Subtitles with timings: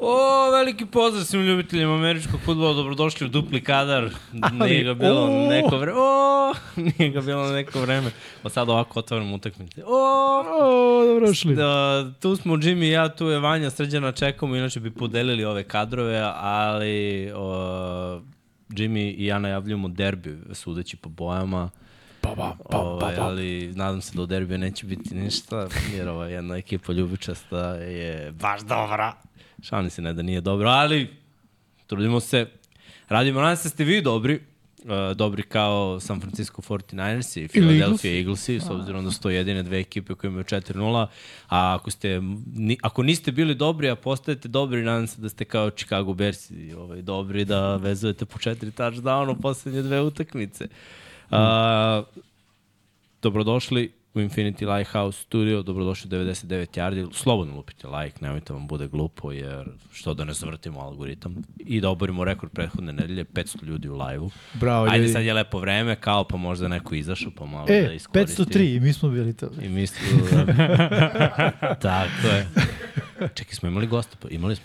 [0.00, 4.10] O, veliki pozdrav svim ljubiteljima američkog futbola, dobrodošli u dupli kadar.
[4.52, 5.48] Nije ga bilo o!
[5.50, 5.98] neko vreme.
[6.00, 8.10] O, nije ga bilo neko vreme.
[8.42, 9.82] Pa sad ovako otvaram utakmice.
[9.86, 11.54] O, O, dobrošli.
[11.54, 15.64] da, tu smo Jimmy i ja, tu je Vanja, srđana čekamo, inače bi podelili ove
[15.64, 18.20] kadrove, ali o,
[18.68, 21.70] Jimmy i ja najavljujemo derbi, sudeći po bojama.
[22.20, 23.26] Pa, pa, pa, ovaj, pa, pa.
[23.26, 28.32] ali nadam se da u derbiju neće biti ništa, jer ova jedna ekipa ljubičasta je
[28.32, 29.12] baš dobra.
[29.62, 31.08] Šalim se ne da nije dobro, ali
[31.86, 32.46] trudimo se.
[33.08, 34.40] Radimo, nadam se da ste vi dobri.
[34.84, 39.62] Uh, dobri kao San Francisco 49ers i Philadelphia Eaglesi, s obzirom da su to jedine
[39.62, 41.06] dve ekipe koje imaju 4-0.
[41.48, 42.20] A ako, ste,
[42.54, 46.50] ni, ako niste bili dobri, a postajete dobri, nadam se da ste kao Chicago Bears
[46.76, 50.68] ovaj, dobri da vezujete po četiri touchdown u poslednje dve utakmice.
[51.30, 51.38] Uh,
[53.22, 58.86] dobrodošli u Infinity Lighthouse studio, dobrodošli u 99 yardi, slobodno lupite like, nemojte vam bude
[58.88, 63.88] glupo, jer što da ne zavrtimo algoritam i da oborimo rekord prethodne nedelje, 500 ljudi
[63.88, 64.30] u live-u.
[64.54, 65.12] Bravo, Ajde ljudi.
[65.12, 68.42] sad je lepo vreme, kao pa možda neko izašao pa malo da E, iskoristi.
[68.42, 69.48] 503, i mi smo bili to.
[69.62, 70.46] I mislim da...
[71.82, 72.46] Tako je.
[73.34, 74.16] Čekaj, smo imali gosta?
[74.22, 74.64] Pa imali smo.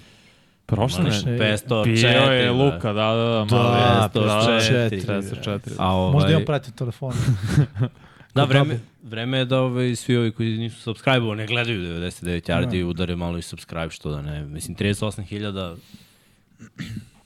[0.65, 1.11] Prošle ne.
[1.11, 1.83] smo 504.
[1.83, 2.51] Bio je da.
[2.51, 3.45] Luka, da, da, da.
[3.49, 4.89] Da, malo je.
[4.89, 5.05] 504.
[5.05, 5.59] 504.
[5.77, 6.13] A ovaj...
[6.13, 7.13] Možda imam pratio telefon.
[8.33, 12.75] Da, vreme, vreme je da ovaj, svi ovi koji nisu subscribe ne gledaju 99 yardi
[12.75, 14.45] i udare malo i subscribe, što da ne.
[14.45, 15.77] Mislim, 38.000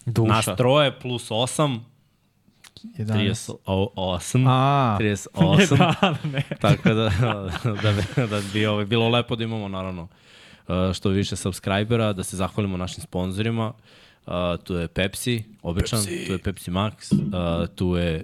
[0.05, 0.55] nas Duša.
[0.55, 1.79] troje plus 8,
[2.97, 3.53] 11.
[3.65, 4.45] 38.
[4.47, 5.77] A, 38.
[6.01, 6.41] da, ne.
[6.61, 7.09] Tako da,
[7.83, 10.07] da, bi, da bi ovaj, bilo lepo da imamo naravno
[10.67, 13.73] uh, što više subscribera, da se zahvalimo našim sponzorima.
[14.25, 14.33] Uh,
[14.63, 16.25] tu je Pepsi, običan, Pepsi.
[16.27, 18.23] tu je Pepsi Max, uh, tu je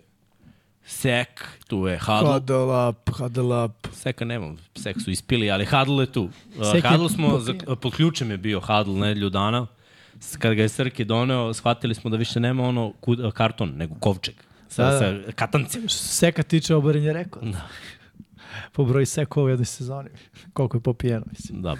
[0.86, 2.34] Sek, tu je Huddle.
[2.34, 3.88] huddle up, huddle up.
[3.94, 6.24] Seka nemam, Sek su ispili, ali Huddle je tu.
[6.24, 9.68] Uh, Sek je Huddle smo, za, pod ključem je bio Huddle nedelju dana.
[10.40, 14.36] Kad ga je Srki doneo, shvatili smo da više nema ono kud, karton, nego kovčeg.
[14.70, 15.00] Sa, Da, da.
[15.26, 15.90] sa katancem.
[15.90, 17.48] Seka tiče oboren je rekord.
[17.52, 17.62] Da.
[18.72, 20.10] po broju seka u jednoj sezoni.
[20.54, 21.62] Koliko je popijeno, mislim.
[21.62, 21.76] Da.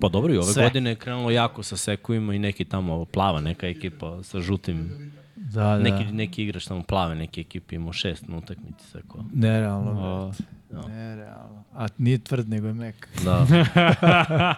[0.00, 0.52] Pa dobro, i ove Sve.
[0.52, 0.62] Sve.
[0.62, 5.12] godine je krenulo jako sa sekovima i neki tamo plava neka ekipa sa žutim.
[5.52, 5.78] Da, da.
[5.78, 9.24] Neki, neki igrač tamo plave neke ekipe imao šest na utakmici sekova.
[9.34, 9.90] Nerealno.
[9.90, 10.32] O,
[10.70, 10.88] brate.
[10.88, 11.64] Nerealno.
[11.74, 13.08] A nije tvrd, nego je mek.
[13.24, 13.46] Da.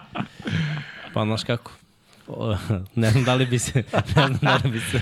[1.13, 1.71] pa znaš kako?
[2.27, 2.55] O,
[2.95, 5.01] ne znam da li bi se, ne znam da li bi se,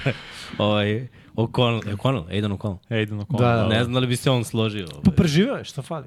[0.57, 2.77] ovaj, O'Connell, O'Connell, Aidan O'Connell.
[2.89, 3.39] Aiden O'Connell.
[3.39, 3.67] Da, da.
[3.67, 4.87] Ne znam da li bi se on složio.
[4.87, 5.15] Pa Ovaj.
[5.15, 6.05] preživeo je, šta fali?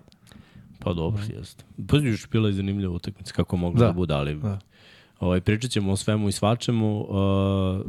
[0.78, 1.64] Pa dobro, jeste.
[1.88, 3.84] Pa još bila je zanimljiva utakmica kako mogla Da.
[3.84, 4.40] da, da bude, ali Da.
[4.48, 4.58] da.
[5.20, 7.00] ovaj, pričat ćemo o svemu i svačemu.
[7.00, 7.86] Uh,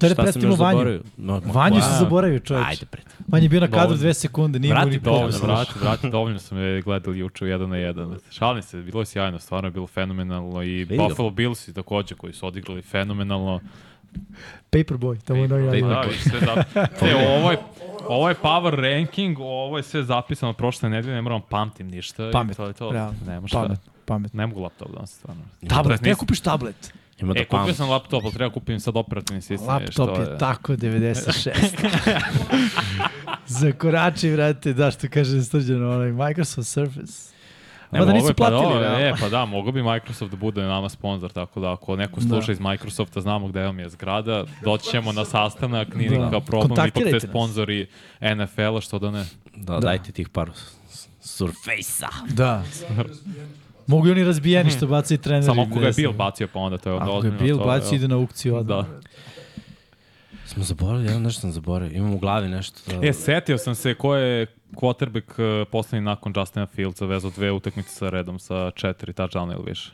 [0.00, 0.78] Da ne šta sam predstavimo još Vanju.
[0.78, 1.02] zaboravio?
[1.16, 1.92] No, Vanju wow.
[1.92, 2.66] se zaboravio čovječ.
[2.66, 3.04] Ajde, pred.
[3.28, 3.96] Vanja je bio na kadru Dovoljno.
[4.00, 5.10] dve sekunde, nije Vrati mu ni to.
[5.10, 8.16] Dovoljno, vrati, vrati, dovoljno sam je gledali juče u 1 na 1.
[8.30, 11.02] Šalim se, bilo je sjajno, stvarno je bilo fenomenalno i Vidi ga.
[11.02, 13.60] Buffalo Bills i takođe koji su odigrali fenomenalno.
[14.70, 16.38] Paperboy, tamo je novi Da, vidiš, sve
[17.10, 17.58] e, ovo, je,
[18.08, 22.30] ovo je power ranking, ovo je sve zapisano prošle nedelje, ne moram pamtim ništa.
[22.32, 22.90] Pamet, to je to.
[22.90, 23.14] realno.
[23.26, 23.62] Nema šta.
[23.62, 24.34] Pamet, pamet.
[24.34, 25.42] Ne mogu laptop danas, stvarno.
[25.68, 26.92] Tablet, ne kupiš tablet.
[27.20, 29.68] Ima da E, kupio sam laptop, ali treba kupim sad operativni sistem.
[29.68, 31.50] Laptop je tako 96.
[33.48, 37.30] Zakorači, vrate, da što kaže Srđano, onaj Microsoft Surface.
[37.92, 40.62] Ne, Mada nisu je, pa platili, da, e, pa da, mogu bi Microsoft da bude
[40.62, 42.52] nama sponsor, tako da ako neko sluša Da.
[42.52, 46.16] iz Microsofta, znamo gde vam je zgrada, doći ćemo na sastanak, nije Da.
[46.16, 47.86] nikakav problem, ipak ste sponzori
[48.20, 49.24] NFL-a, što da ne.
[49.56, 50.50] Da, da, dajte tih par
[50.88, 52.08] s- surface-a.
[52.28, 52.62] Da.
[53.90, 55.44] Mogu i oni razbijeni što bacaju treneri.
[55.44, 55.92] Samo ako ga je.
[55.92, 57.32] Bill bacio, pa onda to je onda Ako ga je.
[57.32, 58.86] Bill bacio, ide na aukciju odmah.
[58.86, 59.00] Da.
[60.46, 61.96] Smo zaboravili, ja nešto sam zaboravio.
[61.96, 62.80] Imam u glavi nešto.
[62.86, 63.08] Da...
[63.08, 67.90] E, setio sam se ko je quarterback uh, poslednji nakon Justina Fieldsa vezao dve utakmice
[67.90, 69.90] sa redom sa četiri touchdowna ili više.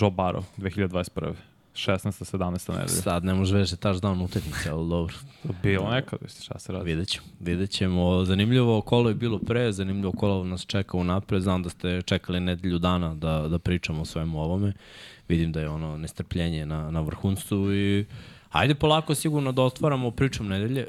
[0.00, 1.32] Joe Burrow, 2021.
[1.78, 2.36] 16.
[2.36, 2.70] 17.
[2.72, 2.88] nedelja.
[2.88, 5.14] Sad ne može veže touchdown utakmice, ali dobro.
[5.62, 6.84] Bilo nekad, mislim, šta se radi.
[6.84, 7.26] Vidjet ćemo.
[7.40, 8.24] Vidjet ćemo.
[8.24, 11.42] Zanimljivo kolo je bilo pre, zanimljivo kolo nas čeka u napred.
[11.42, 14.72] Znam da ste čekali nedelju dana da, da pričamo o svemu ovome.
[15.28, 18.04] Vidim da je ono nestrpljenje na, na vrhuncu i
[18.50, 20.86] ajde polako sigurno da otvaramo pričom nedelje.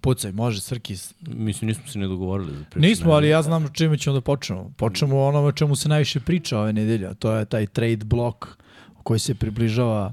[0.00, 1.14] Pucaj, može, Srkis.
[1.20, 4.72] Mislim, nismo se ne dogovorili za priču Nismo, ali ja znam čime ćemo da počnemo.
[4.76, 8.04] Počnemo o onome o čemu se najviše priča ove nedelje, a to je taj trade
[8.04, 8.61] blok
[9.02, 10.12] koji se približava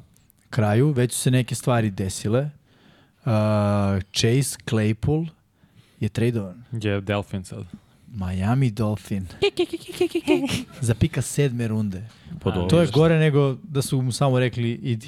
[0.50, 0.92] kraju.
[0.92, 2.42] Već su se neke stvari desile.
[2.42, 3.32] Uh,
[4.14, 5.28] Chase Claypool
[6.00, 6.64] je tradovan.
[6.72, 7.64] Je Delfin sad.
[8.14, 9.28] Miami Dolphin.
[10.82, 12.04] Za pika sedme runde.
[12.44, 12.62] Dobro.
[12.62, 15.08] To je gore nego da su mu samo rekli idi.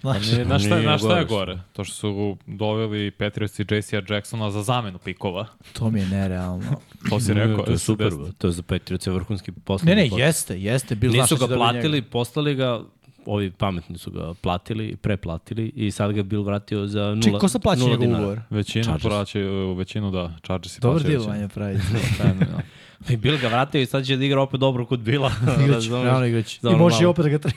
[0.00, 1.58] Znaš, Nije, znaš šta, Nije znaš šta je gore.
[1.72, 5.46] To što su doveli Patriots i JC Jacksona za zamenu pikova.
[5.72, 6.80] to mi je nerealno.
[7.10, 7.64] To si rekao.
[7.64, 9.86] to je super, to je za Patriots je vrhunski posao.
[9.86, 10.94] Ne, ne, jeste, jeste.
[10.94, 12.80] Bil Nisu ga platili, poslali ga,
[13.26, 17.38] ovi pametni su ga platili, preplatili i sad ga je Bill vratio za nula, Čekaj,
[17.38, 18.18] ko sad plaća njegov dinara.
[18.18, 18.40] ugovor?
[18.50, 19.02] Većinu Chargers.
[19.02, 21.34] plaćaju, većinu da, Chargers i Dobar plaćaju deal, većinu.
[21.34, 21.78] Vanja pravi.
[22.16, 22.60] Fenomenalno.
[23.10, 25.32] I Bill ga vratio i sad će da igra opet dobro kod Bila.
[25.64, 27.56] Igrać, realno I može i opet da ga treba.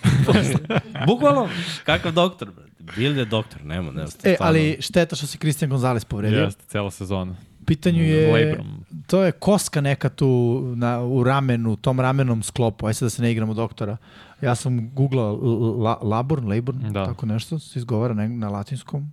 [1.08, 1.50] Bukvalno,
[1.86, 2.72] kakav doktor, brate.
[2.96, 4.08] Bill je doktor, nema, nema.
[4.24, 6.40] e, ali šteta što se Christian Gonzalez povredio.
[6.40, 7.36] Jeste, cela sezona.
[7.66, 8.60] Pitanju je,
[9.08, 12.88] to je koska neka tu na, u ramenu, tom ramenom sklopu.
[12.88, 13.98] Aj sad da se ne igramo doktora.
[14.41, 15.35] Ja sam googlao
[15.77, 17.05] La, Laburn, Laburn, Da.
[17.05, 19.11] tako nešto se izgovara na, na latinskom.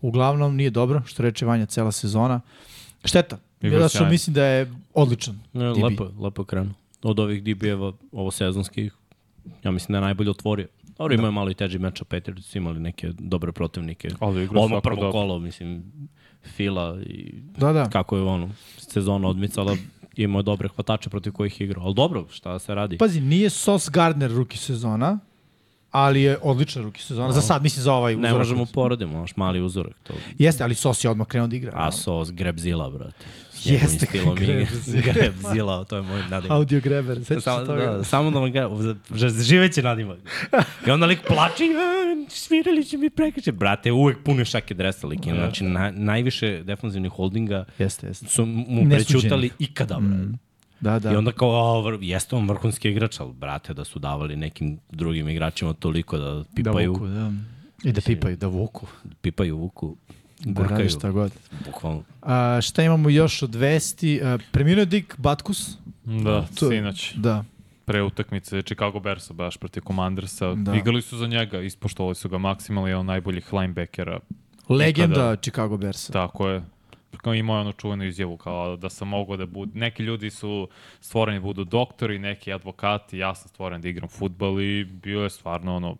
[0.00, 2.40] Uglavnom nije dobro, što reče Vanja, cela sezona.
[3.04, 3.38] Šteta.
[3.78, 4.10] Što sjajno.
[4.10, 5.38] mislim da je odličan.
[5.52, 5.82] Ne, DB.
[5.82, 6.74] lepo, lepo je krenuo.
[7.02, 8.92] Od ovih DB-eva, ovo sezonskih,
[9.64, 10.66] ja mislim da je najbolje otvorio.
[10.98, 14.08] Dobro, imaju malo i teži meč, a Patriots su imali neke dobre protivnike.
[14.20, 15.12] Ali igra Ovo prvo dobro.
[15.12, 15.82] kolo, mislim,
[16.44, 17.84] Fila i Da, da.
[17.84, 19.76] kako je ono, sezona odmicala,
[20.16, 21.84] imao je dobre hvatače protiv kojih je igrao.
[21.84, 22.98] Ali dobro, šta se radi?
[22.98, 25.18] Pazi, nije Sos Gardner ruki sezona,
[25.90, 27.32] ali je odličan ruki sezona.
[27.32, 28.38] Za sad, mislim, za ovaj ne uzorak.
[28.38, 29.94] možemo poredimo, naš mali uzorak.
[30.02, 30.14] To.
[30.38, 31.72] Jeste, ali Sos je odmah krenuo da igra.
[31.74, 33.24] Asos, Grebzila, brate.
[33.64, 34.54] Jeste, stilom igre.
[34.54, 35.02] Grebzila.
[35.12, 36.50] Grebzila, to je moj nadimak.
[36.50, 37.86] Audio Greber, sećaš Samo, se toga?
[37.86, 38.70] da, samo da vam ga,
[39.10, 40.18] že- živeće nadimak.
[40.86, 43.52] I onda lik plače, "A, svirali će mi prekriče.
[43.52, 45.26] Brate, uvek pune šake dresa lik.
[45.26, 45.36] ima.
[45.36, 48.26] Znači, na, najviše defanzivnih holdinga Jeste, jeste.
[48.26, 50.38] su mu prećutali ikada, brate.
[50.80, 51.12] Da, da.
[51.12, 55.28] I onda kao, vr, jeste on vrhunski igrač, ali brate, da su davali nekim drugim
[55.28, 57.32] igračima toliko da da pipaju, vuku, da.
[57.84, 58.86] I da pipaju, da vuku.
[59.20, 59.96] pipaju vuku,
[60.44, 61.32] Da radi gurkaju, šta god.
[61.66, 62.02] bukvalno.
[62.22, 64.20] A, šta imamo još od vesti?
[64.24, 65.76] A, preminuo je Dick Batkus.
[66.04, 67.14] Da, To- sinoć.
[67.14, 67.44] Da.
[67.84, 70.48] Pre utakmice Chicago Bearsa baš protiv Commandersa.
[70.48, 70.54] Da.
[70.54, 70.74] Da.
[70.76, 74.18] Igrali su za njega, ispoštovali su ga maksimalno, je on najboljih linebackera.
[74.68, 75.36] Legenda Ikada.
[75.36, 76.12] Chicago Bearsa.
[76.12, 76.62] Tako je.
[77.16, 80.68] Kao imao je onu čuvenu izjavu kao da sam mogao da budu, neki ljudi su
[81.00, 85.30] stvoreni da budu doktori, neki advokati, ja sam stvoren da igram futbal i bio je
[85.30, 85.96] stvarno ono,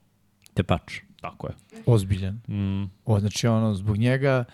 [0.54, 1.00] Tepač.
[1.22, 1.54] Tako je.
[1.86, 2.40] Ozbiljan.
[2.48, 4.44] Mm, O, znači, ono, zbog njega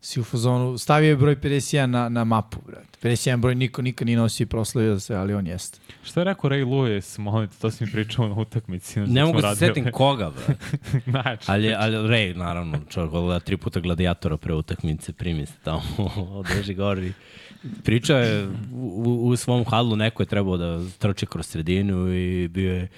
[0.00, 3.08] si u fazonu, stavio je broj 51 na, na mapu, brate.
[3.08, 5.78] 51 broj niko nikad nije nosio i proslavio se, ali on jeste.
[6.04, 9.00] šta je rekao Ray Lewis, molim te, to si mi pričao na utakmici.
[9.00, 10.56] Ne mogu se setim koga, brate.
[11.06, 15.82] znači, Ali, ali Ray, naravno, čovjek gleda tri puta gladijatora pre utakmice, primi se tamo,
[16.38, 17.12] održi gori.
[17.84, 22.48] Pričao je u, u, u svom hadlu, neko je trebao da trči kroz sredinu i
[22.48, 22.88] bio je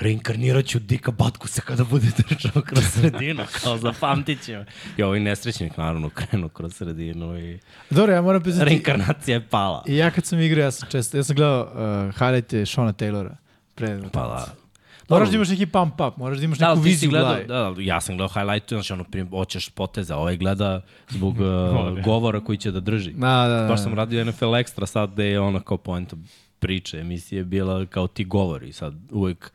[0.00, 4.66] reinkarnirat ću Dika Batkusa kada bude trčao kroz sredinu, kao zapamtit će me.
[4.96, 7.58] I ovaj nesrećnik, naravno, krenuo kroz sredinu i
[7.90, 9.84] Dobro, ja moram priznati, reinkarnacija je pala.
[9.86, 13.36] i ja kad sam igrao, ja sam često, ja sam gledao uh, highlighte Shona Taylora.
[13.74, 14.54] Pre, Pa da.
[15.08, 17.28] Moraš da imaš neki pump up, moraš da imaš Da, neku si viziju u gledao,
[17.28, 17.46] glavi.
[17.46, 22.04] da, da, ja sam gledao highlightu, znači ono, prim, hoćeš poteza, ovaj gleda zbog uh,
[22.04, 23.12] govora koji će da drži.
[23.12, 23.68] Da, da, da.
[23.68, 26.16] Baš sam radio NFL Extra sad gde je ono kao poenta
[26.58, 29.52] priče, emisije bila kao ti govori sad uvek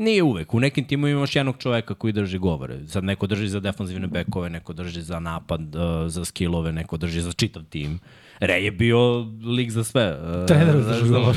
[0.00, 0.54] Nije uvek.
[0.54, 2.78] U nekim timu imaš jednog čoveka koji drži govore.
[2.86, 7.20] Sad neko drži za defanzivne bekove, neko drži za napad, uh, za skillove, neko drži
[7.20, 7.98] za čitav tim.
[8.40, 9.18] Rej je bio
[9.56, 10.18] lik za sve.
[10.40, 11.10] Uh, Trener drži razumeš?
[11.10, 11.36] govor.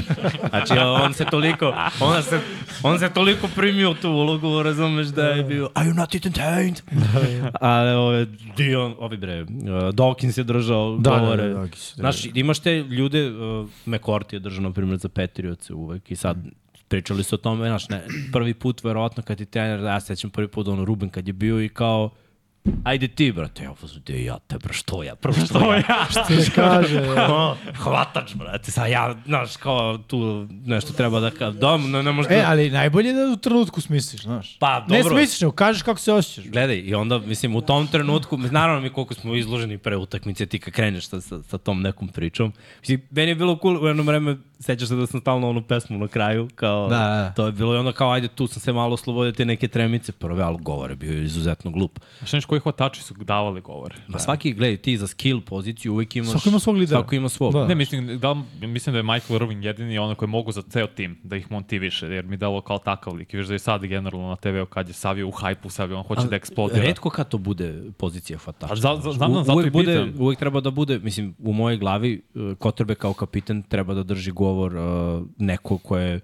[0.50, 2.39] Znači, on se toliko, on se,
[2.84, 6.82] on se toliko primio tu ulogu, razumeš da je bio, are you not entertained?
[7.62, 8.25] Ali ove,
[8.58, 9.48] Dion, ovi bre, uh,
[9.93, 11.50] Dawkins je držao Da, da, govore.
[11.50, 12.01] da, Dawkins, da.
[12.01, 16.38] Znaš, imaš te ljude, uh, McCourt je držao, na primjer, za Patriotse uvek i sad
[16.87, 20.29] pričali su o tome, znaš, ne, prvi put, verovatno, kad ti trener, ja se sećam
[20.29, 22.09] prvi put, ono, Ruben kad je bio i kao,
[22.84, 26.24] ajde ti, brate, ja sam te ja, te, bro, što ja, prvo što ja, što
[26.27, 31.91] Ti kaže, Ono, hvatač, brate, sad ja, znaš, kao tu nešto treba da ka, dom,
[31.91, 32.34] ne, ne možda...
[32.34, 34.58] E, ali najbolje je da u trenutku smisliš, znaš.
[34.60, 35.17] Pa, Ne dobro.
[35.17, 36.51] smisliš, nego kažeš kako se osjećaš.
[36.51, 40.60] Gledaj, i onda, mislim, u tom trenutku, naravno mi koliko smo izloženi pre utakmice, ti
[40.60, 42.53] kad kreneš sa, sa, sa tom nekom pričom.
[42.79, 45.98] Mislim, meni je bilo cool, u jedno vreme, sećaš se da sam stalno onu pesmu
[45.98, 47.34] na kraju, kao, Da, da.
[47.36, 50.12] to je bilo i onda kao, ajde, tu sam se malo oslobodio te neke tremice,
[50.12, 52.00] prve, ali govor je bio izuzetno glup.
[52.20, 53.95] Znaš koji hvatači su davali govore?
[54.07, 56.29] Ma svaki, gledaj, ti za skill poziciju uvijek imaš...
[56.31, 57.00] Svako ima svog lidera.
[57.00, 57.53] Svako ima svog.
[57.53, 57.67] Da.
[57.67, 60.88] Ne, mislim, da, li- mislim da je Michael Irving jedini ono koji mogu za ceo
[60.88, 63.33] tim da ih motiviše, jer mi dalo kao takav lik.
[63.33, 66.03] I viš da je sad generalno na TV-u kad je Savio u hajpu, Savio on
[66.03, 66.81] hoće da eksplodira.
[66.81, 68.74] Redko kad to bude pozicija hvatača.
[68.74, 70.22] A za- za- znam, znam, zato uvek i bude, pitam.
[70.22, 74.31] uvek treba da bude, mislim, u mojoj glavi, uh, Kotrbe kao kapitan treba da drži
[74.31, 74.83] govor uh,
[75.38, 76.19] neko ko je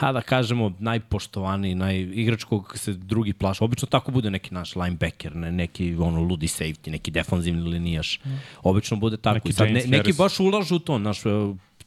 [0.00, 3.64] pa da kažemo, najpoštovaniji, naj, igrač kog se drugi plaša.
[3.64, 8.20] Obično tako bude neki naš linebacker, ne, neki ono ludi safety, neki defanzivni linijaš.
[8.62, 9.34] Obično bude tako.
[9.34, 10.16] Neki Sad, ne, neki Harris.
[10.16, 11.30] baš ulažu u to, naš, e,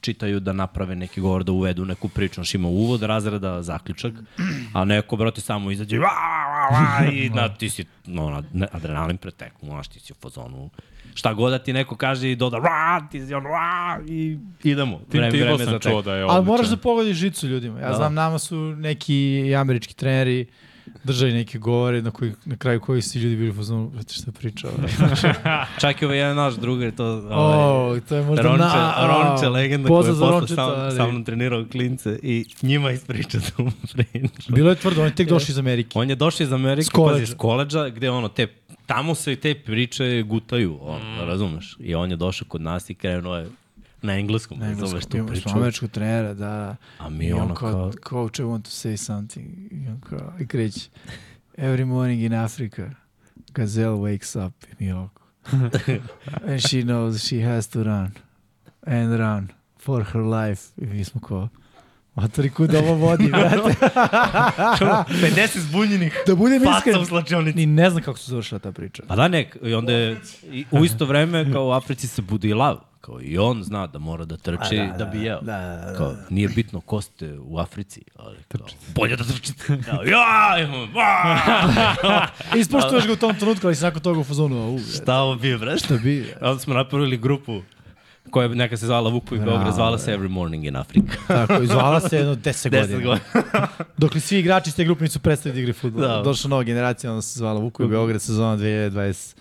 [0.02, 4.14] čitaju da naprave neki govor, da uvedu neku priču, znaš, ima uvod, razreda, zaključak,
[4.74, 6.14] a neko, brate, samo izađe, va,
[6.72, 10.70] va, va, i na, ti si, no, na, adrenalin preteku, znaš, ti si u fazonu,
[11.18, 15.00] šta god da ti neko kaže i doda, va, ti si on, va, i idemo.
[15.02, 16.46] Tim Vreme- Tebow vreme sam za čuo da je Ali odličan.
[16.46, 17.80] moraš da pogodiš žicu ljudima.
[17.80, 17.94] Ja Da.
[17.96, 19.18] znam, nama su neki
[19.56, 20.46] američki treneri
[21.04, 24.68] držali neke govore na, koji, na kraju koji svi ljudi bili fazonu, brate šta priča.
[25.82, 27.58] Čak i ovaj jedan naš drugar, to, ovaj,
[27.98, 28.94] O, to je možda Ronče, na...
[29.08, 33.40] Ronče, legenda koja je posle Rončeta, sa, ali- sa mnom trenirao klince i njima ispriča
[33.42, 34.28] tu priču.
[34.50, 36.00] Bilo je tvrdo, on je tek došao iz Amerike.
[36.00, 38.48] On je došao iz Amerike, S pazi, s koleđa, gde ono, te,
[38.88, 41.20] tamo se te priče gutaju, on, mm.
[41.27, 41.77] razumeš?
[41.79, 43.50] I on je došao kod nas i krenuo je
[44.01, 45.50] na engleskom, Na razumeš engleskom, tu imamo priču.
[45.50, 46.75] smo američkog trenera, da.
[47.00, 49.48] A mi I on ono kao, kao, coach, I want to say something.
[49.72, 50.89] I on kao, i kreće.
[51.58, 52.89] Every morning in Africa,
[53.53, 54.53] gazelle wakes up.
[54.63, 55.22] I mi ovako.
[56.48, 58.12] And she knows she has to run.
[58.82, 59.48] And run
[59.79, 60.62] for her life.
[60.77, 61.50] I mi smo kao,
[62.18, 63.58] Matori, kuda ovo vodi, brate?
[65.22, 67.58] 50 zbunjenih da budem faca u slačionici.
[67.58, 69.04] ni ne znam kako se završila ta priča.
[69.08, 70.18] Pa da nek, i onda je,
[70.52, 72.78] i u isto vreme kao u Africi se budi lav.
[73.02, 75.42] Kao i on zna da mora da trči da, bi jeo.
[75.42, 75.98] Da, da, da.
[75.98, 79.64] Kao, nije bitno ko ste u Africi, ali kao, bolje da trčite.
[79.86, 82.28] Kao, ja, imam, a!
[82.60, 85.78] Ispoštuješ ga u tom trenutku, ali si nakon toga u fazonu, Šta ovo bi, bre?
[85.78, 86.34] šta bi?
[86.42, 87.62] Onda smo napravili grupu
[88.32, 91.18] koja je neka se zvala Vukovi Beograd, zvala se Every Morning in Africa.
[91.28, 92.98] Tako, izvala se jedno 10 10 godina.
[93.04, 93.68] godina.
[93.98, 96.02] Dok li svi igrači iz te grupe nisu prestali da igraju futbol.
[96.02, 96.22] Da.
[96.22, 99.34] Došla nova generacija, onda se zvala Vukovi Beograd, sezona 2021.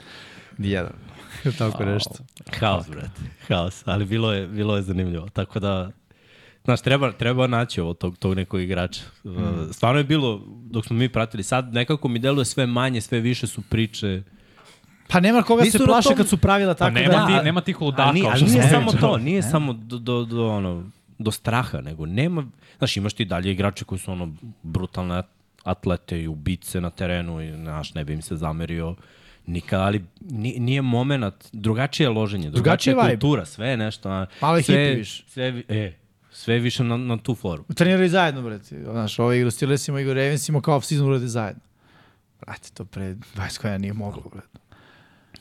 [1.58, 2.14] Tako nešto.
[2.60, 3.20] Haos, brate.
[3.48, 3.82] Haos.
[3.84, 5.28] Ali bilo je, bilo je zanimljivo.
[5.28, 5.90] Tako da,
[6.64, 9.02] znaš, treba, treba naći ovo tog, tog nekog igrača.
[9.24, 9.72] Mm.
[9.72, 13.46] Stvarno je bilo, dok smo mi pratili, sad nekako mi deluje sve manje, sve više
[13.46, 14.22] su priče.
[15.08, 17.26] Pa nema koga Nisu se na plaše tom- kad su pravila Pa tako nema, da...
[17.28, 18.02] ti, nema tih ludaka.
[18.02, 22.06] Ali nije, ali nije samo to, nije samo do, do, do, ono, do straha, nego
[22.06, 22.46] nema,
[22.78, 24.32] znaš, imaš ti dalje igrače koji su ono
[24.62, 25.22] brutalne
[25.64, 28.94] atlete i ubice na terenu i znaš, ne bi im se zamerio
[29.46, 33.20] nikad, ali ni- nije moment, drugačije je loženje, drugačija Drugačiji je vibe.
[33.20, 34.10] kultura, sve je nešto.
[34.10, 35.24] a, Malo je sve, hippie više.
[35.28, 35.92] Sve, e,
[36.30, 37.64] sve je više na, na tu foru.
[37.74, 38.82] Treniraju zajedno, brate.
[38.82, 41.62] Znaš, ovo igra Steelersima, igra Ravensima, kao off-season urade zajedno.
[42.40, 43.02] Brate, to pre
[43.36, 44.55] 20 godina nije moglo, brate.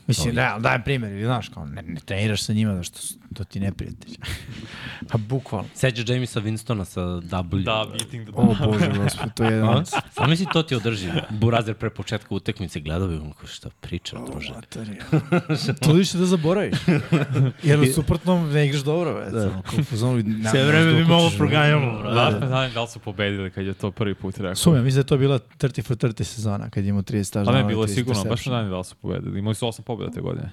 [0.07, 3.43] Mislim, da, dajem primjer, znaš, kao, ne, ne treniraš sa njima, da što su- to
[3.43, 4.15] ti neprijatelj.
[5.12, 5.67] pa bukvalno.
[5.74, 7.63] Seđa Jamisa Winstona sa W.
[7.63, 9.85] Da, beating the O Bože, gospod, to je jedan.
[9.85, 11.09] Samo misli to ti održi.
[11.29, 14.53] Burazer pre početka utekmice gledao bi onako šta priča, druže.
[14.53, 14.97] Matori.
[15.83, 16.77] to više da zaboraviš.
[17.63, 19.33] Jer u suprotnom ne igraš dobro, već.
[19.33, 19.62] Da.
[19.91, 22.33] Zonu, na, Sve vreme mi malo proganjamo, brate.
[22.33, 24.55] Da, ne znam da li su pobedili kad je to prvi put rekao.
[24.55, 27.51] Sumja, mislim da je to bila 30 for 30 sezona, kad je imao 30 staža.
[27.51, 29.39] Pa ne, bilo je sigurno, baš ne znam da li su pobedili.
[29.39, 30.52] Imali su osam pobjeda te godine.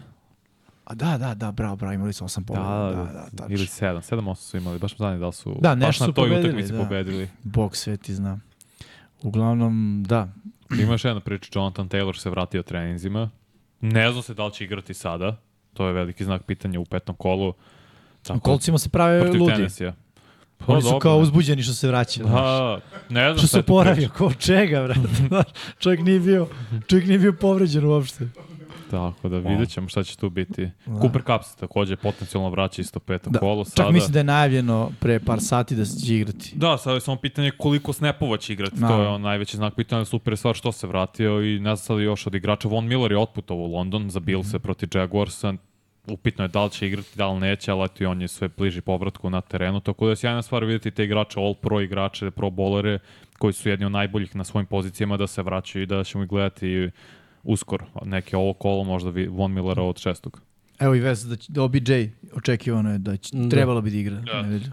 [0.84, 2.68] A da, da, da, bravo, bravo, imali su 8 Da, pobjeda.
[2.68, 3.54] da, Da, da, tačno.
[3.54, 6.06] ili sedam, sedam osam su imali, baš ne znam da li su, Da, baš na
[6.06, 6.78] su toj pobedili, utakmici da.
[6.78, 7.28] pobedili.
[7.42, 8.38] Bog sveti zna.
[9.22, 10.28] Uglavnom, da.
[10.72, 13.30] Ima još jedna priča, Jonathan Taylor se vratio treninzima.
[13.80, 15.36] Ne znam se da li će igrati sada.
[15.72, 17.48] To je veliki znak pitanja u petom kolu.
[17.48, 17.54] U
[18.22, 19.52] Tako, kolcima se prave ludi.
[19.52, 19.92] Tennessee-a.
[20.58, 22.22] Pa, Oni su dobro, kao uzbuđeni što se vraća.
[22.22, 24.08] Da, ne znam Što se priča.
[24.08, 25.00] ko čega, brate.
[25.80, 26.48] Čovjek nije bio,
[26.86, 28.28] čovjek nije bio povređen uopšte.
[28.92, 30.70] Tako da vidjet ćemo šta će tu biti.
[31.00, 33.38] Cooper Cup se takođe potencijalno vraća isto petom Da.
[33.64, 33.90] Čak Sada.
[33.90, 36.52] mislim da je najavljeno pre par sati da će igrati.
[36.54, 38.76] Da, sad je samo pitanje koliko snapova će igrati.
[38.76, 38.88] Da.
[38.88, 40.04] To je on najveći znak pitanja.
[40.04, 42.68] Super je stvar što se vratio i ne znam sad još od igrača.
[42.68, 44.62] Von Miller je otputovao u London za Billse Mhm.
[44.62, 45.54] protiv Jaguarsa.
[46.06, 48.48] Upitno je da li će igrati, da li neće, ali eto i on je sve
[48.48, 49.80] bliži povratku na terenu.
[49.80, 52.98] Tako da je sjajna stvar vidjeti te igrače, all pro igrače, pro bolere,
[53.38, 56.30] koji su jedni od najboljih na svojim pozicijama da se vraćaju i da ćemo ih
[56.30, 56.90] gledati
[57.44, 57.86] uskoro.
[58.04, 60.40] Neke ovo kolo možda vi- Von Millera od šestog.
[60.78, 61.92] Evo i vest da, će, da OBJ
[62.34, 63.48] očekivano je da će, Da.
[63.48, 64.16] trebalo bi da igra.
[64.16, 64.42] Da.
[64.42, 64.72] nedelju.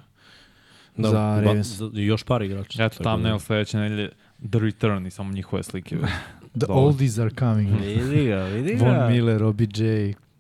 [0.98, 1.68] Da, za Ravens.
[1.68, 2.84] za- još par igrača.
[2.86, 4.10] Eto, Tako thumbnail sledeće nedelje,
[4.42, 5.98] The Return i samo njihove slike.
[5.98, 6.08] The
[6.56, 6.76] Dobro.
[6.76, 7.70] oldies are coming.
[7.80, 9.84] Vidi ga, vidi Von Miller, OBJ.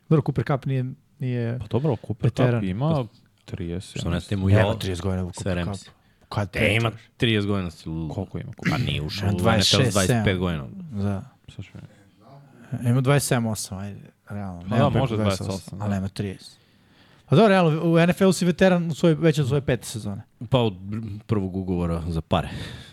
[0.09, 0.85] Dobro, Cooper Cup nije,
[1.19, 2.61] nije Pa dobro, Cooper Veteran.
[2.61, 3.05] Cup ima
[3.47, 3.99] 30.
[3.99, 5.65] Što ja ne ste mu Nema ja 30 godina u Cooper.
[5.65, 5.89] Cup.
[6.29, 7.09] Kad E, ima pričaš?
[7.19, 7.71] 30 godina.
[7.71, 8.11] si lud.
[8.11, 8.51] Koliko ima?
[8.71, 10.37] Pa nije ušao u NFL 26, 25 7.
[10.37, 10.65] godina.
[10.91, 11.29] Da.
[11.55, 11.71] Sad ću-
[12.71, 14.61] Ima 27-8, ajde, realno.
[14.69, 15.83] Pa Nema da, može 28, da.
[15.83, 16.59] Ali nema 30.
[17.25, 20.21] Pa dobro, realno, u NFL si veteran u svoje, već od svoje pete sezone.
[20.49, 20.73] Pa od
[21.25, 22.49] prvog ugovora za pare.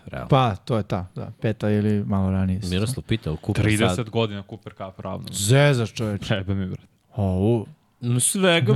[0.06, 0.28] Realno.
[0.28, 2.61] Pa, to je ta, da, peta ili malo ranije.
[2.71, 4.11] Miroslav pitao, Cooper 30 sad.
[4.11, 5.26] godina Cooper Cup ravno.
[5.33, 6.26] Zezaš čoveč.
[6.26, 6.87] Čebe mi, brat.
[7.14, 7.66] O, u.
[8.00, 8.75] No, Svega.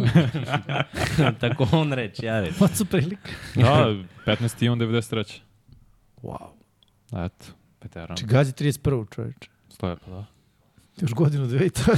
[1.41, 2.59] Tako on reći, ja reći.
[2.59, 3.33] Pa su prilike.
[3.55, 3.87] Da,
[4.27, 4.65] 15.
[4.65, 5.41] i on 93.
[6.23, 6.47] Wow.
[7.27, 7.45] Eto,
[7.83, 8.17] veteran.
[8.17, 9.15] Či gazi 31.
[9.15, 9.51] čoveče.
[9.69, 10.25] Stoje pa da.
[11.01, 11.83] Još godinu, dve i to.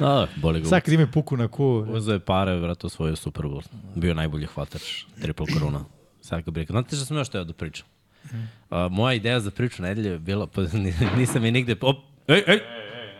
[0.00, 0.68] Da, da, boli ga.
[0.68, 1.86] Sad kad ime puku na ku.
[1.88, 3.62] Uzeo je pare, vratno osvojio Super Bowl.
[3.94, 5.84] Bio je najbolji hvatač, triple koruna.
[6.20, 6.72] Sad kad brika.
[6.72, 7.86] Znate što sam još teo da pričam?
[8.70, 11.76] A, moja ideja za priču nedelje je bila, pa ni- nisam je nigde...
[11.80, 11.96] Op,
[12.28, 12.58] ej, ej,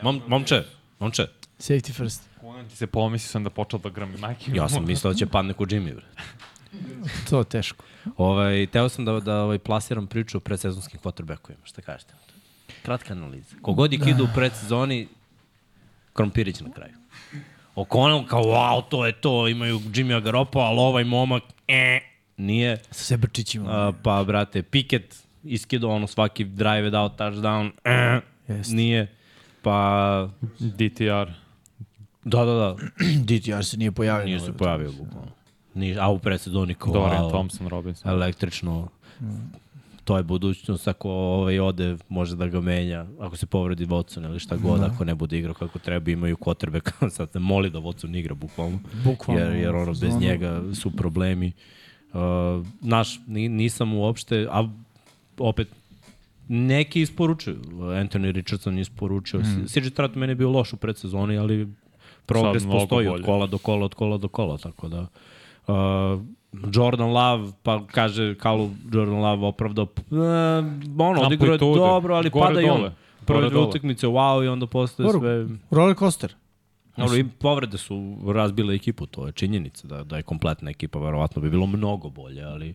[0.02, 0.62] mom, momče,
[0.98, 1.26] momče.
[1.58, 2.22] Safety first.
[2.40, 4.50] Kunem ti se pomislio sam da počeo da grmi majke.
[4.54, 6.04] Ja sam mislio da će padne kod Jimmy, bre.
[7.30, 7.84] To je teško.
[8.16, 11.64] Ovaj, teo sam da, da ovaj, plasiram priču o predsezonskim quarterbackovima.
[11.64, 12.14] Šta kažete?
[12.86, 13.56] Kratka analiza.
[13.62, 15.08] Kogod ih ide u predsezoni,
[16.12, 16.92] Krompirić na kraju.
[17.76, 22.00] O'Connell kao, wow, to je to, imaju Jimmy Garoppolo, ali ovaj momak, e,
[22.36, 22.76] nije.
[22.90, 23.70] Sa Sebrčićima.
[23.70, 28.74] A, pa, brate, Pickett iskidao ono svaki drive je dao touchdown, e, Jeste.
[28.74, 29.12] nije.
[29.62, 31.30] Pa, DTR.
[32.24, 32.76] da, da, da,
[33.28, 34.26] DTR se nije pojavio.
[34.26, 35.30] nije se pojavio bukvalno.
[35.74, 38.10] Nije, a u predsezoni kao, Dorian wow, Thompson Robinson.
[38.10, 38.88] električno.
[40.06, 44.38] To je budućnost, ako ovaj ode, može da ga menja, ako se povredi Watson ili
[44.38, 48.18] šta god, ako ne bude igrao kako treba, imaju quarterbacka, sad se moli da Watson
[48.18, 49.42] igra bukvalno, Bukvalno.
[49.42, 50.20] jer, jer ono, bez Sezonu.
[50.20, 51.52] njega su problemi.
[52.12, 54.68] Uh, naš, ni, nisam uopšte, a
[55.38, 55.68] opet,
[56.48, 57.60] neki isporučuju.
[57.80, 59.40] Anthony Richardson isporučio.
[59.40, 59.66] Mm.
[59.66, 61.68] CJ Stroud meni je bio loš u predsezoni, ali
[62.26, 65.06] progres postoji od kola do kola, od kola do kola, tako da...
[65.66, 66.22] Uh,
[66.72, 70.18] Jordan Love, pa kaže Kalu Jordan Love opravdao, uh,
[70.98, 72.80] ono, odigrao je dobro, ali Gore pada i on.
[72.80, 72.92] dole.
[73.24, 73.66] Prve dve dole.
[73.66, 75.20] utakmice, wow, i onda postaje Dobro.
[75.20, 75.46] sve...
[75.70, 76.34] Roller coaster.
[76.96, 81.42] Dobro, i povrede su razbile ekipu, to je činjenica, da, da je kompletna ekipa, verovatno
[81.42, 82.74] bi bilo mnogo bolje, ali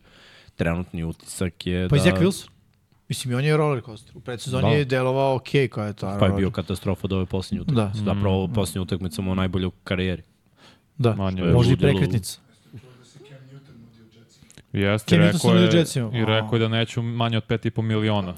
[0.56, 2.02] trenutni utisak je Pa da...
[2.02, 2.50] i Zach Wilson.
[3.10, 4.18] Mislim, i on je roller coaster.
[4.18, 4.70] U predsezoni Da.
[4.70, 6.18] je delovao okej okay, kao je to.
[6.20, 8.00] Pa je bio katastrofa od ove posljednje utakmice.
[8.00, 8.06] Da.
[8.06, 8.14] Da.
[8.16, 10.24] Zapravo posljednja utakmica mu najbolje u karijeri.
[10.98, 11.16] Da,
[11.54, 12.40] može i prekretnica.
[14.74, 16.12] Jeste, Cam Newton rekao je, Jetsima.
[16.14, 18.34] i rekao je da neću manje od 5,5 miliona.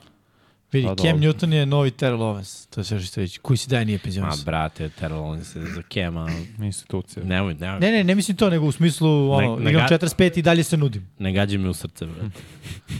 [0.71, 1.11] Vidi, Cam dobro.
[1.11, 2.69] Newton je novi Terrell Owens.
[2.69, 3.39] To je sve što ste reći.
[3.39, 4.45] Koji si daj nije Ma, penzionis.
[4.45, 6.29] brate, Terrell Owens je za Kema.
[6.59, 7.25] Institucija.
[7.25, 7.79] Nemoj, nemoj.
[7.79, 10.63] Ne, ne, ne mislim to, nego u smislu, ono, ne igram ga- 45 i dalje
[10.63, 11.07] se nudim.
[11.19, 12.39] Ne gađi me u srce, brate.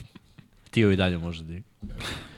[0.72, 1.64] Tio i dalje može da igra.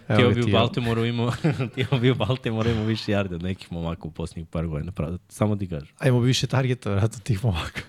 [0.07, 0.53] Evo Tio bi u Tio.
[0.53, 1.31] Baltimoru imao,
[1.75, 4.91] Tio bi u Baltimoru imao više jarde od nekih momaka u posljednjih par godina.
[4.91, 5.17] Pravda.
[5.29, 5.87] Samo ti kažem.
[5.99, 7.81] Ajmo više targeta, vratno, tih momaka.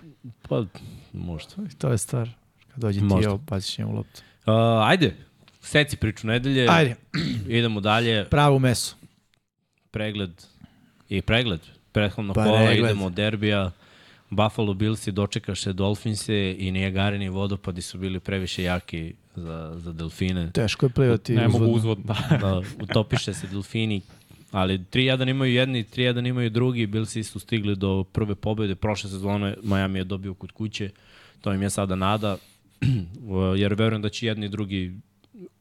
[0.49, 0.65] Pa,
[1.13, 1.51] možda.
[1.79, 2.31] To je stvar.
[2.77, 3.21] Kad dođe Možda.
[3.31, 4.23] Tio, baciš njemu loptu.
[4.47, 4.53] Uh,
[4.89, 5.17] ajde,
[5.61, 6.67] seci priču nedelje.
[6.71, 6.95] Ajde,
[7.49, 8.25] Idemo dalje.
[8.25, 8.95] pravo meso.
[9.91, 10.31] Pregled
[11.09, 11.61] i pregled.
[11.93, 12.85] Prethodno Pa, kola, pregled.
[12.91, 13.71] idemo od derbija.
[14.31, 20.51] Buffalo Billsi dočekaše Dolfinse i Nijagarini vodopadi su bili previše jaki za, za delfine.
[20.53, 21.77] Teško je plivati Ne mogu uzvodno.
[21.77, 21.99] uzvod,
[22.31, 22.37] da.
[22.37, 24.01] da, utopiše se delfini,
[24.51, 29.57] ali 3-1 imaju jedni, 3-1 imaju drugi, Billsi su stigli do prve pobede, prošle sezone
[29.63, 30.91] Miami je dobio kod kuće,
[31.41, 32.37] to im je sada nada,
[33.61, 35.01] jer verujem da će jedni i drugi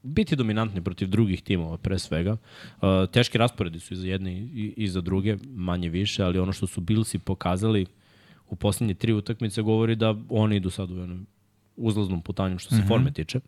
[0.03, 2.31] biti dominantni protiv drugih timova pre svega.
[2.31, 4.41] Uh, teški rasporedi su i za jedne
[4.77, 7.85] i, za druge, manje više, ali ono što su Billsi pokazali
[8.49, 11.27] u posljednje tri utakmice govori da oni idu sad u jednom
[11.75, 12.87] uzlaznom putanju što se mm -hmm.
[12.87, 13.39] forme tiče.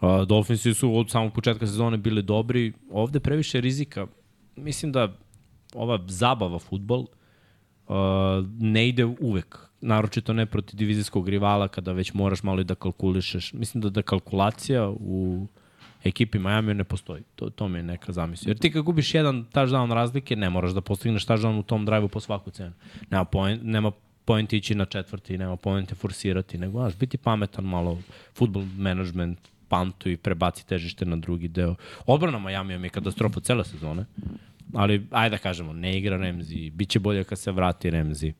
[0.00, 2.72] Uh, Dolphinsi su od samog početka sezone bili dobri.
[2.90, 4.06] Ovde previše rizika.
[4.56, 5.16] Mislim da
[5.74, 7.94] ova zabava futbol uh,
[8.58, 9.65] ne ide uvek.
[9.86, 13.52] Naročito ne protiv divizijskog rivala kada već moraš malo i da kalkulišeš.
[13.52, 15.46] Mislim da da kalkulacija u
[16.04, 17.22] ekipi Miami ne postoji.
[17.34, 18.50] To, to mi je neka zamisla.
[18.50, 22.08] Jer ti kad gubiš jedan touchdown razlike, ne moraš da postigneš touchdown u tom drive
[22.08, 22.72] po svaku cenu.
[23.10, 23.92] Nema, point, nema
[24.24, 27.98] point ići na četvrti, nema point forsirati, nego znaš, biti pametan malo,
[28.34, 31.74] futbol management, pantu i prebaci težište na drugi deo.
[32.06, 34.04] Odbrana Miami mi je katastrofa cele sezone,
[34.74, 38.32] ali ajde da kažemo, ne igra Remzi, bit će bolje kad se vrati Remzi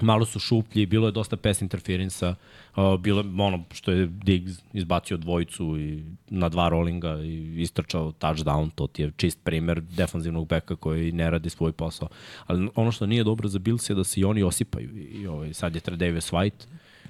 [0.00, 2.34] malo su šuplji, bilo je dosta pass interferensa,
[2.76, 8.12] uh, bilo je ono što je Diggs izbacio dvojicu i na dva rollinga i istrčao
[8.12, 12.08] touchdown, to ti je čist primer defanzivnog beka koji ne radi svoj posao.
[12.46, 14.96] Ali ono što nije dobro za Bills je da se i oni osipaju.
[14.96, 16.66] I, i ovaj, sad je Tredavis White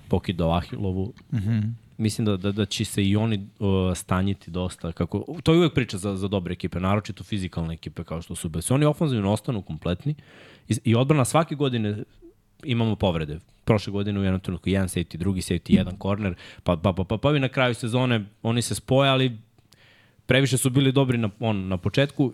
[0.08, 1.12] pokidao Ahilovu.
[1.32, 1.72] Mm -hmm.
[1.98, 4.92] Mislim da, da, da će se i oni uh, stanjiti dosta.
[4.92, 8.48] Kako, to je uvek priča za, za dobre ekipe, naročito fizikalne ekipe kao što su
[8.48, 8.70] Bills.
[8.70, 10.14] Oni ofenzivno ostanu kompletni
[10.68, 12.02] i, i odbrana svake godine
[12.64, 13.38] imamo povrede.
[13.64, 17.16] Prošle godine u jednom trenutku jedan safety, drugi safety, jedan corner, pa, pa, pa, pa,
[17.16, 19.38] pa i na kraju sezone oni se spoje, ali
[20.26, 22.32] previše su bili dobri na, on, na početku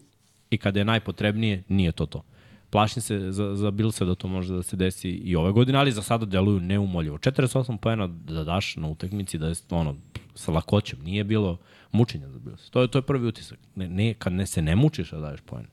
[0.50, 2.22] i kada je najpotrebnije, nije to to.
[2.70, 5.92] Plašim se za, za Bilsa da to može da se desi i ove godine, ali
[5.92, 7.18] za sada deluju neumoljivo.
[7.18, 9.96] 48 pojena da daš na utakmici, da je ono,
[10.34, 11.58] sa lakoćem, nije bilo
[11.92, 12.70] mučenja za Bilsa.
[12.70, 13.58] To je, to je prvi utisak.
[13.74, 15.66] Ne, ne, kad ne, se ne mučiš da daješ poen,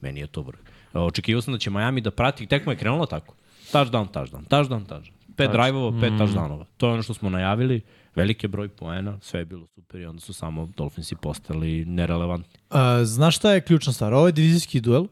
[0.00, 0.58] meni je to vrh.
[0.92, 3.34] Očekivao sam da će Miami da prati, tekma je krenula tako
[3.72, 5.12] touchdown, touchdown, touchdown, touchdown.
[5.36, 6.18] pet drive-ova, pet Mm.
[6.18, 6.64] touchdownova.
[6.76, 7.80] To je ono što smo najavili,
[8.14, 12.60] velike broj poena, sve je bilo super i onda su samo Dolphinsi postali nerelevantni.
[12.70, 14.14] Uh, znaš šta je ključna stvar?
[14.14, 15.06] Ovo je divizijski duel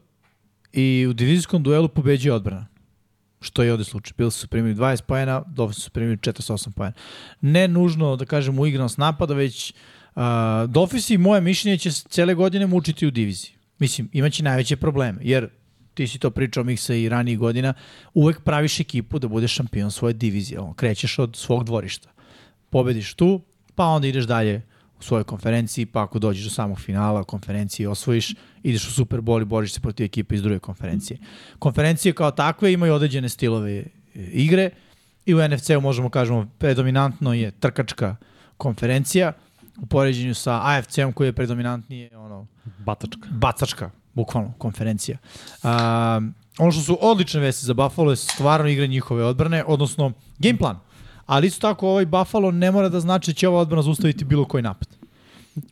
[0.73, 2.67] i u divizijskom duelu pobeđuje odbrana.
[3.41, 4.13] Što je ovde slučaj.
[4.17, 6.95] Bili su primili 20 pojena, Dolphins su primili 48 pojena.
[7.41, 9.73] Ne nužno, da kažem, uigranost napada, već
[10.15, 10.21] uh,
[10.67, 13.51] Dolphins i moje mišljenje će se cele godine mučiti u diviziji.
[13.79, 15.49] Mislim, imaće najveće probleme, jer
[15.99, 17.73] ti si to pričao Miksa i ranijih godina,
[18.13, 20.59] uvek praviš ekipu da budeš šampion svoje divizije.
[20.59, 22.09] On, krećeš od svog dvorišta.
[22.69, 23.41] Pobediš tu,
[23.75, 24.61] pa onda ideš dalje
[24.99, 29.41] u svojoj konferenciji, pa ako dođeš do samog finala konferencije osvojiš, ideš u Super Bowl
[29.41, 31.19] i boriš se protiv ekipe iz druge konferencije.
[31.59, 33.83] Konferencije kao takve imaju određene stilove e,
[34.15, 34.69] igre
[35.25, 38.15] i u NFC-u možemo kažemo predominantno je trkačka
[38.57, 39.33] konferencija
[39.81, 43.27] u poređenju sa AFC-om koji je predominantnije ono, Batačka.
[43.31, 45.17] bacačka, bukvalno, konferencija.
[45.63, 46.21] A,
[46.57, 50.79] ono što su odlične vesti za Buffalo je stvarno igra njihove odbrane, odnosno game plan.
[51.25, 54.45] Ali isto tako ovaj Buffalo ne mora da znači da će ova odbrana zaustaviti bilo
[54.45, 54.87] koji napad.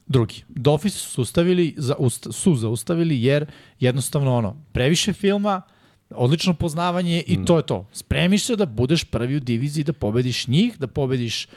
[0.08, 0.44] Drugi.
[0.50, 3.46] Dolphins su, ustavili, za, usta, su zaustavili jer
[3.80, 5.62] jednostavno ono, previše filma,
[6.10, 7.88] odlično poznavanje i to je to.
[7.94, 11.48] Spremiš se da budeš prvi u diviziji, da pobediš njih, da pobediš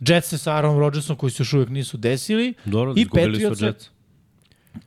[0.00, 2.54] Jetsa sa Aaron Rodgersom koji se još uvijek nisu desili.
[2.64, 3.88] Dobro, I izgubili su Patriotsa-.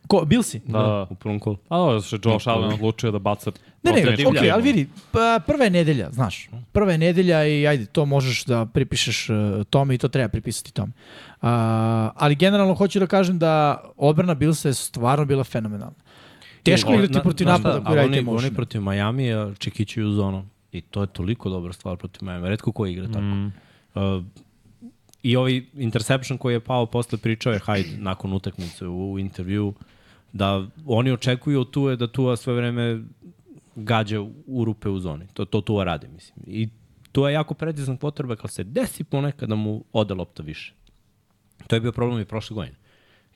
[0.07, 0.61] Ko, bil si?
[0.67, 1.07] Da.
[1.09, 1.57] U prvom kolu.
[1.69, 3.51] A ovo što je Josh Allen odlučio da baca
[3.83, 6.49] Ne, ne, Opet ok, ali vidi, pa, prva je nedelja, znaš.
[6.71, 9.35] Prva je nedelja i ajde, to možeš da pripišeš uh,
[9.69, 10.91] tome i to treba pripisati tome.
[11.41, 11.47] Uh,
[12.15, 15.95] ali generalno hoću da kažem da odbrana Bilsa je stvarno bila fenomenalna.
[16.63, 20.49] Teško je igrati protiv napada koji radite oni, oni protiv Miami čekićuju zonom.
[20.71, 22.49] I to je toliko dobra stvar protiv Miami.
[22.49, 23.19] Redko ko igra tako.
[23.19, 23.53] Mm.
[23.95, 24.23] Uh,
[25.25, 29.73] I ovaj interception koji je pao posle pričao je Hyde nakon utakmice u, u intervju
[30.33, 33.03] da oni očekuju od Tua da Tua sve vreme
[33.75, 35.25] gađa u rupe u zoni.
[35.33, 36.45] To, to Tua radi, mislim.
[36.47, 36.69] I
[37.11, 40.73] Tua je jako predizan potreba kad se desi ponekad da mu ode lopta više.
[41.67, 42.75] To je bio problem i prošle godine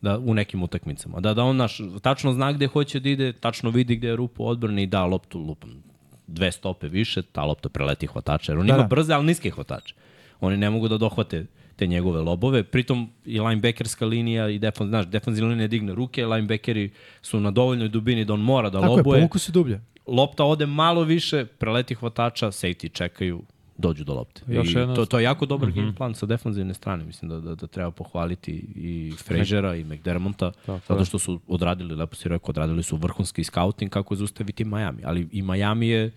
[0.02, 1.20] da u nekim utakmicama.
[1.20, 4.44] Da, da on naš, tačno zna gde hoće da ide, tačno vidi gde je rupa
[4.44, 5.84] u odbrani i da loptu lupam
[6.28, 8.52] dve stope više, ta lopta preleti hvatača.
[8.52, 8.88] Jer on da, ima da.
[8.88, 9.96] brze, ali niske hvatače.
[10.40, 11.46] Oni ne mogu da dohvate
[11.80, 12.64] te njegove lobove.
[12.64, 16.90] Pritom i linebackerska linija i defenz, znaš, defensivna linija digne ruke, linebackeri
[17.22, 19.20] su na dovoljnoj dubini da on mora da Tako je, lobuje.
[19.20, 19.80] povuku se dublje.
[20.08, 23.42] Lopta ode malo više, preleti hvatača, safety čekaju,
[23.78, 24.42] dođu do lopte.
[24.48, 25.72] Još I jedna- to, to je jako dobar mm.
[25.72, 25.76] -hmm.
[25.76, 27.06] game plan sa defanzivne strane.
[27.06, 31.06] Mislim da, da, da treba pohvaliti i Frazera i McDermonta, Tako zato je.
[31.06, 35.02] što su odradili, lepo si rekao, odradili su vrhunski scouting kako zaustaviti Miami.
[35.06, 36.12] Ali i Miami je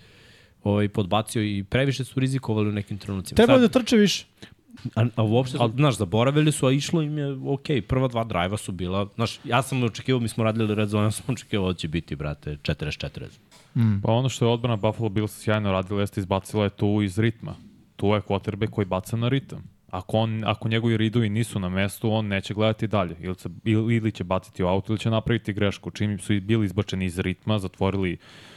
[0.65, 3.37] ovaj, podbacio i previše su rizikovali u nekim trenucima.
[3.37, 4.27] Treba Sad- da trče više.
[4.95, 7.67] A, a uopšte, su, znaš, zaboravili su, a išlo im je ok.
[7.89, 11.11] Prva dva drajva su bila, znaš, ja sam očekivao, mi smo radili red zone, ja
[11.11, 13.27] sam očekivao da će biti, brate, 40-40.
[14.03, 17.55] Pa ono što je odbrana Buffalo Bills sjajno radila jeste izbacila je tu iz ritma.
[17.97, 19.63] Tu je quarterback koji baca na ritam.
[19.91, 23.17] Ako, on, ako njegovi ridovi nisu na mestu, on neće gledati dalje.
[23.21, 25.91] Ili, se, ili, će baciti u auto ili će napraviti grešku.
[25.91, 28.52] Čim su i bili izbačeni iz ritma, zatvorili uh,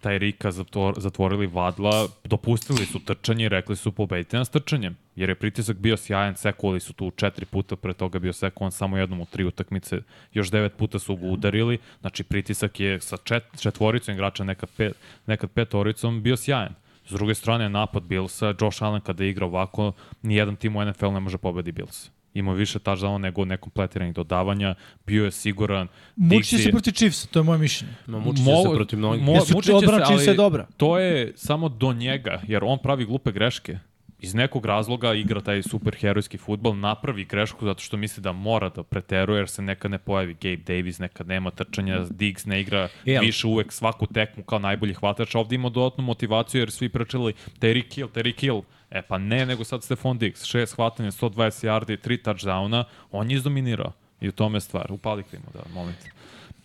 [0.00, 4.96] taj Rika, zatvor, zatvorili Vadla, dopustili su trčanje i rekli su pobedite nas trčanjem.
[5.16, 8.98] Jer je pritisak bio sjajan, sekovali su tu četiri puta, pre toga bio sekovan samo
[8.98, 9.98] jednom u tri utakmice,
[10.32, 14.96] još devet puta su ga udarili, znači pritisak je sa čet, četvoricom igrača, nekad, pet,
[15.26, 16.74] nekad petoricom, bio sjajan.
[17.06, 21.20] S druge strane, napad Billsa, Josh Allen kada igra ovako, nijedan tim u NFL ne
[21.20, 22.10] može pobedi Bills.
[22.34, 24.74] Imao više touchdowna nego nekompletiranih dodavanja,
[25.06, 25.88] bio je siguran.
[26.16, 27.94] Muči se protiv Chiefsa, to je moje mišljenje.
[28.06, 29.22] No, muči će se Mo- protiv mnogih.
[29.22, 30.66] mo- mučit će odbrana Chiefsa je ali dobra.
[30.76, 33.78] To je samo do njega, jer on pravi glupe greške.
[34.24, 38.82] Iz nekog razloga igra taj superherojski futbol, napravi grešku zato što misli da mora da
[38.82, 43.26] preteruje, jer se nekad ne pojavi Gabe Davis, nekad nema trčanja, Diggs ne igra ali-
[43.26, 45.34] više uvek svaku tekmu kao najbolji hvatač.
[45.34, 48.62] Ovde ima dodatnu motivaciju jer svi pričali Terry Kill, Terry Kill.
[48.90, 53.36] E pa ne, nego sad Stefan Diggs, šest hvatanja, 120 yardi, tri touchdowna, on je
[53.36, 53.92] izdominirao.
[54.20, 54.92] I u tome je stvar.
[54.92, 56.10] Upali klimu, da, molim te.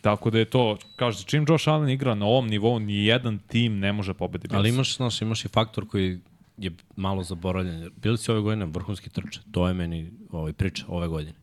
[0.02, 3.80] Tako da je to, kažete, čim Josh Allen igra na ovom nivou, ni jedan tim
[3.80, 4.56] ne može pobediti.
[4.56, 6.20] Ali imaš, znaš, imaš i faktor koji
[6.60, 7.90] je malo zaboravljen.
[8.02, 9.40] Bili si ove godine vrhunski trče.
[9.52, 11.36] To je meni ovaj, priča ove godine.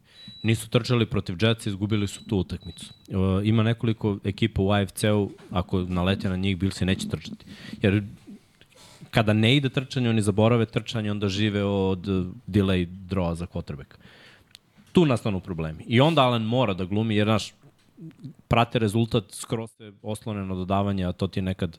[0.43, 2.93] Nisu trčali protiv Jetsa, izgubili su tu utakmicu.
[3.09, 7.45] E, ima nekoliko ekipa u AFC-u, ako nalete na njih, Bilsi neće trčati.
[7.83, 8.03] Jer
[9.11, 13.97] kada ne ide trčanje, oni zaborave trčanje, onda žive od uh, delay draw za quarterback.
[14.93, 15.85] Tu nastanu problemi.
[15.87, 17.53] I onda Allen mora da glumi, jer naš
[18.49, 21.79] prate rezultat, skroz se oslone na dodavanje, a to ti je nekad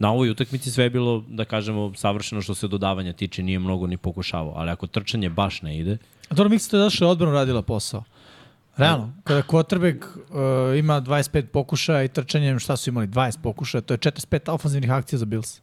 [0.00, 3.86] na ovoj utakmici sve je bilo, da kažemo, savršeno što se dodavanja tiče, nije mnogo
[3.86, 7.10] ni pokušavao, ali ako trčanje baš ne ide, A dobro, mislim da je zašto je
[7.10, 8.04] odbrana radila posao.
[8.76, 13.06] Realno, kada quarterback uh, ima 25 pokušaja i trčanjem šta su imali?
[13.08, 15.60] 20 pokušaja, to je 45 ofanzivnih akcija za Bills.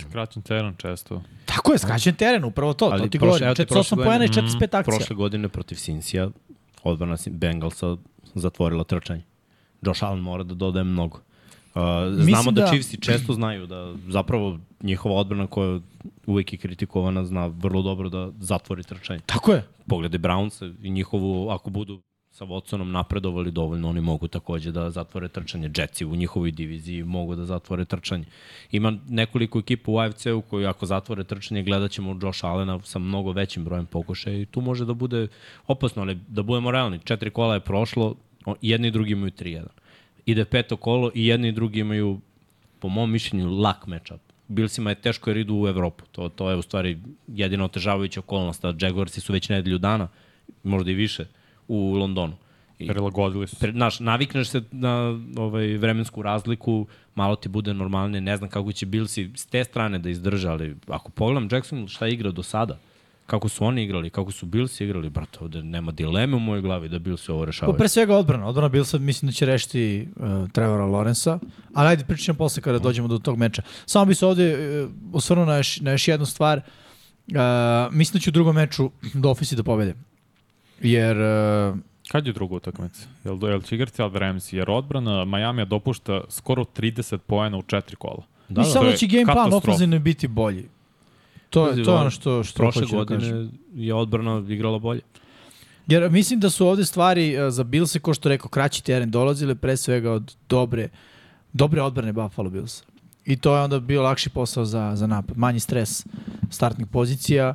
[0.00, 1.22] Skraćen teren često.
[1.44, 3.46] Tako je, skraćen teren, upravo to, Ali to ti prošle- govorim.
[3.46, 4.96] evo ti 48 prošle pojena i godine- 45 akcija.
[4.96, 6.28] Prošle godine protiv Sinsija
[6.82, 7.96] odbrana Bengalsa
[8.34, 9.22] zatvorila trčanje.
[9.82, 11.20] Josh Allen mora da dodaje mnogo.
[11.76, 11.82] Uh,
[12.24, 15.80] znamo da, da- Chiefsi često znaju da zapravo njihova odbrana koja
[16.26, 19.20] uvek je kritikovana zna vrlo dobro da zatvori trčanje.
[19.26, 19.64] Tako je.
[19.86, 25.28] Pogledaj Browns i njihovu, ako budu sa Watsonom napredovali dovoljno, oni mogu takođe da zatvore
[25.28, 25.70] trčanje.
[25.76, 28.24] Jetsi u njihovoj diviziji mogu da zatvore trčanje.
[28.70, 33.32] Ima nekoliko ekipa u AFC-u koji ako zatvore trčanje gledat ćemo Josh Allena sa mnogo
[33.32, 35.28] većim brojem pokušaja i tu može da bude
[35.66, 36.98] opasno, ali da budemo realni.
[37.04, 38.14] Četiri kola je prošlo,
[38.62, 39.66] jedni i drugi imaju 3-1.
[40.26, 42.20] Ide peto kolo i jedni i drugi imaju
[42.78, 44.20] po mom mišljenju lak matchup.
[44.48, 46.04] Billsima je teško jer idu u Evropu.
[46.12, 48.64] To, to je u stvari jedina otežavajuća okolnost.
[48.64, 50.08] A Jaguarsi su već nedelju dana,
[50.62, 51.26] možda i više,
[51.68, 52.36] u Londonu.
[52.78, 58.20] I, Prilagodili su pre, naš, navikneš se na ovaj, vremensku razliku, malo ti bude normalnije,
[58.20, 62.06] ne znam kako će Billsi s te strane da izdrže, ali ako pogledam Jackson šta
[62.06, 62.78] je igrao do sada,
[63.26, 66.88] kako su oni igrali, kako su Billsi igrali, brate, ovde nema dileme u mojoj glavi
[66.88, 67.78] da Billsi ovo Pa rešavaju.
[67.78, 68.46] pre svega odbrana.
[68.46, 71.38] Odbrana Bilsa mislim da će rešiti uh, Trevora Lorenza,
[71.74, 73.62] ali ajde pričat ćemo posle kada dođemo do tog meča.
[73.86, 76.58] Samo bi se ovde uh, osvrnuo na još, na još jednu stvar.
[77.26, 77.34] Uh,
[77.90, 79.94] mislim da će u drugom meču Dolphins da pobede.
[80.80, 83.06] Jer uh, Kad je druga utakmica?
[83.24, 84.54] Jel, jel će igrati Alve Ramsey?
[84.54, 88.22] Jer odbrana Majamija dopušta skoro 30 poena u četiri kola.
[88.48, 90.68] da, mislim samo to da će game plan ofenzivno biti bolji.
[91.56, 95.00] To, je, to ono što, što Prošle da godine je odbrana igrala bolje.
[95.86, 99.54] Jer mislim da su ovde stvari uh, za Billse, ko što rekao, kraći teren dolazile
[99.54, 100.88] pre svega od dobre,
[101.52, 102.84] dobre odbrane Buffalo Billsa.
[103.24, 105.38] I to je onda bio lakši posao za, za napad.
[105.38, 106.06] Manji stres
[106.50, 107.54] startnih pozicija,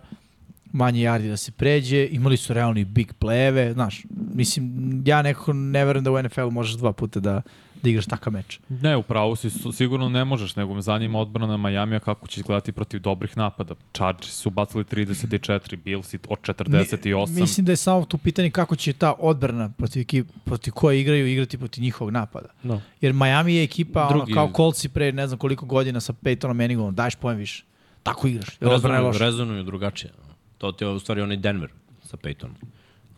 [0.72, 5.54] manje jardi da se pređe, imali su realno i big play-eve, znaš, mislim, ja nekako
[5.54, 7.42] ne verujem da u NFL-u možeš dva puta da,
[7.84, 8.60] da igraš takav meč.
[8.72, 12.72] Ne, upravo si, su- sigurno ne možeš, nego me zanima odbrana Majamija kako će izgledati
[12.72, 13.76] protiv dobrih napada.
[13.94, 17.30] Chargers su bacili 34, Bills od 48.
[17.30, 21.02] Mi, mislim da je samo tu pitanje kako će ta odbrana protiv, ekip, protiv koje
[21.02, 22.48] igraju igrati protiv njihovog napada.
[22.64, 22.82] No.
[23.02, 26.54] Jer Miami je ekipa Drugi- ono, kao Coltsi pre ne znam koliko godina sa Peytonom
[26.54, 27.64] Manningom, daješ pojem više.
[28.04, 28.58] Tako igraš.
[28.60, 30.12] Rezonuju, rezonuju drugačije.
[30.58, 31.70] To ti je u stvari onaj Denver
[32.04, 32.56] sa Peytonom.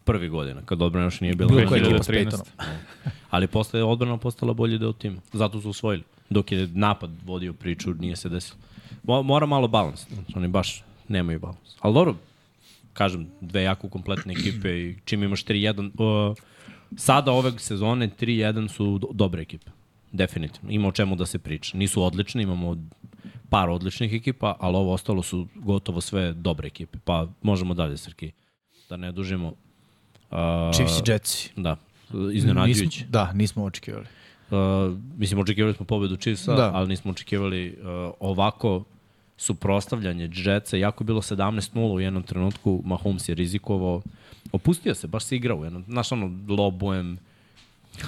[0.04, 1.50] Prvi godina, kad odbrana još nije bila.
[1.50, 2.26] Bilo koja ekipa s 2013.
[2.26, 2.66] Peytonom.
[3.30, 5.22] Ali posle je odbrana postala bolji deo tima.
[5.34, 6.04] Zato su usvojili.
[6.30, 8.58] Dok je napad vodio priču, nije se desilo.
[9.04, 10.08] Mo- Mora malo balans.
[10.36, 11.76] Oni baš nemaju balans.
[11.80, 12.16] Ali dobro,
[12.94, 15.92] kažem, dve jako kompletne ekipe i čim imaš 3-1,
[16.30, 16.36] uh,
[16.98, 19.72] sada ove sezone 3-1 su do- dobre ekipe.
[20.12, 20.72] Definitivno.
[20.72, 21.78] Ima o čemu da se priča.
[21.78, 22.78] Nisu odlični, imamo
[23.50, 26.98] par odličnih ekipa, ali ovo ostalo su gotovo sve dobre ekipe.
[27.00, 28.32] Pa možemo dalje, Srki,
[28.90, 29.54] da ne dužimo.
[30.34, 31.50] Uh, Chiefs i Jetsi.
[31.56, 31.76] Da,
[32.34, 32.84] iznenađujući.
[32.84, 34.06] Nismo, da, nismo očekivali.
[34.52, 34.58] Uh,
[35.18, 36.72] mislim, očekivali smo pobedu Chiefsa, Da.
[36.74, 38.84] ali nismo očekivali uh, ovako
[39.38, 40.78] suprostavljanje Jetsa.
[40.78, 44.02] Jako je bilo 17-0 u jednom trenutku, Mahomes je rizikovao.
[44.52, 45.58] Opustio se, baš se igrao.
[45.58, 47.18] u Jednom, znaš, ono, lobujem,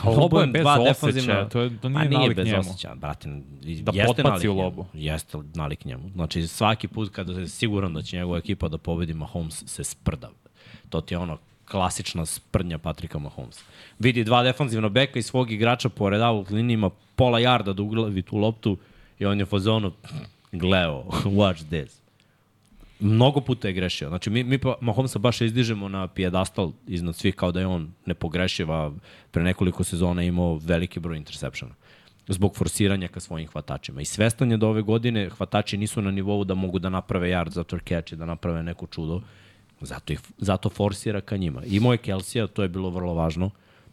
[0.05, 2.59] Lobo je bez osjećaja, to, je, to Pa nije, nije nalik bez njemu.
[2.59, 3.29] osjećaja, brate.
[3.81, 4.85] Da jeste nalik u njemu, lobu.
[4.93, 6.09] Jeste nalik njemu.
[6.15, 10.29] Znači, svaki put kada je siguran da će njegova ekipa da pobedi, Mahomes se sprda.
[10.89, 13.59] To ti je ono klasična sprnja Patrika Mahomes.
[13.99, 18.37] Vidi dva defanzivna beka i svog igrača pored out linijima pola jarda da uglavi tu
[18.37, 18.77] loptu
[19.19, 19.91] i on je fazonu
[20.51, 21.03] gleo,
[21.39, 22.01] watch this.
[22.99, 24.09] Mnogo puta je grešio.
[24.09, 27.91] Znači, mi, mi pa Mahomesa baš izdižemo na pijedastal iznad svih kao da je on
[28.05, 28.91] nepogrešiv, a
[29.31, 31.75] pre nekoliko sezona imao veliki broj intersepšena
[32.27, 34.01] zbog forsiranja ka svojim hvatačima.
[34.01, 37.49] I svestan je da ove godine hvatači nisu na nivou da mogu da naprave yard
[37.49, 39.21] za catch i da naprave neko čudo.
[39.81, 41.61] Zato, ih, zato forsira ka njima.
[41.65, 43.49] I moje Kelsija, to je bilo vrlo važno.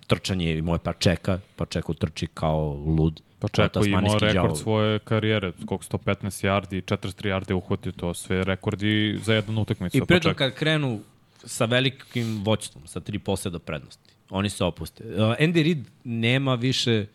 [0.07, 3.21] Trčanje i moje pa čeka, pa čeka trči kao lud.
[3.39, 4.57] Pa čeko imao rekord đavo.
[4.57, 9.97] svoje karijere, koliko 115 yardi, 43 yardi uhvatio, to sve rekordi za jednu utakmicu.
[9.97, 11.01] I Pa pritom ček- kad krenu
[11.45, 15.05] sa velikim voćstvom, sa tri poseda prednosti, oni se opuste.
[15.05, 17.07] Uh, Andy Reid nema više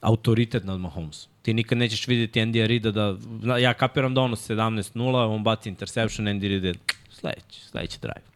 [0.00, 1.28] autoritet nad Mahomes.
[1.42, 3.16] Ti nikad nećeš vidjeti Andy Reida da,
[3.58, 6.74] ja kapiram da ono 17-0, on baci interception, Andy Reid je
[7.20, 8.26] sledeći, sledeći drive.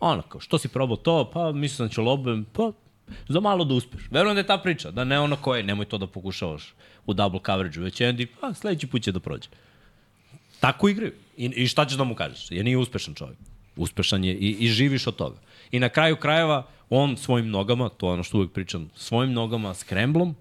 [0.00, 1.30] Ono kao, što si probao to?
[1.34, 2.72] Pa mislim da ću lobujem, pa
[3.28, 4.02] za malo da uspeš.
[4.10, 6.74] Verujem da je ta priča, da ne ono koje, nemoj to da pokušavaš
[7.06, 9.48] u double coverage-u, već Andy, pa sledeći put će da prođe.
[10.60, 11.12] Tako igraju.
[11.36, 12.50] I, I šta ćeš da mu kažeš?
[12.50, 13.38] Jer nije uspešan čovjek.
[13.76, 15.36] Uspešan je i, i živiš od toga.
[15.70, 19.74] I na kraju krajeva, on svojim nogama, to je ono što uvijek pričam, svojim nogama,
[19.74, 20.34] skremblom,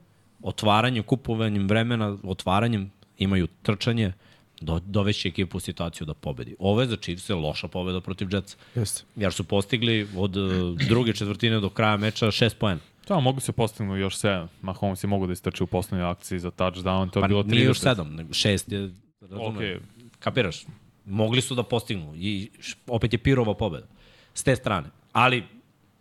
[0.43, 4.13] otvaranjem, kupovanjem vremena, otvaranjem, imaju trčanje,
[4.61, 6.55] do, doveći ekipu u situaciju da pobedi.
[6.59, 8.57] Ovo je za Chiefs je loša pobeda protiv Jetsa.
[8.75, 9.03] Jeste.
[9.15, 12.81] Jer su postigli od uh, druge četvrtine do kraja meča šest poena.
[13.07, 14.47] Da, mogu se postignu još 7.
[14.61, 17.51] Mahomes je mogu da istrči u poslednjoj akciji za touchdown, to je Pa bilo 30.
[17.51, 19.55] nije još sedam, nego šest je razumeš?
[19.55, 19.79] Okej.
[20.19, 20.65] Kapiraš?
[21.05, 22.49] Mogli su da postignu i
[22.87, 23.87] opet je Pirova pobeda
[24.33, 24.87] s te strane.
[25.11, 25.43] Ali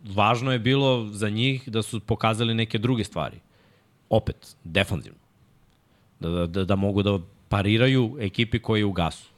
[0.03, 3.39] važno je bilo za njih da su pokazali neke druge stvari.
[4.09, 5.19] Opet, defanzivno.
[6.19, 7.19] Da, da, da, da mogu da
[7.51, 9.29] pariraju ekipi koji je u gasu.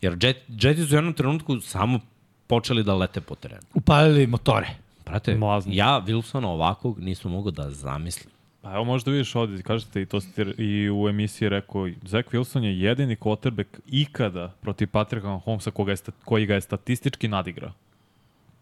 [0.00, 2.00] Jer Jet, Jeti su u jednom trenutku samo
[2.46, 3.62] počeli da lete po terenu.
[3.74, 4.68] Upalili motore.
[5.06, 5.76] Brate, Mlazni.
[5.76, 8.32] ja Wilsona ovakvog nisam mogao da zamislim.
[8.62, 12.62] Pa evo možda vidiš ovde, kažete i to ste i u emisiji rekao, Zach Wilson
[12.62, 17.72] je jedini quarterback ikada protiv Patricka Mahomesa koga je, koji ga je statistički nadigrao.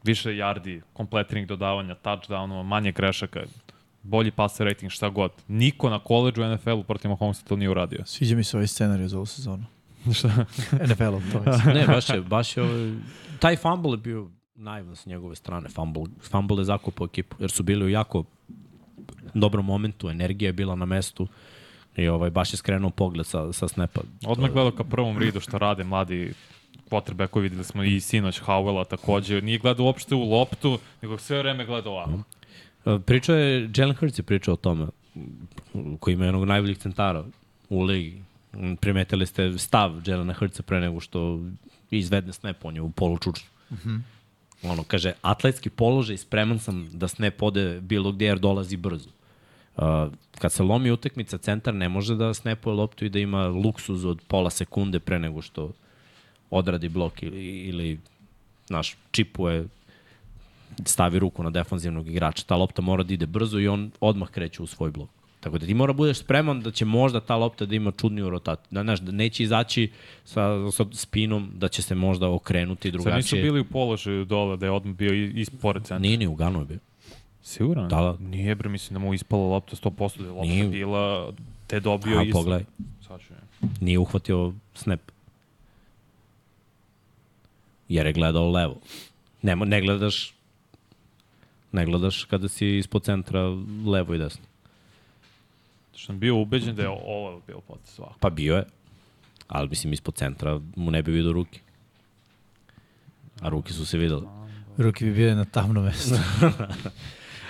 [0.03, 3.45] Više yardi, kompletiranih dodavanja, touchdownova, manje grešaka,
[4.05, 5.33] bolji passer rating, šta god.
[5.49, 8.05] Niko na koleđu u NFL-u protiv Mahomesa to nije uradio.
[8.05, 9.65] Sviđa mi se ovaj scenarij za ovu sezonu.
[10.19, 10.29] Šta?
[10.89, 11.75] NFL-om to je.
[11.75, 12.93] Ne, baš je, baš je ovaj,
[13.39, 15.69] taj fumble je bio naivno s njegove strane.
[15.69, 18.25] Fumble, fumble je zakupao ekipu, jer su bili u jako
[19.35, 21.29] dobrom momentu, energija je bila na mestu
[21.97, 24.01] i ovaj, baš je skrenuo pogled sa, sa snepa.
[24.27, 26.35] Odmah gledao ka prvom ridu šta rade mladi
[26.91, 29.41] quarterbackovi, videli smo i sinoć Howella takođe.
[29.41, 32.19] Nije gledao uopšte u loptu, nego sve vreme gledao ovako.
[33.07, 34.87] Pričao je, Jalen Hurts je pričao o tome,
[36.01, 37.25] koji ima jednog najboljih centara
[37.69, 38.23] u ligi.
[38.81, 41.41] Primetili ste stav Jelena Hurtsa pre nego što
[41.91, 43.49] izvedne snap, on je u polu čučnju.
[44.63, 49.09] Ono, kaže, atletski položaj, spreman sam da snap ode bilo gdje jer dolazi brzo.
[49.77, 54.05] Uh, kad se lomi utakmica, centar ne može da snapuje loptu i da ima luksuz
[54.05, 55.73] od pola sekunde pre nego što
[56.51, 58.01] odradi blok ili, ili
[58.69, 59.67] naš, čipuje
[60.85, 62.45] stavi ruku na defanzivnog igrača.
[62.45, 65.09] Ta lopta mora da ide brzo i on odmah kreće u svoj blok.
[65.41, 68.67] Tako da ti mora budeš spreman da će možda ta lopta da ima čudniju rotaciju.
[68.71, 69.91] Da, znaš, da neće izaći
[70.25, 73.43] sa, sa spinom, da će se možda okrenuti Sad nisu drugačije.
[73.43, 75.99] bili u položaju dole da je odmah bio i- ispred centra.
[75.99, 76.79] Nije ni u Ganu je bio.
[77.43, 77.89] Siguran?
[77.89, 78.17] Da, da.
[78.21, 80.69] Nije bre, mislim da mu ispala lopta 100%, da je lopta Nije.
[80.69, 81.33] bila,
[81.67, 82.33] te dobio A, iz...
[82.33, 82.65] pogledaj.
[83.09, 83.27] Sad ću.
[83.81, 85.01] Nije uhvatio snap.
[87.89, 88.77] Jer je gledao levo.
[89.43, 90.34] Ne, ne gledaš
[91.75, 93.41] ne gledaš kada si ispod centra
[93.87, 94.45] levo i desno.
[95.95, 98.15] Što sam bio ubeđen da je ovo bio potez svako.
[98.21, 98.65] Pa bio je.
[99.49, 101.61] Ali mislim ispod centra mu ne bi vidio ruke.
[103.41, 104.27] A ruke su se videli.
[104.79, 106.15] Ruki bi bile na tamno mesto.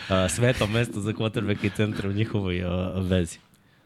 [0.08, 3.38] A, sveto mesto za quarterbacka i centra u njihovoj a, vezi.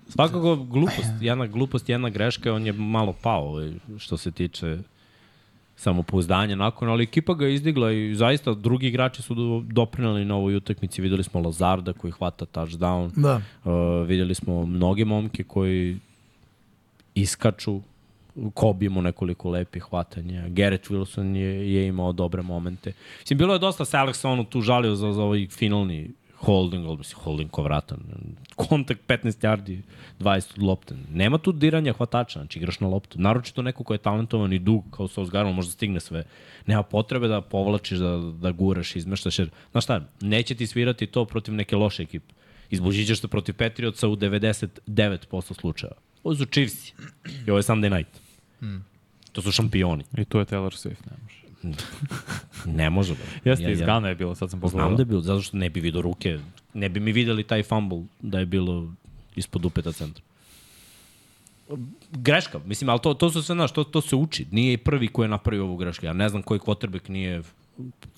[0.08, 4.78] Svakako glupost, jedna glupost, jedna greška, on je malo pao ovaj, što se tiče
[5.78, 10.36] samopouzdanja nakon, ali ekipa ga je izdigla i zaista drugi igrači su do, doprinali na
[10.36, 11.02] ovoj utakmici.
[11.02, 13.10] Videli smo Lazarda koji hvata touchdown.
[13.16, 13.40] da.
[13.64, 15.98] Uh, videli smo mnoge momke koji
[17.14, 17.80] iskaču,
[18.54, 22.92] Kobe imao nekoliko lepih hvatanja, Garrett Wilson je, je imao dobre momente.
[23.20, 26.96] Mislim, bilo je dosta se Alex ono tu žalio za, za ovaj finalni holding, ali
[26.96, 27.98] mislim, holding ko vratan.
[28.56, 29.80] Kontakt 15 yardi,
[30.20, 30.94] 20 od lopte.
[31.12, 33.20] Nema tu diranja hvatača, znači igraš na loptu.
[33.20, 36.24] Naročito neko ko je talentovan i dug kao Sos Garland, možda stigne sve.
[36.66, 39.38] Nema potrebe da povlačiš, da, da guraš, izmeštaš.
[39.38, 42.34] Jer, znaš šta, neće ti svirati to protiv neke loše ekipe.
[42.70, 45.96] Izbužićeš se protiv Patriotsa u 99% slučajeva.
[46.24, 46.88] Ovo su Chiefs
[47.46, 48.20] i ovo je Sunday night.
[49.32, 50.04] To su šampioni.
[50.18, 51.47] I tu je Taylor Swift, ne može.
[52.66, 53.14] Ne može.
[53.14, 53.24] Bro.
[53.50, 54.86] Jeste, Ja- iz Gana je bilo, sad sam pogledao.
[54.86, 56.38] Znam da je bilo, zato što ne bi vidio ruke.
[56.74, 58.92] Ne bi mi videli taj fumble da je bilo
[59.36, 60.24] ispod upeta centra.
[62.12, 64.46] Greška, mislim, ali to, to su sve, znaš, to, to se uči.
[64.50, 66.06] Nije prvi ko je napravio ovu grešku.
[66.06, 67.42] Ja ne znam koji quarterback nije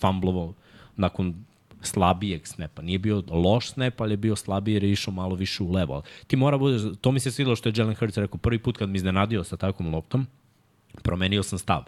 [0.00, 0.54] fumblovao
[0.96, 1.34] nakon
[1.82, 2.82] slabijeg snepa.
[2.82, 6.02] Nije bio loš snap, ali je bio slabiji jer je išao malo više u levo.
[6.26, 8.88] Ti mora budeš, to mi se svidilo što je Jalen Hurts rekao prvi put kad
[8.88, 10.26] mi iznenadio sa takvom loptom,
[11.02, 11.84] promenio sam stav.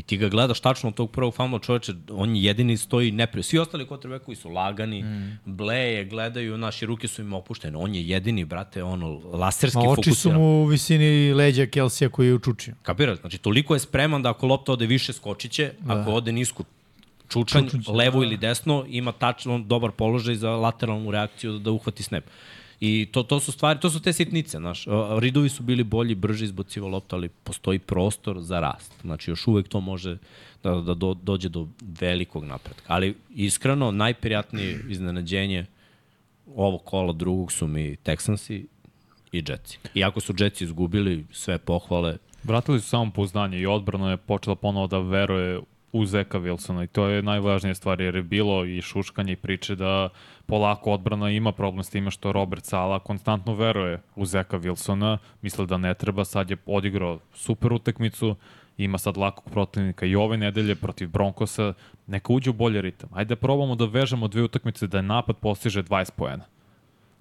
[0.00, 3.44] I ti ga gledaš tačno od tog prvog fumble čoveče, on jedini stoji neprijed.
[3.44, 5.38] Svi ostali quarterbackovi su lagani, mm.
[5.44, 7.78] bleje, gledaju, naše ruke su im opuštene.
[7.78, 10.38] On je jedini, brate, ono, laserski Ma oči su fokusiran.
[10.38, 12.74] mu u visini leđa Kelsija koji je učučio.
[12.82, 13.20] Kapiraš?
[13.20, 16.00] Znači, toliko je spreman da ako lopta ode više skočiće, da.
[16.00, 16.64] ako ode nisko
[17.28, 18.26] čučanj, levo da.
[18.26, 22.24] ili desno, ima tačno dobar položaj za lateralnu reakciju da, da uhvati snap.
[22.80, 24.86] I to, to su stvari, to su te sitnice, znaš.
[25.18, 28.92] Ridovi su bili bolji, brži izbocivo lopta, ali postoji prostor za rast.
[29.00, 30.16] Znači, još uvek to može
[30.62, 31.68] da, da do, dođe do
[32.00, 32.82] velikog napretka.
[32.86, 35.66] Ali, iskreno, najprijatnije iznenađenje
[36.56, 38.64] ovog kola drugog su mi Texansi
[39.32, 39.78] i Jetsi.
[39.94, 44.86] Iako su Jetsi izgubili sve pohvale, Vratili su samo pouzdanje i odbrana je počela ponovo
[44.86, 45.60] da veruje
[45.92, 49.74] u Zeka Wilsona i to je najvažnija stvar jer je bilo i šuškanje i priče
[49.74, 50.08] da
[50.46, 55.66] polako odbrana ima problem s time što Robert Sala konstantno veruje u Zeka Wilsona, misle
[55.66, 58.36] da ne treba, sad je odigrao super utakmicu,
[58.78, 61.74] ima sad lakog protivnika i ove nedelje protiv Broncosa,
[62.06, 63.08] neka uđe u bolji ritam.
[63.12, 66.44] Ajde da probamo da vežemo dve utakmice da je napad postiže 20 poena.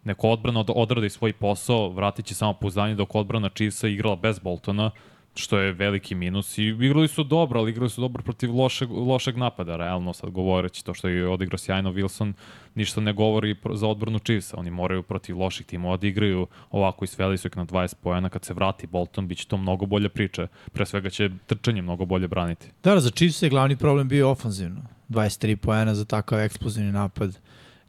[0.03, 4.39] Neko odbrana od, odradi svoj posao, vratit će samo pouzdanje dok odbrana Chiefsa igrala bez
[4.39, 4.91] Boltona,
[5.39, 9.37] što je veliki minus i igrali su dobro, ali igrali su dobro protiv lošeg, lošeg
[9.37, 12.33] napada, realno sad govoreći to što je odigrao sjajno Wilson,
[12.75, 17.07] ništa ne govori za odbranu Chiefsa, oni moraju protiv loših timova da igraju ovako i
[17.07, 20.09] sveli su ih na 20 pojena, kad se vrati Bolton, bit će to mnogo bolja
[20.09, 22.67] priča, pre svega će trčanje mnogo bolje braniti.
[22.83, 24.81] Da, da, za Chiefs je glavni problem bio ofanzivno.
[25.09, 27.37] 23 poena za takav eksplozivni napad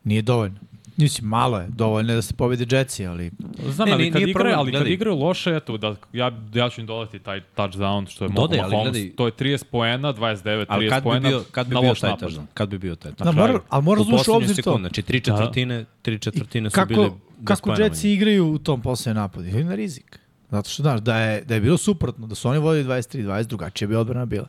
[0.05, 0.59] nije dovoljno.
[0.97, 3.30] Mislim, malo je, dovoljno je da se pobede Jetsi, ali
[3.64, 6.32] Znam, Ne, ali, nije- kad nije igra, problem, ali kad igraju loše, eto, da, ja,
[6.55, 9.64] ja ću im dodati taj touchdown što je Dodaj, ali Mahomes, gledaj- to je 30
[9.64, 12.22] poena, 29, 30 Ali kad bi poena bio, kad bi na bio loš taj napad.
[12.22, 12.45] touchdown?
[12.55, 13.36] Kad bi bio taj da, touchdown?
[13.36, 14.76] mora, ali moraš U da uzmeš u poslednju obzir to.
[14.78, 17.11] znači tri četvrtine, tri četvrtine su kako, bile
[17.45, 19.47] kako Jetsi igraju u tom posljednjem napadu?
[19.47, 20.18] Igraju na rizik.
[20.51, 23.88] Zato što, znaš, da je, da je bilo suprotno, da su oni vodili 23-20, drugačije
[23.88, 24.47] bi odbrana bila.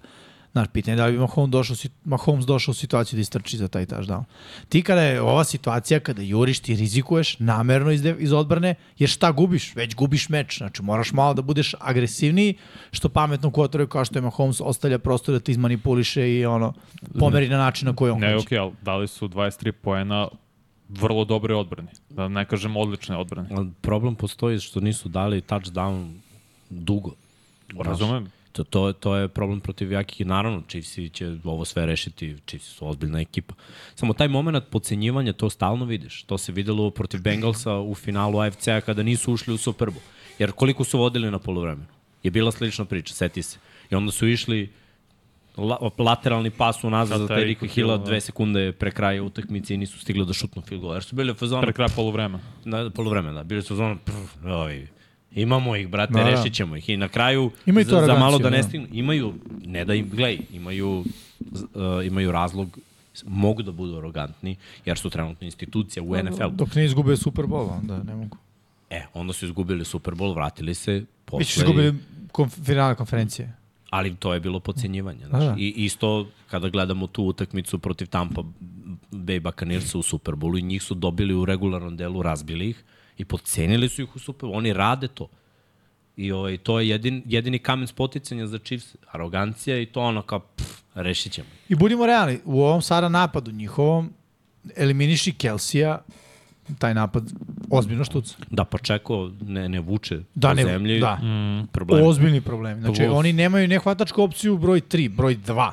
[0.52, 1.76] Znaš, pitanje je da li bi Mahomes došao,
[2.06, 4.24] Mahomes došao u situaciju da istrči za taj touchdown.
[4.70, 9.10] Ti kada je ova situacija, kada juriš, ti rizikuješ namerno iz, de- iz odbrane, jer
[9.10, 9.76] šta gubiš?
[9.76, 10.58] Već gubiš meč.
[10.58, 12.54] Znači, moraš malo da budeš agresivniji,
[12.92, 16.74] što pametno kvotoru kao što je Mahomes ostavlja prostor da ti izmanipuliše i ono,
[17.20, 18.46] pomeri na način na koji on Ne, hoće.
[18.46, 20.28] okej, ali dali su 23 poena
[20.90, 21.90] vrlo dobre odbrane.
[22.10, 23.50] Da ne kažem odlične odbrane.
[23.82, 26.14] Problem postoji što nisu dali touchdown
[26.70, 27.12] dugo.
[27.78, 28.32] Razumem.
[28.52, 32.88] To, to, to je problem protiv jakih naravno Chiefsi će ovo sve rešiti, Chiefsi su
[32.88, 33.54] ozbiljna ekipa.
[33.96, 36.24] Samo taj moment podcenjivanja, to stalno vidiš.
[36.24, 40.02] To se videlo protiv Bengalsa u finalu AFC-a kada nisu ušli u Super Bowl.
[40.40, 41.88] Jer koliko su vodili na polovremenu?
[42.24, 43.58] Je bila slična priča, seti se.
[43.92, 44.70] I onda su išli
[45.58, 47.98] la, lateralni pas unazad za Terika Hill, da.
[47.98, 50.94] dve sekunde pre kraja utakmice i nisu stigli da šutnu field goal.
[50.96, 52.44] Jer su bili u fazonu, Pre kraja polovremena.
[52.66, 53.44] na polovremena, da.
[53.44, 53.98] Bili su zonu,
[54.46, 54.88] oj,
[55.32, 56.32] imamo ih, brate, Da, da, da.
[56.32, 56.90] rešit ćemo ih.
[56.90, 58.64] I na kraju, Imaju za, za malo da ne da.
[58.64, 59.34] stignu, imaju,
[59.66, 61.06] ne da im, gledaj, imaju, uh,
[62.06, 62.78] imaju razlog,
[63.26, 64.56] mogu da budu arogantni,
[64.86, 66.50] jer su trenutno institucija u NFL.
[66.52, 68.38] Dok ne izgube Super Bowl, onda ne mogu.
[68.90, 71.94] E, onda su izgubili Super Bowl, vratili se, posle, Biće izgubili
[72.32, 73.54] konf finale konferencije.
[73.90, 75.26] ali to je bilo pocenjivanje.
[75.26, 75.44] Znaš.
[75.44, 75.56] Da, da.
[75.58, 78.42] I isto kada gledamo tu utakmicu protiv Tampa
[79.12, 82.84] Bay Buccaneersa u Super Bowlu i njih su dobili u regularnom delu, razbili ih
[83.22, 84.58] i podcenili su ih u Super Bowlu.
[84.58, 85.28] Oni rade to.
[86.18, 88.96] I ovaj, to je jedin, jedini kamen spoticanja za Chiefs.
[89.12, 91.48] Arogancija i to ono kao, pff, rešit ćemo.
[91.70, 94.14] I budimo realni, u ovom sada napadu njihovom
[94.76, 96.00] eliminiši Kelsija,
[96.80, 97.24] taj napad
[97.70, 98.36] ozbiljno štuca.
[98.50, 101.16] Da Pačeko ne, ne vuče Da, po ne, zemlji, da.
[101.16, 101.68] mm.
[101.72, 102.08] problem.
[102.08, 102.82] Ozbiljni problem.
[102.82, 103.18] Znači, Plus.
[103.18, 105.72] oni nemaju nehvatačku opciju broj 3, broj 2.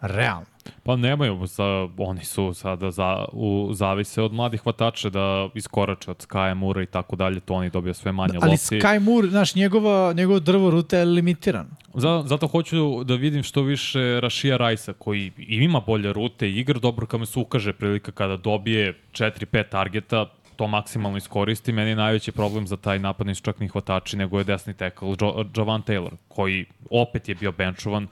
[0.00, 0.51] Realno.
[0.82, 1.64] Pa nemaju, sa,
[1.98, 6.86] oni su sada za, u, zavise od mladih hvatača da iskorače od Skaja Mura i
[6.86, 8.80] tako dalje, to oni dobio sve manje Ali lopti.
[8.80, 11.70] Sky Moore, znaš, njegova, njegovo drvo ruta je limitirano.
[11.94, 16.78] Za, zato hoću da vidim što više Rašija Rajsa, koji ima bolje rute i igra
[16.78, 21.72] dobro kad mu se ukaže prilika kada dobije 4-5 targeta, to maksimalno iskoristi.
[21.72, 25.08] Meni je najveći problem za taj napad nisu čak ni hvatači, nego je desni tackle
[25.08, 28.06] jo, Javan Taylor, koji opet je bio benchovan.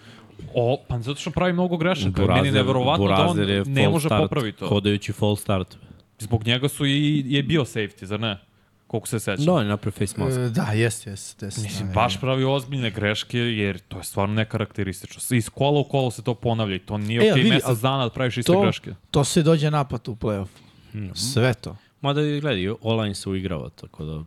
[0.54, 2.26] O, pa zato što pravi mnogo grešaka.
[2.26, 3.36] Meni je neverovatno da on
[3.66, 4.68] ne može start, popraviti to.
[4.68, 5.76] Hodajući full start.
[6.18, 8.38] Zbog njega su i, je bio safety, zar ne?
[8.86, 9.44] Koliko se sećam.
[9.44, 10.38] Da, on je napravio face mask.
[10.38, 11.46] E, da, jeste, jeste.
[11.46, 15.36] jeste Mislim, da, baš pravi ozbiljne greške, jer to je stvarno nekarakteristično.
[15.36, 18.04] Iz kola u kolo se to ponavlja i to nije E, okej vidi, mesec dana
[18.04, 18.94] da praviš iste to, greške.
[19.10, 20.48] to se dođe napad u play-off.
[20.94, 21.12] Mhm.
[21.14, 21.76] Sve to.
[22.00, 24.24] Mada, gledaj, online se uigrava, tako da...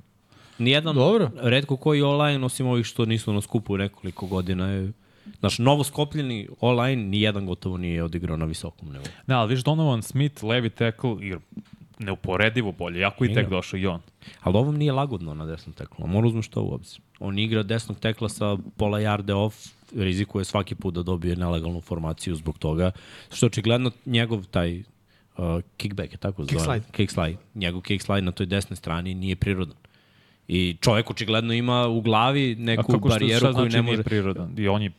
[0.57, 1.31] Nijedan, Dobro.
[1.41, 4.91] redko koji online, osim ovih što nisu na skupu nekoliko godina, je...
[5.39, 9.05] Znaš, novo skopljeni online, nijedan gotovo nije odigrao na visokom nivou.
[9.27, 11.39] Ne, ali viš Donovan Smith, levi tackle, igra
[11.99, 14.01] neuporedivo bolje, jako i tek došao i on.
[14.41, 16.99] Ali ovom nije lagodno na desnom teklu, mora uzmeš to u obzir.
[17.19, 22.35] On igra desnog tekla sa pola jarde off, rizikuje svaki put da dobije nelegalnu formaciju
[22.35, 22.91] zbog toga,
[23.33, 24.83] što očigledno njegov taj uh,
[25.77, 26.65] kickback, je tako Kick zove?
[26.65, 26.85] slide.
[26.91, 27.37] Kick slide.
[27.55, 29.77] Njegov kick slide na toj desnoj strani nije prirodan.
[30.47, 34.03] I čovjek očigledno ima u glavi neku barijeru koju znači ne nije može...
[34.03, 34.53] prirodan?
[34.57, 34.91] I on je,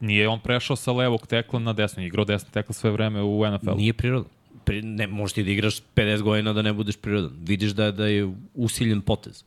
[0.00, 3.76] nije on prešao sa levog tekla na desno, igrao desni tekla sve vreme u NFL.
[3.76, 4.30] Nije prirodan.
[4.64, 7.32] Pri, ne, možeš ti da igraš 50 godina da ne budeš prirodan.
[7.40, 9.44] Vidiš da, da je usiljen potez.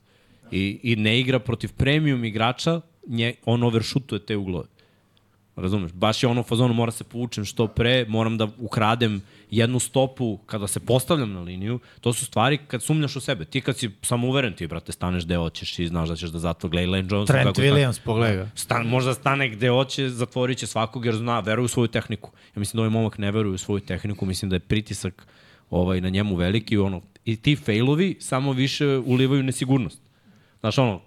[0.52, 4.66] I, I ne igra protiv premium igrača, nje, on overšutuje te uglove.
[5.62, 5.92] Razumeš?
[5.92, 10.38] Baš je ono u fazonu, mora se povučem što pre, moram da ukradem jednu stopu
[10.46, 11.80] kada se postavljam na liniju.
[12.02, 13.46] To su stvari kad sumnjaš u sebe.
[13.46, 16.72] Ti kad si samouveren, ti, brate, staneš gde hoćeš i znaš da ćeš da zatvor.
[16.72, 17.26] Gledaj Lane Johnson.
[17.26, 18.50] Trent kako Williams, pogledaj ga.
[18.56, 22.32] Stan, možda stane gde hoće, zatvorit će svakog jer zna, veruje u svoju tehniku.
[22.56, 25.28] Ja mislim da ovaj momak ne veruje u svoju tehniku, mislim da je pritisak
[25.70, 26.78] ovaj, na njemu veliki.
[26.78, 30.02] Ono, I ti failovi samo više ulivaju nesigurnost.
[30.60, 31.02] Znaš, ono,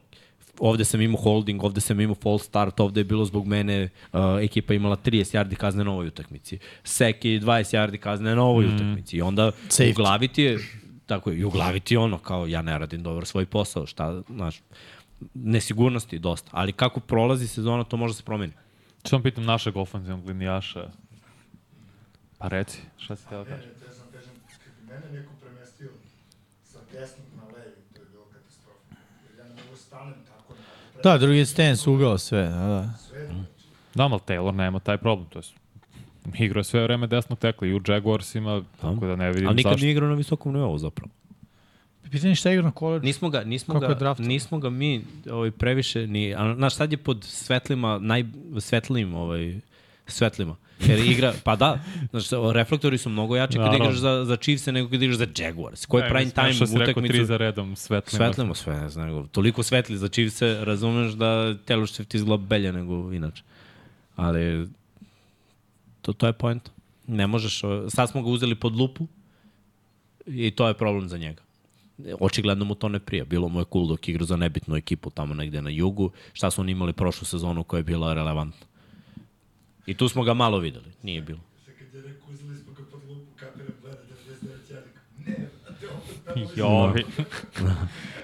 [0.59, 4.21] ovde sam imao holding, ovde sam imao false start, ovde je bilo zbog mene, uh,
[4.43, 6.59] ekipa imala 30 yardi kazne na ovoj utakmici.
[6.85, 8.75] Seki 20 yardi kazne na ovoj mm.
[8.75, 9.17] utakmici.
[9.17, 9.91] I onda Safety.
[9.91, 10.59] u glavi ti je,
[11.07, 13.87] tako je, i u glavi ti je ono, kao ja ne radim dobro svoj posao,
[13.87, 14.63] šta, znaš,
[15.35, 18.53] nesigurnosti dosta, ali kako prolazi sezona, to može da se promeni.
[19.05, 20.91] Što vam pitam našeg ofenzivnog linijaša?
[22.39, 23.51] Pa reci, šta si teo da
[23.95, 24.33] sam kažem,
[24.89, 25.91] mene neko premestio
[26.65, 28.95] sa desnog na levi, to je bilo katastrofa.
[29.29, 32.91] Jer ja ne mogu stanem tako na Da, drugi stance, ugao, sve, da, da.
[33.95, 35.45] Da, ali Taylor nema taj problem, to je
[36.45, 39.73] igra je sve vreme desnog tekla i u Jaguarsima, tako da ne vidim Ali nikad
[39.73, 39.85] zašto.
[39.85, 41.11] nije igrao na visokom nivou zapravo.
[42.11, 43.05] Pitanje šta je igra na koleđu?
[43.05, 46.35] Nismo ga, nismo Kako ga, nismo ga mi ovaj, previše ni...
[46.35, 49.61] a, Znaš, sad je pod svetlima, najsvetlijim ovaj,
[50.07, 50.57] svetlima.
[50.81, 51.79] Jer igra, pa da,
[52.11, 53.85] znaš, reflektori su mnogo jači kad Naravno.
[53.85, 55.87] igraš za, za Chiefs nego kad igraš za Jaguars.
[55.87, 57.25] Koji je prime time Što si rekao tri utakmicu?
[57.25, 58.25] za redom, svetlima.
[58.27, 61.27] Svetlimo sve, ne znam, nego, toliko svetli za Chiefs razumeš da
[61.67, 63.43] Taylor Swift izgleda belje nego inače.
[64.17, 64.69] Ali
[66.03, 66.71] to, to je point.
[67.07, 69.07] Ne možeš, sad smo ga uzeli pod lupu
[70.27, 71.43] i to je problem za njega.
[72.21, 73.25] Očigledno mu to ne prija.
[73.25, 76.11] Bilo mu je cool dok igra za nebitnu ekipu tamo negde na jugu.
[76.33, 78.67] Šta su oni imali prošlu sezonu koja je bila relevantna.
[79.87, 80.93] I tu smo ga malo videli.
[81.03, 81.41] Nije bilo.
[81.65, 83.97] Sad kad je rekao, uzeli smo ga pod lupu, kapiram gleda
[84.43, 85.49] 99 ja rekao, ne,
[86.41, 87.05] opet Joj.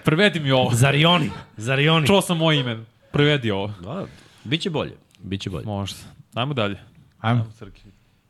[0.05, 0.71] Prevedi mi ovo.
[0.75, 1.31] Zar i oni?
[1.57, 2.07] Zar i oni?
[2.07, 2.85] Čuo sam moj ime.
[3.13, 3.73] Prevedi ovo.
[3.83, 4.07] Da,
[4.45, 4.97] biće bolje.
[5.19, 5.67] Biće bolje.
[5.67, 5.99] Možda.
[6.35, 6.77] Ajmo dalje.
[7.19, 7.47] Ajmo.
[7.59, 7.83] Srki.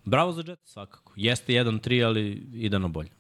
[0.05, 1.13] Bravo za Jets, svakako.
[1.17, 3.11] Jeste 1-3, ali ide na bolje.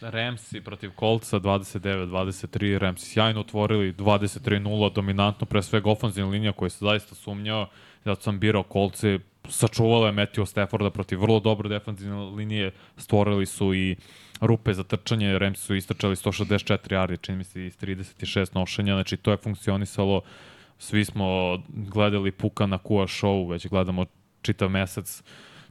[0.00, 6.84] Ramsi protiv Kolca 29-23, Ramsi sjajno otvorili 23-0, dominantno pre svega ofenzivna linija koja se
[6.84, 7.68] zaista sumnjao,
[8.04, 13.74] zato sam birao Kolce, sačuvala je Matthew Stafforda protiv vrlo dobre defensivne linije, stvorili su
[13.74, 13.96] i
[14.40, 19.16] rupe za trčanje, Ramsi su istračali 164 yardi, čini mi se iz 36 nošenja, znači
[19.16, 20.20] to je funkcionisalo,
[20.78, 24.06] svi smo gledali Puka na Kua show, već gledamo
[24.42, 25.22] čitav mesec,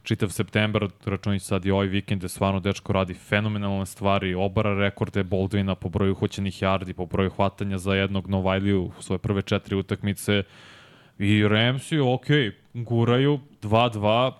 [0.02, 5.74] čitav septembar, računajući sad i ovaj vikend, stvarno dečko radi fenomenalne stvari, obara rekorde Baldwina
[5.74, 10.42] po broju hoćenih yardi, po broju hvatanja za jednog Novajliju u svoje prve četiri utakmice.
[11.22, 12.26] I Ramsi, ok,
[12.74, 14.32] guraju 2-2,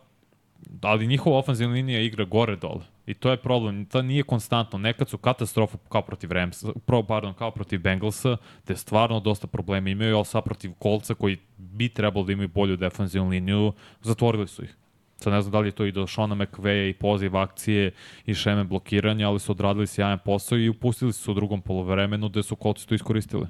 [0.83, 2.85] ali njihova ofenzivna linija igra gore dole.
[3.07, 3.85] I to je problem.
[3.85, 4.78] To nije konstantno.
[4.78, 9.91] Nekad su katastrofa kao protiv Rams, pro, pardon, kao protiv Bengalsa, te stvarno dosta problema
[9.91, 13.72] imaju, ali sad protiv Kolca koji bi trebalo da imaju bolju defensivnu liniju,
[14.03, 14.76] zatvorili su ih.
[15.23, 17.91] Sad ne znam da li je to i do Shona McVeja i poziv akcije
[18.27, 22.29] i šeme blokiranja, ali su odradili sjajan posao i upustili su se u drugom polovremenu
[22.29, 23.47] gde su kolci to iskoristili.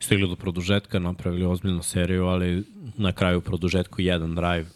[0.00, 2.64] Stigli do produžetka, napravili ozbiljnu seriju, ali
[2.96, 4.66] na kraju produžetku jedan drive,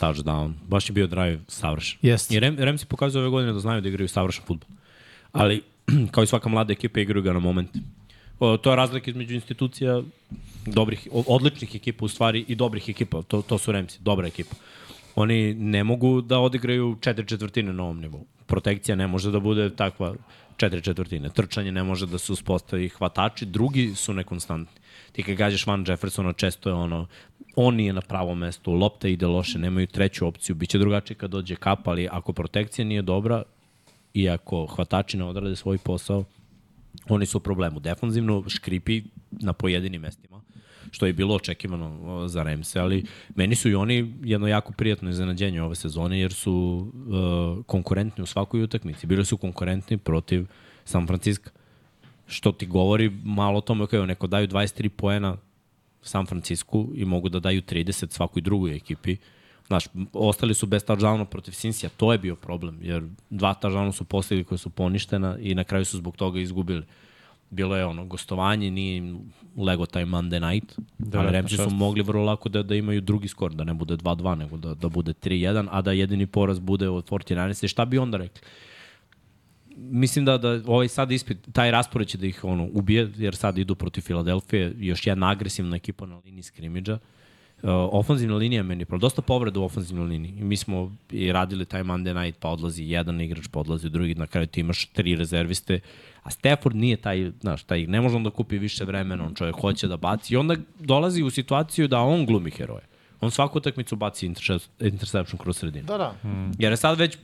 [0.00, 0.52] touchdown.
[0.68, 1.98] Baš je bio drive savršen.
[2.02, 2.34] Jeste.
[2.34, 4.76] I Rem, Remsi pokazuju ove godine da znaju da igraju savršen futbol.
[5.32, 5.62] Ali,
[6.12, 7.70] kao i svaka mlada ekipa, igraju ga na moment.
[8.40, 10.02] O, to je razlika između institucija
[10.66, 13.22] dobrih, odličnih ekipa u stvari i dobrih ekipa.
[13.22, 14.54] To, to su Remsi, dobra ekipa.
[15.20, 18.24] Oni ne mogu da odigraju četiri četvrtine na ovom nivou.
[18.46, 20.14] Protekcija ne može da bude takva
[20.56, 21.28] četiri četvrtine.
[21.28, 24.80] Trčanje ne može da se uspostavi hvatači, drugi su nekonstantni.
[25.12, 27.06] Ti kad gađaš Van Jeffersona, često je ono,
[27.56, 31.56] on nije na pravom mestu, lopta ide loše, nemaju treću opciju, biće drugačije kad dođe
[31.56, 33.42] kap, ali ako protekcija nije dobra
[34.14, 36.24] i ako hvatači ne odrade svoj posao,
[37.08, 37.80] oni su u problemu.
[37.80, 40.40] Defanzivno škripi na pojedinim mestima,
[40.90, 45.62] što je bilo očekivano za Remse, ali meni su i oni jedno jako prijatno iznenađenje
[45.62, 49.06] ove sezone, jer su uh, konkurentni u svakoj utakmici.
[49.06, 50.46] Bili su konkurentni protiv
[50.84, 51.50] San Francisco.
[52.26, 55.36] Što ti govori malo o tome, okay, neko daju 23 poena
[56.02, 59.16] San Francisco i mogu da daju 30 svakoj drugoj ekipi.
[59.66, 64.04] Znaš, ostali su bez touchdowna protiv Cinsija, to je bio problem, jer dva touchdowna su
[64.04, 66.82] postigli koje su poništena i na kraju su zbog toga izgubili.
[67.50, 70.78] Bilo je ono, gostovanje, nije im lego taj Monday night,
[71.14, 71.72] ali Ramsey su 19-6.
[71.72, 74.88] mogli vrlo lako da, da imaju drugi skor, da ne bude 2-2, nego da, da
[74.88, 78.40] bude 3-1, a da jedini poraz bude od 49 i šta bi onda rekli?
[79.80, 83.58] mislim da da ovaj sad ispit taj raspored će da ih ono ubije jer sad
[83.58, 86.98] idu protiv Filadelfije još jedna agresivna ekipa na liniji skrimidža
[87.62, 90.32] Uh, ofanzivna linija meni je pro dosta povreda u ofanzivnoj liniji.
[90.32, 94.26] Mi smo i radili taj Monday night, pa odlazi jedan igrač, pa odlazi drugi, na
[94.26, 95.80] kraju ti imaš tri rezerviste.
[96.22, 99.56] A Stafford nije taj, znaš, taj, ne može on da kupi više vremena, on čovjek
[99.60, 102.82] hoće da baci i onda dolazi u situaciju da on glumi heroje.
[103.20, 104.26] On svaku utakmicu baci
[104.80, 105.86] interception kroz sredinu.
[105.86, 106.14] Da, da.
[106.58, 107.18] Jer je sad već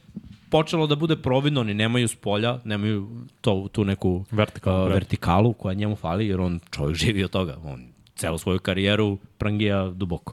[0.51, 3.09] počelo da bude providno, oni nemaju s polja, nemaju
[3.41, 7.57] to, tu neku Vertikalu, uh, vertikalu koja njemu fali, jer on čovjek živi od toga.
[7.65, 7.87] On
[8.17, 10.33] celu svoju karijeru prangija duboko.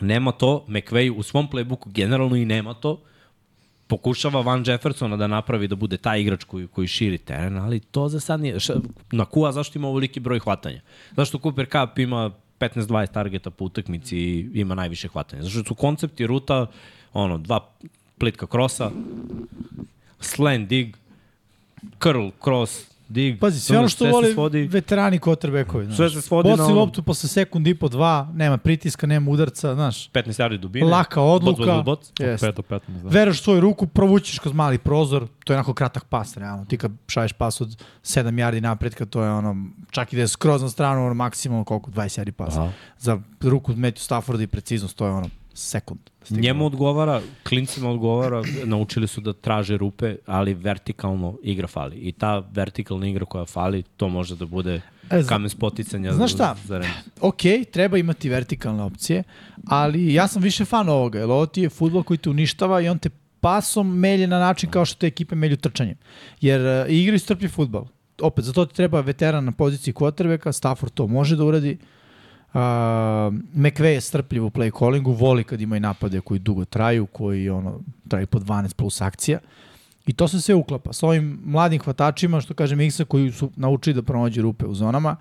[0.00, 3.00] Nema to, McVay u svom playbooku generalno i nema to,
[3.88, 8.08] pokušava Van Jeffersona da napravi da bude taj igrač koji, koji širi teren, ali to
[8.08, 8.60] za sad nije.
[8.60, 8.74] Ša,
[9.12, 10.80] na Kua zašto ima ovoliki broj hvatanja?
[11.16, 12.30] Zašto Cooper Cup ima
[12.60, 15.42] 15-20 targeta po utakmici i ima najviše hvatanja?
[15.42, 16.66] Zašto su koncepti ruta,
[17.12, 17.60] ono, dva
[18.18, 18.90] plitka krosa,
[20.20, 20.96] slant dig,
[22.02, 23.40] curl, cross, dig.
[23.40, 25.84] Pazi, sve ono što vole svodi, veterani quarterbackovi.
[25.84, 25.96] Znaš.
[25.96, 29.30] Sve se svodi Boci na ono- loptu posle sekund i po dva, nema pritiska, nema
[29.30, 30.10] udarca, znaš.
[30.10, 30.86] 15 yardi dubine.
[30.86, 31.64] Laka odluka.
[31.64, 32.20] Bot, bot, bot.
[32.20, 33.08] 5 do 15, da.
[33.08, 36.64] Veraš svoju ruku, provućiš kroz mali prozor, to je onako kratak pas, realno.
[36.64, 39.56] Ti kad šalješ pas od 7 yardi napred, kad to je ono,
[39.90, 42.56] čak i da je skroz na stranu, ono, maksimalno koliko, 20 yardi pas.
[42.56, 42.70] Aha.
[42.98, 45.28] Za ruku Matthew Stafforda i preciznost, to je ono,
[45.58, 46.00] sekund.
[46.20, 46.42] da stigne.
[46.42, 51.96] Njemu odgovara, klincima odgovara, naučili su da traže rupe, ali vertikalno igra fali.
[51.96, 54.80] I ta vertikalna igra koja fali, to može da bude
[55.10, 56.56] E, zna- kamen spoticanja Znaš šta?
[56.64, 56.82] za
[57.20, 57.40] ok,
[57.72, 59.22] treba imati vertikalne opcije,
[59.66, 62.88] ali ja sam više fan ovoga, jer ovo ti je futbol koji te uništava i
[62.88, 65.96] on te pasom melje na način kao što te ekipe melju trčanjem.
[66.40, 67.86] Jer uh, igraju strpljiv futbol.
[68.22, 71.72] Opet, za to ti treba veteran na poziciji quarterbacka, Stafford to može da uradi.
[71.72, 71.97] Uh,
[72.52, 77.50] McVay je strpljiv u play callingu, voli kad ima i napade koji dugo traju, koji
[77.50, 79.38] ono, traju po 12 plus akcija.
[80.06, 80.92] I to se sve uklapa.
[80.92, 85.16] S ovim mladim hvatačima, što kaže Miksa, koji su naučili da pronađu rupe u zonama,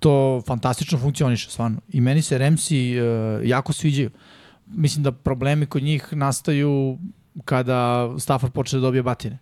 [0.00, 1.80] to fantastično funkcioniše, stvarno.
[1.88, 4.10] I meni se Remsi uh, jako sviđaju.
[4.66, 6.98] Mislim da problemi kod njih nastaju
[7.44, 9.38] kada Stafford počne da dobije batine.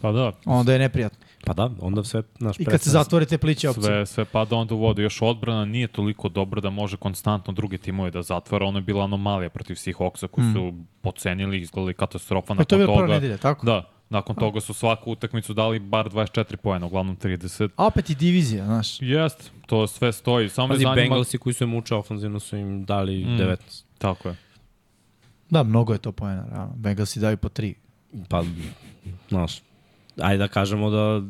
[0.00, 1.19] Pa da, Onda je neprijatno.
[1.44, 3.84] Pa da, onda sve naš I kad se zatvore te pliće opcije.
[3.84, 5.02] sve, sve pada onda u vodu.
[5.02, 8.66] Još odbrana nije toliko dobra da može konstantno druge timove da zatvara.
[8.66, 12.54] Ono je bila anomalija protiv Seahawksa koji su pocenili, izgledali katastrofa.
[12.54, 12.56] Mm.
[12.56, 13.66] Pa to je bilo prva nedelja, tako?
[13.66, 17.68] Da, nakon toga su svaku utakmicu dali bar 24 poena, uglavnom 30.
[17.76, 19.02] A opet i divizija, znaš.
[19.02, 20.48] Jest, to sve stoji.
[20.48, 20.94] Samo Pazi, zanima...
[21.02, 23.28] Bengalsi koji su im muče ofenzivno su im dali Mm.
[23.38, 23.82] 19.
[23.98, 24.36] Tako je.
[25.50, 26.72] Da, mnogo je to poena, realno.
[26.76, 27.74] Bengalsi daju po tri.
[28.28, 28.42] Pa,
[29.28, 29.60] znaš,
[30.20, 31.22] ajde da kažemo da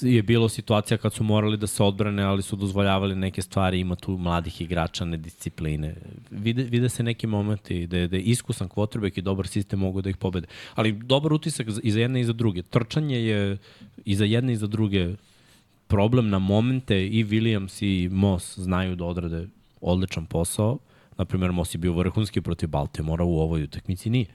[0.00, 3.96] je bilo situacija kad su morali da se odbrane, ali su dozvoljavali neke stvari, ima
[3.96, 5.94] tu mladih igrača, nediscipline.
[6.30, 10.02] Vide, vide se neki momenti da je, da je iskusan quarterback i dobar sistem mogu
[10.02, 10.46] da ih pobede.
[10.74, 12.62] Ali dobar utisak i za jedne i za druge.
[12.62, 13.58] Trčanje je
[14.04, 15.14] i za jedne i za druge
[15.86, 19.46] problem na momente i Williams i Moss znaju da odrade
[19.80, 20.78] odličan posao.
[21.18, 24.26] Naprimer, Moss je bio vrhunski protiv Baltimora u ovoj utakmici, nije.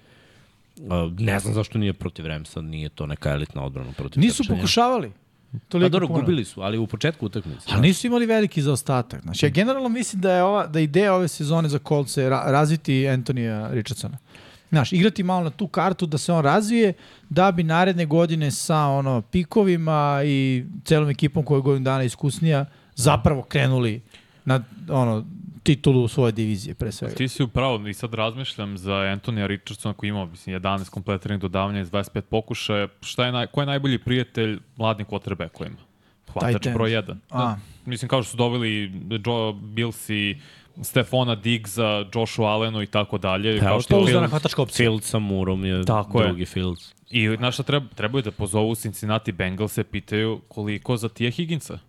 [1.19, 4.57] Ne znam zašto nije protiv Ramsa, nije to neka elitna odbrana protiv Nisu trčanja.
[4.59, 5.11] pokušavali.
[5.51, 6.19] Pa Toliko dobro, puno.
[6.19, 7.67] gubili su, ali u početku utakmice.
[7.71, 9.21] Ali nisu imali veliki zaostatak.
[9.21, 12.43] Znači, ja generalno mislim da je ova, da ideja ove sezone za Colts je ra
[12.45, 14.17] razviti Antonija Richardsona.
[14.69, 16.93] Znaš, igrati malo na tu kartu da se on razvije,
[17.29, 22.65] da bi naredne godine sa ono pikovima i celom ekipom koja je godinu dana iskusnija
[22.95, 24.01] zapravo krenuli
[24.45, 25.25] na ono
[25.67, 27.15] titulu svoje divizije pre svega.
[27.15, 31.81] Ti si upravo i sad razmišljam za Antonija Richardsona koji ima mislim, 11 kompletiranih dodavanja
[31.81, 32.87] iz 25 pokušaja.
[33.01, 35.77] Šta je naj, ko je najbolji prijatelj mladnim quarterbackovima?
[36.33, 37.15] Hvatač broj 1.
[37.29, 37.37] A.
[37.37, 38.91] Da, mislim kao što su doveli
[39.25, 40.37] Joe Bills i
[40.81, 43.59] Stefona Diggsa, Joshu Allenu i tako dalje.
[43.59, 44.77] Kao što Pouzdana hvatačka opcija.
[44.77, 46.27] Field sa Murom je Tako je.
[46.27, 46.77] drugi Field.
[47.09, 51.79] I znaš šta treba, trebaju da pozovu Cincinnati Bengals se pitaju koliko za Tije Higginsa.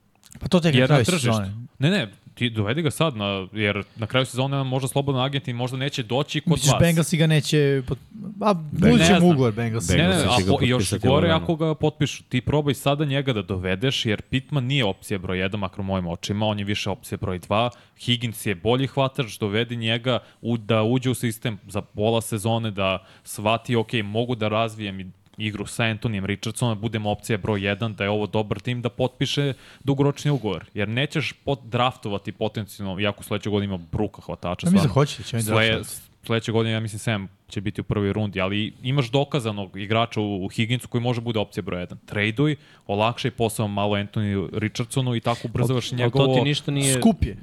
[0.40, 1.26] Pa to tek kraju tržištu.
[1.26, 1.54] sezone.
[1.78, 5.48] Ne, ne, ti dovedi ga sad, na, jer na kraju sezone nam možda slobodan agent
[5.48, 6.80] i možda neće doći kod Misliš vas.
[6.80, 7.82] Bengalsi ga neće...
[7.86, 7.98] Pot...
[8.40, 9.22] A, Ne budući znam.
[9.22, 9.96] mu ugovor Bengalsi.
[9.96, 12.22] Ne, ne, Bengalsi a po, još gore ako ga potpišu.
[12.22, 16.46] Ti probaj sada njega da dovedeš, jer Pittman nije opcija broj 1, makro mojim očima,
[16.46, 17.70] on je više opcija broj 2.
[18.00, 23.04] Higgins je bolji hvatač, dovedi njega u, da uđe u sistem za pola sezone, da
[23.24, 25.06] shvati, ok, mogu da razvijem i
[25.38, 28.88] igru sa Antonijem Richardsonom, da budem opcija broj 1, da je ovo dobar tim, da
[28.88, 29.52] potpiše
[29.84, 30.64] dugoročni ugovor.
[30.74, 34.66] Jer nećeš pot draftovati potencijalno, iako sledeće godine ima bruka hvatača.
[34.66, 35.88] Ja mislim da hoće, će Sle, draftovati.
[36.22, 40.44] sledeće godine, ja mislim, Sam će biti u prvoj rundi, ali imaš dokazanog igrača u,
[40.44, 41.96] u Higginsu koji može bude opcija broj 1.
[42.06, 46.26] Traduj, olakšaj posao malo Anthony Richardsonu i tako ubrzavaš njegovo...
[46.26, 46.94] to ti ništa nije...
[47.00, 47.36] Skup je.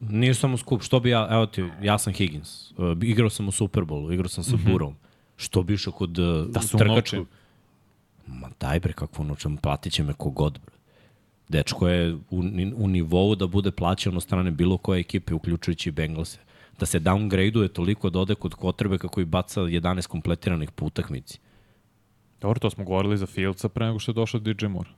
[0.00, 0.82] Nije samo skup.
[0.82, 2.70] Što bi ja, evo ti, ja sam Higgins.
[2.70, 4.96] Uh, igrao sam u Superbowlu, igrao sam sa Burom.
[5.36, 7.16] Što bi išao kod uh, Da se trkačku?
[7.16, 7.32] unovči.
[8.26, 10.74] Ma daj bre, kako unučem, platit će me kogod, bre.
[11.48, 12.20] Dečko je u,
[12.76, 16.38] u nivou da bude plaćan od strane bilo koje ekipe, uključujući i Bengalse.
[16.78, 21.38] Da se downgradeuje toliko da ode kod Kotrbe koji baca 11 kompletiranih po utakmici.
[22.40, 24.90] Dobro, to smo govorili za Fieldsa pre nego što je došao DJ Moore.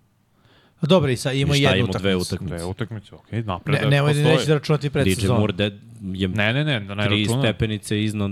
[0.80, 2.34] A dobro, i sad ima I jednu ima dve utakmicu.
[2.34, 2.57] utakmice.
[2.57, 4.37] Dve utakmice, okej, okay, Ne, napredak nemoj da postoji.
[4.37, 5.39] neće da računati pred DJ sezonu.
[5.39, 5.64] Moore de,
[6.03, 7.43] je Ne, ne, ne, da ne tri računam.
[7.43, 8.30] stepenice iznad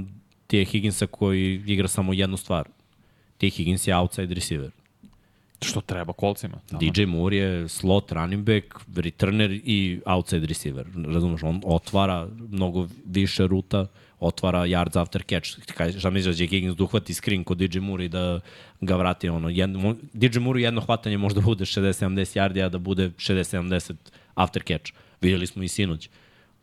[0.55, 2.68] Tije Higginsa koji igra samo jednu stvar.
[3.38, 4.70] Tije Higgins je outside receiver.
[5.62, 6.59] Što treba kolcima.
[6.70, 6.80] Tamo.
[6.80, 8.64] DJ Moore je slot running back,
[8.96, 10.86] returner i outside receiver.
[11.07, 13.86] Razumeš, on otvara mnogo više ruta,
[14.20, 15.48] otvara yards after catch.
[15.98, 18.40] Šta misliš da će Higgins da uhvati screen kod DJ Moore i da
[18.80, 23.11] ga vrati ono, jedno, DJ Moore jedno hvatanje možda bude 60-70 yardi, a da bude
[23.11, 23.94] 60-70
[24.34, 24.92] after catch.
[25.20, 26.09] Vidjeli smo i sinoć.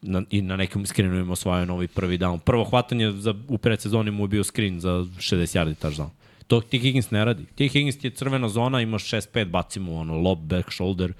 [0.02, 2.40] Na, I na nekom screenu ima osvajao novi prvi down.
[2.40, 6.10] Prvo hvatanje za, u predsezoni mu je bio screen za 60 yardi touchdown.
[6.48, 6.78] To T.
[6.78, 7.46] Higgins ne radi.
[7.56, 7.68] T.
[7.68, 11.14] Higgins ti je crvena zona, imaš 6-5, bacimo ono, lob, back, shoulder,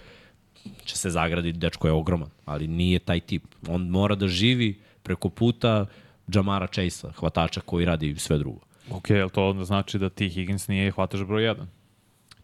[0.86, 3.44] će se zagraditi, dečko je ogroman, ali nije taj tip.
[3.68, 5.86] On mora da živi preko puta
[6.34, 8.60] Jamara Chase-a, hvatača koji radi sve drugo.
[8.90, 11.66] Ok, jel to onda znači da ti Higgins nije hvataš broj 1?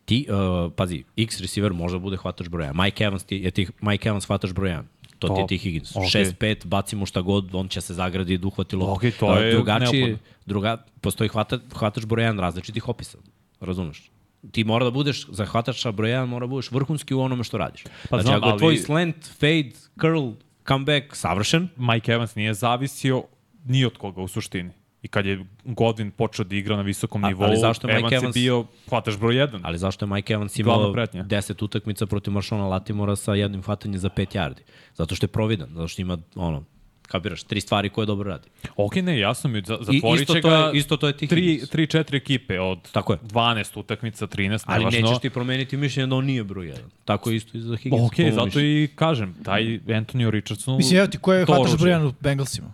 [0.06, 2.74] Ti, uh, pazi, X receiver može da bude hvatač broja.
[2.74, 4.84] Mike Evans, ti, je ti, Mike Evans hvatač broja.
[5.20, 5.96] To, to ti je ti Higgins.
[5.96, 6.04] ok.
[6.04, 9.08] 6-5, bacimo šta god, on će se zagraditi da uhvati loptu.
[9.08, 10.18] Ok, to je drugačije, neophodno.
[10.46, 13.18] druga, postoji hvata, hvatač broja 1 različitih opisa.
[13.60, 14.12] Razumeš?
[14.52, 17.58] Ti mora da budeš, za hvatača broja 1 mora da budeš vrhunski u onome što
[17.58, 17.84] radiš.
[18.10, 20.30] Pa znači, znam, ako je tvoj slant, fade, curl,
[20.68, 23.24] comeback savršen, Mike Evans nije zavisio
[23.66, 24.72] ni od koga u suštini.
[25.02, 28.08] I kad je Godwin počeo da igra na visokom A- nivou, ali zašto je Mike
[28.08, 29.60] Evans, Evans- je bio hvataš broj 1.
[29.64, 31.24] ali zašto je Mike Evans imao pretnja.
[31.24, 34.62] 10 utakmica protiv Maršona Latimora sa jednim hvatanjem za 5 yardi?
[34.94, 36.64] Zato što je providan, zato što ima, ono,
[37.04, 38.50] kapiraš, tri stvari koje dobro radi.
[38.78, 41.62] Ok, ne, jasno mi, zatvorit isto će to ga je- isto to je ti tri,
[41.68, 43.20] tri, četiri ekipe od Tako je.
[43.24, 45.00] 12 utakmica, 13, Ali nevažno.
[45.02, 46.76] nećeš ti promeniti mišljenje da on nije broj 1.
[47.06, 48.02] Tako je isto i za Higgins.
[48.04, 50.78] Ok, zato i kažem, taj Antonio Richardson...
[50.78, 52.72] Mislim, evo ti ko je to hvataš broj 1 u Bengalsima?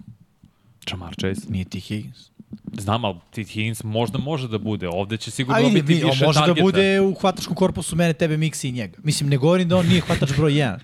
[0.92, 1.42] Jamar Chase.
[1.50, 2.18] Nije ti Higgins.
[2.78, 3.44] Znam, ali T.
[3.44, 4.88] Higgins možda može da bude.
[4.90, 6.56] Ovde će sigurno A biti vi, on više može targeta.
[6.56, 8.98] da bude u hvatačkom korpusu mene, tebe, Miksi i njega.
[9.04, 10.78] Mislim, ne govorim da on nije hvatač broj 1.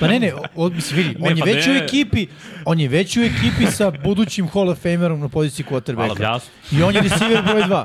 [0.00, 1.78] Pa ne, ne, o, mislim, vidi, Ne, on je pa već u ne.
[1.78, 2.26] ekipi,
[2.64, 6.40] on je već u ekipi sa budućim Hall of Famerom na poziciji quarterbacka.
[6.72, 7.84] I on je receiver broj 2.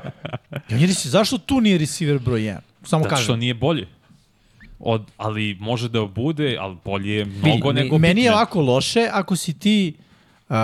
[0.69, 2.57] I on je receiver, zašto tu nije receiver broj 1?
[2.83, 3.85] Samo Zato što nije bolji.
[4.79, 9.07] Od, ali može da bude, ali bolje je mnogo Vidi, nego meni je ovako loše
[9.11, 9.93] ako si ti...
[10.51, 10.57] Uh,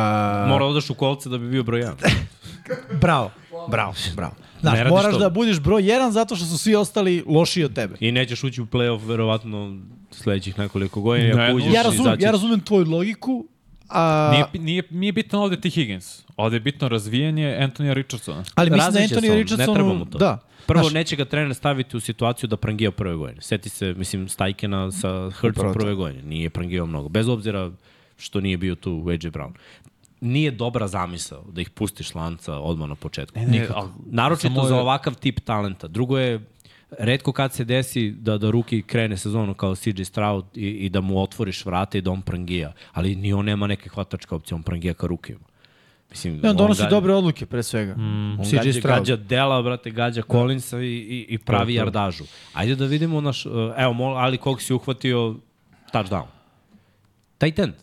[0.50, 1.94] Mora da odeš u kolce da bi bio broj 1.
[3.02, 3.32] Bravo,
[3.70, 4.34] bravo, bravo.
[4.62, 5.20] Znaš, Ne moraš to.
[5.20, 7.96] da budeš broj 1 zato što su svi ostali lošiji od tebe.
[8.00, 9.78] I nećeš ući u play-off verovatno
[10.12, 11.36] sledećih nekoliko godina.
[11.36, 13.46] Ne, ako uđeš, Ja razumem, izaći ja razumem tvoju logiku,
[13.90, 15.70] a, Nije, nije, nije bitno ovde T.
[15.70, 16.24] Higgins.
[16.38, 18.44] Ovde je bitno razvijanje Antonija Richardsona.
[18.56, 19.68] ali mislim da Različit Anthony su on, Richardson...
[19.68, 20.18] Ne treba mu to.
[20.18, 20.40] Da.
[20.66, 23.42] Prvo, Znaš, neće ga trener staviti u situaciju da prangija prve godine.
[23.42, 26.24] Seti se, mislim, Stajkena sa Hrcom prve godine.
[26.24, 27.10] Nije prangio mnogo.
[27.10, 27.72] Bez obzira
[28.18, 29.52] što nije bio tu AJ Brown.
[30.22, 33.40] Nije dobra zamisao da ih pustiš lanca odmah na početku.
[33.40, 33.80] ne, Nikako.
[33.80, 35.88] ali Naročito samo za ovakav tip talenta.
[35.88, 36.40] Drugo je,
[36.92, 41.02] redko kad se desi da, da Ruki krene sezonu kao CJ Stroud i, i da
[41.02, 42.74] mu otvoriš vrata i da on prangija.
[42.94, 45.40] Ali ni on nema neke hvatačke opcije, on prangija ka rukima.
[46.10, 47.96] Mislim, Ne, on donosi gađa- dobre odluke, pre svega.
[47.96, 48.00] Mm,
[48.32, 49.00] On CJ gađa, Stroud.
[49.00, 51.78] gađa Dela, brate, gađa Collinsa i, i, i pravi To, to.
[51.78, 52.24] jardažu.
[52.54, 55.36] Ajde da vidimo naš, uh, evo, mol, ali kog si uhvatio
[55.94, 56.26] touchdown.
[57.38, 57.74] Tight end.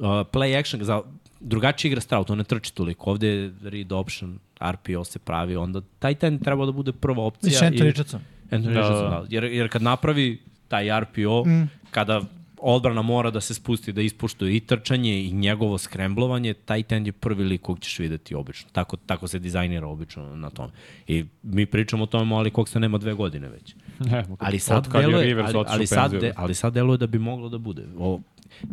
[0.00, 1.02] Play action, za,
[1.40, 3.10] drugačije igra Stroud, on ne trči toliko.
[3.10, 7.48] Ovde je read option, RPO se pravi, onda tight end treba da bude prva opcija.
[7.50, 8.20] Mislim, Anthony i- Richardson.
[8.50, 9.20] Anthony Da, Richardson, da.
[9.20, 9.26] da.
[9.28, 10.38] Jer, jer kad napravi
[10.68, 11.70] taj RPO, mm.
[11.90, 12.20] kada
[12.58, 17.12] odbrana mora da se spusti, da ispuštuje i trčanje i njegovo skremblovanje, taj end je
[17.12, 18.68] prvi lik kog ćeš videti obično.
[18.72, 20.72] Tako, tako se dizajnira obično na tome.
[21.08, 23.74] I mi pričamo o tome, ali kog se nema dve godine već.
[23.98, 27.58] Ne, Ali sad deluje, ali, ali, sad, de, ali sad deluje da bi moglo da
[27.58, 27.84] bude.
[27.98, 28.20] O,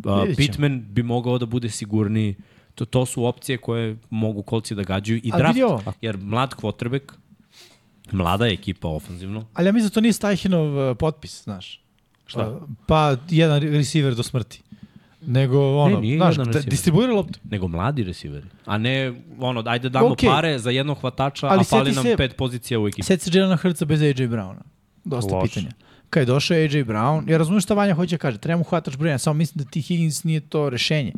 [0.04, 0.36] uh.
[0.36, 2.34] Pittman bi mogao da bude sigurniji.
[2.74, 5.58] To, to su opcije koje mogu kolci da gađaju i draft.
[6.00, 7.12] Jer mlad quarterback,
[8.12, 11.80] mlada je ekipa ofenzivno, Ali ja mislim da to nije Stajhinov uh, potpis, znaš.
[12.26, 12.50] Šta?
[12.50, 14.62] Uh, Pa jedan receiver do smrti.
[15.26, 16.70] Nego, ono, nije znaš, da, receiver.
[16.70, 17.38] distribuira loptu.
[17.50, 18.46] nego mladi resiveri.
[18.64, 20.26] A ne, ono, ajde damo okay.
[20.26, 23.02] pare za jednog hvatača, Ali a fali nam se- pet pozicija u ekipi.
[23.02, 24.62] Sjeti se Jelena Hrca bez AJ Browna.
[25.04, 25.48] Dosta Loše.
[25.54, 25.72] pitanja.
[26.14, 28.96] Kad je došao AJ Brown, ja razumijem šta Vanja hoće da kaže, treba mu hvatač
[28.96, 29.80] broja, samo mislim da T.
[29.80, 31.12] Higgins nije to rešenje.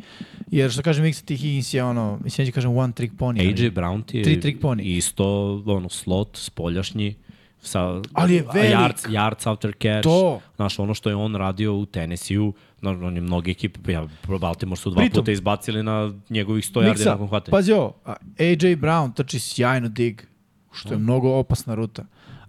[0.47, 1.35] Jer što kažem, Miksa T.
[1.35, 3.39] Higgins je ono, mislim da kažem one trick pony.
[3.39, 4.81] AJ ali- Brown ti je Tri trick pony.
[4.87, 5.25] isto,
[5.65, 7.15] ono, slot, spoljašnji,
[7.61, 8.71] sa Ali je velik.
[8.71, 10.03] yards, yards after catch.
[10.03, 10.39] To.
[10.55, 14.07] Znaš, ono što je on radio u Tennessee-u, on je mnogi ekipe, ja,
[14.39, 17.51] Baltimore su dva Pritom- puta izbacili na njegovih 100 yardi nakon hvatanja.
[17.51, 17.93] pazi ovo,
[18.39, 20.23] AJ Brown trči sjajno dig,
[20.71, 22.05] što je mnogo opasna ruta.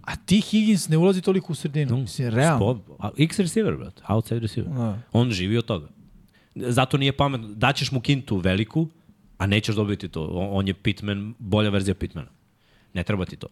[0.09, 1.91] A ti Higgins ne ulazi toliko u sredinu.
[1.91, 2.65] No, Mislim, realno.
[2.65, 4.73] Spo- a, X receiver, brate, outside receiver.
[4.73, 4.97] Da.
[5.11, 5.87] On živi od toga.
[6.55, 7.47] Zato nije pametno.
[7.47, 8.87] Daćeš mu kintu veliku,
[9.37, 10.25] a nećeš dobiti to.
[10.25, 12.27] On, on je Pitman, bolja verzija Pitmana.
[12.93, 13.47] Ne treba ti to.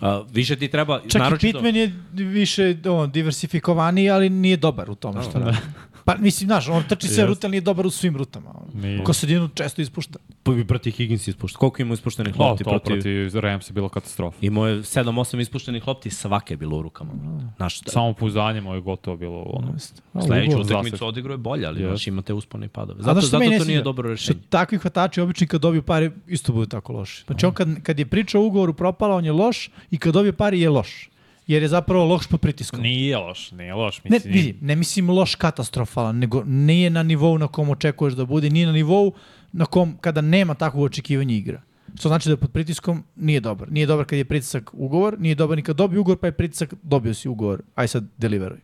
[0.00, 1.00] Uh, više ti treba...
[1.08, 5.56] Čak naročito, i Pittman je više on, diversifikovaniji, ali nije dobar u tome što radi.
[6.04, 8.50] Pa mislim, znaš, on trči sve rute, ali nije dobar u svim rutama.
[8.74, 9.04] Nije.
[9.04, 10.18] Ko sredinu često ispušta.
[10.42, 11.58] Pa bi proti Higgins ispušta.
[11.58, 12.94] Koliko ima ispuštenih O, lopti to protiv...
[12.94, 14.36] protiv Rams je bilo katastrofa.
[14.40, 17.10] Imao je 7-8 ispuštenih lopti, svake je bilo u rukama.
[17.56, 19.74] Znaš, Samo pouzdanje mu je gotovo bilo ono.
[20.20, 21.86] sledeću utakmicu odigrao je bolje, ali Yes.
[21.88, 23.02] znaš, imate uspone i padove.
[23.02, 24.38] Zato, zato to nije dobro Što rešenje.
[24.48, 27.24] takvi hvatači obični kad dobiju pare isto budu tako loši.
[27.26, 30.32] Znači on kad, kad je pričao o ugovoru propala, on je loš i kad dobije
[30.32, 31.08] pare je loš.
[31.52, 32.80] Jer je zapravo loš pod pritiskom.
[32.80, 34.04] Nije loš, nije loš.
[34.04, 38.24] Ne, Mislim, vidi, ne mislim loš katastrofalan, nego nije na nivou na kom očekuješ da
[38.24, 39.12] bude, nije na nivou
[39.52, 41.62] na kom kada nema takvog očekivanja igra.
[41.98, 43.72] Što znači da je pod pritiskom nije dobar.
[43.72, 46.74] Nije dobar kad je pritisak ugovor, nije dobar ni kad dobije ugovor, pa je pritisak
[46.82, 47.62] dobio si ugovor.
[47.74, 48.58] Aj sad deliveruj.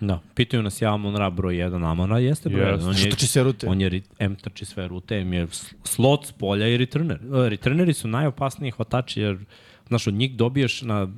[0.00, 2.72] Da, pitaju nas je Amon Ra broj 1, Amon Ra jeste broj 1.
[2.72, 2.88] Jeste.
[2.88, 3.68] On Što je, trči sve rute?
[3.68, 5.46] on je, M trči sve rute, M je
[5.84, 7.16] slot s polja i returner.
[7.16, 9.38] E, Returneri su najopasniji hvatači, jer,
[9.88, 11.08] znaš, od njih dobiješ na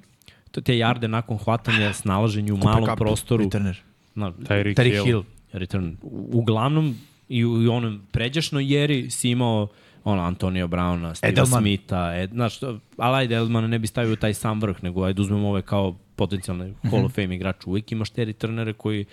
[0.60, 3.44] te jarde nakon hvatanja snalaženju u malom Cup, prostoru.
[3.44, 3.82] Returner.
[4.14, 5.04] Na, Tyreek Terry Hill.
[5.04, 5.22] Hill.
[5.52, 5.96] return.
[6.02, 6.96] U- Uglavnom,
[7.28, 9.68] i u, i onom pređašnoj jeri si imao
[10.04, 11.62] ono, Antonio Browna, Steve Edelman.
[11.62, 12.62] Smitha, Ed, znaš,
[12.96, 16.74] ali ajde, Edelman ne bi stavio taj sam vrh, nego ajde uzmemo ove kao potencijalne
[16.90, 17.60] Hall of Fame igrače.
[17.66, 19.04] Uvijek imaš te returnere koji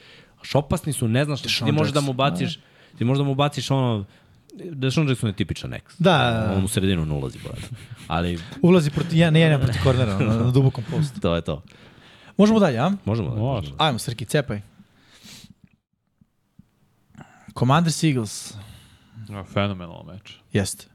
[0.43, 2.59] Aš opasni su, ne znaš, ti možeš da mu baciš,
[2.97, 4.05] ti možeš da mu baciš ono,
[4.53, 5.95] Deshaun Jackson je tipičan X.
[5.99, 6.53] Da.
[6.57, 7.67] On u sredinu ne ulazi, brate.
[8.07, 11.19] Ali Ulazi proti, ja, ne jedan proti kornera, na, na dubokom postu.
[11.25, 11.63] to je to.
[12.37, 12.91] Možemo dalje, a?
[13.05, 13.35] Možemo da.
[13.35, 13.61] Može.
[13.61, 13.83] možemo da.
[13.85, 14.61] Ajmo, Srki, cepaj.
[17.59, 18.53] Commanders Eagles.
[19.29, 20.37] Ja, Fenomenal meč.
[20.53, 20.85] Jeste.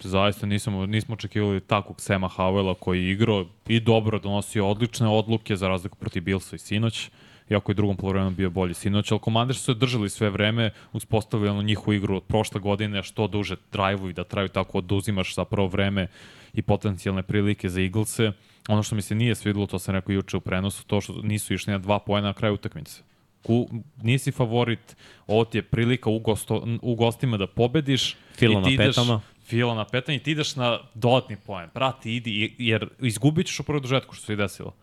[0.00, 5.56] Zaista nismo, nismo očekivali takvog Sema Havela koji je igrao i dobro donosio odlične odluke
[5.56, 7.10] za razliku protiv Billsa i sinoć.
[7.50, 11.48] Iako je drugom polovremenu bio bolji sinoć, ali Commanders su se držali sve vreme, uspostavili
[11.48, 15.68] onu njihovu igru od prošle godine, što duže trajvu i da traju tako oduzimaš zapravo
[15.68, 16.06] vreme
[16.54, 18.32] i potencijalne prilike za Eaglese.
[18.68, 21.54] Ono što mi se nije svidilo, to sam rekao juče u prenosu, to što nisu
[21.54, 23.02] išli na dva pojena na kraju utakmice.
[23.42, 23.68] Ku,
[24.02, 24.96] nisi favorit,
[25.26, 28.16] ovo ti je prilika u, gosto, u gostima da pobediš.
[28.36, 29.20] Filo i ti na petama.
[29.44, 31.68] Filo na petanje i ti ideš na dodatni poen.
[31.74, 34.74] Brati, idi, jer izgubit ćeš u prvom dužetku, što se i desilo.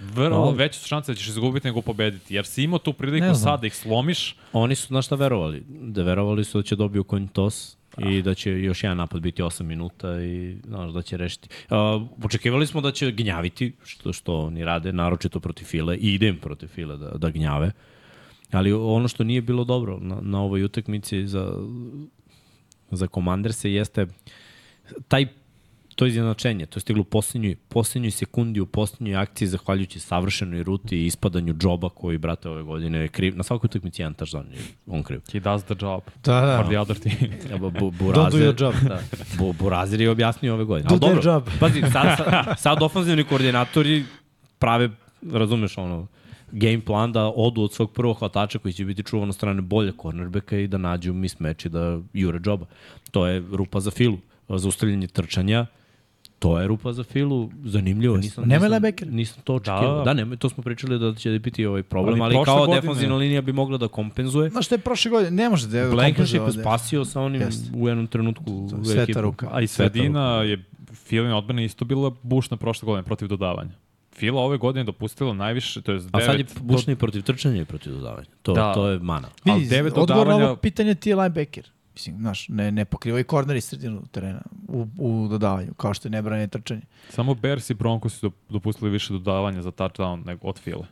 [0.00, 0.50] Vrlo No.
[0.50, 3.66] veće su šanse da ćeš izgubiti nego pobediti, jer si imao tu priliku sad da
[3.66, 5.64] ih slomiš, Oni su na šta verovali?
[5.68, 9.42] Da verovali su da će dobiju coin toss i da će još jedan napad biti
[9.42, 11.48] 8 minuta i znaš, da će rešiti.
[11.70, 11.76] Uh,
[12.24, 16.66] očekivali smo da će gnjaviti, što, što oni rade, naročito protiv File, i idem protiv
[16.66, 17.72] File da, da gnjave.
[18.52, 21.52] Ali ono što nije bilo dobro na, na ovoj utakmici za,
[22.90, 24.06] za Commanderse jeste
[25.08, 25.26] taj
[25.98, 30.96] to izjednačenje, to je stiglo u poslednjoj, poslednjoj sekundi, u poslednjoj akciji, zahvaljujući savršenoj ruti
[30.96, 33.36] i ispadanju džoba koji, brate, ove godine je kriv.
[33.36, 35.20] Na svakoj utakmici jedan touchdown je on kriv.
[35.32, 36.56] he does the job Da, da.
[36.56, 37.30] for the other team.
[37.60, 38.74] Bu, bu, Don't do your job.
[38.88, 39.00] Da,
[39.38, 40.88] bu, Burazir je objasnio ove godine.
[40.88, 41.42] Do Ali their dobro, job.
[41.60, 44.04] pazi, sad, sad, sad ofenzivni koordinatori
[44.58, 44.90] prave,
[45.32, 46.06] razumeš, ono,
[46.52, 49.92] game plan da odu od svog prvog hvatača koji će biti čuvan od strane bolje
[50.02, 52.66] cornerbacka i da nađu mismatch i da jure džoba.
[53.10, 54.18] To je rupa za filu.
[54.48, 55.66] Zaustavljanje trčanja,
[56.38, 58.16] to je rupa za filu, zanimljivo.
[58.16, 59.08] Nisam, Nema nisam, linebacker?
[59.10, 59.82] nisam to očekivao.
[59.88, 60.04] Da, Da.
[60.04, 63.16] da nema, to smo pričali da će biti ovaj problem, ali, Ali kao godine- defanzivna
[63.16, 64.50] linija bi mogla da kompenzuje.
[64.50, 65.30] Znaš što je prošle godine?
[65.32, 67.70] Ne može da je Blankenship je spasio sa onim Jeste.
[67.74, 69.20] u jednom trenutku u Sveta ekipu.
[69.20, 69.48] ruka.
[69.52, 70.64] A i sredina je
[70.94, 73.70] Filina odbrana isto bila bušna prošle godine protiv dodavanja.
[74.12, 77.64] Fila ove godine dopustila najviše, to je 9 A sad je bušni protiv trčanja i
[77.64, 78.26] protiv dodavanja.
[78.42, 78.74] To, Da.
[78.74, 79.28] to je mana.
[79.46, 81.64] Vidi, devet odgovor na dodavanja- ovo pitanje ti je linebacker.
[81.98, 86.08] Mislim, znaš, ne, ne pokriva i korner i sredinu terena u, u dodavanju, kao što
[86.08, 86.80] je nebranje trčanje.
[87.08, 90.86] Samo Bears i Broncos su dopustili više dodavanja za touchdown nego od File.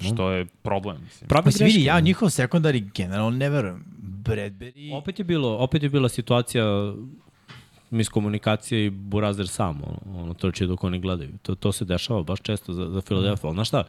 [0.00, 1.28] Što je problem, mislim.
[1.28, 3.84] Pravi Mislim, vidi, ja njihov sekundari generalno ne verujem.
[3.98, 4.96] Bradbury...
[4.96, 6.94] Opet je bilo, opet je bila situacija
[7.90, 11.30] miskomunikacije i Burazer sam, ono, ono trči dok oni gledaju.
[11.42, 13.48] To, to se dešava baš često za, za Philadelphia.
[13.48, 13.84] Ali znaš šta,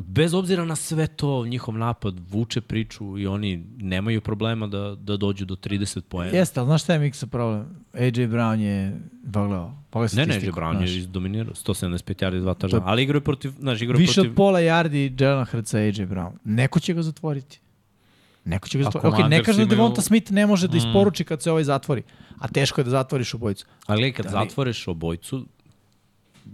[0.00, 5.16] bez obzira na sve to, njihov napad vuče priču i oni nemaju problema da, da
[5.16, 6.32] dođu do 30 poena.
[6.32, 7.66] Jeste, ali znaš šta je Miksa problem?
[7.94, 9.74] AJ Brown je pogledao.
[9.90, 10.32] Pogledaj Ne, ne, J.
[10.32, 10.90] statistiku, Brown znaš.
[10.90, 12.70] je izdominirao, 175 yardi, dva taža.
[12.70, 14.30] To je- Ali igraju protiv, znaš, igraju Više protiv...
[14.30, 16.30] od pola yardi Jelena Hrca AJ Brown.
[16.44, 17.60] Neko će ga zatvoriti.
[18.44, 19.22] Neko će ga zatvoriti.
[19.22, 22.02] Ok, ne kažem da Devonta Smith ne može da isporuči kad se ovaj zatvori.
[22.38, 23.66] A teško je da zatvoriš obojicu.
[23.86, 25.46] Ali kad Da li- zatvoreš obojcu,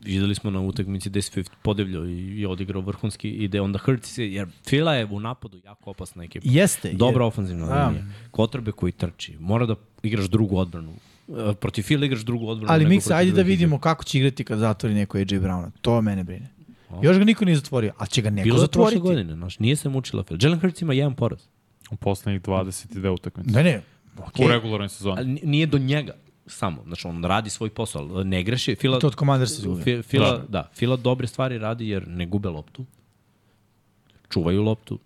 [0.02, 4.08] videli smo na utakmici gde Swift podivljao i, i odigrao vrhunski i da onda Hurts
[4.08, 6.46] se, jer Fila je u napadu jako opasna ekipa.
[6.48, 6.92] Jeste.
[6.92, 7.86] Dobra jer- ofanzivna Da.
[7.86, 8.04] linija.
[8.30, 9.36] Kotrbe koji trči.
[9.40, 10.92] Mora da igraš drugu odbranu.
[11.28, 12.72] E, Protiv Fila igraš drugu odbranu.
[12.72, 15.70] Ali protiv ajde da vidimo kako će igrati kad zatvori neko AJ Browna.
[15.80, 16.50] To mene brine.
[17.02, 19.00] Još ga niko nije zatvorio, a će ga neko Bilo je prošle zatvoriti.
[19.00, 20.38] godine, znaš, nije se mučila Fila.
[20.42, 21.38] Jalen Hurts ima jedan poraz.
[21.90, 23.50] U poslednjih 22 utakmice.
[23.52, 23.82] Ne, ne.
[24.16, 24.44] Okay.
[24.44, 25.16] U regularnoj sezoni.
[25.18, 26.12] Ali nije do njega
[26.46, 26.82] samo.
[26.86, 28.74] Znači, on radi svoj posao, ali ne greši.
[28.74, 29.84] Fila, To od Commandersa izgubio.
[29.84, 30.44] Fi- Fila, da.
[30.48, 32.84] da, Fila dobre stvari radi jer ne gube loptu,
[34.30, 34.98] čuvaju loptu,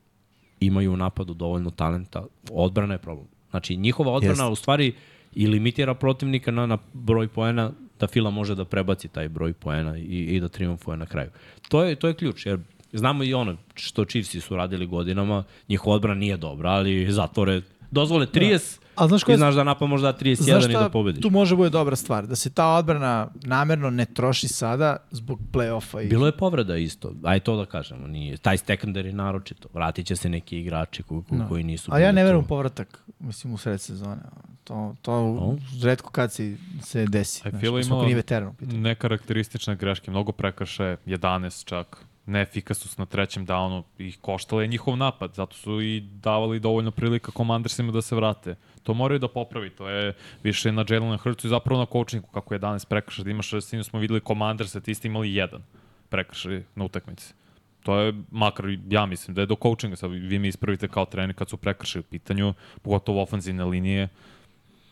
[0.61, 3.27] imaju u napadu dovoljno talenta, odbrana je problem.
[3.51, 4.53] Znači, njihova odbrana Jeste.
[4.53, 4.93] u stvari
[5.35, 9.99] i limitira protivnika na, na broj poena da Fila može da prebaci taj broj poena
[9.99, 10.03] i,
[10.37, 11.31] i da triumfuje na kraju.
[11.69, 12.59] To je, to je ključ, jer
[12.93, 18.27] znamo i ono što Chiefsi su radili godinama, njihova odbrana nije dobra, ali zatvore, dozvole
[18.27, 20.79] 30, Ali znaš Ti koja je znaš da napad može da 31 Znaš i da
[20.79, 21.23] šta, pobediš.
[21.23, 26.05] tu može bude dobra stvar, da se ta odbrana namerno ne troši sada zbog play-offa.
[26.05, 26.09] I...
[26.09, 30.29] Bilo je povreda isto, aj to da kažemo, nije, taj secondary naročito, vratit će se
[30.29, 34.23] neki igrači koji, koji, koji nisu A ja ne verujem povratak, mislim, u sred sezone.
[34.65, 37.43] To, to redko kad se, se desi.
[37.45, 44.13] A mislim, ako imao nekarakteristične greške, mnogo prekrše, 11 čak, neefikasnost na trećem downu i
[44.13, 48.55] koštala je njihov napad, zato su i davali dovoljno prilika komandersima da se vrate.
[48.83, 52.55] To moraju da popravi, to je više na Jalen Hurtsu i zapravo na coachingu, kako
[52.55, 55.63] je 11 prekrša, da imaš, sinu smo videli komanderse, ti ste imali jedan
[56.09, 57.35] prekršaj na utakmici.
[57.83, 61.37] To je, makar ja mislim da je do coachinga, sad vi mi ispravite kao trener
[61.37, 64.09] kad su prekršaj u pitanju, pogotovo ofenzivne linije,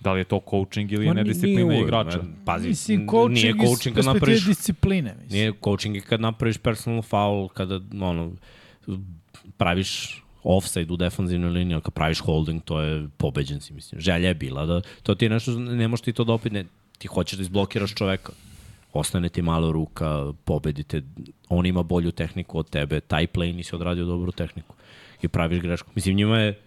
[0.07, 2.21] da li je to coaching ili je nedisciplina nije igrača.
[2.45, 5.15] Pazi, Mislim, coaching nije coaching kad napraviš discipline.
[5.23, 5.41] Mislim.
[5.41, 8.33] Nije coaching kad napraviš personal foul, kada ono,
[9.57, 14.01] praviš offside u defanzivnoj liniji, ali kad praviš holding, to je pobeđen si, mislim.
[14.01, 16.65] Želja je bila da, to ti je nešto, ne možeš ti to da opet, ne,
[16.99, 18.33] ti hoćeš da izblokiraš čoveka.
[18.93, 21.03] Ostane ti malo ruka, pobedite,
[21.49, 24.75] on ima bolju tehniku od tebe, taj play nisi odradio dobru tehniku
[25.23, 25.91] i praviš grešku.
[25.95, 26.61] Mislim, njima je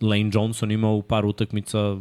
[0.00, 1.96] Lane Johnson imao u par utakmica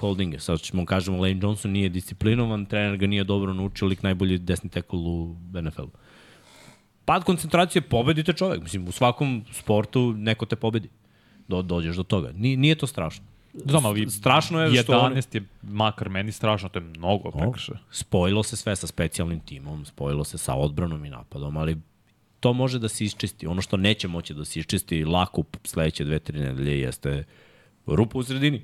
[0.00, 0.38] holdinge.
[0.38, 4.70] Sad ćemo kažemo, Lane Johnson nije disciplinovan, trener ga nije dobro naučio, lik najbolji desni
[4.70, 5.90] tekl u NFL-u.
[7.04, 8.62] Pad koncentracije, pobedite čovek.
[8.62, 10.88] Mislim, u svakom sportu neko te pobedi.
[11.48, 12.32] Do, dođeš do toga.
[12.34, 13.24] Nije, nije to strašno.
[13.54, 17.78] Znam, ali strašno je što oni- 11 je makar meni strašno, to je mnogo prekršaja.
[17.90, 21.76] Spojilo se sve sa specijalnim timom, spojilo se sa odbranom i napadom, ali
[22.40, 23.46] to može da se isčisti.
[23.46, 27.24] Ono što neće moći da se isčisti lako u sledeće dve, tri nedelje jeste
[27.86, 28.62] rupa u sredini.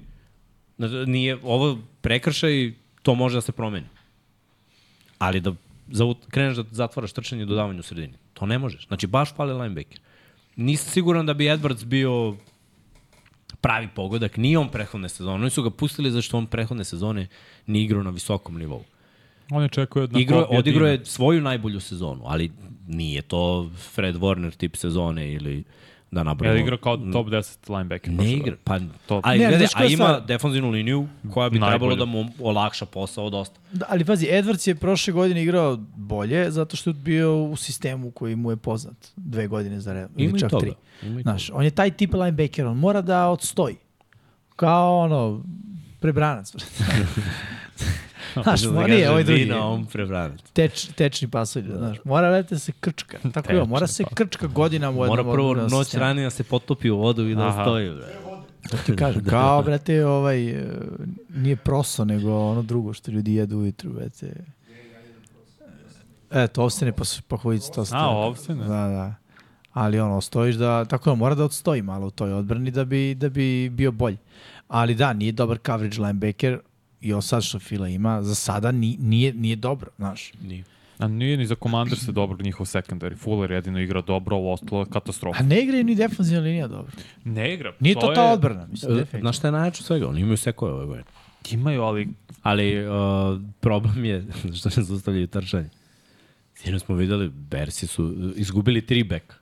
[1.06, 2.72] Nije, ovo prekršaj,
[3.02, 3.86] to može da se promeni.
[5.18, 5.54] Ali da
[5.90, 8.14] za, kreneš da zatvaraš trčanje i dodavanje u sredini.
[8.34, 8.86] To ne možeš.
[8.86, 10.00] Znači, baš fali linebacker.
[10.56, 12.36] Nisam siguran da bi Edwards bio
[13.60, 14.36] pravi pogodak.
[14.36, 15.34] Nije on prethodne sezone.
[15.34, 17.26] Oni su ga pustili zašto on prethodne sezone
[17.66, 18.84] nije igrao na visokom nivou.
[19.50, 22.52] On je čekao da Igro, odigrao je svoju najbolju sezonu, ali
[22.86, 25.64] nije to Fred Warner tip sezone ili
[26.10, 26.54] da nabramo.
[26.54, 28.12] Je igrao kao top 10 linebacker.
[28.12, 30.22] Ne igra, pa, To- ali Ne, gledaj, a ima stvar?
[30.22, 31.78] defanzivnu liniju koja bi Najbolju.
[31.90, 33.60] trebalo da mu olakša posao dosta.
[33.72, 38.10] Da, ali pazi, Edwards je prošle godine igrao bolje zato što je bio u sistemu
[38.10, 40.10] koji mu je poznat dve godine za redom.
[40.16, 40.60] Ima Ili i čak toga.
[40.60, 40.72] tri.
[41.02, 43.76] Ima i Znaš, on je taj tip linebacker, on mora da odstoji.
[44.56, 45.44] Kao ono,
[46.00, 46.52] prebranac.
[48.42, 49.42] znaš, Da mora, nije, ovaj drugi.
[49.42, 50.40] Vina, on prebranac.
[50.52, 51.96] Teč, tečni pasulj, znaš.
[52.04, 53.18] Mora da se krčka.
[53.34, 56.90] Tako je, mora se krčka godinama u jednom Mora prvo noć ranije da se potopi
[56.90, 57.64] u vodu i da Aha.
[57.64, 57.90] stoji.
[57.90, 58.06] Bre.
[58.70, 60.66] To ti kažem, kao, brate, ovaj, e,
[61.28, 64.32] nije proso, nego ono drugo što ljudi jedu ujutru, brate.
[66.30, 67.36] E, to ovsene pa, pa
[67.74, 68.64] to A, ovsene?
[68.64, 69.14] Da, da.
[69.72, 73.14] Ali ono, stojiš da, tako da mora da odstoji malo u toj odbrani da bi,
[73.14, 74.16] da bi bio bolji.
[74.68, 76.58] Ali da, nije dobar coverage linebacker
[77.06, 80.32] i on sad što Fila ima, za sada ni, nije, nije dobro, znaš.
[80.42, 80.64] Nije.
[80.98, 83.16] A nije ni za Commander se dobro njihov secondary.
[83.16, 85.38] Fuller jedino igra dobro, ovo ostalo je katastrofa.
[85.40, 86.92] A ne igraju ni defensivna linija dobro.
[87.24, 87.72] Ne igra.
[87.80, 89.20] Nije to, ta je- odbrana, mislim, definitivno.
[89.22, 90.08] Znaš šta je najjače od svega?
[90.08, 91.04] Oni imaju sekove ove godine.
[91.50, 92.08] Imaju, ali
[92.42, 92.94] Ali uh,
[93.60, 94.24] problem je
[94.56, 95.68] što ne zaustavljaju trčanje.
[96.54, 99.34] Sino smo videli, Bersi su izgubili tri beka.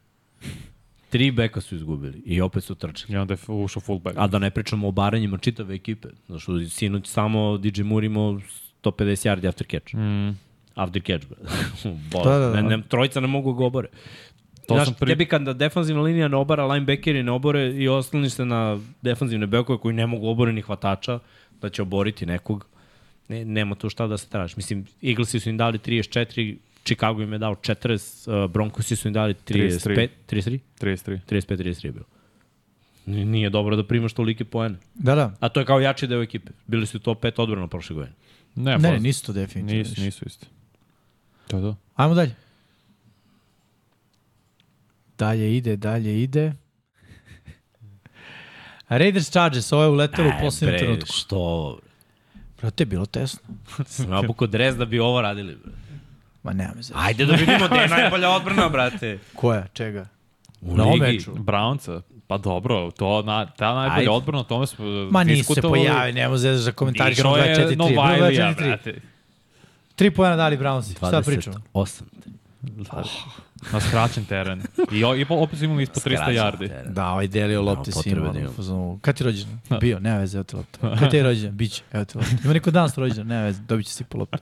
[1.15, 3.13] Tri beka su izgubili i opet su trčali.
[3.13, 4.17] i onda je ušao fullback.
[4.19, 6.09] A da ne pričamo o baranjima čitave ekipe.
[6.27, 8.41] Znaš, što sinoć samo DJ Moore imao
[8.83, 8.91] 150
[9.29, 9.95] yardi after catch.
[9.95, 10.37] Mm.
[10.75, 11.37] After catch, bre.
[12.13, 12.63] Bol, Da, da, da.
[12.63, 13.89] Ne, ne, trojica ne mogu ga obore.
[14.69, 18.33] To Znaš, sam pri- tebi kada defanzivna linija ne obara, linebackeri ne obore i osloniš
[18.33, 21.19] se na defanzivne bekove koji ne mogu obore ni hvatača,
[21.61, 22.67] da će oboriti nekog.
[23.29, 24.55] Ne, nema tu šta da se traži.
[24.57, 27.99] Mislim, Eaglesi su im dali 34, Chicago im je dao 40,
[28.45, 30.59] uh, Broncosi su im dali 35, 33?
[30.81, 31.19] 33.
[31.29, 32.05] 35-33 je bilo.
[33.07, 34.77] Nije dobro da primaš tolike poene.
[34.95, 35.35] Da, da.
[35.41, 36.53] A to je kao jači deo ekipe.
[36.67, 38.17] Bili su top 5 odbrana prošle godine.
[38.55, 39.79] Ne, Ne, pa, ne, nisu to definitivno.
[39.79, 40.47] nisu, nisu isti.
[41.47, 41.77] To je to.
[41.95, 42.35] Ajmo dalje.
[45.19, 46.53] Dalje ide, dalje ide.
[48.89, 51.13] Raiders Chargers, ovo je uletelo u posljednjem trenutku.
[51.13, 51.79] što?
[52.61, 53.41] Brate, bilo tesno.
[53.87, 55.57] Sam nabuko dres da bi ovo radili.
[55.65, 55.73] Bre.
[56.45, 57.01] Ma nema me zezati.
[57.03, 59.19] Ajde da vidimo gde je najbolja odbrana, brate.
[59.35, 59.67] Koja?
[59.67, 60.07] Čega?
[60.61, 61.01] U Na ligi.
[61.01, 61.33] meču.
[61.33, 64.11] Brownca, pa dobro, to na, ta najbolja Ajde.
[64.11, 67.13] odbrana, o tome smo Ma nisu se pojavili, nema zezati za komentar.
[67.13, 67.69] Išao je 24-3.
[67.69, 68.55] Bilo Novajlija, 24-3.
[68.59, 69.01] brate.
[69.95, 70.97] Tri pojena dali Brownsi.
[70.99, 71.57] Šta pričamo?
[71.75, 72.03] 28.
[73.73, 74.63] Na skraćen teren.
[74.93, 76.69] I, o, i opet su imali ispod 300 Skraćen yardi.
[76.69, 76.95] teren.
[76.95, 77.99] Da, ovaj delio lopte da
[78.49, 79.47] u fazonu, Kad ti rođen?
[79.81, 80.97] Bio, nema veze, evo ti lopta.
[80.99, 81.57] Kad ti je rođen?
[81.57, 82.33] Biće, evo ti lopta.
[82.45, 83.27] Ima neko danas rođen?
[83.27, 84.39] Nema veze, dobit će si po loptu.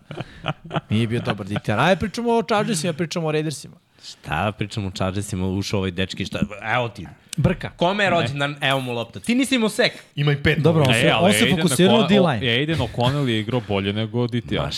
[0.90, 1.80] Nije bio dobar ditar.
[1.80, 3.76] Ajde, pričamo o Chargersima, pričamo o Raidersima.
[4.04, 6.40] Šta pričamo o Chargersima, ušao ovaj dečki, šta,
[6.74, 7.06] evo ti,
[7.36, 7.70] Brka.
[7.70, 9.20] Kome je rođendan, evo mu lopta.
[9.20, 9.92] Ti nisi imao sek.
[10.14, 10.58] Ima i pet.
[10.58, 12.08] Dobro, on se, on se Aiden fokusirao na O'Connell-
[12.38, 12.52] D-line.
[12.52, 14.56] Aiden O'Connell je igrao bolje nego DTR.
[14.56, 14.76] Baš,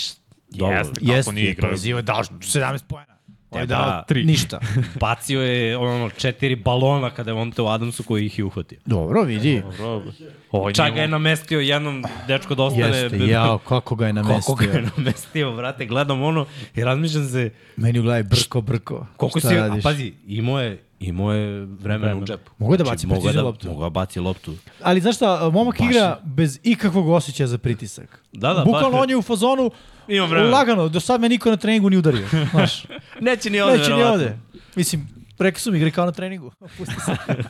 [0.51, 0.76] dobro.
[0.76, 1.68] Jeste, kako Jeste, nije je igrao.
[1.68, 3.14] povezio, je dao 17 pojena.
[3.55, 4.25] Ovo je Da, dao tri.
[4.25, 4.61] ništa.
[5.01, 8.79] Bacio je ono četiri balona kada je Monte u Adamsu koji ih je uhvatio.
[8.87, 9.63] Dobro, vidi.
[9.79, 10.13] Dobro.
[10.53, 12.87] Ovo Čak njemu- ga je namestio jednom dečko da ostane.
[12.89, 14.93] Jeste, bez- jao, kako ga je Kako ga je namestio.
[14.97, 19.07] namestio, brate, gledam ono i razmišljam se Meni u glavi brko, brko.
[19.17, 19.83] koliko Šta si, a radiš?
[19.83, 22.51] pazi, imao je, imao je vremena u džepu.
[22.59, 23.69] Mogu da baci mogu da, loptu.
[23.69, 24.55] Mogu da baci loptu.
[24.83, 28.23] Ali znaš šta, momak Baš igra bez ikakvog osjećaja za pritisak.
[28.33, 29.71] Da, da, Bukvalno on je u fazonu
[30.09, 30.51] Imam vremena.
[30.51, 32.27] lagano, do sad me niko na treningu nije udario.
[32.51, 32.85] Znaš,
[33.21, 34.13] Neće ni ovde, neće ni verovatno.
[34.25, 34.39] ovde.
[34.77, 35.09] Mislim,
[35.57, 36.53] su mi igri kao na treningu.
[36.79, 37.17] Pusti se.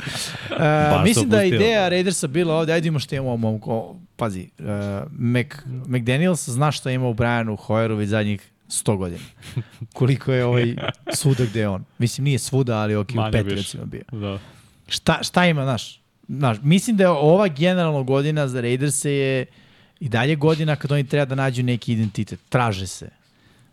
[0.51, 3.97] Uh, mislim da je ideja Raidersa bila ovde, ajde imamo što imamo u ovom, ko-
[4.17, 4.65] pazi, uh,
[5.11, 5.47] Mac,
[5.87, 9.21] McDaniels zna šta ima u Brianu Hoyeru već zadnjih 100 godina.
[9.93, 10.75] Koliko je ovaj
[11.15, 11.85] svuda gde je on.
[11.99, 13.57] Mislim, nije svuda, ali ok, u Manje pet više.
[13.57, 14.03] recimo bio.
[14.13, 14.39] Da.
[14.89, 16.01] Šta, šta ima, znaš?
[16.29, 16.57] znaš?
[16.63, 19.47] Mislim da je ova generalna godina za Raiderse je
[20.05, 22.41] i dalje godina kad oni treba da nađu neki identitet.
[22.49, 23.09] Traže se,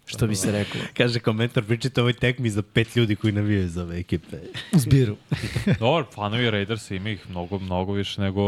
[0.05, 0.81] što bi se reklo.
[0.93, 4.37] Kaže komentar, pričajte o ovoj tekmi za pet ljudi koji navijaju za ove ekipe.
[4.73, 5.17] U zbiru.
[5.79, 8.41] Dobro, fanovi Raidersa ima ih mnogo, mnogo više nego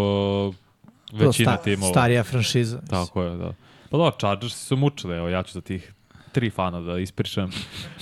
[1.13, 1.91] većina sta, timova.
[1.91, 2.81] starija franšiza.
[2.81, 3.53] Tako je, da.
[3.89, 5.93] Pa da, Chargers su mučili, evo ja ću za tih
[6.31, 7.51] tri fana da ispričam.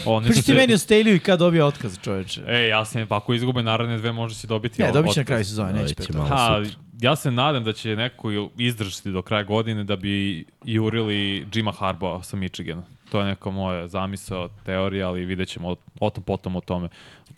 [0.05, 2.41] Oni su Pričaj ti se- meni o Staley i kad dobio otkaz, čoveče.
[2.47, 5.25] E, ja sam, pa ako izgube naredne dve, može si dobiti Ne, dobit će na
[5.25, 6.09] kraju sezone, neće pet.
[6.09, 6.25] malo.
[6.27, 6.63] Ha.
[7.01, 12.25] Ja se nadam da će neko izdržati do kraja godine da bi jurili Jima Harbaugh
[12.25, 12.83] sa Michigana.
[13.11, 16.89] To je neka moja zamisao, teorija, ali vidjet ćemo o, o tom potom o tome.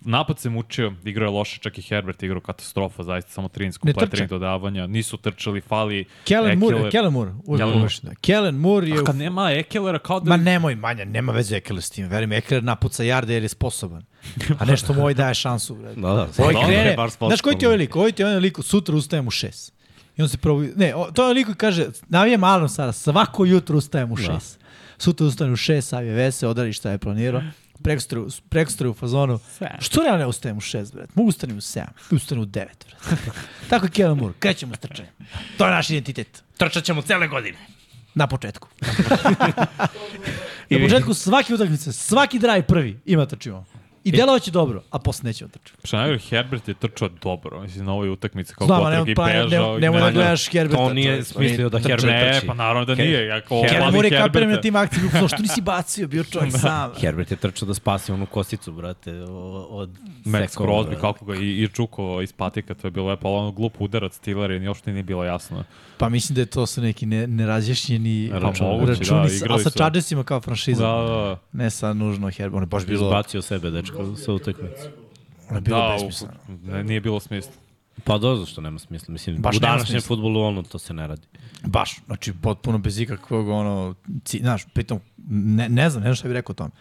[0.05, 3.93] Napad se mučio, igrao je loše, čak i Herbert igrao katastrofa, zaista samo 13 Ne
[3.93, 6.91] kompletnih dodavanja, nisu trčali, fali Kellen Moore.
[6.91, 7.73] Kellen Moore, uvijek Kellen Moore.
[7.73, 8.11] pogrešno.
[8.21, 8.99] Kellen Moore je...
[8.99, 10.29] A kad nema Ekelera, kao da...
[10.29, 12.07] Ma nemoj, manja, nema veze Ekeler s tim.
[12.07, 14.05] Verujem, Ekeler napuca jarde jer je sposoban.
[14.59, 15.75] A nešto mu ovaj daje šansu.
[15.75, 16.27] Da, da.
[16.37, 17.95] Ovaj Dobro, krene, je baš znaš koji ti je ovaj lik?
[17.95, 19.73] Ovaj ti je onaj lik, sutra ustajem u šest.
[20.17, 20.63] I on se probu...
[20.75, 24.15] Ne, o, to je onaj lik koji kaže, navijem Alno Sara, svako jutro ustajem u
[24.15, 24.59] šest.
[24.97, 27.41] Sutra ustajem u šest, savije vese, odradi šta je planirao.
[27.83, 29.39] Prekostru, prekostru u fazonu.
[29.79, 31.15] Što ja ne ustajem u šest, bret?
[31.15, 33.19] Mogu ustanem u sedam, ustanem u devet, bret.
[33.69, 35.11] Tako je Kellen Moore, krećemo s trčanjem.
[35.57, 36.43] To je naš identitet.
[36.57, 37.57] Trčat ćemo cele godine.
[38.15, 38.67] Na početku.
[40.69, 43.65] Na početku svake utakmice, svaki drive prvi ima trčimo.
[44.05, 45.79] I delovaće dobro, a posle neće otrčati.
[45.83, 49.27] Što najgore, Herbert je trčao dobro, mislim, na ovoj utakmici kao Znam, ali i pa,
[49.27, 49.73] ne, bežao.
[49.73, 50.77] ne, nemoj da gledaš Herberta.
[50.77, 51.77] To nije je- smislio da.
[51.79, 52.47] Herbert Ne, trči.
[52.47, 53.31] pa naravno da Her- nije.
[53.31, 56.23] Ako Kellen Kellen Moore je kapiran Herberta, na tim akcijama, upravo što nisi bacio, bio
[56.23, 56.91] čovjek sam.
[56.97, 59.13] Herbert je trčao da spasi onu kosicu, brate,
[59.69, 59.89] od
[60.25, 63.37] Max sekova, Crosby, kako ga i, i čuko iz patika, to je bilo lepo, ali
[63.37, 65.63] ono glup udarac i ni uopšte nije bilo jasno.
[65.97, 69.69] Pa mislim da je to su neki ne, nerazjašnjeni Pa računi, da, sa- a sa.
[69.69, 70.83] Chargersima kao franšiza.
[70.83, 74.89] Da, da, Ne sa nužno Herbert, on je baš bilo, Izbacio sebe, dečko, sa utakmice.
[75.51, 76.33] bilo da, besmisleno.
[76.47, 77.51] u- ne, nije bilo smisla.
[78.03, 79.11] Pa da, zašto nema smisla.
[79.11, 81.27] Mislim, Baš u današnjem futbolu ono, to se ne radi.
[81.65, 84.99] Baš, znači potpuno bez ikakvog ono, ci, znaš, pritom,
[85.29, 86.71] ne, ne znam, ne znam šta bih rekao o tom.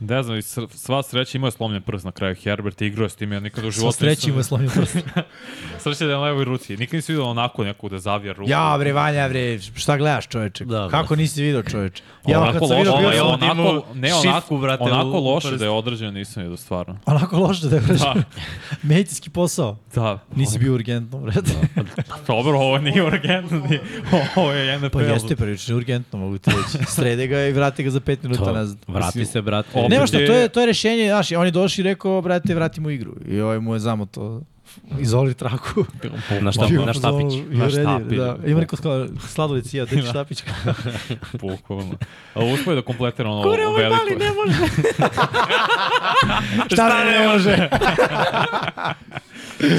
[0.00, 0.42] Ne znam,
[0.74, 2.34] sva sreća imao je slomljen prst na kraju.
[2.34, 4.96] Herbert je igrao s tim, ja nikada u Sva životu sreći ima slomio prst.
[5.82, 6.76] Sreća da je na levoj ruci.
[6.76, 8.50] Nikad nisi vidio onako nekog da zavija ruku.
[8.50, 10.64] Ja bre, Vanja bre, šta gledaš čoveče?
[10.64, 12.02] Da, Kako nisi video čoveče?
[12.26, 15.64] Ja onako kad sam loše, ovdje onako, imao ne, onako, šifku, brate, onako loše da
[15.64, 16.98] je određen, nisam vidio stvarno.
[17.06, 18.14] onako loše da je Da,
[18.82, 19.76] medicinski posao.
[19.94, 20.18] da.
[20.34, 21.50] Nisi bio urgentno, brate.
[22.26, 23.62] Dobro, ovo nije urgentno,
[24.36, 24.88] ovo je NFL.
[24.88, 26.84] Pa jeste prilično urgentno, mogu ti reći.
[26.86, 28.78] Srede ga i vrati ga za pet minuta To, nazad.
[28.88, 29.68] vrati se, brate.
[29.90, 32.90] Nema šta, to je, to je rešenje, znaš, on je došao i rekao, brate, vratimo
[32.90, 33.12] igru.
[33.28, 34.42] I ovaj mu je zamo to
[35.00, 35.84] izoli traku.
[36.40, 37.32] Na, šta, na štapić.
[37.32, 38.18] "You Na ready?" štapić.
[38.18, 38.36] Da.
[38.46, 40.44] Ima neko skala, sladolec i ja, teći štapić.
[41.40, 41.94] Bukvalno.
[42.34, 43.96] A uspio da kompletira ono Kure, veliko.
[43.96, 44.72] Mali, ne može.
[46.74, 47.68] Šta ne, ne može?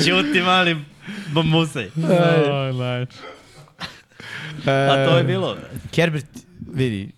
[0.05, 0.77] Ćuti mali
[1.33, 1.89] bambusej.
[2.53, 3.17] Aj, najče.
[4.65, 5.57] A to je bilo.
[5.95, 6.25] Herbert,
[6.73, 7.11] vidi,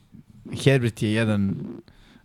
[0.63, 1.55] Herbert je jedan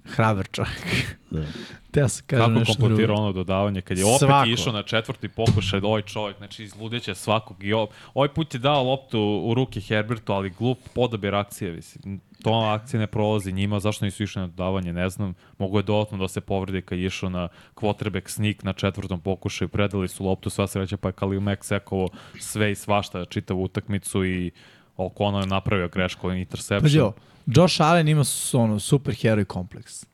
[0.09, 1.16] hrabar čovjek.
[1.30, 2.09] Da.
[2.09, 3.22] Sam kažem Kako nešto kompletira drugo.
[3.22, 4.48] ono dodavanje, kad je opet Svako.
[4.48, 7.72] išao na četvrti pokušaj, ovaj čovjek, znači izludeće svakog i
[8.14, 12.20] ovaj put je dao loptu u ruke Herbertu, ali glup podabir akcije, mislim.
[12.43, 15.35] To akcija ne prolazi njima, zašto nisu išli na dodavanje, ne znam.
[15.59, 19.68] Mogu je dodatno da se povredi kad je išao na quarterback sneak na četvrtom pokušaju,
[19.68, 22.09] predali su loptu, sva sreća, pa je Khalil Mack sekovo
[22.39, 24.51] sve i svašta, čitavu utakmicu i
[24.97, 27.02] O'Connell je napravio grešku, interception.
[27.02, 27.14] Ovo,
[27.57, 30.07] Josh Allen ima ono, super heroj kompleks.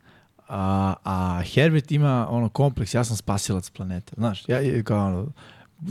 [0.48, 4.12] A, a Herbert ima ono kompleks, ja sam spasilac planete.
[4.16, 5.32] Znaš, ja, kao ono,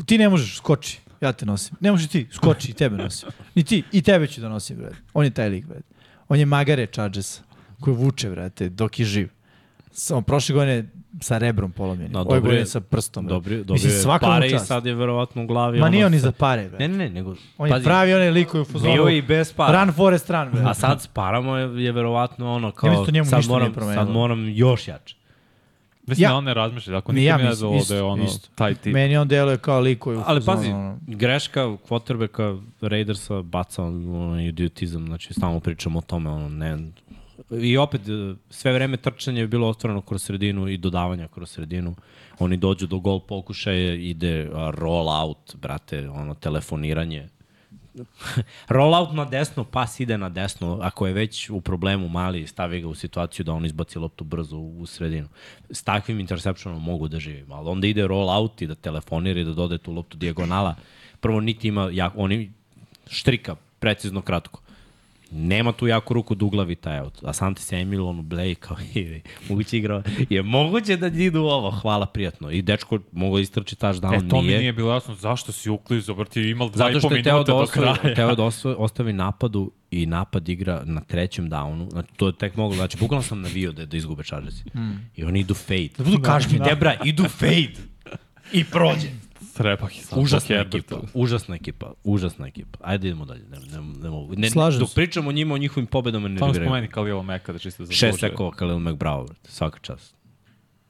[0.05, 1.77] ti ne možeš, skoči, ja te nosim.
[1.79, 3.29] Ne možeš ti, skoči, i tebe nosim.
[3.55, 4.93] Ni ti, i tebe ću da nosim, brad.
[5.13, 5.81] On je taj lik, brad.
[6.27, 7.39] On je magare Chargers,
[7.79, 9.29] koji vuče, brate, dok je živ.
[9.91, 12.11] Samo prošle godine sa rebrom polomljenim.
[12.13, 13.27] Da, godine je- sa prstom.
[13.27, 14.67] Dobri, dobri Mislim, mu pare i čast.
[14.67, 15.79] sad je verovatno u glavi.
[15.79, 16.79] Ma ono nije on ni sa- za pare, bre.
[16.79, 17.35] Ne, ne, ne, nego...
[17.57, 18.93] On je pravi onaj lik koji u fazonu.
[18.93, 19.79] Bio i bez para.
[19.79, 20.61] Run Forest Run, bre.
[20.61, 22.87] A sad s parama je, je verovatno ono kao...
[22.87, 24.05] Ja mislim da njemu sad ništa nije moram, promenilo.
[24.05, 25.15] Sad moram još jače.
[26.07, 28.23] Mislim Ja- da on ne razmišlja, ako Ni nikad ja ne isto, da je ono,
[28.23, 28.49] isto.
[28.55, 28.93] taj tip.
[28.93, 35.05] Meni on deluje kao lik koji Ali pazi, ono, greška quarterbacka Raidersa baca ono, idiotizam,
[35.05, 36.77] znači stalno pričamo o tome, ono, ne,
[37.61, 41.95] I opet, e, sve vreme trčanje je bilo otvoreno kroz sredinu i dodavanja kroz sredinu.
[42.39, 47.29] Oni dođu do gol pokušaja, ide roll out, brate, ono, telefoniranje.
[48.67, 50.79] roll out na desno, pas ide na desno.
[50.81, 54.57] Ako je već u problemu mali, stavi ga u situaciju da on izbaci loptu brzo
[54.57, 55.27] u, u sredinu.
[55.69, 59.43] S takvim interceptionom mogu da živim, ali onda ide roll out i da telefonira i
[59.43, 60.75] da dode tu loptu dijagonala.
[61.19, 62.51] Prvo niti ima, jak, oni
[63.07, 64.61] štrika precizno kratko.
[65.35, 67.19] Nema tu jako ruku duglavi taj aut.
[67.23, 70.03] Asante Samuel, ono, Blake, kao i moguće igrao.
[70.29, 72.51] Je moguće da idu ovo, hvala prijatno.
[72.51, 74.55] I dečko mogu istrči touchdown, E, to nije.
[74.55, 77.23] mi nije bilo jasno zašto si uklizao, brati, imao dva i Zato po što je
[77.23, 78.15] teo minuta da, do ostavi, kraja.
[78.15, 81.89] teo da ostavi, ostavi napadu i napad igra na trećem downu.
[81.91, 82.75] Znači, to je tek moglo.
[82.75, 84.63] Znači, bukvalno sam navio da, da izgube Chargersi.
[84.75, 84.91] Mm.
[85.15, 85.89] I oni idu fade.
[85.97, 86.65] Da budu kažnjeni.
[86.65, 87.73] Debra, idu fade.
[88.53, 89.07] I prođe.
[89.53, 90.19] Treba ih sad.
[90.19, 90.75] Užasna Herbert.
[90.75, 92.79] ekipa, užasna ekipa, užasna ekipa.
[92.81, 94.33] Ajde idemo dalje, ne, ne, ne mogu.
[94.35, 94.95] Ne, Slažem dok se.
[94.95, 96.67] pričamo o njima, o njihovim pobedama ne Samo igraju.
[96.67, 98.29] spomeni Kalila Meka da čisto Šest zaslužuje.
[98.29, 100.15] sekova Khalil Mack, bravo, brate, svaka čast.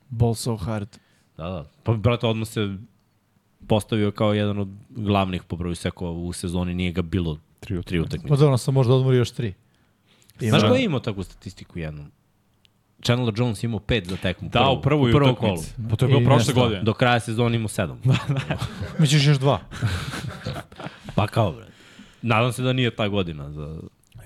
[0.10, 0.98] Ball so hard.
[1.38, 1.66] Da, da.
[1.84, 2.78] Pa, brate, odmah se
[3.68, 8.00] postavio kao jedan od glavnih po broju sekova u sezoni, nije ga bilo tri, tri
[8.00, 8.28] utakmice.
[8.28, 9.54] Pa dobro, sam možda odmori još tri.
[10.40, 12.12] Znaš ko je imao takvu statistiku jednom?
[13.04, 14.50] Chandler Jones imao pet za tekmu.
[14.50, 15.74] Da, u prvoj u prvom utakmici.
[15.76, 15.90] kolu.
[15.90, 16.54] Pa to je bilo I prošle nešto.
[16.54, 16.82] godine.
[16.82, 18.02] Do kraja sezona imao sedam.
[19.00, 19.60] Misliš još dva?
[21.16, 21.66] pa kao, bre.
[22.22, 23.76] Nadam se da nije ta godina za...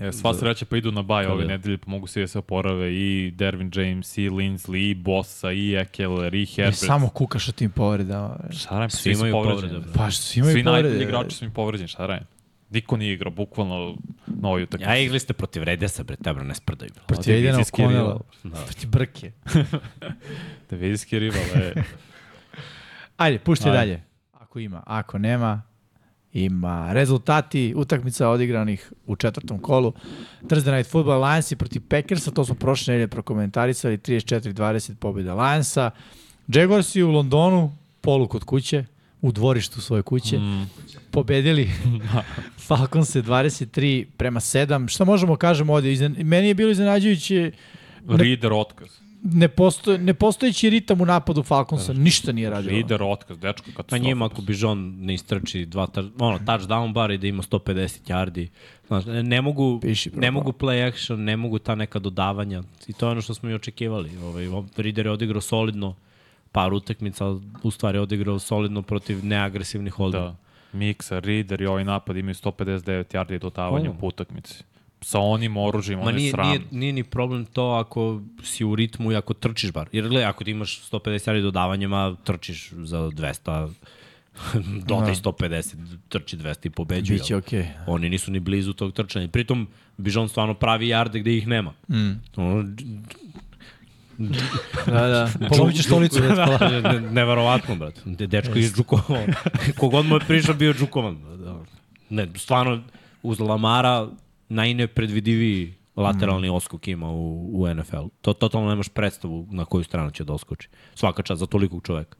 [0.00, 1.48] E, sva sreća pa idu na baj ove Da.
[1.48, 5.74] nedelje, pa mogu se da se oporave i Dervin James, i Linsley, i Bossa, i
[5.74, 6.76] Ekeler, i Herbert.
[6.76, 8.36] samo kukaš o tim povredama.
[8.38, 8.52] bre.
[8.52, 9.80] Šta radim, Svi svi, imaju povrede.
[9.94, 10.88] Pa što svi imaju Svi povrede.
[10.88, 12.26] najbolji igrači su im povređeni, šta radim?
[12.70, 13.96] Niko nije igrao, bukvalno
[14.26, 14.90] na ovoj utakmici.
[14.90, 16.90] Ja igli ste protiv Redesa, bre, tebra, ne sprdaju.
[17.06, 17.88] Protiv O'Connella.
[17.88, 18.20] rival.
[18.44, 18.64] Da.
[18.64, 19.32] Protiv Brke.
[20.70, 21.72] Divizijski rival, e.
[23.16, 23.78] Ajde, pušti Ajde.
[23.78, 24.02] dalje.
[24.32, 25.62] Ako ima, ako nema,
[26.32, 29.92] ima rezultati utakmica odigranih u četvrtom kolu.
[30.42, 35.90] Thursday Night Football Lions protiv Packersa, to smo prošle nedelje prokomentarisali, 34-20 pobjeda Lionsa.
[36.48, 38.84] Jaguarsi u Londonu, polu kod kuće,
[39.22, 40.70] u dvorištu svoje kuće, mm.
[41.10, 41.70] pobedili
[42.68, 44.88] Falconse 23 prema 7.
[44.88, 45.92] Šta možemo kažemo ovdje?
[45.92, 46.16] Iznen...
[46.18, 47.52] Meni je bilo iznenađujuće
[48.08, 48.88] Reader otkaz.
[49.22, 52.70] ne posto, nepostojeći ritam u napadu Falconsa, ništa nije radio.
[52.70, 54.04] Reader otkaz, dečko Pa katastrofa.
[54.04, 55.88] njima ako bi John ne istrči dva
[56.18, 58.48] ono, touchdown bar i da ima 150 yardi.
[58.86, 62.62] Znaš, ne, ne mogu, Piši, ne mogu play action, ne mogu ta neka dodavanja.
[62.86, 64.10] I to je ono što smo i očekivali.
[64.22, 64.46] Ovaj,
[64.76, 65.94] Rider je odigrao solidno
[66.52, 70.24] par utakmica, ali u stvari odigrao solidno protiv neagresivnih holdera.
[70.24, 70.36] Da.
[70.72, 74.64] Miksa, Reader i ovaj napad imaju 159 yardi dodavanja po utakmici.
[75.00, 76.48] Sa onim oružjem, Ma je nije, sram.
[76.48, 79.88] nije, nije ni problem to ako si u ritmu i ako trčiš bar.
[79.92, 83.70] Jer gledaj, ako ti imaš 150 yardi dodavanjima, trčiš za 200,
[84.88, 85.74] dodaj 150,
[86.08, 87.18] trči 200 i pobeđuje.
[87.18, 87.66] Biće okej.
[87.86, 89.28] Oni nisu ni blizu tog trčanja.
[89.28, 91.72] Pritom, Bižon stvarno pravi jarde gde ih nema.
[91.88, 92.10] Mm.
[92.36, 92.64] Ono,
[94.86, 95.28] Da, da.
[95.48, 96.20] Polomit ćeš stolicu.
[96.20, 96.58] Da.
[96.70, 98.00] ne, ne, neverovatno, brate.
[98.04, 99.20] De, dečko iz Džukova.
[99.78, 101.18] Kogod mu je prišao bio Džukovan.
[101.44, 101.56] Da.
[102.10, 102.82] Ne, stvarno,
[103.22, 104.08] uz Lamara
[104.48, 108.06] najnepredvidiviji lateralni oskok ima u, u NFL.
[108.20, 110.68] To totalno nemaš predstavu na koju stranu će da oskoči.
[110.94, 112.16] Svaka čast za tolikog čoveka.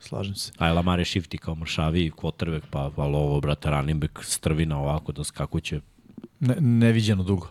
[0.00, 0.52] Slažem se.
[0.58, 5.12] A Lamar je shifty kao mršavi, quarterback, pa, pa ovo, brate, running back, strvina ovako
[5.12, 5.80] da skakuće.
[6.40, 7.48] Ne, neviđeno dugo.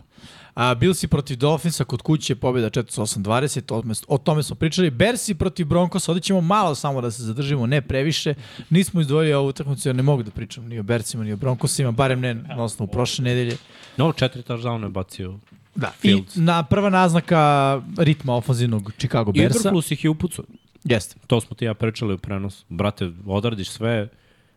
[0.54, 4.90] A, Billsi protiv Dolphinsa kod kuće pobjeda 48-20, o tome- smo pričali.
[4.90, 8.34] Bersi protiv Broncosa, ovdje ćemo malo samo da se zadržimo, ne previše.
[8.70, 11.90] Nismo izdvojili ovu utakmicu jer ne mogu da pričam ni o Bersima ni o Broncosima,
[11.90, 13.56] barem ne na osnovu prošle nedelje.
[13.96, 15.38] No, četiri touchdown je bacio.
[15.74, 15.90] Da.
[16.00, 16.36] Fields.
[16.36, 19.58] I na prva naznaka ritma ofenzivnog Chicago Bersa.
[19.58, 20.44] Idroflus ih je upucao.
[20.84, 21.16] Jeste.
[21.26, 22.64] To smo ti ja pričali u prenosu.
[22.68, 24.08] Brate, odradiš sve,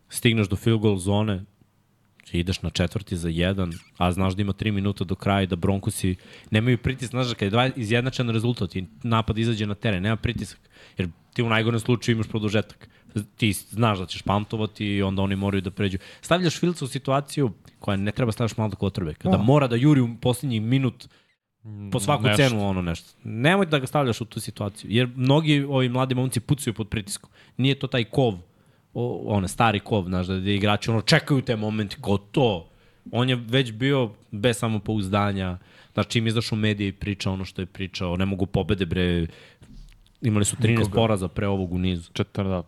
[0.10, 1.44] stigneš do field goal zone,
[2.32, 5.56] ideš na četvrti za jedan, a znaš da ima tri minuta do kraja i da
[5.56, 6.16] Broncosi
[6.52, 10.16] nemaju pritisak, znaš da kada je dva izjednačen rezultat i napad izađe na teren, nema
[10.16, 10.60] pritisak,
[10.98, 12.90] jer ti u najgorem slučaju imaš produžetak.
[13.38, 15.98] Ti znaš da ćeš pantovati i onda oni moraju da pređu.
[16.22, 20.10] Stavljaš Filca u situaciju koja ne treba stavljaš malo quarterbacka, da mora da juri u
[20.22, 21.08] posljednji minut
[21.92, 22.38] po svaku nešto.
[22.38, 23.14] cenu ono nešto.
[23.24, 27.30] Nemoj da ga stavljaš u tu situaciju, jer mnogi ovi mladi momci pucaju pod pritiskom.
[27.58, 28.34] Nije to taj kov,
[28.96, 32.70] o, one stari kov, znaš, da, da igrači ono čekaju te momente, kao to,
[33.12, 35.58] On je već bio bez samopouzdanja,
[35.94, 39.28] znači čim izašao u medije i pričao ono što je pričao, ne mogu pobede bre,
[40.22, 40.96] imali su 13 Nikoga.
[40.96, 42.12] poraza pre ovog u nizu.
[42.14, 42.64] Četar, da.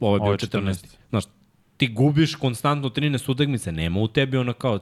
[0.00, 0.60] Ovo je bio Ovo je 14.
[0.60, 0.84] 14.
[1.10, 1.24] Znaš,
[1.76, 4.78] ti gubiš konstantno 13 utakmice, nema u tebi ona kao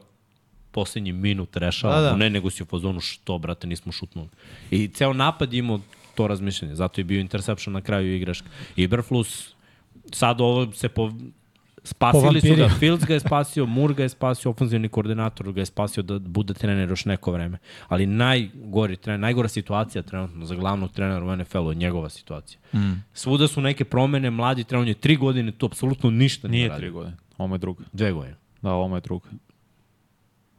[0.70, 4.28] poslednji minut rešava, Da, da, ne, nego si u fazonu što, brate, nismo šutnuli.
[4.70, 5.80] I ceo napad imao
[6.14, 8.48] to razmišljanje, zato je bio interception na kraju igraška.
[8.76, 9.55] Iberflus,
[10.12, 11.12] sad ovo se po,
[11.82, 12.68] spasili su ga.
[12.68, 16.54] Fields ga je spasio, Moore ga je spasio, ofenzivni koordinator ga je spasio da bude
[16.54, 17.58] trener još neko vreme.
[17.88, 22.60] Ali najgori trener, najgora situacija trenutno za glavnog trenera u NFL-u je njegova situacija.
[22.74, 23.04] Mm.
[23.12, 26.78] Svuda su neke promene, mladi trener, on je tri godine, tu apsolutno ništa nije, Nije
[26.78, 27.16] tri godine.
[27.38, 27.84] Ovo je druga.
[27.92, 28.36] Dve godine.
[28.62, 29.28] Da, ovo je druga.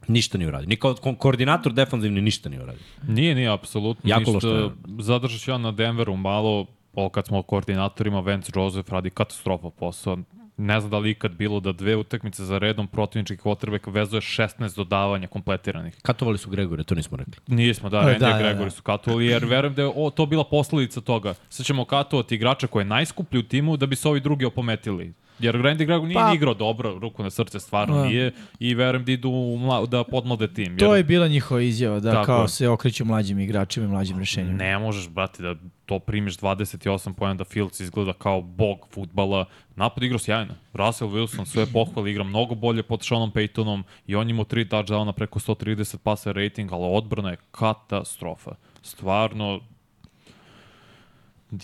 [0.08, 0.68] Ništa nije uradio.
[0.68, 2.82] Ni kao ko- koordinator defanzivni ništa nije uradio.
[3.08, 4.70] Nije, nije, apsolutno Jako ništa.
[4.98, 6.66] Zadržat ću ja na Denveru malo,
[6.98, 10.18] ovo kad smo o koordinatorima, Vance Joseph radi katastrofa posao.
[10.56, 14.76] Ne znam da li ikad bilo da dve utakmice za redom protivničkih quarterback vezuje 16
[14.76, 15.96] dodavanja kompletiranih.
[16.02, 17.34] Katovali su Gregore, to nismo rekli.
[17.46, 18.70] Nismo, da, E, Randy da, da, da, Gregory da.
[18.70, 21.34] su katovali, jer verujem da je o, to bila posledica toga.
[21.48, 25.12] Sad ćemo katovati igrača koji je najskuplji u timu da bi se ovi drugi opometili.
[25.38, 28.04] Jer Randy Gregory nije Pa- igrao dobro, ruku na srce stvarno Da.
[28.04, 30.72] nije i verujem da idu mla, da podmlade tim.
[30.72, 34.18] Jer To je bila njihova izjava, da Tako kao se okreću mlađim igračima i mlađim
[34.18, 34.56] rešenjima.
[34.56, 35.54] Ne možeš, brate, da
[35.86, 39.44] to primiš 28 pojena da Fields izgleda kao bog futbala.
[39.76, 40.54] Napad igrao sjajno.
[40.72, 45.12] Russell Wilson sve pohvali, igra mnogo bolje pod Seanom Paytonom i on imao 3 touchdowna
[45.12, 48.50] preko 130 pasa rating, ali odbrana je katastrofa.
[48.82, 49.60] Stvarno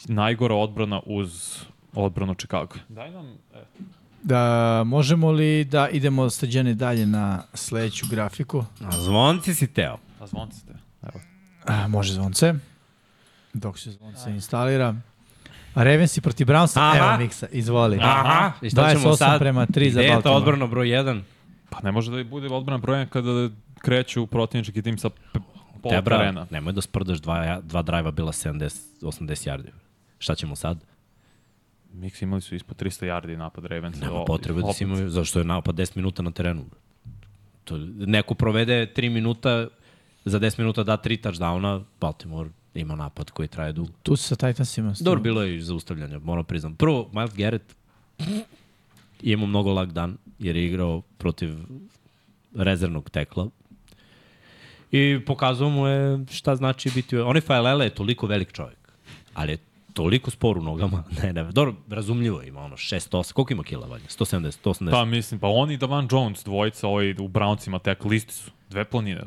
[0.09, 1.59] najgora odbrana uz
[1.95, 2.75] odbranu Chicago.
[2.89, 3.59] Daj nam, e,
[4.23, 4.43] Da,
[4.87, 8.65] možemo li da idemo stađene dalje na sledeću grafiku?
[8.83, 9.97] A zvonci si teo.
[10.21, 10.73] a zvonci ste.
[11.03, 11.21] Evo.
[11.66, 12.55] A, može zvonce.
[13.55, 14.95] Dok se zvonce instalira.
[15.75, 16.99] A Ravensi proti Brownsa, Aha.
[16.99, 17.99] evo Miksa, izvoli.
[18.01, 19.39] Aha, i šta ćemo 28 sad?
[19.39, 20.37] prema 3 za Gde je Baltimore.
[20.37, 21.21] odbrana broj 1?
[21.71, 23.49] Pa ne može da bude odbrana brojan kada
[23.79, 25.11] kreću protivnički tim sa
[25.83, 26.47] pol terena.
[26.51, 29.69] nemoj da sprdaš dva, dva drajva bila 70, 80 yardi.
[30.19, 30.79] Šta ćemo sad?
[31.95, 34.01] Mix imali su ispod 300 yardi napad Ravens.
[34.01, 36.65] Nema potrebe da si imaju, zašto je napad 10 minuta na terenu.
[37.65, 39.66] To, neko provede 3 minuta,
[40.25, 43.93] za 10 minuta da 3 touchdowna, Baltimore ima napad koji traje dugo.
[44.03, 44.95] Tu su sa Titansima.
[45.01, 46.75] Dobro, bilo je i zaustavljanja, moram priznam.
[46.75, 47.77] Prvo, Miles Garrett
[49.23, 51.55] je imao mnogo lag dan, jer je igrao protiv
[52.55, 53.49] rezervnog tekla.
[54.93, 57.16] I pokazao mu je šta znači biti...
[57.16, 58.93] Onaj Failele je toliko velik čovjek,
[59.35, 59.59] ali je
[59.95, 61.05] toliko spor u nogama.
[61.23, 64.05] Ne, ne, dobro, razumljivo ima ono 6-8, koliko ima kila valja?
[64.05, 64.91] 170, 180.
[64.91, 68.51] Pa mislim, pa oni i Davan Jones, dvojica ovaj u Browncima tek listi su.
[68.71, 69.21] Dve planine.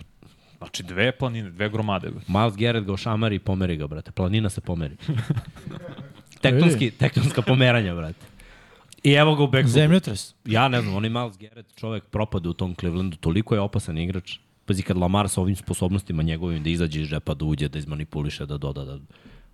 [0.58, 2.12] Znači dve planine, dve gromade.
[2.28, 4.12] Miles Garrett ga ošamari i pomeri ga, brate.
[4.12, 4.96] Planina se pomeri.
[6.42, 8.26] Tektonski, tektonska pomeranja, brate.
[9.04, 9.74] I evo ga u backfootu.
[9.74, 10.36] Zemljotres.
[10.46, 13.98] Ja ne znam, on je Miles Garrett, čovek propade u tom Clevelandu, toliko je opasan
[13.98, 14.38] igrač.
[14.66, 18.46] Pazi, kad Lamar sa ovim sposobnostima njegovim da izađe iz džepa, da uđe, da izmanipuliše,
[18.46, 19.00] da doda, da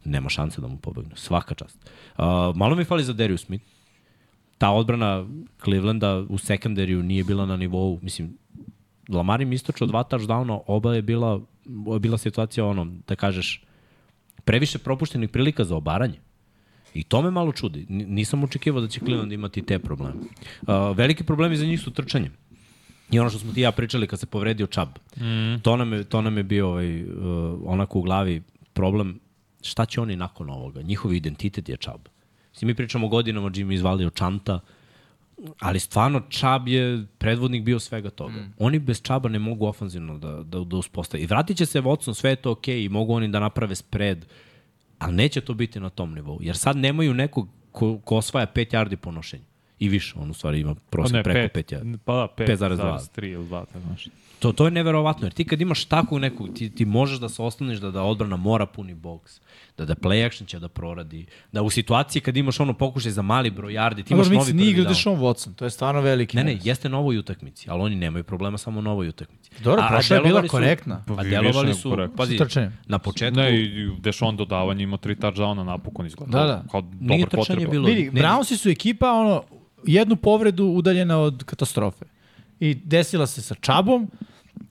[0.05, 1.11] nema šanse da mu pobegne.
[1.15, 1.77] Svaka čast.
[2.17, 2.23] Uh,
[2.55, 3.65] malo mi fali za Darius Smith.
[4.57, 5.25] Ta odbrana
[5.63, 8.37] Clevelanda u sekundariju nije bila na nivou, mislim,
[9.09, 9.51] Lamar im
[9.87, 11.41] dva touchdowna, oba je bila,
[11.99, 13.63] bila situacija ono, da kažeš,
[14.45, 16.19] previše propuštenih prilika za obaranje.
[16.93, 17.85] I to me malo čudi.
[17.89, 20.13] Nisam očekivao da će Cleveland imati te probleme.
[20.61, 22.31] Uh, veliki problemi za njih su trčanje.
[23.11, 24.91] I ono što smo ti ja pričali kad se povredio Chubb.
[25.17, 25.61] Mm.
[25.61, 27.09] To, nam je, to nam je bio ovaj, uh,
[27.65, 28.41] onako u glavi
[28.73, 29.19] problem
[29.63, 30.81] šta će oni nakon ovoga.
[30.81, 32.07] Njihov identitet je Chubb.
[32.51, 34.59] Svi mi pričamo godinama Jimmy izvalio Čanta,
[35.59, 38.33] ali stvarno Chubb je predvodnik bio svega toga.
[38.33, 38.53] Mm.
[38.59, 41.23] Oni bez Chubba ne mogu ofanzivno da, da, da uspostave.
[41.23, 43.75] I vratit će se Watson, sve je to okej okay, i mogu oni da naprave
[43.75, 44.25] spread,
[44.99, 46.39] ali neće to biti na tom nivou.
[46.41, 49.43] Jer sad nemaju nekog ko, ko osvaja 5 yardi po nošenju.
[49.79, 51.97] I više, on u stvari ima Pa prosjek ne, preko pet, 5 yardi.
[52.05, 52.77] Pa da, 5,2.
[52.77, 54.07] 5,3 ili 2, tako znaš.
[54.43, 57.41] To, to je neverovatno, jer ti kad imaš takvog nekog, ti, ti možeš da se
[57.41, 59.39] osloniš da, da odbrana mora puni boks,
[59.77, 61.21] da da play action će da proradi,
[61.51, 64.73] da u situaciji kad imaš ono pokušaj za mali broj yardi, ti imaš novi nije
[64.73, 64.87] prvi down.
[64.87, 66.37] Deshaun Watson, to je stvarno veliki.
[66.37, 69.49] Ne, ne, jeste na ovoj utakmici, ali oni nemaju problema samo na ovoj utakmici.
[69.59, 70.95] Dobro, A- a prošla je bila su- korektna.
[70.97, 72.17] A Pa, delovali su, korektna.
[72.17, 72.37] pazi,
[72.87, 76.31] na početku, Ne, i Dešon dodavanje ima tri touchdowna napokon izgleda.
[76.33, 76.63] Da, da.
[76.71, 77.71] Kao Nije dobar trčanje quarterback.
[77.71, 79.43] bilo- Vidi, Brownsi su ekipa, ono,
[79.85, 82.05] jednu povredu udaljena od katastrofe.
[82.59, 84.07] I desila se sa Čabom,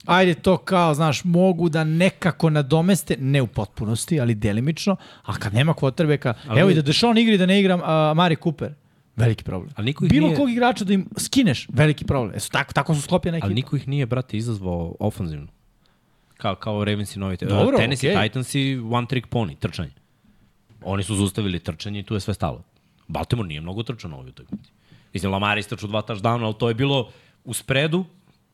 [0.05, 5.53] ajde to kao, znaš, mogu da nekako nadomeste, ne u potpunosti, ali delimično, a kad
[5.53, 7.81] nema kvotrbeka, Ali- evo i da Deshaun igra i da ne igra uh,
[8.17, 8.73] Mari Cooper,
[9.15, 9.71] veliki problem.
[9.75, 12.35] Ali niko ih Bilo nije- kog igrača da im skineš, veliki problem.
[12.35, 13.45] Esu, tako, tako su sklopljene ekipa.
[13.45, 15.47] ali niko ih nije, brate, izazvao ofanzivno.
[16.37, 17.37] Kao, kao Ravens i novi.
[17.37, 18.29] Dobro, Tennessee okej.
[18.29, 19.91] Titans i one trick pony, trčanje.
[20.81, 22.63] Oni su zaustavili trčanje i tu je sve stalo.
[23.07, 24.71] Baltimore nije mnogo trčao na ovoj utakmici.
[25.13, 27.09] Mislim, Lamar istračao dva touchdowna, ali to je bilo
[27.45, 28.05] u spredu,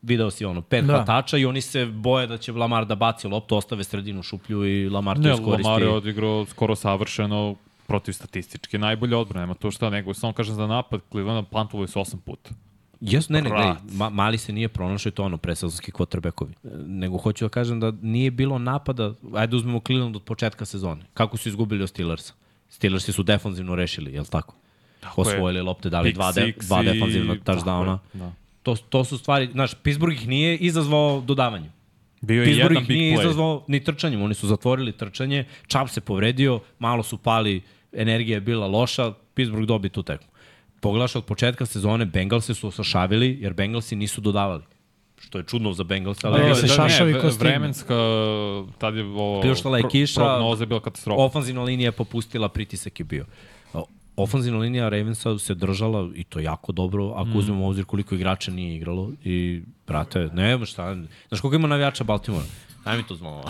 [0.01, 0.93] video si ono, pet Da.
[0.93, 4.89] hvatača i oni se boje da će Lamar da baci loptu, ostave sredinu šuplju i
[4.89, 5.63] Lamar to Ne, iskoristi.
[5.67, 7.55] Lamar je odigrao skoro savršeno
[7.87, 12.01] protiv statistički najbolje odbrane, nema to šta, nego samo kažem za napad, Cleveland pantovali su
[12.01, 12.49] osam puta.
[13.01, 16.51] Jes, ne, ne, ne, ma, mali se nije pronašao i to ono presezonski quarterbackovi.
[16.63, 21.01] E, Nego hoću da kažem da nije bilo napada, ajde uzmemo Cleveland od početka sezone.
[21.13, 22.33] Kako su izgubili od Steelersa?
[22.69, 24.55] Steelersi su defanzivno rešili, je li tako?
[24.99, 25.35] tako je.
[25.35, 27.97] Osvojili lopte, dali dva, de, dva defanzivna touchdowna.
[28.13, 28.31] je, Da.
[28.69, 31.71] To, to su stvari, znaš, Pittsburgh ih nije izazvao dodavanjem.
[32.21, 33.21] Bio je Pittsburgh jedan ih nije play.
[33.21, 37.61] izazvao ni trčanjem, oni su zatvorili trčanje, Chubb se povredio, malo su pali,
[37.93, 40.27] energija je bila loša, Pittsburgh dobi tu tekmu.
[40.81, 44.63] Pogledaš od početka sezone, Bengalsi su osašavili, jer Bengalsi nisu dodavali.
[45.19, 47.49] Što je čudno za Bengalse, ali ne, se šašavi vre- kostimi.
[47.49, 47.95] Vremenska,
[48.77, 49.41] tad je ovo...
[49.41, 50.21] Pljuštala je kiša.
[50.21, 51.21] Prognoza je bila katastrofa.
[51.21, 53.25] ofanzivna linija je popustila, pritisak je bio.
[54.23, 57.35] Ofanzivna linija Ravensa se držala i to jako dobro, ako mm.
[57.35, 60.95] uzmemo u obzir koliko igrača nije igralo i, brate, ne znam šta,
[61.27, 62.45] znaš koliko ima navijača Baltimora?
[62.85, 63.43] Daj mi to zmalo.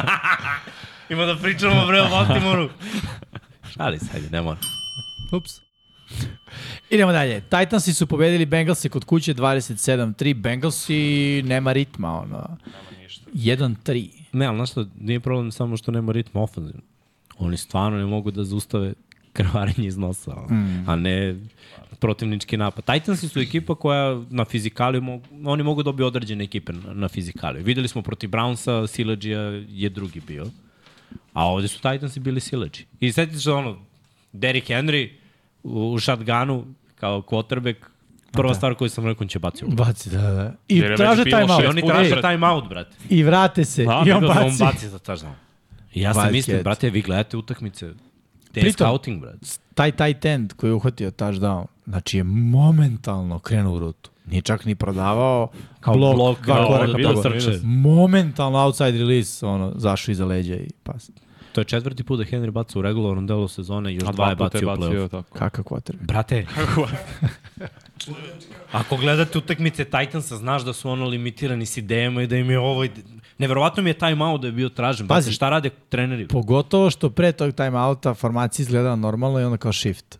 [1.10, 2.68] ima da pričamo bre o Baltimoru.
[3.72, 4.58] Šali se, hajde, ne mora.
[5.32, 5.60] Ups.
[6.90, 7.40] Idemo dalje.
[7.40, 10.34] Titansi su pobedili Bengalsi kod kuće 27-3.
[10.34, 12.56] Bengalsi nema ritma, ono.
[13.34, 14.10] 1-3.
[14.32, 16.82] Ne, ali znaš što, nije problem samo što nema ritma ofanzivno.
[17.38, 18.94] Oni stvarno ne mogu da zaustave
[19.36, 20.84] krvarenje iz nosa, mm.
[20.88, 21.36] a ne
[22.00, 22.84] protivnički napad.
[22.84, 27.08] Titansi su ekipa koja na fizikaliju, mogu, oni mogu da dobiju određene ekipe na, na
[27.08, 27.64] fizikaliju.
[27.64, 30.46] Videli smo protiv Brownsa, Sileđija je drugi bio,
[31.32, 32.84] a ovde su Titansi bili Sileđi.
[33.00, 33.78] I setite se ono,
[34.32, 35.08] Derrick Henry
[35.62, 36.64] u, u shotgunu
[36.94, 37.76] kao quarterback,
[38.32, 40.54] prva stvar koju sam rekao, on će baci u Baci, da, da.
[40.68, 41.64] I Jer traže time out.
[41.64, 42.96] I oni traže pred- time out, brate.
[43.08, 43.84] I vrate se.
[43.84, 44.62] Da, I on vidio sam, baci.
[44.62, 45.34] On baci za.
[45.94, 46.32] I ja sam Wildcat.
[46.32, 47.94] mislim, brate, vi gledate utakmice.
[48.56, 49.38] Te Pritom- scouting, brate.
[49.74, 54.10] Taj tight end koji je uhvatio touchdown, znači je momentalno krenuo u rutu.
[54.26, 55.48] Nije čak ni prodavao
[55.80, 57.32] Kao blok, blok, dva da, koraka vidio sam.
[57.64, 61.10] Momentalno outside release, ono, zašao iza leđa i pas.
[61.52, 64.28] To je četvrti put da Henry baca u regularnom delu sezone i još A dva
[64.28, 65.22] je dva puta je bacio u play-off.
[65.32, 66.06] Kakav quarterback.
[66.06, 66.46] Brate,
[68.72, 72.58] ako gledate utakmice Titansa, znaš da su ono limitirani s idejama i da im je
[72.58, 72.84] ovo...
[73.38, 75.08] Neverovatno mi je time out da je bio tražen.
[75.08, 75.32] Pazi, Pazi.
[75.32, 76.28] šta rade treneri?
[76.28, 80.18] Pogotovo što pre tog time outa formacija izgledala normalno i onda kao shift.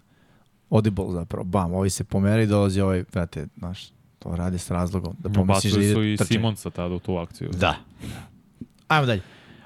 [0.71, 1.45] Audible zapravo.
[1.45, 3.89] Bam, ovi se pomeri i dolazi ovaj, brate, znaš,
[4.19, 5.17] to radi s razlogom.
[5.19, 6.17] Da pomisliš da ide su i.
[6.17, 7.51] Simonsa tada u tu akciju.
[7.53, 7.75] Da.
[8.89, 9.23] Ajmo dalje.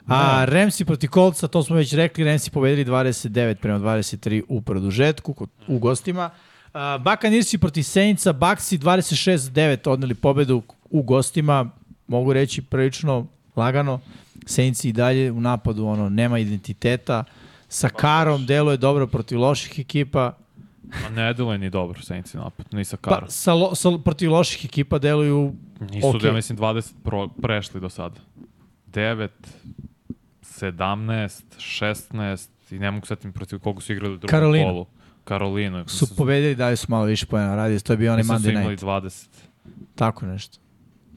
[0.06, 5.35] A Ramsi proti Coltsa, to smo već rekli, Ramsi pobedili 29 prema 23 u produžetku,
[5.35, 6.31] kod, u gostima.
[6.74, 11.70] A, Buccaneersi proti Saintsa, Bucksi 26-9 odneli pobedu u gostima,
[12.06, 14.01] mogu reći prilično lagano.
[14.47, 17.24] Saintsi i dalje u napadu, ono, nema identiteta.
[17.68, 20.32] Sa Karom deluje dobro protiv loših ekipa.
[21.06, 23.20] A ne deluje ni dobro Saints napad, ni sa Karom.
[23.20, 26.28] Pa, sa, lo, sa, protiv loših ekipa deluju Nisu, okej.
[26.28, 28.20] ja mislim, 20 pro, prešli do sada.
[28.93, 29.28] 9,
[30.43, 34.66] 17, 16 i ne mogu setim protiv koga su igrali u drugom Karolinu.
[34.66, 34.86] kolu.
[35.24, 35.89] Karolinu.
[35.89, 38.48] su pobedili, dali su malo više pojena radi, to je bio onaj Mislim da su
[38.48, 38.85] Monday imali night.
[38.85, 39.27] 20.
[39.94, 40.59] Tako nešto.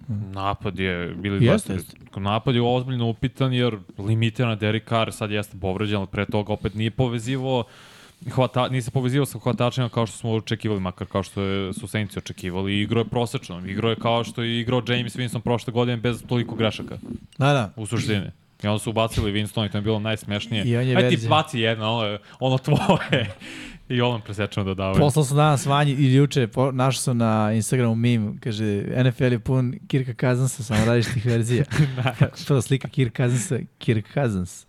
[0.08, 1.76] Napad je, bili Jeste, 20.
[1.76, 1.98] jeste.
[2.20, 6.74] Napad je ozbiljno upitan jer limitiran Derek Carr sad jeste povređen, ali pre toga opet
[6.74, 7.64] nije povezivo
[8.32, 11.88] hvata, nije se povezivao sa hvatačima kao što smo očekivali, makar kao što je, su
[11.88, 12.82] Saints očekivali.
[12.82, 13.62] Igro je prosečno.
[13.66, 16.98] Igro je kao što je igrao James Winston prošle godine bez toliko grešaka
[17.38, 17.74] Da, da.
[17.76, 18.32] u suštini.
[18.64, 20.64] I onda su ubacili Winston i to je bilo najsmešnije.
[20.66, 23.36] I on je Aj ti baci jedno, ono, ono tvoje.
[23.90, 25.00] I ono presečeno dodavaju.
[25.00, 29.40] Poslao sam danas Vanji i juče, po, našao sam na Instagramu meme, kaže NFL je
[29.40, 31.66] pun Kirka Cousinsa, samo različitih verzija.
[32.48, 34.66] Prvo slika Kirk Cousinsa, Kirk Cousins.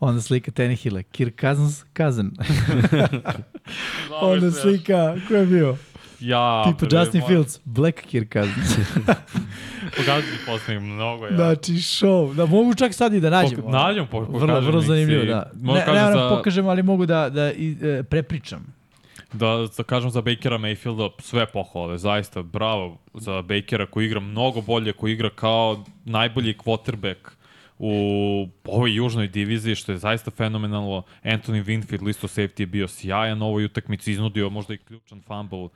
[0.00, 2.30] Onda slika Tenihila, Kirk Cousins, Cousin.
[4.20, 5.76] Onda slika, ko je bio?
[6.20, 8.76] Ja, bre, Justin moj- Fields, Black Kirk Cousins.
[9.96, 11.36] Pokazati poslednjih mnogo, ja.
[11.36, 12.34] znači, show.
[12.34, 13.62] Da mogu čak sad i da nađemo.
[13.62, 15.50] Pok- nađemo, po- Vrlo, pokažem vrlo ih zanimljivo, da.
[15.54, 18.78] Ne, ne, ne, za- pokažem, ali mogu da, da i, e, prepričam.
[19.32, 24.60] Da, da kažem za Bakera Mayfielda, sve pohvale, zaista, bravo za Bakera koji igra mnogo
[24.60, 27.16] bolje, koji igra kao najbolji quarterback
[27.78, 27.92] u
[28.64, 31.02] ovoj južnoj diviziji, što je zaista fenomenalno.
[31.24, 35.68] Anthony Winfield, listo safety, je bio sjajan u ovoj utakmici, iznudio možda i ključan fumble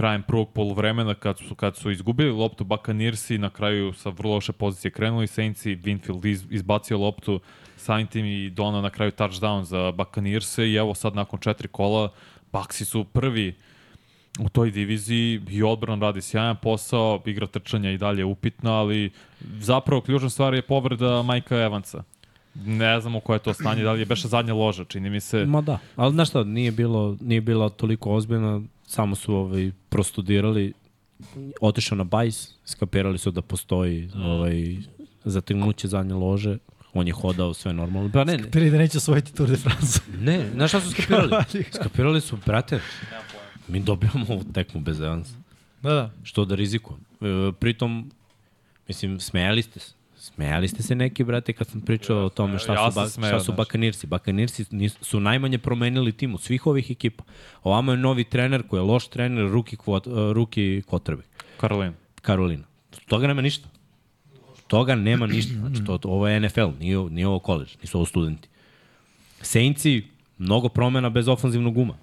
[0.00, 4.52] krajem prvog poluvremena kad su, kad su izgubili loptu Buccaneersi, na kraju sa vrlo loše
[4.52, 7.40] pozicije krenuli Saintsi, Winfield iz, izbacio loptu,
[7.76, 12.08] samim tim i Dona na kraju touchdown za Buccaneerse i evo sad nakon četiri kola
[12.52, 13.54] Baxi su prvi
[14.38, 19.10] u toj diviziji i odbran radi sjajan posao, igra trčanja i dalje je upitna, ali
[19.60, 22.02] zapravo ključna stvar je povreda Majka Evansa.
[22.54, 25.44] Ne znamo koje je to stanje, da li je beša zadnja loža, čini mi se.
[25.46, 28.60] Ma da, ali znaš šta, nije, bilo, nije bila toliko ozbiljna,
[28.90, 30.72] samo su ovaj, prostudirali
[31.60, 34.76] otišao na bajs, skapirali su da postoji ovaj,
[35.24, 36.58] zategnuće zadnje lože,
[36.94, 38.10] on je hodao sve normalno.
[38.12, 40.00] Pa ne, ne, Prili da neće osvojiti Tour de France.
[40.28, 41.30] ne, znaš šta su skapirali?
[41.72, 42.80] Skapirali su, brate,
[43.68, 45.34] mi dobijamo ovu tekmu bez evansa.
[45.82, 46.10] Da, da.
[46.22, 47.00] Što da rizikujem?
[47.00, 48.10] E, pritom,
[48.88, 49.94] mislim, smejali ste se.
[50.34, 53.38] Smejali ste se neki, brate, kad sam pričao o tome šta ja su, ba, smejao,
[53.38, 53.52] šta su.
[53.52, 54.06] Bakanirsi.
[54.06, 57.24] Bakanirsi nis- su najmanje promenili tim u svih ovih ekipa.
[57.62, 61.22] Ovamo je novi trener koji je loš trener, ruki, kvot, uh, ruki kvotrbe.
[61.56, 61.92] Karolina.
[62.22, 62.64] Karolina.
[63.08, 63.68] Toga nema ništa.
[64.66, 65.52] Toga nema ništa.
[65.54, 68.48] Znači, to, ovo je NFL, nije, nije ovo college, nisu ovo studenti.
[69.42, 70.04] Saintsi,
[70.38, 71.94] mnogo promena bez ofanzivnog uma.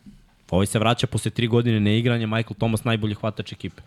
[0.51, 3.81] Ovaj se vraća posle tri godine neigranja, Michael Thomas najbolji hvatač ekipe.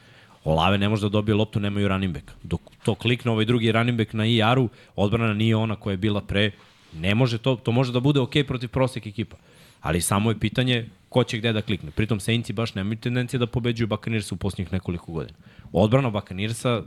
[0.44, 2.30] Olave ne može da dobije loptu, nemaju running back.
[2.42, 6.20] Dok to klikne ovaj drugi running back na IR-u, odbrana nije ona koja je bila
[6.20, 6.50] pre,
[6.94, 9.36] ne može to, to može da bude ok protiv prosek ekipa.
[9.80, 11.90] Ali samo je pitanje ko će gde da klikne.
[11.90, 15.38] Pritom Saintsi baš nemaju tendencije da pobeđuju Buccaneers u posljednjih nekoliko godina.
[15.72, 16.82] Odbrana Buccaneersa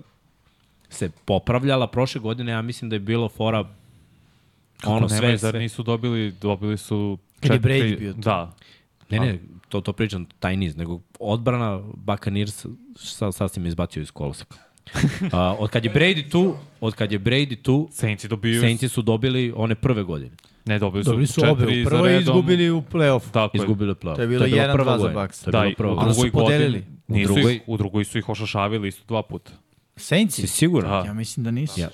[0.89, 3.59] se popravljala prošle godine, ja mislim da je bilo fora
[4.83, 5.37] ono Ono, sve, sve.
[5.37, 7.17] zar nisu dobili, dobili su...
[7.39, 8.19] Kad je četiri- Brady bio tu.
[8.19, 8.53] Da.
[9.09, 9.39] Ne, ne,
[9.69, 12.65] to, to pričam, taj niz, nego odbrana Buccaneers
[12.95, 14.57] sa, sasvim izbacio iz koloseka.
[15.21, 18.61] Uh, od kad je Brady tu, od kad je Brady tu, Saintsi dobiju...
[18.61, 20.35] Saintsi su dobili one prve godine.
[20.65, 23.31] Ne, dobili su, Dobili su obe u prvoj izgubili u play-offu.
[23.31, 23.57] Tako.
[23.57, 25.39] Izgubili play To je bilo 1-2 za Bucks.
[25.39, 25.93] To je Da, bilo i prvo.
[25.93, 26.85] u Ali su drugoj podelili.
[27.07, 29.51] Nisu U drugoj- ih, u drugoj su ih ošašavili isto dva puta.
[29.95, 30.47] Si Saintsi?
[30.47, 30.91] siguran?
[30.91, 31.07] Da.
[31.07, 31.79] Ja mislim da nisu.
[31.81, 31.89] Ja.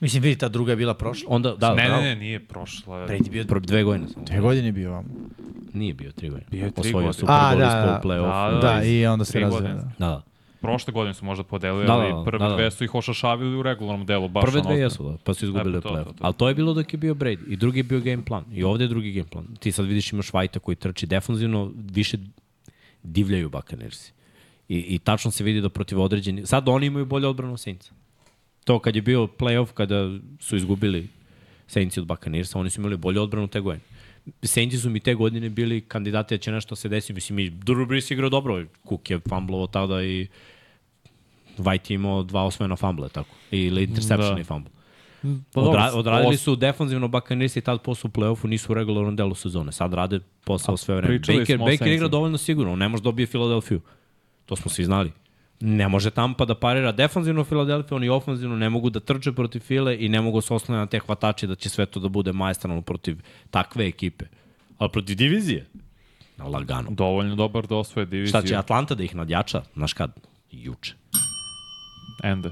[0.00, 1.26] Mislim, vidi, ta druga je bila prošla.
[1.30, 2.02] Onda, da, ne, bravo.
[2.02, 3.06] ne, ne, nije prošla.
[3.06, 4.24] Brady bio Pro dve godine sam.
[4.24, 5.08] dve godine je bio ovamo.
[5.72, 6.46] Nije bio tri godine.
[6.50, 7.12] Bio je tri Osvojio godine.
[7.12, 8.00] Super A, Bowl da, da.
[8.02, 8.60] u play-offu.
[8.60, 9.60] Da, Da, i onda se razveo.
[9.60, 9.74] Da.
[9.74, 10.22] Da, da.
[10.60, 12.54] Prošle godine su možda podelili, Da, ali da, prve da, da.
[12.54, 14.28] dve su ih ošašavili u regularnom delu.
[14.28, 16.14] Baš Prve ono, dve jesu, da, pa su izgubili E, pa to, play-off.
[16.20, 17.38] Ali to je bilo dok je bio Brady.
[17.48, 18.44] I drugi je bio game plan.
[18.52, 19.46] I ovde je drugi game plan.
[19.60, 22.18] Ti sad vidiš imaš Vajta koji trči defanzivno, više
[23.02, 24.12] divljaju Buccaneersi.
[24.68, 26.46] I, I tačno se vidi da protiv određeni...
[26.46, 27.92] Sad oni imaju bolje odbranu od Saintsa.
[28.68, 31.08] To kad je bio play-off, kada su izgubili
[31.66, 33.84] Saintsi od Buccaneersa, oni su imali bolju odbranu te godine.
[34.42, 37.12] Saintsi su mi te godine bili kandidati da će nešto se desi.
[37.12, 38.64] Mislim, i Drew Brees igrao dobro.
[38.88, 40.26] Cook je fumblovao tada i
[41.58, 43.34] White imao dva osvojena fumble, tako.
[43.50, 44.40] Ili interception Da.
[44.40, 44.70] i fumble.
[45.52, 47.10] Pa Odra, odradili su defanzivno
[47.56, 49.72] i tad posao u play-offu, nisu u regularnom delu sezone.
[49.72, 51.18] Sad rade posao sve vreme.
[51.18, 53.80] Baker, Baker igra dovoljno sigurno, ne može dobije Filadelfiju.
[54.46, 55.12] To smo svi znali.
[55.60, 59.96] Ne može Tampa da parira defanzivno Filadelfiju, oni ofanzivno ne mogu da trče protiv File
[60.00, 62.82] i ne mogu se osloniti na te hvatače da će sve to da bude majestralno
[62.82, 63.16] protiv
[63.50, 64.24] takve ekipe.
[64.78, 65.66] Ali protiv divizije?
[66.36, 66.90] Na lagano.
[66.90, 68.28] Dovoljno dobar da osvoje diviziju.
[68.28, 69.62] Šta će Atlanta da ih nadjača?
[69.74, 70.10] Znaš kad?
[70.50, 70.94] Juče.
[72.22, 72.50] Ende.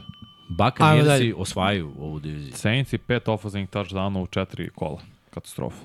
[0.48, 1.34] Buccaneersi dalje.
[1.34, 2.52] osvajaju ovu diviziju.
[2.56, 5.00] Saints i pet ofazivnih touchdownova u četiri kola.
[5.30, 5.84] Katastrofa.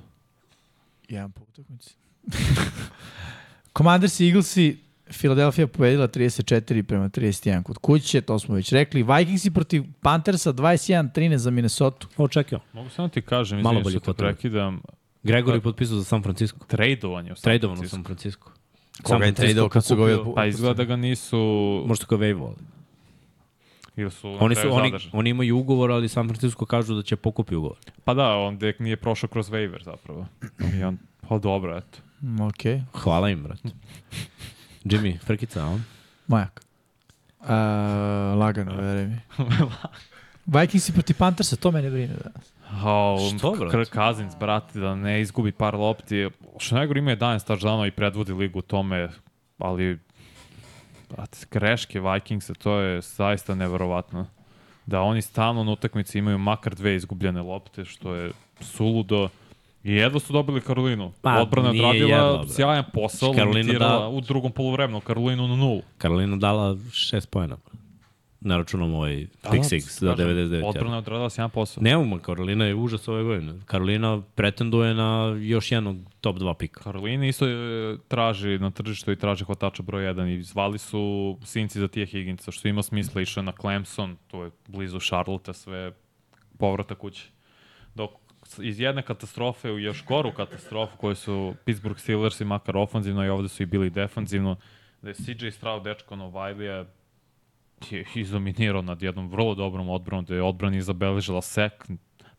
[1.09, 1.95] Jedan po utakmici.
[3.77, 4.77] Commanders i Eaglesi,
[5.11, 9.03] Philadelphia pobedila 34 prema 31 kod kuće, to smo već rekli.
[9.03, 12.07] Vikingsi protiv Panthersa 21-13 za Minnesota.
[12.17, 12.59] Očekio.
[12.73, 14.81] Mogu samo ti kažem, Malo izvinim bolji što prekidam,
[15.23, 16.65] Gregor je potpisao za San Francisco.
[16.67, 17.95] tradeovanje u San Tradovan u Francisco.
[17.95, 18.51] San Francisco.
[19.03, 21.37] Koga je tradeo kad su ga ovaj Pa izgleda da ga nisu...
[21.87, 22.51] Možda kao wave
[23.95, 25.11] Ili su Oni, su, oni, zadržani.
[25.13, 27.77] oni imaju ugovor, ali San Francisco kažu da će pokupi ugovor.
[28.03, 30.27] Pa da, on dek nije prošao kroz waiver zapravo.
[30.79, 30.97] I on,
[31.29, 31.99] pa dobro, eto.
[32.21, 32.63] Mm, Ok,
[32.93, 33.69] Hvala im, brate.
[34.83, 35.83] Jimmy, frkica, on?
[36.27, 36.61] majak.
[37.39, 37.47] Uh,
[38.39, 39.19] lagano, veruj mi.
[40.59, 42.53] Vikingsi protiv Panthersa, to mene brine danas.
[42.83, 43.77] Oh, Što, brate?
[43.77, 46.29] Kirk Cousins, brate, da ne izgubi par lopti.
[46.57, 49.09] Što najgore ima 11 touchdownova i predvodi ligu u tome,
[49.57, 49.99] ali
[51.09, 54.27] brate, greške Vikingsa, to je zaista neverovatno.
[54.85, 58.31] Da oni stalno na utakmici imaju makar dve izgubljene lopte, što je
[58.61, 59.29] suludo.
[59.83, 61.11] I jedva su dobili Karolinu.
[61.21, 65.81] Pa, Odbrana je odradila sjajan posao, limitirala da- u drugom polovremenu Karolinu na nulu.
[65.97, 67.57] Karolina dala šest pojena.
[68.43, 70.63] Ne računom ovaj pick six za 99.
[70.65, 71.83] Odbrana je odradila sjajan posao.
[71.83, 73.53] Nemamo, Karolina je užas ove godine.
[73.65, 76.81] Karolina pretenduje na još jednog top 2 pika.
[76.83, 81.79] Karolina isto e, traži na tržištu i traži hvatača broj 1 i zvali su Sinci
[81.79, 85.91] za Tije Higginsa, što ima smisla, išao je na Clemson, to je blizu Charlotte, sve
[86.57, 87.23] povrata kuće.
[87.95, 88.11] Dok
[88.59, 93.29] iz jedne katastrofe u još goru katastrofu koju su Pittsburgh Steelers i makar ofanzivno i
[93.29, 94.55] ovde su i bili defanzivno,
[95.01, 96.85] da je CJ Stroud dečko Novajlija
[97.89, 101.87] je izdominirao nad jednom vrlo dobrom odbranom, da je odbrana zabeležila sek,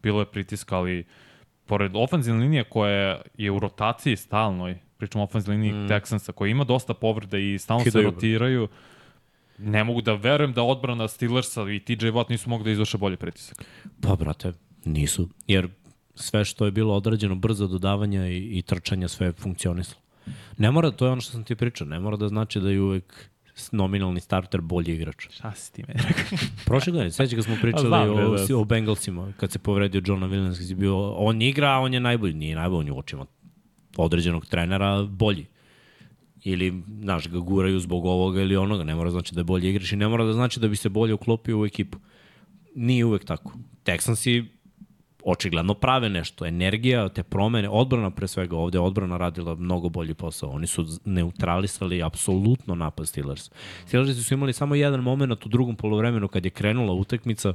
[0.03, 1.07] bilo je pritiska, ali
[1.67, 5.89] pored ofenzivne linije koja je u rotaciji stalnoj, pričamo o ofenzivnoj liniji mm.
[5.89, 8.69] Texansa, koja ima dosta povreda i stalno Kidaju, se rotiraju,
[9.59, 13.17] ne mogu da verujem da odbrana Steelersa i TJ Watt nisu mogli da izvrše bolje
[13.17, 13.65] pritisak.
[14.01, 14.53] Pa, brate,
[14.85, 15.29] nisu.
[15.47, 15.69] Jer
[16.15, 20.01] sve što je bilo odrađeno, brzo dodavanja i, i trčanja, sve je funkcionisalo.
[20.59, 22.81] Ne mora, to je ono što sam ti pričao, ne mora da znači da je
[22.81, 23.33] uvek
[23.73, 25.27] nominalni starter bolji igrač.
[25.31, 26.39] Šta si ti meni rekao?
[26.67, 28.57] Prošle godine, sveća kad smo pričali znam, o, da.
[28.57, 32.01] o Bengalsima, kad se povredio Johna Williams, kad je bio, on igra, a on je
[32.01, 33.27] najbolji, nije najbolji, on je u očima
[33.97, 35.47] određenog trenera bolji.
[36.45, 39.93] Ili, znaš, ga guraju zbog ovoga ili onoga, ne mora znači da je bolji igrač
[39.93, 41.99] i ne mora da znači da bi se bolje uklopio u ekipu.
[42.75, 43.53] Nije uvek tako.
[43.85, 44.45] Texansi
[45.25, 46.47] očigledno prave nešto.
[46.47, 50.51] Energija, te promene, odbrana pre svega ovde, odbrana radila mnogo bolji posao.
[50.51, 53.51] Oni su neutralisali apsolutno napad Steelers.
[53.87, 57.55] Steelers su imali samo jedan moment u drugom polovremenu kad je krenula utakmica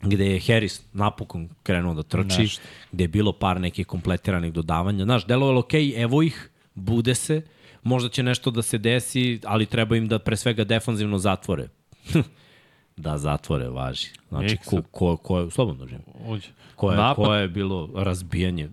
[0.00, 2.62] gde je Harris napokon krenuo da trči, Nešto.
[2.92, 5.04] gde je bilo par nekih kompletiranih dodavanja.
[5.04, 7.42] Znaš, delovalo ok, evo ih, bude se,
[7.82, 11.68] možda će nešto da se desi, ali treba im da pre svega defanzivno zatvore.
[12.98, 14.08] da zatvore, važi.
[14.28, 16.04] Znači, ko, ko, ko je, slobodno živim.
[16.76, 18.68] Ko je, ko je bilo razbijanje.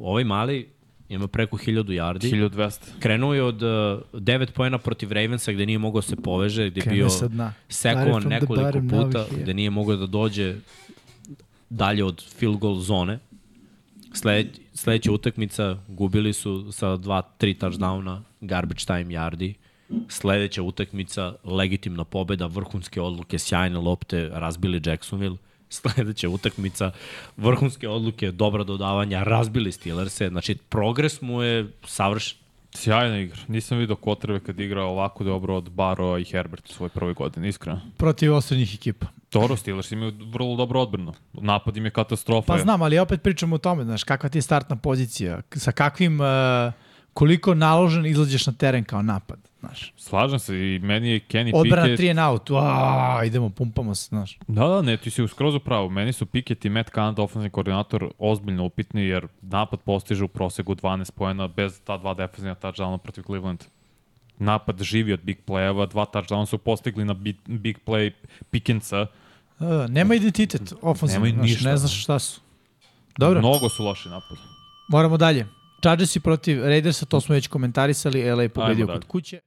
[0.00, 0.68] Ovaj mali
[1.08, 2.50] ima preko 1000 yardi.
[2.50, 2.80] 1200.
[2.98, 3.70] Krenuo je od uh,
[4.12, 7.08] 9 poena protiv Ravensa gde nije mogao da se poveže, gde je bio
[7.68, 10.56] sekovan nekoliko puta, gde nije mogao da dođe
[11.70, 13.18] dalje od field goal zone.
[14.12, 19.54] Sled, sledeća utakmica gubili su sa 2-3 touchdowna, garbage time yardi.
[20.08, 25.36] Sledeća utakmica, legitimna pobeda, vrhunske odluke, sjajne lopte, razbili Jacksonville.
[25.68, 26.90] Sledeća utakmica,
[27.36, 30.28] vrhunske odluke, dobra dodavanja, razbili Steelers-e.
[30.28, 32.38] Znači, progres mu je savršen.
[32.76, 33.38] Sjajna igra.
[33.48, 37.48] Nisam vidio Kotrve kad igra ovako dobro od Baro i Herbert u svojoj prvoj godini,
[37.48, 37.80] iskreno.
[37.96, 39.06] Protiv osrednjih ekipa.
[39.32, 41.12] Dobro, Steelers imaju vrlo dobro odbranu.
[41.32, 42.52] Napad im je katastrofa.
[42.52, 46.20] Pa znam, ali opet pričamo o tome, znaš, kakva ti je startna pozicija, sa kakvim,
[46.20, 46.26] uh,
[47.12, 49.92] koliko naložen izlađeš na teren kao napad, znaš.
[49.96, 52.00] Slažem se i meni je Kenny Odbrana Pickett...
[52.00, 54.38] 3 and out, Uaa, idemo, pumpamo se, znaš.
[54.48, 55.90] Da, da, ne, ti si skroz u pravu.
[55.90, 60.74] Meni su Pickett i Matt Canada, ofenzivni koordinator, ozbiljno upitni, jer napad postiže u prosegu
[60.74, 63.64] 12 pojena bez ta dva defensivna touchdowna protiv Cleveland.
[64.38, 68.10] Napad živi od big play-eva, dva touchdowna su postigli na big, big play
[68.50, 69.06] Pickensa.
[69.58, 72.40] Da, da, nema identitet ofenzivno, Nemaju znaš, ništa, ne znaš šta su.
[73.18, 74.38] Dobro, Mnogo su loši napad.
[74.88, 75.46] moramo dalje.
[75.82, 79.40] Chargersi protiv Raidersa, to smo već komentarisali, LA je pobedio kod kuće.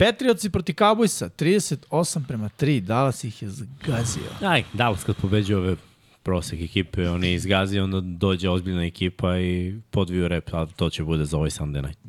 [0.00, 4.22] Patriotsi protiv Cowboysa, 38 prema 3, Dallas ih je zgazio.
[4.40, 5.76] Aj, Dallas kad pobeđuje ove
[6.22, 11.04] prosek ekipe, on je izgazio, onda dođe ozbiljna ekipa i podviju rep, a to će
[11.04, 12.00] bude za ovaj Sunday night.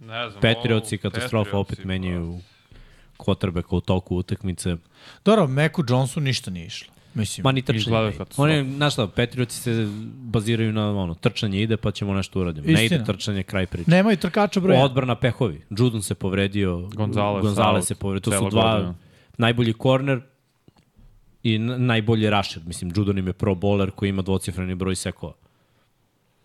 [0.00, 2.40] Ne znam, Patriotsi, katastrofa, opet menjaju
[3.18, 4.76] quarterbacka u toku utakmice.
[5.24, 6.93] Dobro, Meku Johnsu ništa nije išlo.
[7.14, 7.78] Mislim, Ma ni trčanje.
[7.78, 8.12] Izgleda ne.
[8.12, 8.42] katastrofa.
[8.42, 9.86] On je, znaš šta, Patriotsi se
[10.16, 12.72] baziraju na ono, trčanje ide pa ćemo nešto uraditi.
[12.72, 13.90] Ne ide trčanje, kraj priče.
[13.90, 14.84] nemaju trkača broja.
[14.84, 15.60] Odbrana pehovi.
[15.70, 18.32] Judon se povredio, Gonzalez Gonzalez se povredio.
[18.32, 18.94] To su dva godina.
[19.38, 20.20] najbolji korner
[21.42, 22.62] i najbolji rusher.
[22.66, 25.32] Mislim, Judon im je pro bowler koji ima dvocifreni broj sekova.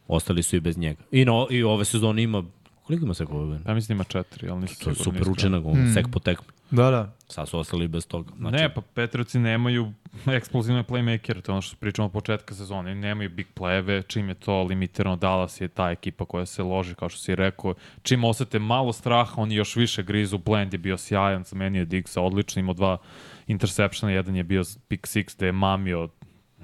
[0.07, 1.03] Ostali su i bez njega.
[1.11, 2.43] I, no, i ove sezone ima,
[2.83, 3.59] koliko ima sekova?
[3.67, 5.93] Ja mislim ima četiri, ali nisam To je super učenak, Hmm.
[5.93, 6.47] sek po tekmi.
[6.71, 7.11] Da, da.
[7.27, 8.31] Sad su ostali bez toga.
[8.37, 9.93] Znači, Ne, pa Patriotsi nemaju
[10.37, 12.95] eksplozivne playmakere, to je ono što pričamo od početka sezone.
[12.95, 17.09] Nemaju big play-eve, čim je to limitirano, Dallas je ta ekipa koja se loži, kao
[17.09, 17.73] što si rekao.
[18.01, 20.37] Čim osete malo straha, oni još više grizu.
[20.37, 22.97] Blend je bio sjajan, za meni je Dixa odličan, imao dva
[23.47, 26.09] interseptiona, jedan je bio pick six gde je mamio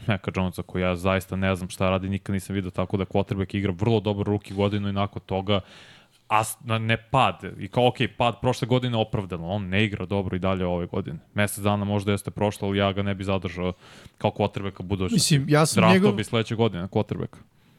[0.08, 3.58] Meka Jonesa koji ja zaista ne znam šta radi, nikad nisam vidio tako da quarterback
[3.58, 5.60] igra vrlo dobro ruki godinu i nakon toga
[6.30, 6.44] a
[6.80, 7.44] ne pad.
[7.60, 11.20] I kao, ok, pad prošle godine opravdano, on ne igra dobro i dalje ove godine.
[11.34, 13.74] Mesec dana možda jeste prošlo, ali ja ga ne bi zadržao
[14.18, 15.16] kao quarterbacka budućnosti.
[15.38, 17.38] Mislim, ja sam Draftao njegov, bi sledeće godine quarterbacka.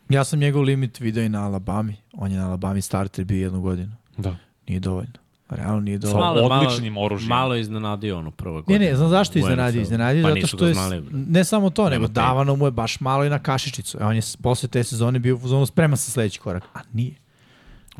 [0.09, 1.97] ja sam njegov limit video i na Alabami.
[2.12, 3.93] On je na Alabami starter bio jednu godinu.
[4.16, 4.36] Da.
[4.68, 5.12] Nije dovoljno.
[5.48, 6.55] Realno nije Sa dovoljno.
[6.56, 7.28] odličnim oružjem.
[7.28, 8.78] Malo je iznenadio ono prvo Ne, godine.
[8.78, 9.81] ne, znam zašto iznenadio.
[9.81, 9.82] NFL-u.
[9.82, 11.02] Iznenadio pa zato što je, znali.
[11.12, 13.98] ne samo to, nego davano mu je baš malo i na kašičicu.
[14.01, 16.64] E, on je posle te sezone bio u zonu spreman sa sledeći korak.
[16.74, 17.14] A nije.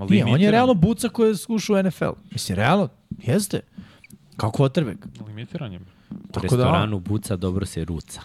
[0.01, 2.05] Nije, on je realno buca koji je ušao u NFL.
[2.31, 3.61] Mislim, realno, jeste.
[4.37, 4.97] Kao quarterback.
[5.27, 5.79] Limitiran je.
[5.79, 5.83] U
[6.33, 8.21] da, restoranu buca, dobro se ruca.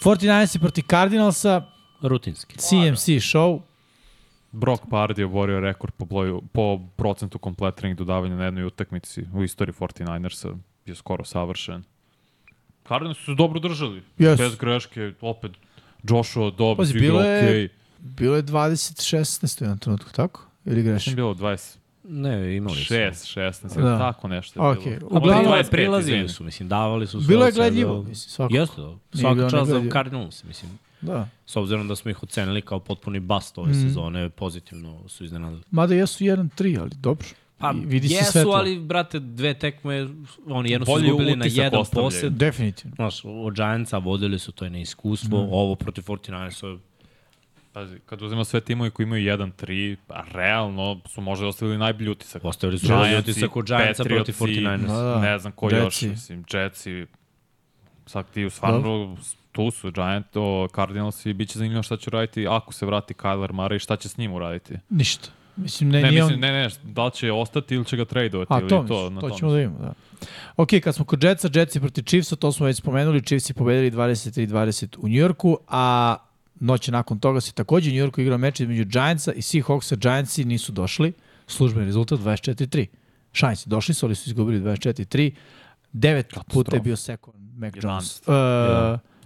[0.00, 1.62] 49 protiv Cardinalsa,
[2.00, 2.56] Rutinski.
[2.58, 3.60] CMC show.
[4.52, 9.42] Brock Pardy je oborio rekord po, broju, po procentu kompletiranih dodavanja na jednoj utakmici u
[9.42, 10.56] istoriji 49ersa.
[10.86, 11.84] Bio skoro savršen.
[12.88, 14.02] Cardinals su se dobro držali.
[14.18, 14.36] Yes.
[14.38, 15.52] Bez greške, opet
[16.02, 17.30] Joshua Dobbs Pazi, igra bilo okej.
[17.30, 17.68] je- Okay.
[17.98, 20.40] Bilo je 20-16 u jednom trenutku, tako?
[20.66, 21.14] Ili Mislim grešim?
[21.16, 21.76] bilo 20.
[22.04, 22.94] Ne, imali su.
[22.94, 23.82] 6, 16, Da.
[23.82, 23.98] da.
[23.98, 24.92] tako nešto je Okej.
[24.92, 25.10] bilo.
[25.10, 28.56] Uglavnom- 25, prilazili su, mislim, davali su sve Bilo je gledljivo, mislim, svakako.
[28.56, 28.96] Jeste, da.
[29.14, 29.82] Svaka čast za.
[29.92, 30.70] Cardinals, mislim.
[31.00, 31.28] Da.
[31.46, 33.80] S obzirom da smo ih ocenili kao potpuni bust ove Mhm.
[33.80, 35.62] sezone, pozitivno su iznenadili.
[35.70, 37.26] Mada jesu 1-3, ali dobro.
[37.58, 38.52] Pa, I vidi se jesu, svetlo.
[38.52, 40.08] ali, brate, dve tekme,
[40.46, 42.32] oni jedno su Bolji izgubili na jedan posed.
[42.32, 42.94] Definitivno.
[42.96, 45.52] Znaš, od Giantsa vodili su to je neiskustvo, Mhm.
[45.52, 46.78] ovo protiv 49 su
[47.74, 52.44] Pazi, kad uzmemo sve timove koji imaju 1-3, a realno su možda ostavili najbolji utisak.
[52.44, 54.86] Ostavili su bolji utisak od Giantsa protiv 49ers.
[54.86, 55.20] Da, da.
[55.20, 55.84] Ne znam ko Jetsi.
[55.84, 57.06] još, mislim, Jetsi,
[58.06, 59.16] sad ti stvarno
[59.52, 63.14] tu su Giant, o, Cardinals i bit će zanimljivo šta će raditi ako se vrati
[63.14, 64.74] Kyler Murray, šta će s njim uraditi.
[64.90, 65.28] Ništa.
[65.56, 66.40] Mislim, ne, Ne, mislim, on...
[66.40, 69.10] ne, ne, da li će ostati ili će ga tradovati A ili to, to, to,
[69.10, 69.94] na to ćemo da vidimo, da.
[70.56, 74.96] Ok, kad smo kod Jetsa, Jetsi protiv Chiefsa, to smo već spomenuli, Chiefsi pobedili 23-20
[74.98, 76.16] u Njujorku, a
[76.60, 79.96] noće nakon toga se takođe u Njujorku igrao meč između Giantsa i Seahawksa.
[79.96, 81.12] Giantsi nisu došli,
[81.46, 82.86] službeni rezultat 24-3.
[83.40, 85.30] Giantsi došli su, ali su izgubili 24-3.
[85.92, 88.22] Devet puta je bio sekund Mac Jones.
[88.26, 88.34] Uh,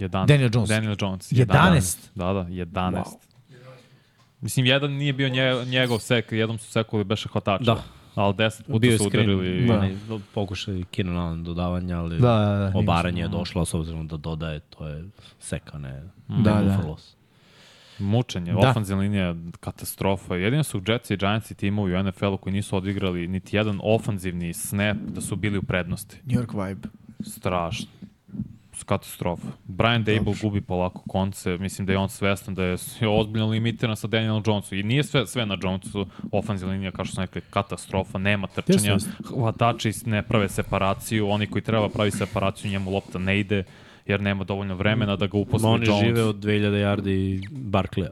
[0.00, 0.26] 11.
[0.26, 0.68] Daniel Jones.
[0.68, 1.32] Daniel Jones.
[1.32, 1.96] 11?
[2.14, 2.92] Da, da, 11.
[2.92, 3.04] Wow.
[4.40, 7.64] Mislim, jedan nije bio nje, njegov sek, jednom su sekuli beše hvatača.
[7.64, 7.82] Da.
[8.14, 9.66] Ali deset puta Bio su udarili.
[9.66, 9.74] Da.
[9.74, 9.96] onaj
[10.34, 14.60] pokušaj Keenan Allen dodavanja, ali Da, da, da, obaranje je došlo, s obzirom da dodaje,
[14.60, 15.04] to je
[15.40, 16.80] seka, ne, Da, da.
[16.86, 17.17] loss.
[17.98, 18.70] Mučenje, Da.
[18.70, 20.34] ofenzivna linija, katastrofa.
[20.36, 24.96] Jedino su Jetsi i Giantsi timovi u NFL-u koji nisu odigrali niti jedan ofanzivni snap
[24.96, 26.16] da su bili u prednosti.
[26.24, 26.88] New York vibe.
[27.24, 27.86] Strašno.
[28.86, 29.46] Katastrofa.
[29.64, 32.76] Brian Dable gubi polako konce, mislim da je on svestan da je
[33.18, 34.78] ozbiljno limitiran sa Danielom Jonesom.
[34.78, 38.96] I nije sve, sve na Jonesu, ofenzivna linija, kao što sam rekli, katastrofa, nema trčanja,
[39.28, 43.64] hvatači ne prave separaciju, oni koji treba pravi separaciju, njemu lopta ne ide,
[44.08, 46.04] jer nema dovoljno vremena da ga uposli Ma oni Jones.
[46.04, 48.10] žive od 2000 yardi Barkleya.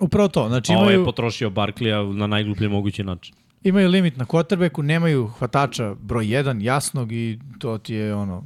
[0.00, 3.34] Upravo to, znači Ovo je imaju, potrošio Barkleya na najgluplji mogući način.
[3.62, 8.44] imaju limit na quarterbacku, nemaju hvatača broj 1 jasnog i to ti je ono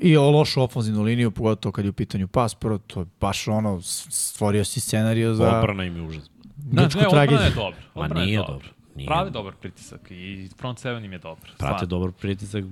[0.00, 3.48] i o lošu ofenzivnu liniju, pogotovo kad je u pitanju pas, prvo, to je baš
[3.48, 6.30] ono, stvorio si scenariju za Obrana im je užas.
[6.56, 7.46] grčku ne, odbrana tragediju.
[7.46, 7.78] je dobro.
[7.94, 8.68] Ma nije dobro.
[8.96, 9.06] Nije.
[9.06, 11.50] Pravi dobar pritisak i front seven im je dobar.
[11.58, 12.64] Prate dobar pritisak.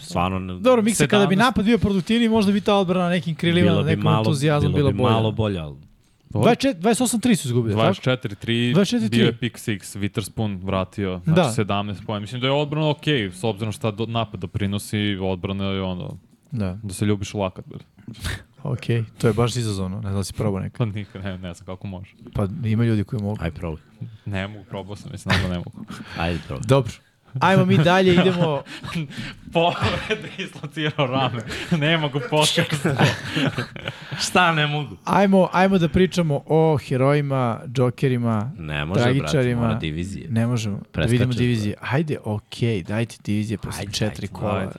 [0.00, 0.54] Stvarno.
[0.54, 1.38] Dobro, Miksa, kada bi 17.
[1.38, 4.90] napad bio produktivniji, možda bi ta odbrana na nekim krilima, na nekom entuzijazmu bila bilo
[4.90, 5.12] bi bolja.
[5.12, 5.76] malo bolje, ali
[6.30, 7.92] 24 28-3 su izgubili, tako?
[8.00, 9.10] 24-3, 24-3.
[9.10, 11.34] bio je pick six, Witherspoon vratio, Da.
[11.34, 12.20] znači 17 pojena.
[12.20, 16.16] Mislim da je odbrana ok, s obzirom šta do, napad doprinosi, odbrana je ono,
[16.50, 17.64] Da, da se ljubiš u lakat.
[18.64, 19.04] okej.
[19.18, 20.78] To je baš izazovno, ne znam da si probao nekad.
[20.78, 22.10] Pa nikad, ne, ne znam kako može.
[22.34, 23.36] Pa ima ljudi koji mogu.
[23.40, 23.82] aj probaj.
[24.26, 25.84] Ne mogu, probao sam, mislim da ne mogu.
[26.18, 26.64] Ajde probaj.
[26.66, 26.92] Dobro.
[27.40, 28.62] Ajmo mi dalje, idemo...
[29.52, 31.42] Povrede islocirao rame,
[31.72, 32.86] ne mogu podcast.
[34.20, 34.96] Šta ne mogu?
[35.04, 39.60] Ajmo, ajmo da pričamo o herojima, džokerima, Ne može, brate, tragičarima.
[39.60, 40.26] mora divizije.
[40.30, 40.76] Ne možemo.
[40.76, 41.40] Da Preskačeš, vidimo brate.
[41.40, 41.74] divizije.
[41.82, 44.58] Ajde, okej, dajte divizije posle Ajde, četiri ajde, kola.
[44.58, 44.72] ajde.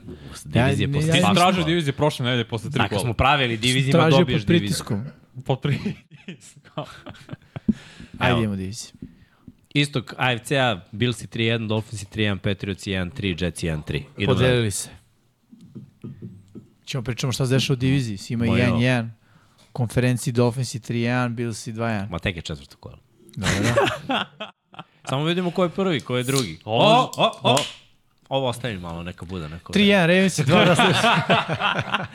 [0.45, 3.01] Divizije Ja- posle ja- Ti si tražio divizije prošle nedelje posle tri Tako kola.
[3.01, 4.59] smo pravili divizijima, Tražio dobiješ pod diviziju.
[4.61, 5.03] pritiskom.
[5.45, 6.85] Pod pritiskom.
[8.19, 8.91] Ajde, idemo divizije.
[9.71, 13.95] Istok AFC-a, Bills 3-1, Dolphins 3-1, Patriots 1-3, Jets 1-3.
[13.95, 14.27] Idemo dalje.
[14.27, 14.89] Podelili se.
[16.85, 18.17] Ćemo pričamo šta se dešava u diviziji.
[18.17, 18.65] Sima Ma jo.
[18.67, 19.09] 1-1.
[19.73, 22.09] Konferenciji Dolphinsi 3-1, Billsi 2-1.
[22.09, 22.97] Ma tek je četvrto kola.
[23.35, 23.73] Dobro.
[25.09, 26.59] Samo vidimo ko je prvi, ko je drugi.
[26.65, 27.57] Ovo- O, o, o.
[28.29, 29.73] Ovo ostavi malo, neka bude neko.
[29.73, 32.05] 3-1, Ravensi 2-1.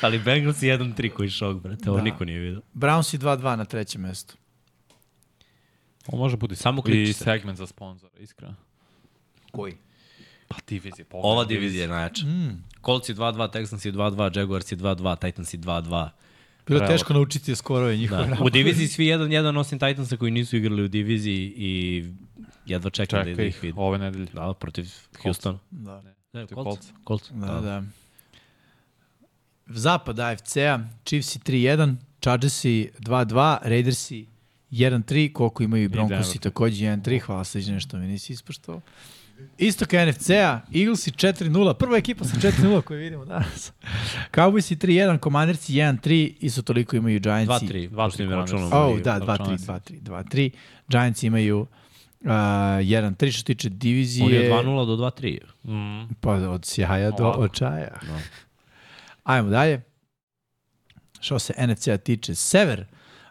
[0.00, 1.90] Ali Bengals 1-3 koji šok, brate.
[1.90, 2.04] Ovo Da.
[2.04, 2.60] niko nije vidio.
[2.74, 4.34] Brownsi 2-2 na trećem mestu.
[6.08, 8.54] Ovo može biti Samo i segment za sponzora, iskreno.
[9.52, 9.74] Koji?
[10.48, 11.32] Pa divizije, pogledaj.
[11.32, 12.26] Ova divizija je najjača.
[12.26, 12.64] Mm.
[12.84, 16.08] Colts 2-2, Texans 2-2, Jaguars 2-2, Titans 2-2.
[16.66, 18.26] Bilo je teško naučiti skorove njihove.
[18.26, 18.44] Da.
[18.44, 22.04] U diviziji svi jedan jedan osim Titansa koji nisu igrali u diviziji i
[22.66, 23.78] jedva čekam da, da Čekaj ih vidim.
[23.78, 24.26] ove nedelje.
[24.32, 24.86] Da, protiv
[25.22, 25.58] Houstona.
[25.70, 26.02] Da.
[26.32, 26.92] Ne, Protiv Colts.
[27.06, 27.30] Colts.
[27.30, 27.82] Da, da.
[29.66, 34.26] Zapad AFC-a, Chiefsi 3-1, Chargersi 2-2, Raidersi
[34.70, 36.38] 1-3, koliko imaju i Broncosi Denver.
[36.42, 38.80] takođe 1-3, hvala sređe nešto mi nisi ispoštovao.
[39.58, 43.72] Istok NFC-a, Eaglesi 4-0, prva ekipa sa 4-0 koju vidimo danas.
[44.34, 47.66] Cowboysi 3-1, Commandersi 1-3, isto toliko imaju Giantsi.
[47.66, 47.88] 2-3.
[47.88, 48.52] Dva, pošto tri im Commanders.
[48.52, 48.92] računamo.
[48.92, 49.66] Oh, da, 2-3, Giantsi.
[49.66, 50.50] 2-3, 2-3.
[50.88, 54.26] Giants imaju uh, 1-3 što se tiče divizije.
[54.26, 55.38] On je 2-0 do 2-3.
[55.64, 56.14] Mm.
[56.20, 58.00] Pa od sjaja do očaja.
[58.08, 58.20] No.
[59.24, 59.82] Ajmo dalje.
[61.20, 62.86] Što se NFC-a tiče, Sever.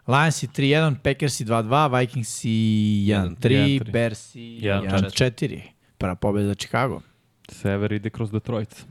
[0.08, 5.10] Lions 3-1, Packers 2-2, Vikings 1-3, 1-3, Bears 1-4.
[5.10, 5.60] 1-4.
[5.98, 7.00] Prva pobjeda za Chicago.
[7.48, 8.86] Sever ide kroz Detroit.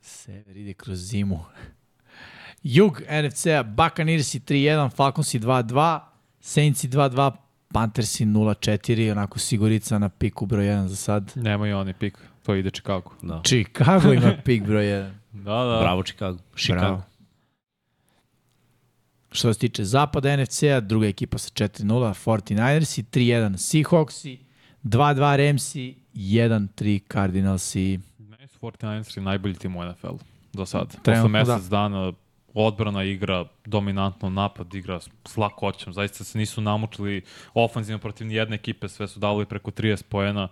[0.00, 1.44] Sever ide kroz zimu.
[2.62, 6.00] Jug NFC-a, Buccaneers 3-1, Falcons 2-2,
[6.40, 7.32] Saints 2-2,
[7.72, 11.32] Panthers 0-4, onako sigurica na piku broj 1 za sad.
[11.36, 13.10] Nemaju oni pik, to ide Chicago.
[13.22, 13.42] Da.
[13.44, 15.10] Chicago ima pik broj 1.
[15.32, 15.80] Da, da.
[15.80, 16.38] Bravo Chicago.
[16.56, 16.80] Chicago.
[16.80, 17.02] Bravo.
[19.32, 24.38] Što se tiče zapada NFC-a, druga ekipa sa 4-0, 49ersi, 3-1 Seahawksi,
[24.84, 28.00] 2-2 Ramsi, 1-3 Cardinalsi.
[28.18, 30.18] Meni su 49ersi najbolji tim u NFL-u
[30.52, 30.86] do sad.
[30.86, 32.12] Posle Trenutno, mesec dana
[32.54, 35.92] odbrana igra dominantno, napad igra s lakoćom.
[35.92, 37.22] Zaista se nisu namučili
[37.54, 40.48] ofanzivno protiv nijedne ekipe, sve su dali preko 30 poena.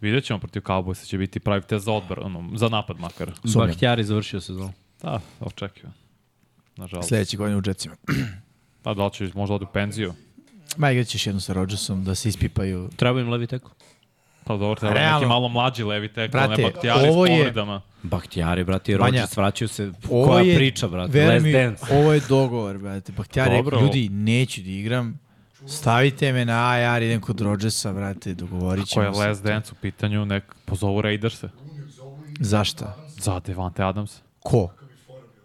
[0.00, 3.30] Vidjet ćemo protiv Cowboysa će biti pravi test za odbranu, za napad makar.
[3.54, 4.72] Bahtjari završio sezonu.
[5.02, 6.01] Da, očekivam.
[6.82, 7.08] Nažalost.
[7.08, 7.94] Sledeće godine u Jetsima.
[8.82, 10.14] Pa da li će možda odi u penziju?
[10.76, 12.88] Ma igrat ćeš jednu sa Rodgersom da se ispipaju.
[12.96, 13.70] Treba im levi teko.
[14.44, 15.18] Pa dobro, treba Realno.
[15.18, 17.80] neki malo mlađi levi tek, Brate, ne baktijari ovo s je- povredama.
[18.02, 19.92] Bahtjari, brate, i Rodgers vraćaju se.
[20.10, 21.26] Ovo Koja je, priča, brate?
[21.26, 21.84] Last mi, Dance.
[21.90, 23.12] Ovo je dogovor, brate.
[23.12, 23.80] Bahtjar je Dobro.
[23.80, 25.18] ljudi, neću da igram.
[25.68, 29.28] Stavite me na AR, idem kod Rodgersa, brate, dogovorit Ako je ćemo se.
[29.28, 31.48] Last Dance u pitanju, nek pozovu Raiderse
[32.40, 32.96] Zašta?
[33.16, 34.20] za Devante Adams.
[34.40, 34.68] Ko?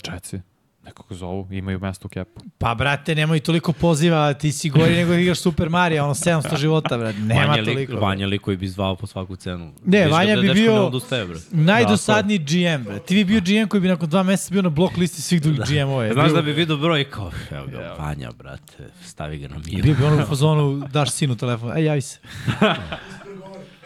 [0.02, 0.40] Četci.
[0.88, 2.42] Nekako zovu, imaju mesto u kepu.
[2.58, 6.58] Pa, brate, nemoj toliko poziva, ti si gori nego da igraš Super Mario, ono 700
[6.58, 7.18] života, brate.
[7.20, 7.92] Nema Vanja toliko.
[7.94, 9.74] lik, Vanja lik koji bi zvao po svaku cenu.
[9.86, 11.46] Ne, Vidiš Vanja da bi bio- odustaje, brate.
[11.52, 13.00] Najdosadniji GM, bre.
[13.00, 15.62] Ti bi bio GM koji bi nakon dva meseca bio na blok listi svih drugih
[15.62, 16.14] GM-ova.
[16.14, 18.74] Znaš da bi vidio broj kao, evo ga, Vanja, brate,
[19.04, 19.82] stavi ga na mir.
[19.84, 22.20] Bio bi ono u fazonu, daš sinu telefon, ej, javi se.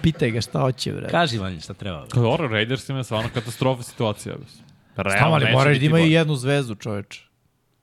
[0.01, 1.07] Pitaj ga šta hoće, bre.
[1.09, 1.97] Kaži Vanja šta treba.
[1.97, 2.11] brate.
[2.11, 4.35] Kao dobro, Raiders ima stvarno katastrofa situacija.
[4.35, 4.70] bez.
[5.03, 7.21] Realno, ali neće moraš da imaju jednu zvezdu, čoveč.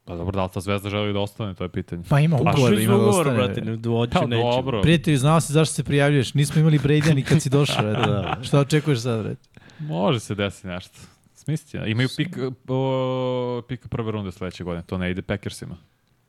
[0.04, 2.02] Pa dobro, da li ta zvezda želi da ostane, to je pitanje.
[2.08, 3.36] Pa ima Pa ugovor, Što ima da ugovor, ostane.
[3.36, 4.42] brate, ne dođe Pa neće.
[4.42, 4.82] dobro.
[4.82, 6.34] Prijatelji, znao si zašto se prijavljuješ.
[6.34, 8.44] Nismo imali Brady ni kad si došao, bre.
[8.44, 9.36] Šta očekuješ sad, bre?
[9.78, 10.98] Može se desiti nešto.
[11.34, 11.90] Smislit će.
[11.90, 12.36] Imaju pik,
[12.68, 15.76] o, pik prve runde sledeće godine, to ne ide Packersima.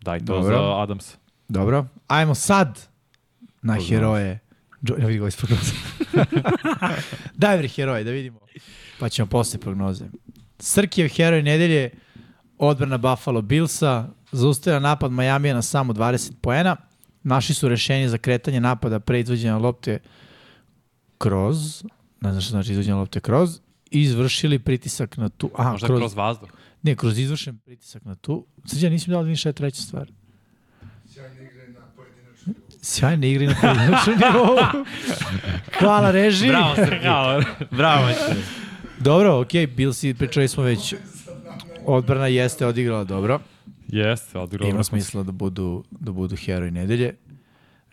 [0.02, 0.58] Daj to Dobro.
[0.58, 1.16] za Adams.
[1.48, 1.86] Dobro.
[2.08, 2.80] Ajmo sad
[3.62, 4.40] na heroje.
[4.82, 5.72] Jo, ja vidim ga iz prognoze.
[7.36, 8.40] Daj heroje, da vidimo.
[9.00, 10.06] Pa ćemo posle prognoze.
[10.60, 11.90] Srkijev heroj nedelje,
[12.58, 16.76] odbrana Buffalo Billsa, zaustavlja napad Majamija na samo 20 poena.
[17.24, 20.00] Naši su rešenje za kretanje napada pre izvođenja lopte
[21.18, 21.84] kroz,
[22.22, 23.60] ne znam što znači izvođenja lopte kroz,
[23.92, 26.50] i izvršili pritisak na tu, aha, Možda kroz, kroz vazduh.
[26.82, 28.46] ne, kroz izvršen pritisak na tu.
[28.66, 30.12] Srđan, nisam dao da ništa je treća stvar.
[31.14, 32.82] Sjajne igre na pojedinačnom nivou.
[32.82, 34.58] Sjajne igre na pojedinačnom nivou.
[35.80, 36.48] Hvala reži.
[36.48, 37.06] Bravo, Srki.
[37.76, 38.69] Bravo, Srki.
[39.00, 40.96] Dobro, okej, okay, Billsi, pričali smo već,
[41.86, 43.40] odbrana jeste odigrala dobro.
[43.88, 44.70] Jeste, odigrao.
[44.70, 47.16] Ima smisla da budu, da budu heroj nedelje.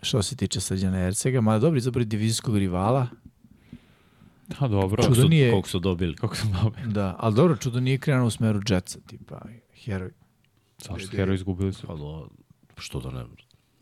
[0.01, 3.07] Što se tiče Srđana Ercega, mada dobro izabrali divizijskog rivala,
[4.47, 5.03] Da, dobro.
[5.03, 6.15] Čudo Su- nije- Koliko su dobili.
[6.15, 6.85] Kako sam dobio?
[6.85, 9.41] da, ali dobro, čudo nije krenuo u smeru Jetsa, tipa,
[9.83, 10.11] heroj.
[10.77, 11.87] Zašto Hero izgubili su?
[11.87, 12.29] Pa do,
[12.77, 13.23] što da ne.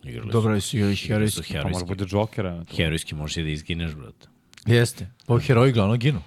[0.03, 1.53] Igrali Dobro, su i su herojski.
[1.63, 2.65] Pa mora bude Jokera.
[2.65, 2.75] to.
[2.75, 4.27] Herojski možeš i da izgineš, brate.
[4.65, 6.21] Jeste, pa heroji glavno ginu.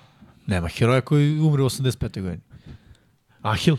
[0.48, 2.22] Nema heroja koji umre u 85.
[2.22, 2.40] godini.
[3.42, 3.76] Ahil.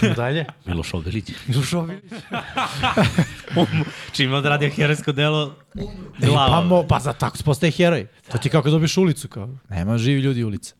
[0.00, 0.44] Ćemo dalje.
[0.66, 1.30] Miloš Obilić.
[1.46, 2.02] Miloš Obilić.
[4.12, 5.54] Čim je odradio herojsko delo,
[6.22, 6.48] E, glava.
[6.50, 8.06] pa, mo, pa za tako se postaje heroj.
[8.32, 9.28] To ti kako dobiješ ulicu.
[9.28, 9.48] Kao.
[9.68, 10.74] Nema živi ljudi ulica.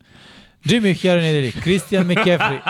[0.63, 1.51] Jimmy je heroj nedelje.
[1.51, 2.59] Christian McCaffrey.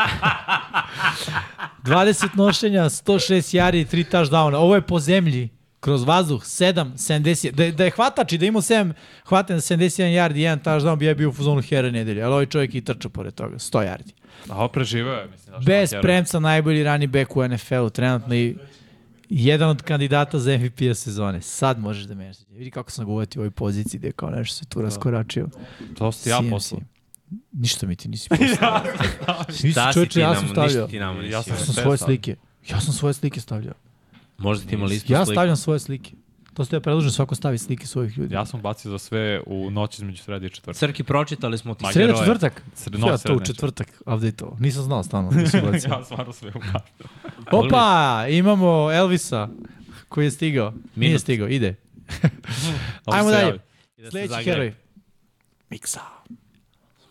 [1.84, 4.56] 20 nošenja, 106 jari i 3 touchdowna.
[4.56, 5.50] Ovo je po zemlji
[5.86, 8.94] kroz vazduh 7, 70, da, da je hvatač i da ima 7
[9.26, 12.46] hvaten 71 yardi i 1 touchdown bi ja bio u fuzonu heroj nedelje, ali ovaj
[12.46, 14.12] čovjek i trča pored toga, 100 yardi.
[14.50, 15.56] A ovo preživeo je, mislim.
[15.66, 18.56] Bez premca najbolji rani back u NFL-u, trenutno i
[19.30, 21.42] jedan od kandidata za MVP-a sezone.
[21.42, 22.38] Sad možeš da menjaš.
[22.50, 25.48] Vidi kako sam ga uvetio u ovoj poziciji gde je kao nešto se tu raskoračio.
[25.98, 26.82] To si ja poslao.
[27.54, 28.82] Ništa mi ti nisi poslao.
[29.50, 30.88] Nisi Šta si čovječe, ti ja nam, sam ništa stavljao.
[30.88, 31.50] ti nam Ja nisi.
[31.50, 32.36] sam Ja svoje slike.
[32.70, 33.74] Ja sam svoje slike stavljao.
[34.38, 35.34] Možda ti ima listu Ja slika.
[35.34, 36.12] stavljam svoje slike.
[36.54, 38.34] To ste ja predložen svako stavi slike svojih ljudi.
[38.36, 40.80] Ja sam bacio za sve u noć između sredi i četvrtka.
[40.80, 42.64] Crki, pročitali smo ti Sreda četvrtak?
[42.76, 44.58] Sred- ja noć to u četvrtak update-ovo.
[44.60, 45.32] Nisam znao stvarno.
[45.32, 45.90] Nisam bacio.
[45.90, 47.04] ja stvarno sve u kartu.
[47.52, 47.86] Opa,
[48.30, 49.50] imamo Elvisa
[50.10, 50.72] koji je stigao.
[50.72, 51.22] Nije Minut.
[51.22, 51.76] stigao, ide.
[53.06, 53.60] Ajmo dalje.
[54.30, 54.74] Da heroj.
[55.70, 56.02] Miksa.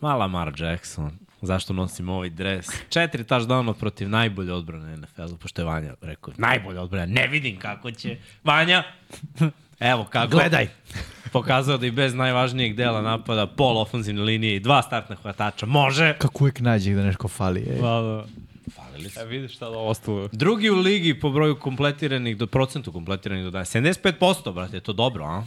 [0.01, 1.11] Mala Lamar Jackson.
[1.45, 2.67] Zašto nosim ovaj dres?
[2.89, 7.91] Četiri touchdowna protiv najbolje odbrane NFL-u, pošto je Vanja rekao, najbolje odbrane, ne vidim kako
[7.91, 8.17] će.
[8.43, 8.83] Vanja,
[9.79, 10.31] evo kako.
[10.31, 10.67] Gledaj.
[11.31, 16.15] Pokazao da i bez najvažnijeg dela napada, pol ofenzivne linije i dva startna hvatača, može.
[16.17, 17.59] Kako uvijek nađe da nešto fali.
[17.59, 17.75] Ej.
[17.81, 18.25] Da, da.
[18.75, 19.19] Falili su.
[19.19, 20.29] E, vidiš šta da ostalo.
[20.31, 23.65] Drugi u ligi po broju kompletiranih, do procentu kompletiranih dodaja.
[23.65, 25.43] 75%, brate, je to dobro, a?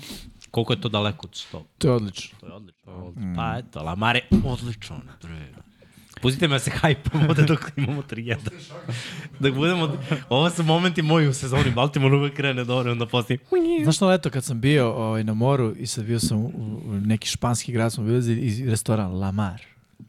[0.51, 1.63] Koliko je to daleko od 100?
[1.79, 2.39] To je odlično.
[2.41, 3.13] To je odlično.
[3.37, 5.03] Pa eto, Lamar je odličan.
[5.23, 5.58] bre.
[6.23, 8.37] Pustite me da se hajpamo ovde dok imamo 3-1.
[9.39, 9.97] Dok budemo,
[10.29, 13.39] ovo su momenti moji u sezoni, Baltimore uvek krene dobro, onda poslije...
[13.83, 16.49] Znaš što leto kad sam bio ovaj, na moru i sad bio sam u,
[16.85, 19.63] u neki španski grad, smo bili iz restoran Lamar.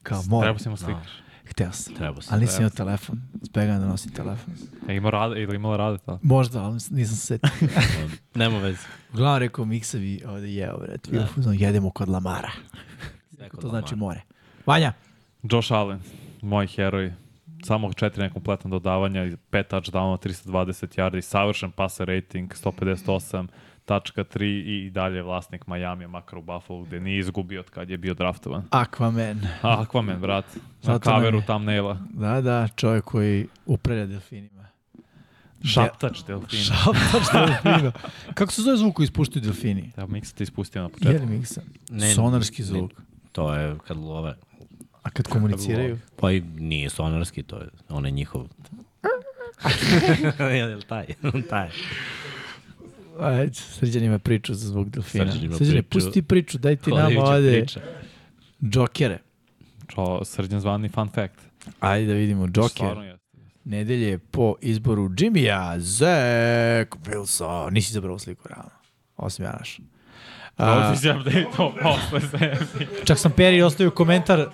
[0.03, 0.45] Kao more.
[0.45, 1.07] Treba si mu slikaš.
[1.49, 1.93] Hteo sam.
[1.95, 2.29] Treba se.
[2.31, 3.21] Ali nisam imao telefon.
[3.41, 4.53] Zbegam da nosim telefon.
[4.87, 6.19] E, ima rade, ili imala rade ta?
[6.21, 7.49] Možda, ali nisam se setio.
[8.35, 8.79] Nema veze.
[9.13, 11.07] Uglavnom rekao Miksa bi ovde jeo, vred.
[11.11, 11.53] Da.
[11.53, 12.51] Jedemo kod Lamara.
[13.61, 14.21] To znači more.
[14.65, 14.93] Vanja,
[15.43, 15.99] Josh Allen,
[16.41, 17.13] moj heroj.
[17.63, 23.47] samo četiri nekompletna dodavanja, 5 touchdownova, 320 yardi, savršen passer rating, 158,
[23.85, 27.97] tačka 3 i dalje vlasnik Miami, makar u Buffalo, gde nije izgubio od kad je
[27.97, 28.63] bio draftovan.
[28.71, 29.47] Aquaman.
[29.61, 30.45] Aquaman, brat.
[30.55, 31.97] Na Zato kaveru thumbnaila.
[32.13, 34.67] Da, da, čovjek koji upravlja delfinima.
[35.63, 36.63] Šaptač delfina.
[36.83, 37.91] Šaptač delfina.
[38.33, 39.91] Kako se zove zvuk koji ispuštaju delfini?
[39.95, 41.25] Da, Miksa ti ispustio na početku.
[41.25, 41.61] li miksa?
[41.89, 42.65] Ne, Sonarski ne.
[42.65, 42.91] zvuk.
[43.31, 44.35] To je kad love.
[45.03, 45.97] A kad komuniciraju?
[46.15, 48.47] Pa i nije sonarski, to je, on je njihov.
[50.57, 51.05] Jel taj?
[51.49, 51.69] taj.
[53.19, 55.31] Ajde, Srđan ima priču za zvuk delfina.
[55.31, 55.89] Srđan priču.
[55.89, 57.79] pusti priču, daj ti Hodajuća ovde priča.
[58.63, 59.17] džokere.
[59.87, 61.39] Čo, srđan zvani fun fact.
[61.79, 63.15] Ajde da vidimo, džoker.
[63.65, 67.71] Nedelje po izboru Jimmya, Zach Wilson.
[67.71, 68.71] Nisi zabrao sliku, realno.
[69.17, 69.79] Osim ja naš.
[70.57, 72.55] Ovo A, ti se update to posle se.
[73.05, 74.49] čak sam Peri ostavio komentar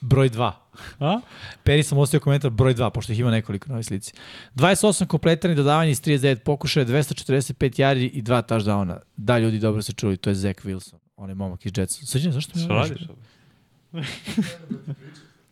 [0.00, 0.52] broj 2.
[1.00, 1.20] A?
[1.64, 4.12] Peri sam ostavio komentar broj 2, pošto ih ima nekoliko na ovoj slici.
[4.54, 8.96] 28 kompletarnih dodavanja iz 39 pokušaja, 245 yardi i 2 touchdowna.
[9.16, 10.94] Da, ljudi, dobro se čuli, to je Zach Wilson.
[11.16, 12.06] On je momak iz Jetsa.
[12.06, 13.02] Srđan, zašto mi ovo radiš?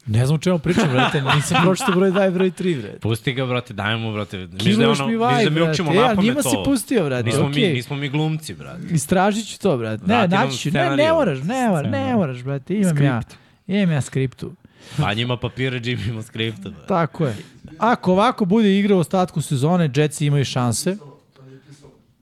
[0.06, 1.22] Ne znam o čemu pričam, brate.
[1.36, 2.98] Nisam pročito broj 2 i broj 3, brate.
[2.98, 4.46] Pusti ga, brate, daj mu, brate.
[4.46, 5.70] Da, Kiluješ ono, mi vaj, da mi brate.
[5.70, 7.22] učimo Ja, na pamet njima si pustio, brate.
[7.22, 7.68] Nismo, okej.
[7.68, 8.82] mi, nismo mi glumci, brate.
[8.90, 10.04] Istražit ću to, brate.
[10.06, 10.70] Ne, naći ću.
[10.70, 12.74] Ne, ne moraš, ne moraš, ne moraš, brate.
[12.74, 13.22] Imam ja.
[13.69, 14.53] Imam ja skriptu.
[14.97, 16.86] Pa njima papire, Jimmy ima skripta, brate.
[16.86, 17.36] Tako je.
[17.78, 20.97] Ako ovako bude igra u ostatku sezone, Jetsi imaju šanse.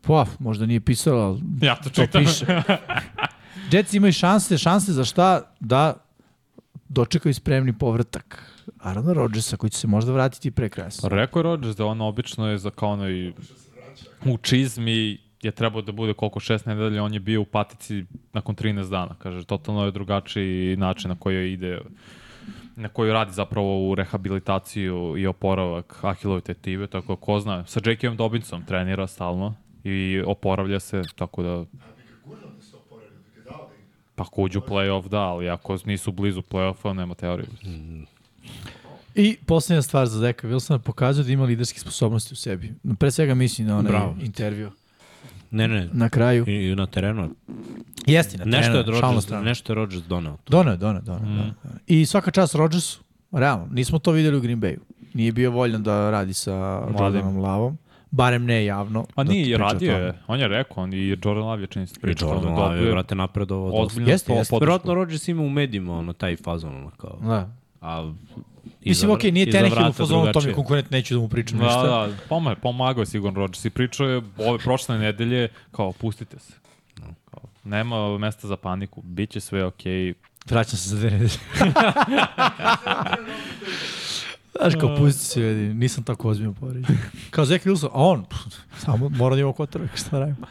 [0.03, 2.25] Pa, možda nije pisalo, ali Ja to to čitam.
[2.25, 2.47] piše.
[3.73, 5.55] Jetsi imaju šanse, šanse za šta?
[5.61, 5.95] Da
[6.89, 10.91] dočekaju spremni povratak Arona Rodgersa koji će se možda vratiti pre kraja.
[11.03, 13.29] Pa rekao je Rodgers da on obično je za kao onaj
[14.25, 18.55] u čizmi je trebao da bude koliko šest nedelja, on je bio u patici nakon
[18.55, 19.15] 13 dana.
[19.19, 21.81] Kaže, totalno je drugačiji način na koji ide
[22.77, 27.67] na koji radi zapravo u rehabilitaciju i oporavak ahilove tetive, tako da ko zna.
[27.67, 29.55] Sa Jakeom Dobinsom trenira stalno
[29.85, 31.65] i oporavlja se, tako da
[34.15, 37.49] pa ako uđu u play-off da, ali ako nisu blizu play-offa, nema teorije.
[39.15, 42.75] I posljednja stvar za Zeka Wilsona pokazuje da ima liderske sposobnosti u sebi.
[42.99, 44.17] Pre svega mislim na onaj Bravo.
[44.23, 44.71] intervju
[45.51, 46.45] Ne, ne, na kraju.
[46.49, 47.31] i, i na terenu.
[48.07, 50.31] Jeste na Nešto je, terenu, Rodgers, nešto je Rodgers dono
[50.71, 51.03] je, dono je.
[51.03, 51.05] Mm.
[51.05, 51.53] dono.
[51.87, 53.01] I svaka čast Rodgersu,
[53.33, 54.79] realno, nismo to videli u Green Bayu.
[55.15, 56.99] Nije bio voljan da radi sa Mladim.
[57.01, 57.79] Jordanom Lavom,
[58.11, 59.07] barem ne javno.
[59.15, 60.15] A da nije, o radio je.
[60.27, 62.29] On je rekao, on i Jordan Love je čini se I pričao.
[62.29, 63.83] Jordan ono, Love je, napredovo dosta.
[63.83, 64.57] ozbiljno Jeste, jeste.
[64.61, 67.19] Vjerojatno Rodgers ima u medijima ono, taj fazon, ono, kao.
[67.23, 67.51] Da.
[67.81, 68.13] A,
[68.85, 71.65] Mislim, okej, nije iza Tenehill u fazonu, to mi konkurent, neću da mu pričam Da,
[71.65, 71.83] ništa.
[71.83, 76.53] da, poma, pomagao je sigurno Rodgers i pričao je ove prošle nedelje kao pustite se.
[77.31, 80.15] Kao, nema mesta za paniku, bit će sve okej.
[80.47, 81.31] Vraćam se za dve nedelje.
[84.61, 86.97] Znaš, kao pusti se, vidi, nisam tako ozbiljno povređen.
[87.31, 88.41] Kao Zach Wilson, a on, pff,
[88.79, 90.47] samo mora da ima kotrbe, šta radimo.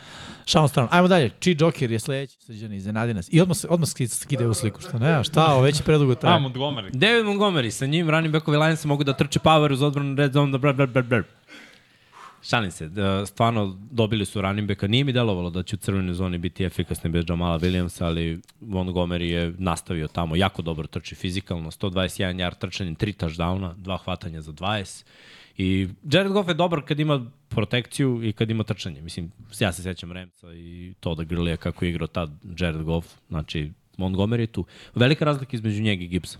[0.45, 0.89] Šalno strano.
[0.91, 1.29] Ajmo dalje.
[1.31, 3.29] Chi Joker je sledeći, srđan, iznenadi nas.
[3.31, 6.11] I odmah, se- odmah skide, skide u sliku, šta ne, šta, ovo već je predugo
[6.11, 6.39] A, traje.
[6.39, 6.89] Montgomery.
[6.91, 10.51] David Montgomery, sa njim running backovi Lionsa mogu da trče power uz odbranu red zone,
[10.51, 11.21] da bla, bla, bla, bla.
[12.47, 14.87] Šalim se, da, stvarno dobili su running backa.
[14.87, 19.21] Nije mi delovalo da će u crvenoj zoni biti efikasni bez Jamala Williamsa, ali Montgomery
[19.21, 20.35] je nastavio tamo.
[20.35, 25.05] Jako dobro trči fizikalno, 121 yard trčanje, 3 touchdowna, dva hvatanja za 20.
[25.57, 29.01] I Jared Goff je dobar kad ima protekciju i kad ima trčanje.
[29.01, 33.07] Mislim, ja se sećam Remca i to da Gurley kako je igrao tad Jared Goff.
[33.29, 34.65] Znači, Montgomery je tu.
[34.95, 36.39] Velika razlika između njega i Gibsa.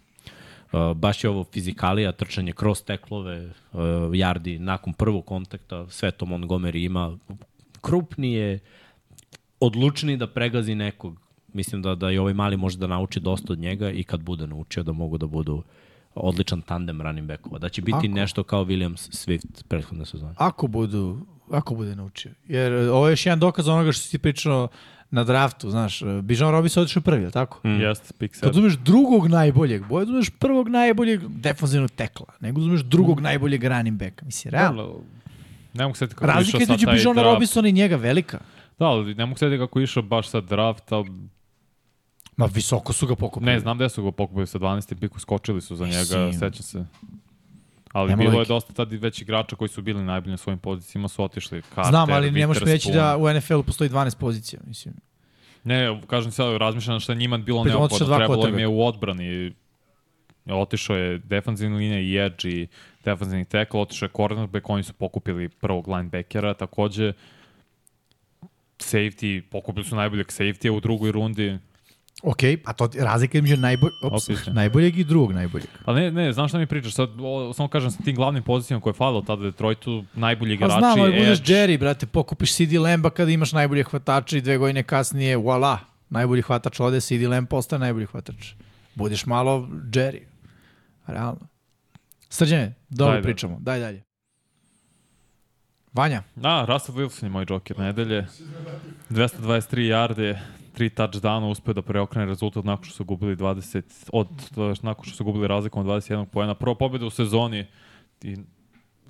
[0.75, 3.81] Uh, baš je ovo fizikalija, trčanje kroz teklove, uh,
[4.13, 7.17] jardi nakon prvog kontakta, sve to Montgomery ima.
[7.81, 8.59] Krupnije,
[9.59, 11.21] odlučniji da pregazi nekog.
[11.53, 14.47] Mislim da, da i ovaj mali može da nauči dosta od njega i kad bude
[14.47, 15.63] naučio da mogu da budu
[16.15, 17.59] odličan tandem running backova.
[17.59, 18.07] Da će biti Ako?
[18.07, 20.33] nešto kao Williams Swift prethodne sezone.
[20.37, 21.19] Ako budu,
[21.51, 22.31] ako bude naučio.
[22.47, 24.67] Jer ovo je još jedan dokaz onoga što si ti pričao
[25.11, 27.67] na draftu, znaš, e, Bijan Robinson otišao prvi, je li tako?
[27.67, 27.81] Mm.
[27.81, 32.81] Jeste, pick Kad uzmeš drugog najboljeg, bolje da uzmeš prvog najboljeg defanzivnog tekla, nego uzmeš
[32.81, 34.25] drugog najboljeg running backa.
[34.25, 34.93] Mislim, realno.
[35.73, 37.25] Ne mogu setiti kako je Razlika išao sad između draft.
[37.25, 38.39] Robinsona i njega velika.
[38.79, 41.11] Da, ali ne mogu setiti kako je išao baš sad draft, ali
[42.37, 43.51] Ma visoko su ga pokupili.
[43.51, 44.95] ne, znam da su ga pokupili sa 12.
[44.99, 46.33] piku, skočili su za njega, Mislim.
[46.33, 46.85] sećam se.
[47.95, 48.53] Ali Nema bilo je logike.
[48.53, 51.61] dosta tad već igrača koji su bili najbolji na svojim pozicijama, su otišli.
[51.61, 54.59] Carter, Znam, ali ne možeš mi reći da u NFL-u postoji 12 pozicija.
[54.67, 54.95] Mislim.
[55.63, 58.17] Ne, kažem sad, razmišljam šta je njima bilo otišao neophodno.
[58.17, 59.53] Trebalo im je u odbrani.
[60.45, 62.67] Otišao je defanzivna linija i edge i
[63.05, 67.13] defanzivni tackle, otišao je cornerback, oni su pokupili prvog linebackera, takođe
[68.79, 71.57] safety, pokupili su najboljeg safety u drugoj rundi,
[72.23, 75.67] Ok, a to ti- razlika između najbolj, ops, najboljeg i drugog najboljeg.
[75.85, 76.93] Ali ne, ne, znaš šta mi pričaš?
[76.93, 80.55] Sad, o, samo kažem, sa tim glavnim pozicijama koje je falilo tada Detroitu, najbolji Pa
[80.55, 81.39] igrači, znam, ali budeš.
[81.39, 85.79] Jerry, brate, pokupiš CD Lamba kada imaš najbolje hvatače i dve godine kasnije, voila,
[86.09, 88.53] najbolji hvatač ode, CD Lamb postane najbolji hvatač.
[88.95, 90.21] Budeš malo Jerry.
[91.07, 91.47] Realno.
[92.29, 93.23] Srđane, dobro Daj, da.
[93.23, 93.57] pričamo.
[93.59, 94.03] Daj dalje.
[95.93, 98.25] Vanja, Da, Russell Wilson je moj džoker nedelje.
[99.09, 100.37] 223 yarde,
[100.77, 104.27] 3 touchdowna, uspeo da preokrene rezultat nakon što su gubili 20, od,
[104.81, 106.55] nakon što su gubili razlikom od 21 poena.
[106.55, 107.65] Prvo pobjeda u sezoni
[108.23, 108.37] i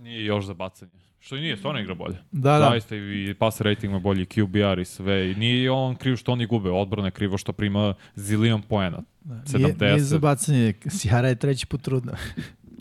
[0.02, 0.92] nije još za bacanje.
[1.20, 2.18] Što i nije, stvarno igra bolje.
[2.32, 2.70] Da, da.
[2.70, 5.32] Zaista i pass rating ima bolji, QBR i sve.
[5.32, 9.04] I nije on kriv što oni gube, odbrana je krivo što prima zilion poena.
[9.24, 9.98] nije, nije 70.
[9.98, 12.14] za bacanje, Sjara je treći put trudna.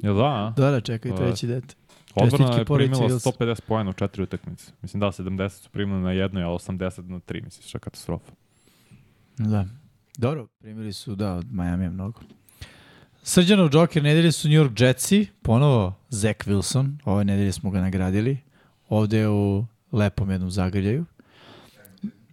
[0.03, 0.55] Jel da?
[0.57, 1.75] Da, da, čekaj, treći dete.
[2.15, 3.33] Odbrana je primila Wilson.
[3.39, 4.73] 150 poena u četiri utakmice.
[4.83, 8.33] Mislim da, 70 su primili na jednoj, a 80 na tri, mislim, što je katastrofa.
[9.39, 9.67] Da.
[10.19, 12.21] Dobro, primili su, da, od Miami mnogo.
[13.23, 18.39] Srđanov Joker nedelje su New York Jetsi, ponovo Zach Wilson, ove nedelje smo ga nagradili,
[18.89, 21.05] ovde je u lepom jednom zagrljaju.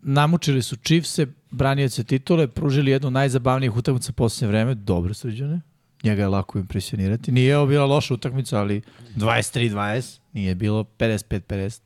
[0.01, 5.61] Namučili su Chiefse, branioce titule, pružili jednu od najzabavnijih utakmica posljednje vreme, dobro srđane,
[6.03, 7.31] njega je lako impresionirati.
[7.31, 8.81] Nije ovo bila loša utakmica, ali
[9.15, 11.81] 23-20, nije bilo 55-50.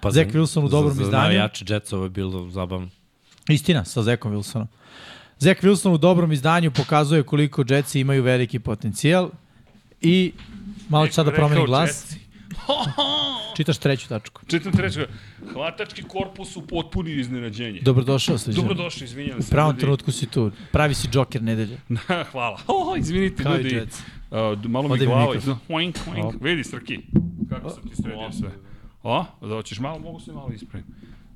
[0.00, 1.22] Pa Zach Wilson u dobrom za, za izdanju.
[1.22, 2.88] navijače Jetsova je bilo zabavno.
[3.48, 4.66] Istina, sa Zekom Wilsonom.
[5.38, 9.30] Zek Wilson u dobrom izdanju pokazuje koliko Jetsi imaju veliki potencijal
[10.00, 10.32] i
[10.88, 11.88] malo ću sada promeni glas.
[11.90, 12.26] Jetsi.
[13.56, 14.40] Čitaš treću tačku.
[14.46, 15.00] Čitam treću.
[15.52, 17.80] Hvatački korpus u potpuni iznenađenje.
[17.82, 18.60] Dobrodošao, Srđan.
[18.64, 19.50] Dobrodošli, izvinjam U se.
[19.50, 19.80] pravom ljudi.
[19.80, 20.50] trenutku si tu.
[20.72, 21.78] Pravi si Joker nedelje.
[22.32, 22.60] Hvala.
[22.68, 23.80] Oh, izvinite, Kao ljudi.
[24.30, 25.34] Uh, malo mi Ode mi glava.
[25.68, 26.34] Oink, oink.
[26.40, 26.98] Vidi, Srki.
[27.48, 28.50] Kako sam ti sredio sve.
[29.02, 30.90] O, da hoćeš malo, mogu se malo ispraviti.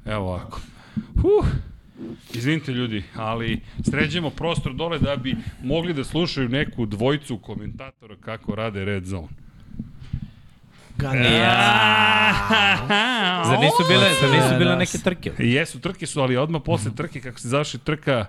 [0.05, 0.61] Evo ovako.
[1.23, 1.47] Huh.
[2.35, 3.61] Izvinite ljudi, ali
[3.91, 9.29] sređemo prostor dole da bi mogli da slušaju neku dvojicu komentatora kako rade Red Zone.
[13.45, 15.33] Zar nisu bile, zar nisu bile neke trke?
[15.39, 18.27] Jesu, trke su, ali odmah posle trke, kako se završi trka,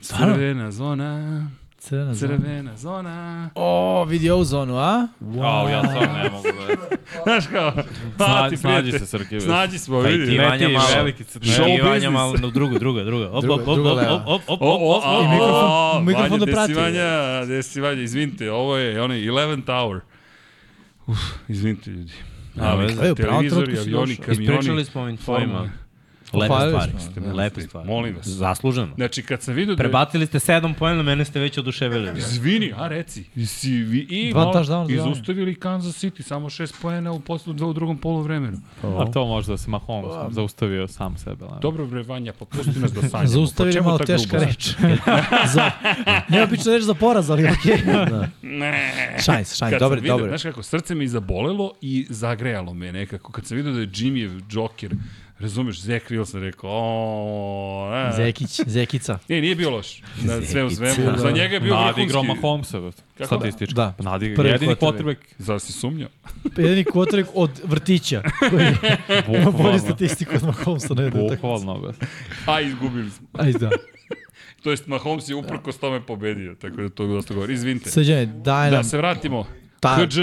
[0.00, 1.46] crvena zona,
[1.78, 2.36] Crvena zona.
[2.36, 3.50] crvena zona.
[3.54, 5.08] O, vidi ovu zonu, a?
[5.22, 6.96] Wow, ja stvarno ne mogu da...
[7.22, 7.72] Znaš kao,
[8.16, 9.40] hvala ti Snađi, se, Srki.
[9.40, 10.26] Snađi smo, Pa i vidi.
[10.26, 10.88] ti, Ne, Vanja, malo.
[10.96, 11.24] veliki.
[11.24, 13.24] Show I Vanja malo, no, drugo, drugo, drugo.
[13.26, 15.22] Op, op, op, op, op, op, op, O, o, op, op.
[15.22, 16.68] I mikrofon- o, mikrofon da prati.
[16.68, 17.10] Desi Vanja,
[17.46, 20.00] desi Vanja, izvinite, ovo je onaj 11th hour.
[21.06, 22.12] Uf, izvinite ljudi.
[22.58, 24.24] Ali, televizori, trenutku si avioni, došao.
[24.26, 24.44] kamioni.
[24.48, 25.70] Ispričali smo ovim tvojima.
[26.36, 26.92] Lepe stvari.
[26.98, 27.32] smo, da.
[27.32, 27.88] Lepe stvari.
[27.88, 28.26] Molim vas.
[28.26, 28.94] Zasluženo.
[28.96, 29.82] Znači, kad sam vidio da...
[29.82, 32.18] Prebacili ste 7 pojena, mene ste već oduševili.
[32.18, 33.24] Izvini, a reci.
[33.46, 37.72] Si, vi, I Dva malo izustavili Kansas City, samo šest poena u poslu dva u
[37.72, 38.58] drugom poluvremenu.
[38.82, 41.44] A to možda da se Mahomes zaustavio sam sebe.
[41.44, 41.58] ne?
[41.62, 43.28] Dobro bre, Vanja, pa pusti nas da sanjamo.
[43.28, 44.74] Zaustavili Pa malo teška reč.
[45.54, 45.70] za,
[46.28, 47.76] neobično reč za poraz, ali okej.
[48.10, 48.28] da.
[48.42, 49.16] Ne.
[49.24, 50.28] Šajs, šajs, dobro, dobro.
[50.28, 53.32] znaš kako, srce mi zabolelo i zagrejalo me nekako.
[53.32, 54.94] Kad sam vidio da je Jimmyjev Joker,
[55.38, 58.16] razumeš, Zach Wilson rekao, o, e.
[58.16, 59.18] Zekić, Zekica.
[59.28, 60.02] Ne, nije bio loš.
[60.22, 61.18] Na sve u svemu.
[61.18, 62.28] Za njega je bio Nadi vrhunski.
[62.42, 62.78] Mahomesa,
[63.18, 63.26] Kako?
[63.26, 63.74] statistički.
[63.74, 63.94] Da.
[63.98, 65.16] Nadi, Prvi jedini quarterback.
[65.38, 66.08] Zar si sumnjao?
[66.56, 68.22] Jedini kvotrek od vrtića.
[69.26, 71.18] Koji ima bolju statistiku od Mahomesa utakmici.
[71.30, 71.78] Bukvalno.
[71.78, 71.92] bre.
[72.46, 73.26] A, izgubili smo.
[73.32, 73.70] Aj, da.
[74.62, 77.52] To jest, Mahomes je uprkos tome pobedio, tako da to dosta govori.
[77.54, 77.90] Izvinite.
[77.90, 79.46] Srđane, daj Da nam se vratimo.
[79.80, 80.18] Ta- HDž,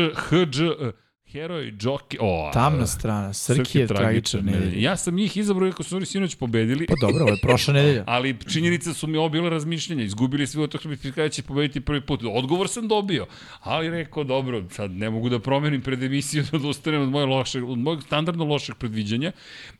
[0.61, 0.91] eh,
[1.33, 3.33] heroj, jockey, o, tamna strana.
[3.33, 4.81] Srki je tragičan nedelje.
[4.81, 6.85] Ja sam njih izabrao kako su oni sinoć pobedili.
[6.87, 8.03] Pa dobro, ovo je prošla nedelja.
[8.07, 10.03] Ali činjenice su mi ovo bile razmišljenja.
[10.03, 12.21] Izgubili sve utakmice kada će pobediti prvi put.
[12.23, 13.25] Odgovor sam dobio.
[13.59, 17.63] Ali rekao, dobro, sad ne mogu da promenim pred emisiju da odustanem od, moje loše,
[17.63, 19.31] od mojeg standardno lošeg predviđanja.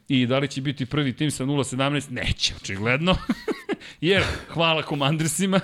[0.07, 2.11] I da li će biti prvi tim sa 0-17?
[2.11, 3.15] Neće, očigledno.
[4.01, 5.59] Jer, hvala komandersima.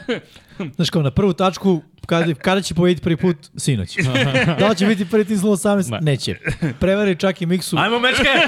[0.75, 3.37] Znaš kao, na prvu tačku, kada, kada će pobediti prvi put?
[3.57, 3.97] Sinoć.
[4.59, 5.91] da li će biti prvi 0-18?
[5.91, 5.99] Ne.
[6.01, 6.35] Neće.
[6.79, 7.77] Prevari čak i miksu.
[7.77, 8.23] Ajmo, mečke!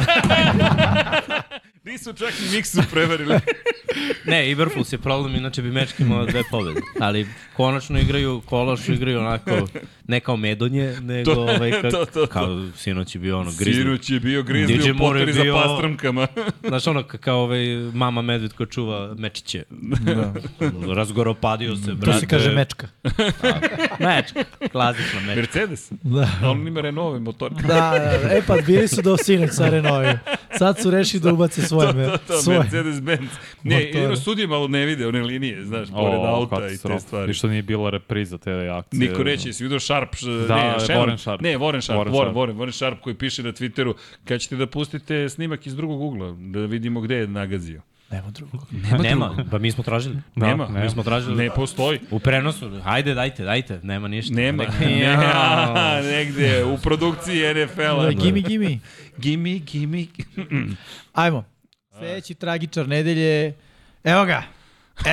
[1.84, 3.36] Nisu čak i Miksu prevarili.
[4.26, 6.80] ne, Iberflus je problem, inače bi mečki imao dve pobede.
[7.00, 9.68] Ali konačno igraju, kolašu igraju onako,
[10.08, 12.28] ne kao medonje, nego To- ovaj, kak, to, to, to.
[12.28, 13.84] kao sinoć je bio ono grizli.
[13.84, 16.28] Sinoć je bio grizli DJ u poteri za pastramkama.
[16.64, 17.60] Znaš ono, ka- kao ovaj
[17.94, 19.64] mama medved ko čuva mečiće.
[20.02, 20.34] Da.
[20.88, 22.20] Razgoropadio se, To brate.
[22.20, 22.88] se kaže mečka.
[24.00, 25.36] Mečka, klasična mečka.
[25.36, 25.92] Mercedes.
[25.94, 26.30] Da.
[26.44, 27.52] On ima Renault motor.
[27.52, 27.68] Da,
[28.24, 30.18] da, e pa bili su do sinoć sa Renault.
[30.58, 31.94] Sad su rešili da ubace svoje.
[31.94, 32.60] me- to, to, svoje.
[32.60, 33.30] Mercedes-Benz.
[33.64, 33.84] Ne, Motore.
[33.84, 37.32] jedino sudije malo ne vide one linije, znaš, pored auta i te stvari.
[37.32, 39.00] I što nije bila repriza te akcije.
[39.02, 41.42] Niko neće, jesi vidio Sharp, š- Da, ne, Shannon, Warren Sharp.
[41.42, 42.36] Ne, Warren Sharp, Warren Warren, Sharp.
[42.36, 43.94] Warren, Warren Sharp koji piše na Twitteru,
[44.26, 47.82] kad ćete da pustite snimak iz drugog ugla, da vidimo gde je nagazio.
[48.12, 48.68] Nema drugog.
[48.92, 50.16] Nema, nema pa mi smo tražili.
[50.36, 50.84] Da, nema, nema.
[50.84, 51.36] Mi smo tražili.
[51.36, 52.00] ne postoji.
[52.12, 54.34] U prenosu, hajde, dajte, dajte, nema ništa.
[54.34, 54.64] Nema.
[54.80, 55.24] Nema.
[55.24, 56.02] jao.
[56.02, 58.04] Negde u produkciji NFL-a.
[58.04, 58.80] Da, gimme, gimme.
[59.18, 60.06] Gimme, gimme.
[61.14, 61.44] Ajmo.
[62.00, 63.54] Sljedeći tragičar nedelje.
[64.04, 64.44] Evo ga.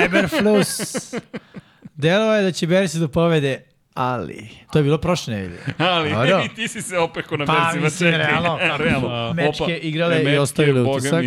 [0.04, 0.80] Eberflus.
[1.96, 3.62] Delo je da će Bersi da povede,
[3.98, 4.48] ali...
[4.72, 5.58] To je bilo prošle nedelje.
[5.78, 6.42] Ali Dobro.
[6.52, 7.84] i ti si se opeko na Pa, Bersima.
[7.84, 8.26] mislim, čekaj.
[8.26, 9.32] realno, realno.
[9.34, 11.24] Mečke Opa, igrale i ostavile utisak.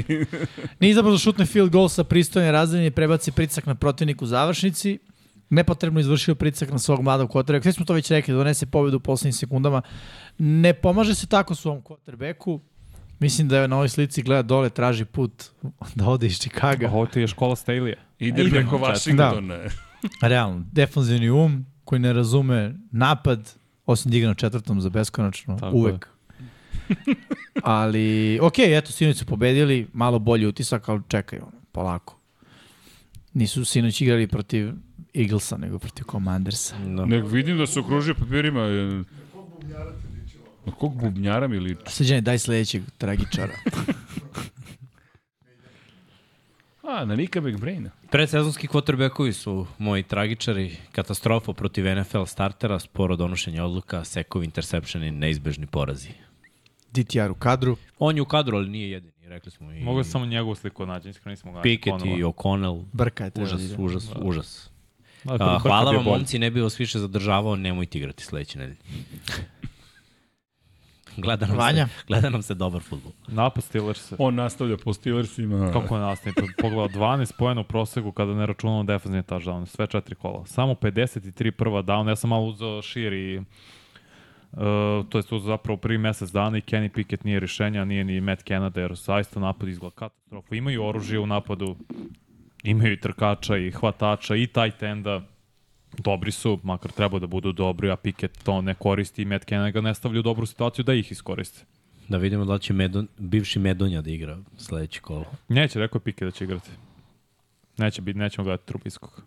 [0.80, 4.27] Nije izabrao da šutne field goal sa pristojne razdaljine i prebaci pritisak na protivniku u
[4.27, 4.99] završnici.
[5.49, 7.64] Nepotrebno izvršio pritisak na svog mladog quarterbacka.
[7.64, 9.81] Sve smo to već rekli, donese pobedu u poslednjim sekundama.
[10.38, 12.60] Ne pomaže se tako svom quarterbacku.
[13.19, 15.43] Mislim da je na ovoj slici gleda dole, traži put
[15.95, 16.88] da ode iz Čikaga.
[16.88, 17.93] Ovo ti je škola Staley.
[18.19, 19.60] Ide preko Vašingtona.
[20.22, 23.53] Realno, defanzivni um koji ne razume napad,
[23.86, 26.08] osim da igra na četvrtom za beskonačno, Tako uvek.
[27.64, 32.18] ali, ok, eto, sinoć su pobedili, malo bolji utisak, ali čekaj, ono, polako.
[33.34, 34.72] Nisu sinoć igrali protiv
[35.14, 36.76] Eaglesa, nego protiv Commandersa.
[36.78, 37.06] Da.
[37.06, 38.62] Nek vidim da se okružio papirima.
[38.62, 39.03] e,
[40.66, 41.82] Na kog bubnjara mi liči?
[41.88, 43.53] Sređene, daj sledećeg tragičara.
[46.91, 47.89] A, na Nika McBraina.
[48.09, 55.11] Predsezonski quarterbackovi su moji tragičari, katastrofa protiv NFL startera, sporo donošenje odluka, sekovi, interception i
[55.11, 56.09] neizbežni porazi.
[56.91, 57.77] DTR u kadru.
[57.99, 59.72] On je u kadru, ali nije jedini, rekli smo.
[59.73, 62.84] I Mogu samo njegovu sliku naći, iskreno nismo ga Pickett i O'Connell.
[62.93, 64.69] Brka je treba da Užas, užas, užas.
[65.23, 68.80] Da, A, hvala vam, momci, ne bi vas više zadržavao, nemojte igrati sledeće nedelje.
[71.23, 71.88] gleda, nam Vanja?
[71.88, 73.11] se, gleda nam se dobar futbol.
[73.27, 74.13] Napad Steelers.
[74.17, 75.71] On nastavlja po Steelersima.
[75.73, 76.47] Kako je nastavio?
[76.61, 79.65] Pogledao 12 pojena u proseku kada ne računamo defensivni touchdown.
[79.65, 80.45] Sve četiri kola.
[80.45, 82.09] Samo 53 prva down.
[82.09, 83.41] Ja sam malo uzeo šir i
[84.51, 84.59] Uh,
[85.09, 88.43] to je to zapravo prvi mesec dana i Kenny Pickett nije rješenja, nije ni Matt
[88.47, 90.55] Canada, jer zaista napad izgleda katastrofa.
[90.55, 91.75] Imaju oružje u napadu,
[92.63, 95.21] imaju i trkača i hvatača i tight enda.
[95.97, 99.69] Dobri su, makar treba da budu dobri, a Pickett to ne koristi i Matt Canada
[99.72, 101.65] ga ne stavlja u dobru situaciju da ih iskoriste.
[102.07, 105.26] Da vidimo da će Medon, bivši Medonja da igra sledeće kolo.
[105.47, 106.69] Neće, rekao je Pickett da će igrati.
[107.77, 109.23] Neće biti, nećemo gledati Trubiskog.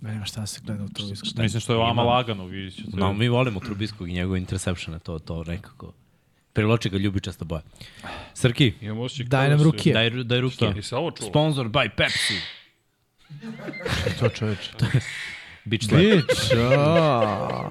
[0.00, 1.02] Nema šta se gleda u to.
[1.42, 2.96] Mislim što je vama lagano, vidjet ćete.
[2.96, 5.92] No, mi volimo Trubiskog i njegove interceptione, to, to nekako.
[6.52, 7.62] Priloči ga ljubičasta boja.
[8.34, 8.72] Srki,
[9.26, 9.92] Daj nam da ruke.
[9.92, 11.12] daj, daj čulo.
[11.30, 12.34] Sponsor by Pepsi.
[14.20, 14.70] To čoveče.
[15.64, 16.00] Beach slap.
[16.00, 17.70] Bić, a.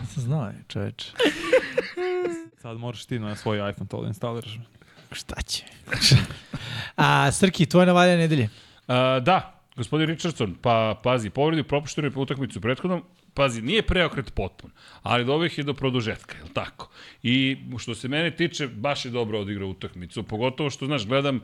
[0.00, 1.12] Nisam znao je, čoveče.
[2.62, 4.58] Sad moraš ti na svoj iPhone to da instaliraš.
[5.12, 5.64] Šta će?
[6.96, 8.48] A, Srki, tvoje navalja nedelje.
[8.88, 13.02] A, da, gospodin Richardson, pa pazi, povredio propuštenu utakmicu prethodnom,
[13.38, 14.70] pazi, nije preokret potpun,
[15.02, 16.90] ali do ovih je do produžetka, je li tako?
[17.22, 21.40] I što se mene tiče, baš je dobro odigrao utakmicu, pogotovo što, znaš, gledam,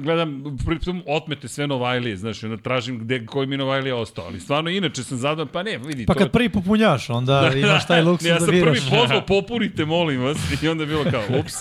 [0.00, 4.40] gledam, pritom otmete sve Novajlije, znaš, i onda tražim gde, koji mi Novajlije ostao, ali
[4.40, 8.02] stvarno, inače sam zadovoljan, pa ne, vidi, Pa to kad prvi popunjaš, onda imaš taj
[8.02, 8.78] luksus ja da sam biraš.
[8.78, 11.54] prvi pozvao, popunite, molim vas, i onda je bilo kao, ups.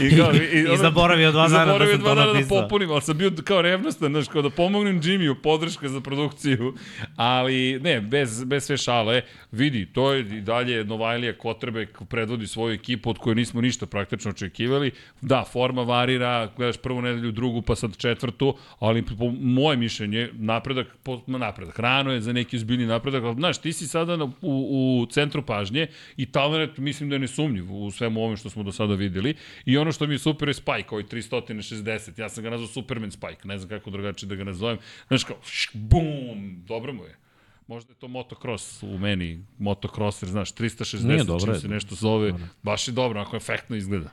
[0.00, 2.32] I, kao, i, I zaboravio dva i dana da zaboravio sam dva to dana da
[2.32, 2.60] napisao.
[2.60, 6.74] popunim, ali sam bio kao revnostan, znaš, kao da pomognem Jimmyu, podrška za produkciju,
[7.16, 9.22] ali ne, bez, bez sve šale,
[9.52, 14.30] vidi, to je i dalje Novajlija Kotrbek predvodi svoju ekipu od koje nismo ništa praktično
[14.30, 14.90] očekivali.
[15.20, 20.86] Da, forma varira, gledaš prvu nedelju, drugu, pa sad četvrtu, ali po moje mišljenje, napredak,
[21.02, 21.78] po, napredak.
[21.78, 25.42] Rano je za neki uzbiljni napredak, ali znaš, ti si sada na, u, u centru
[25.42, 29.34] pažnje i talent mislim da je nesumnjiv u svemu ovome što smo do sada videli.
[29.64, 32.20] I ono što mi je super je Spike, ovaj 360.
[32.20, 34.78] Ja sam ga nazvao Superman Spike, ne znam kako drugačije da ga nazovem.
[35.08, 37.27] Znaš kao, šk, bum, dobro mu je.
[37.68, 42.34] Možda je to motocross u meni, motocrosser, znaš, 360, Nije, dobro čim se nešto zove,
[42.62, 44.10] baš je dobro, ako efektno izgleda.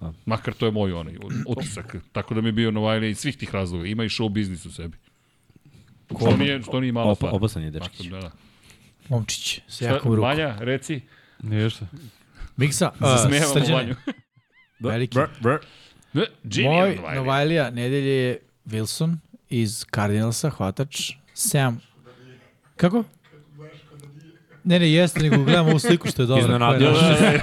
[0.00, 0.12] Da.
[0.26, 1.16] Makar to je moj onaj
[1.46, 1.96] utisak.
[2.12, 3.86] Tako da mi je bio Novajlija iz svih tih razloga.
[3.86, 4.96] Ima i show biznis u sebi.
[6.16, 7.34] Što nije, što nije mala Opa, stvar.
[7.34, 8.06] opasan je dečkić.
[8.06, 8.30] Da, da.
[9.08, 10.28] Momčić, sa Šta, jakom rukom.
[10.28, 11.00] Vanja, reci,
[11.42, 11.86] Nije šta.
[12.56, 13.94] Miksa, uh, srđane,
[14.80, 15.18] veliki.
[16.12, 17.70] Ne, Jimmy Moj Novajlija.
[17.70, 19.16] Nedelje je Wilson
[19.48, 21.80] iz Cardinalsa, hvatač, Sam.
[22.76, 23.04] Kako?
[24.64, 26.42] Ne, ne, jeste, nego gledam ovu sliku što je dobro.
[26.42, 27.40] Iznenadio se.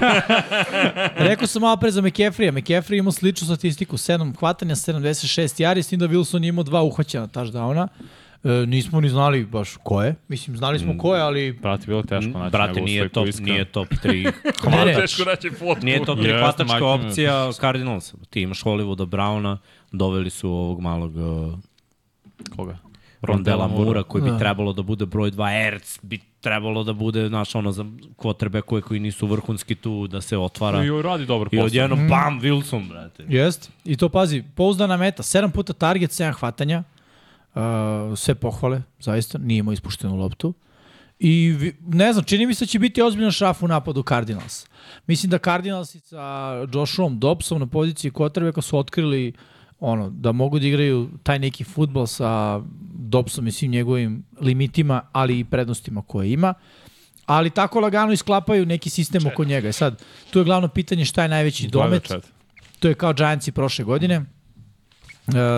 [1.28, 2.52] Rekao sam malo pre za McCaffrey-a.
[2.52, 7.28] McCaffrey imao sličnu statistiku, 7 hvatanja, 76 jari, s tim da Wilson imao dva uhvaćena
[7.28, 7.88] touchdowna.
[8.44, 10.14] E, nismo ni znali baš ko je.
[10.28, 11.52] Mislim, znali smo ko je, ali...
[11.52, 13.52] Brate, bilo teško naći Brate, nije top, iskreno.
[13.52, 14.32] nije top 3
[14.70, 14.94] Ne, ne.
[14.94, 15.84] Teško naći fotku.
[15.84, 18.14] Nije top 3 Jeste, hvatačka opcija Cardinals.
[18.30, 19.56] Ti imaš Hollywooda Browna,
[19.92, 21.58] doveli su ovog malog uh,
[22.56, 22.89] Koga?
[23.22, 24.38] Rondela Mura koji bi Da.
[24.38, 27.84] trebalo da bude broj 2, Erc bi trebalo da bude, znaš, ono, za
[28.16, 30.84] quarterbackove koji nisu vrhunski tu, da se otvara.
[30.84, 31.66] I radi dobar I posao.
[31.66, 33.24] odjednom, bam, Wilson, brate.
[33.28, 33.70] Jest.
[33.84, 36.82] I to pazi, pouzdana meta, 7 puta target, 7 hvatanja,
[37.54, 37.60] uh,
[38.16, 40.54] sve pohvale, zaista, nije imao ispuštenu loptu.
[41.18, 44.66] I ne znam, čini mi se da će biti ozbiljan šraf u napadu Cardinals.
[45.06, 49.32] Mislim da Cardinals sa Joshom Dobsom na poziciji quarterbacka su otkrili
[49.80, 52.60] ono, da mogu da igraju taj neki futbol sa
[52.94, 56.54] Dobsom i svim njegovim limitima, ali i prednostima koje ima.
[57.26, 59.68] Ali tako lagano isklapaju neki sistem oko njega.
[59.68, 62.02] I sad, tu je glavno pitanje šta je najveći domet.
[62.02, 62.30] Četiri.
[62.78, 64.24] To je kao Giantsi prošle godine uh,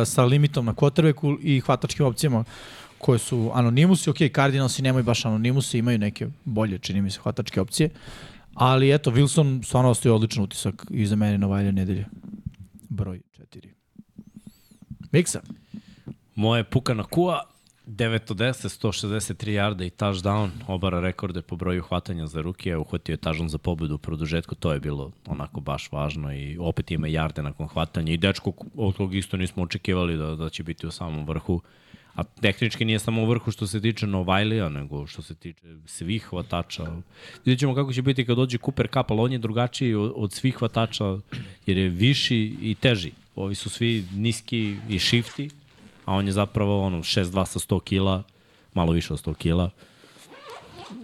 [0.05, 2.45] sa limitom na quarterbacku i hvatačkim opcijama
[2.99, 4.11] koje su anonimusi.
[4.11, 7.91] Ok, Cardinalsi nemaju baš anonimusi, imaju neke bolje, čini mi se, hvatačke opcije.
[8.55, 12.07] Ali eto, Wilson stvarno ostaje odličan utisak i za mene Novajlja nedelje.
[12.89, 13.82] Broj 4.
[15.13, 15.41] Miksa.
[16.35, 17.43] Moje Pukana Kua,
[17.87, 23.13] 9 od 10, 163 yarda i touchdown, obara rekorde po broju hvatanja za ruke, uhvatio
[23.13, 27.07] je touchdown za pobedu u produžetku, to je bilo onako baš važno i opet ima
[27.07, 30.91] yarde nakon hvatanja i dečko od kog isto nismo očekivali da, da će biti u
[30.91, 31.61] samom vrhu.
[32.15, 36.25] A tehnički nije samo u vrhu što se tiče Novajlija, nego što se tiče svih
[36.25, 36.87] hvatača.
[37.45, 40.57] Vidjet ćemo kako će biti kad dođe Cooper Cup, ali on je drugačiji od, svih
[40.57, 41.19] hvatača,
[41.67, 43.13] jer je viši i teži.
[43.37, 45.51] Ovi su svi niski i shifty,
[46.05, 48.23] a on je zapravo ono 6'2 sa 100 kila,
[48.75, 49.71] malo više od 100 kila.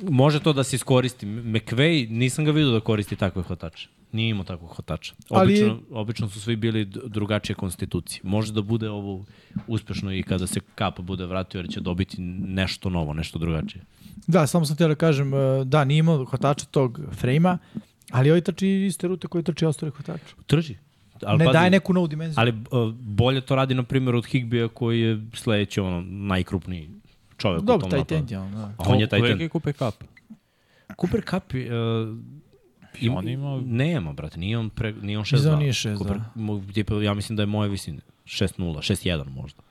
[0.03, 1.27] Može to da se iskoristi.
[1.27, 3.89] McVay, nisam ga vidio da koristi takve hvatače.
[4.13, 5.15] Nije imao takvog hvatača.
[5.31, 8.21] Ali- Obično, obično su svi bili drugačije konstitucije.
[8.25, 9.25] Može da bude ovo
[9.67, 13.85] uspešno i kada se Kapa bude vratio, jer će dobiti nešto novo, nešto drugačije.
[14.27, 17.59] Da, samo sam htio da kažem, uh, da, nije imao hvatača tog frejma,
[18.11, 20.35] ali ovaj trči iste rute koje trči ostali hvatača.
[20.47, 20.77] Trži.
[21.27, 22.35] Ali ne pazi, daje neku novu dimenziju.
[22.41, 26.91] Ali uh, bolje to radi, na primjer, od Higbija koji je sledeći ono, najkrupniji
[27.37, 28.17] čovek u Dobro, tom taj napadu.
[28.19, 28.59] tent je on, da.
[28.79, 29.45] A on je taj Koliki ten.
[29.45, 30.05] je Cooper Cup?
[31.01, 32.19] Cooper Cup uh,
[33.01, 33.61] I on ima...
[33.65, 35.33] Nema, brate, nije on, pre, nije on 6-2.
[35.33, 35.99] Mislim da on nije 6-2.
[35.99, 38.01] Cooper, mo, tipa, ja mislim da je moje visine.
[38.25, 39.63] 6-0, 6-1 možda.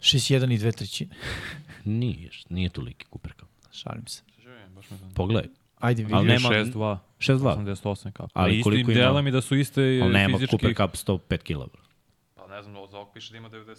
[0.00, 1.14] 6-1 i dve trećine.
[1.84, 3.48] Nije, nije toliki Cooper Cup.
[3.72, 4.22] Šalim se.
[5.14, 5.48] Pogledaj.
[5.78, 6.14] Ajde, vidi.
[6.14, 6.98] Ali nema- 6-2.
[7.18, 7.56] 6-2.
[7.56, 8.30] 88 kap.
[8.34, 10.56] Ali Ali koliko istim ima- delom i da su iste Ali nema fizički...
[10.58, 11.74] Cooper Cup 105 kg.
[12.34, 13.74] Pa ne znam, za ovog piše da ima 93.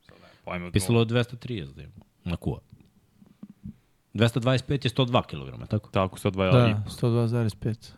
[0.00, 0.70] Sad ne, pojma.
[0.70, 1.92] Pisalo je 230 da ima.
[2.24, 2.58] Na kuva.
[4.14, 5.90] 225 je 102 kg, tako?
[5.90, 6.84] Tako, 102 Da, da.
[6.90, 7.90] 102,5.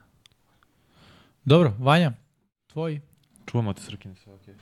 [1.45, 2.13] Dobro, Vanja,
[2.67, 3.01] tvoj.
[3.47, 4.55] Čuvamo te Srkini sve, okej.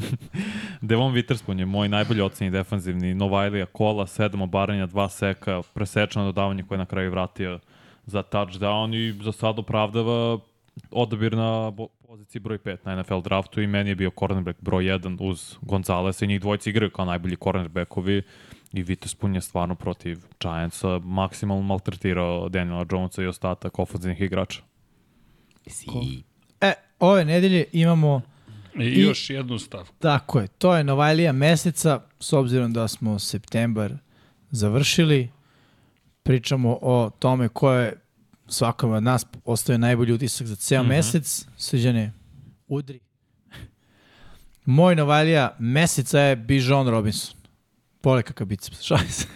[0.88, 3.14] Devon Witherspoon je moj najbolji oceni defanzivni.
[3.14, 7.58] Novajlija kola, 7 obaranja, 2 seka, presečano dodavanje koje je na kraju vratio
[8.06, 10.38] za touchdown i za sad opravdava
[10.90, 11.72] odabir na
[12.06, 16.24] poziciji broj 5 na NFL draftu i meni je bio cornerback broj 1 uz Gonzalesa
[16.24, 18.22] i njih dvojica igraju kao najbolji cornerbackovi
[18.72, 24.69] i Witherspoon je stvarno protiv Giantsa maksimalno maltretirao Daniela Jonesa i ostatak ofenzivnih igrača.
[25.70, 26.22] Si.
[26.60, 28.22] E, ove nedelje imamo,
[28.78, 29.94] I, I- još jednu stavku.
[29.98, 33.92] tako je, to je Novajlija meseca, s obzirom da smo septembar
[34.50, 35.30] završili,
[36.22, 38.00] pričamo o tome ko je
[38.48, 40.88] svakom od nas ostavio najbolji utisak za ceo mm -hmm.
[40.88, 41.46] mesec.
[41.56, 42.12] Sviđane,
[42.68, 43.00] udri.
[44.64, 47.40] Moj Novajlija meseca je Bijon Robinson.
[48.00, 49.26] Pole kakav biceps, šalim se.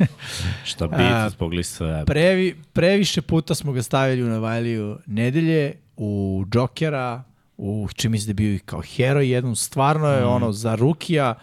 [0.65, 2.05] Šta biti zbog sve.
[2.07, 7.23] Previ, previše puta smo ga stavili u Novajliju nedelje, u Jokera,
[7.57, 11.35] u čim mislim da je bio i kao heroj jednom, stvarno je ono za rukija.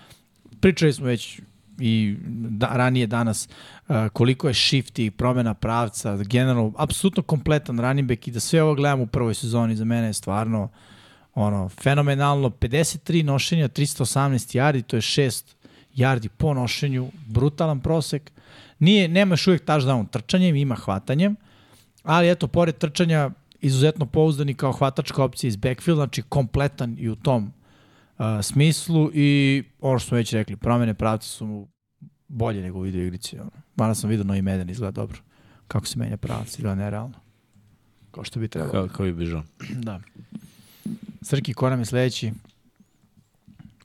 [0.60, 1.40] Pričali smo već
[1.80, 3.48] i da, ranije danas
[3.88, 8.76] uh, koliko je shifty, promena pravca, generalno, apsolutno kompletan running back i da sve ovo
[8.76, 10.70] gledam u prvoj sezoni za mene je stvarno
[11.36, 12.50] ono, fenomenalno.
[12.50, 15.44] 53 nošenja, 318 yardi, to je 6
[15.96, 18.32] yardi po nošenju, brutalan prosek.
[18.80, 21.36] Nije, nema još uvijek touchdown trčanjem, ima hvatanjem,
[22.04, 23.30] ali eto, pored trčanja,
[23.62, 27.54] izuzetno pouzdani kao hvatačka opcija iz backfield, znači kompletan i u tom
[28.18, 31.68] uh, smislu i ono što smo već rekli, promene pravca su mu
[32.28, 33.40] bolje nego u video igrici.
[33.40, 33.52] Ono.
[33.76, 35.18] Mada sam vidio novi Meden izgleda dobro.
[35.68, 37.16] Kako se menja pravac, izgleda nerealno.
[38.12, 38.72] Kao što bi trebalo.
[38.72, 39.44] Kao, kao i Bižon.
[39.84, 40.02] Da.
[41.22, 42.32] Srki, ko nam je sledeći?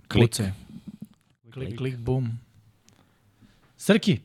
[0.09, 0.31] Klik.
[0.31, 0.53] Pucaj.
[1.53, 2.39] Klik, klik, bum.
[3.77, 4.20] Srki,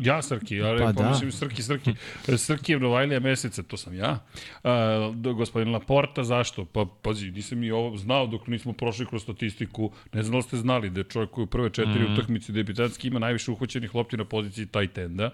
[0.00, 1.02] Ja, Srki, ali Pa pa da.
[1.02, 1.94] pomislim Srki, Srki.
[2.36, 4.18] Srki je Novajlija meseca, to sam ja.
[4.64, 6.64] A, do, gospodin Laporta, zašto?
[6.64, 9.92] Pa, pazi, nisam ni ovo znao dok nismo prošli kroz statistiku.
[10.12, 12.12] Ne znam da ste znali da je čovjek koji u prve četiri mm.
[12.12, 15.30] utakmice debitanski ima najviše uhvaćenih lopti na poziciji tight enda.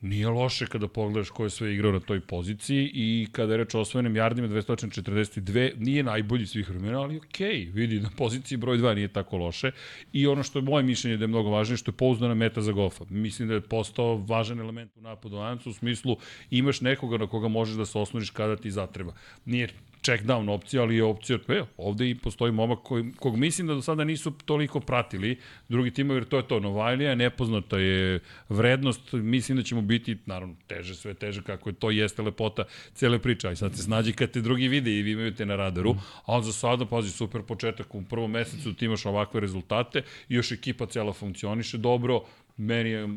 [0.00, 3.74] Nije loše kada pogledaš ko je sve igrao na toj poziciji i kada je reč
[3.74, 8.78] o osvojenim jardima 242, nije najbolji svih vremena, ali okej, okay, vidi, na poziciji broj
[8.78, 9.70] 2 nije tako loše.
[10.12, 12.72] I ono što je moje mišljenje da je mnogo važnije, što je pouzdana meta za
[12.72, 13.04] golfa.
[13.10, 16.16] Mislim da je postao važan element u napadu Ancu u smislu
[16.50, 19.12] imaš nekoga na koga možeš da se osloniš kada ti zatreba.
[19.44, 19.68] Nije
[20.02, 23.74] check down opcija, ali je opcija, e, ovde i postoji momak koji, kog mislim da
[23.74, 29.12] do sada nisu toliko pratili drugi timovi, jer to je to, Novajlija, nepoznata je vrednost,
[29.12, 32.64] mislim da ćemo biti, naravno, teže, sve teže, kako je to jeste lepota
[32.94, 35.56] cele priče, aj sad se snađi kad te drugi vide i vi imaju te na
[35.56, 40.52] radaru, ali za sada, pazi, super početak, u prvom mesecu ti imaš ovakve rezultate, još
[40.52, 42.20] ekipa cela funkcioniše dobro,
[42.60, 43.08] meni je,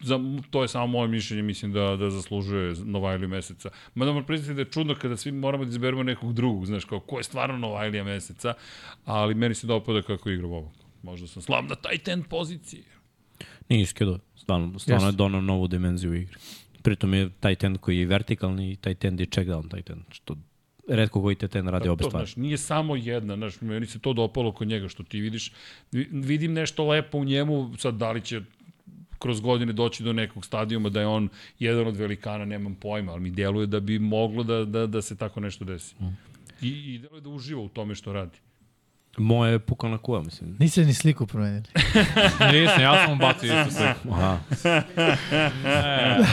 [0.00, 0.18] za,
[0.50, 3.70] to je samo moje mišljenje, mislim da, da zaslužuje Novajliju meseca.
[3.94, 7.00] Mada moram priznati da je čudno kada svi moramo da izberemo nekog drugog, znaš, kao
[7.00, 8.54] ko je stvarno Novajlija meseca,
[9.04, 10.72] ali meni se dopada kako igra ovo.
[11.02, 12.82] Možda sam slab na taj ten poziciji.
[13.68, 15.14] Nije iskedo, stvarno, stvarno Jeste.
[15.14, 16.36] je donao novu dimenziju u igri.
[16.82, 20.02] Pritom je taj ten koji je vertikalni i taj ten je check down taj ten,
[20.10, 20.36] što
[20.88, 22.26] redko koji te ten radi obe to, stvari.
[22.26, 25.52] znaš, nije samo jedna, znaš, meni se to dopalo kod njega, što ti vidiš,
[25.92, 28.40] vi- vidim nešto lepo u njemu, sad da li će
[29.18, 31.28] kroz godine doći do nekog stadijuma da je on
[31.58, 35.16] jedan od velikana, nemam pojma, ali mi djeluje da bi moglo da, da, da se
[35.16, 35.94] tako nešto desi.
[36.00, 36.16] Mm.
[36.62, 38.38] I, i djeluje da uživa u tome što radi.
[39.18, 40.56] Moje je pukla kuva, mislim.
[40.58, 41.64] Niste ni sliku promenili.
[42.52, 43.94] Nisam, ja sam mu bacio isto sve.
[44.10, 44.38] Aha.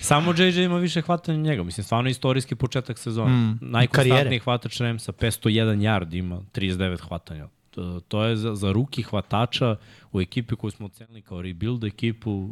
[0.00, 1.62] Samo JJ ima više hvatanja njega.
[1.62, 3.30] Mislim, stvarno istorijski početak sezone.
[3.30, 3.58] Mm.
[3.60, 7.48] Najkonstantniji hvatač Remsa, 501 yard ima 39 hvatanja.
[7.70, 9.76] To, to je za, za ruki hvatača
[10.12, 12.50] u ekipi koju smo ocenili kao rebuild ekipu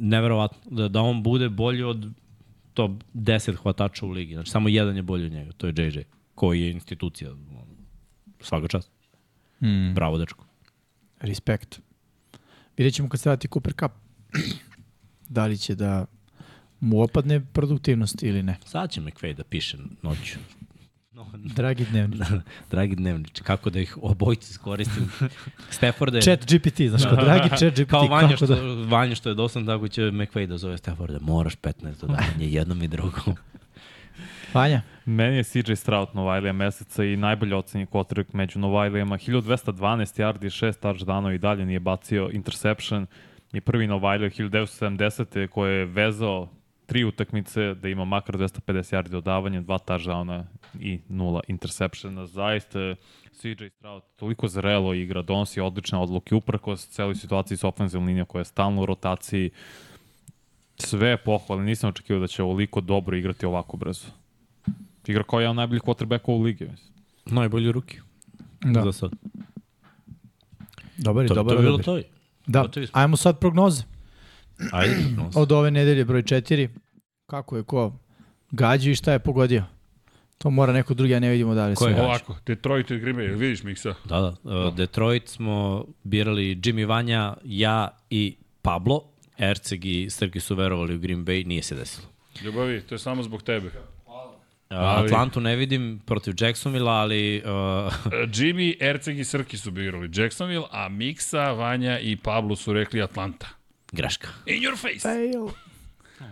[0.00, 0.58] neverovatno.
[0.70, 2.10] Da, da on bude bolji od
[2.74, 4.34] to 10 hvatača u ligi.
[4.34, 5.52] Znači, samo jedan je bolji od njega.
[5.52, 5.98] To je JJ,
[6.34, 7.30] koji je institucija.
[8.40, 8.90] Svaka čast.
[9.60, 9.94] Mm.
[9.94, 10.44] Bravo, dečko.
[11.20, 11.80] Respekt.
[12.76, 13.92] Vidjet ćemo kad se vrati Cooper Cup.
[15.36, 16.06] da li će da
[16.80, 18.56] mu opadne produktivnost ili ne.
[18.64, 20.38] Sad će McVay da piše noću.
[21.18, 22.16] No, Dragi dnevni.
[22.70, 25.10] dragi dnevniče, kako da ih obojice iskoristim.
[25.70, 26.22] Stafforda je...
[26.22, 27.90] Chat GPT, znaš ko, dragi chat GPT.
[27.90, 28.60] Kao Vanja kako što, da...
[28.88, 31.18] Vanja što je dosan, tako će McVay da zove Stafforda.
[31.20, 33.36] Moraš 15 dodavanja jednom i drugom.
[34.54, 39.18] Vanja, Meni je CJ Stroud Novajlija meseca i najbolje ocenje quarterback među Novajlijama.
[39.18, 43.06] 1212 yardi, 6 touchdownova i dalje nije bacio interception.
[43.52, 45.46] I prvi Novajlija 1970.
[45.46, 46.48] koje je vezao
[46.88, 50.44] tri utakmice da ima makar 250 yardi dodavanja, dva touchdowna
[50.80, 52.26] i nula interceptiona.
[52.26, 52.96] Zaista je
[53.32, 58.40] CJ Stroud toliko zrelo igra, donosi odlične odluke uprkos celoj situaciji s ofenzivnom linijom koja
[58.40, 59.50] je stalno u rotaciji.
[60.78, 64.06] Sve je pohvale, nisam očekivao da će ovoliko dobro igrati ovako brzo.
[65.06, 66.68] Igra kao jedan od najboljih quarterbackova u ligi.
[67.26, 67.98] Najbolji ruki.
[68.60, 68.82] da.
[68.82, 69.10] Za sad.
[70.98, 72.00] dobar je, To, dobar to je bilo to.
[72.46, 73.97] Da, ajmo sad prognoze.
[74.72, 74.96] Ajde.
[75.16, 76.68] no, Od ove nedelje broj 4.
[77.26, 77.92] Kako je ko
[78.50, 79.64] gađio i šta je pogodio?
[80.38, 82.06] To mora neko drugi, a ne vidimo da li Ko se je gađa.
[82.06, 83.94] Ovako, Detroit i Green Bay, vidiš Miksa?
[84.04, 84.34] Da, da.
[84.44, 89.02] Uh, Detroit smo birali Jimmy Vanja, ja i Pablo.
[89.38, 92.06] Erceg i Srki su verovali u Green Bay, nije se desilo.
[92.44, 93.66] Ljubavi, to je samo zbog tebe.
[93.66, 94.12] Uh,
[94.70, 97.50] Ali- Atlantu ne vidim protiv Jacksonvilla, ali uh,
[98.12, 103.02] E, Jimmy, Erceg i Srki su birali Jacksonville, a Miksa, Vanja i Pablo su rekli
[103.02, 103.46] Atlanta.
[103.92, 104.28] Greška.
[104.46, 105.00] In your face!
[105.02, 105.50] Fail.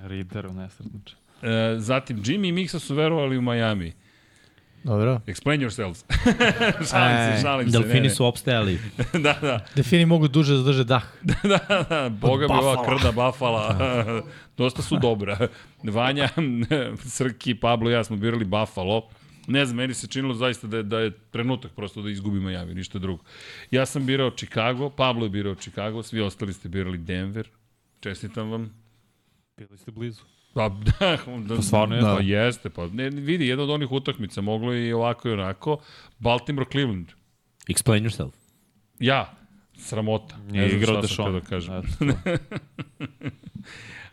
[0.03, 1.17] Reader u nesretniče.
[1.43, 3.93] E, zatim, Jimmy i Miksa su verovali u Miami.
[4.87, 5.21] Dobro.
[5.27, 6.05] Explain yourselves.
[6.91, 7.79] šalim se, Ej, šalim se.
[7.79, 8.79] Delfini ne, su opstajali.
[9.25, 9.65] da, da.
[9.75, 11.03] Defini mogu duže da zadrže dah.
[11.23, 11.59] da,
[11.91, 13.75] da, boga mi ova krda Buffalo.
[14.57, 15.49] Dosta su dobra.
[15.83, 16.29] Vanja,
[17.05, 19.03] Srki, Pablo i ja smo birali Buffalo.
[19.47, 22.75] Ne znam, meni se činilo zaista da je, da je trenutak prosto da izgubi Miami,
[22.75, 23.25] ništa drugo.
[23.71, 27.49] Ja sam birao Chicago, Pablo je birao Chicago, svi ostali ste birali Denver.
[28.01, 28.75] Čestitam vam.
[29.57, 30.23] Bili ste blizu.
[30.55, 30.69] Pa,
[31.01, 31.19] da,
[31.49, 32.03] da, Pa stvarno je.
[32.03, 35.79] Pa jeste, pa ne, vidi, jedna od onih utakmica, moglo je i ovako i onako.
[36.19, 37.07] Baltimore, Cleveland.
[37.69, 38.33] Explain yourself.
[38.99, 39.35] Ja,
[39.79, 40.37] sramota.
[40.37, 41.75] Nije znam igrao šta sam da kažem.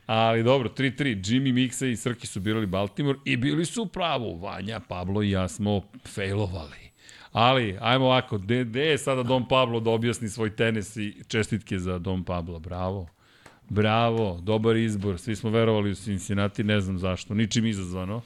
[0.04, 1.18] Eto, Ali dobro, 3-3.
[1.26, 4.40] Jimmy, Miksa i Srki su birali Baltimore i bili su u pravu.
[4.40, 6.84] Vanja, Pablo i ja smo failovali.
[7.32, 12.00] Ali, ajmo ovako, gde, je sada Dom Pablo da objasni svoj tenis i čestitke za
[12.00, 12.60] Dom Pablo?
[12.60, 13.08] Bravo.
[13.70, 15.20] Bravo, dobar izbor.
[15.20, 18.22] Svi smo verovali u Cincinnati, ne znam zašto, ničim izazvano.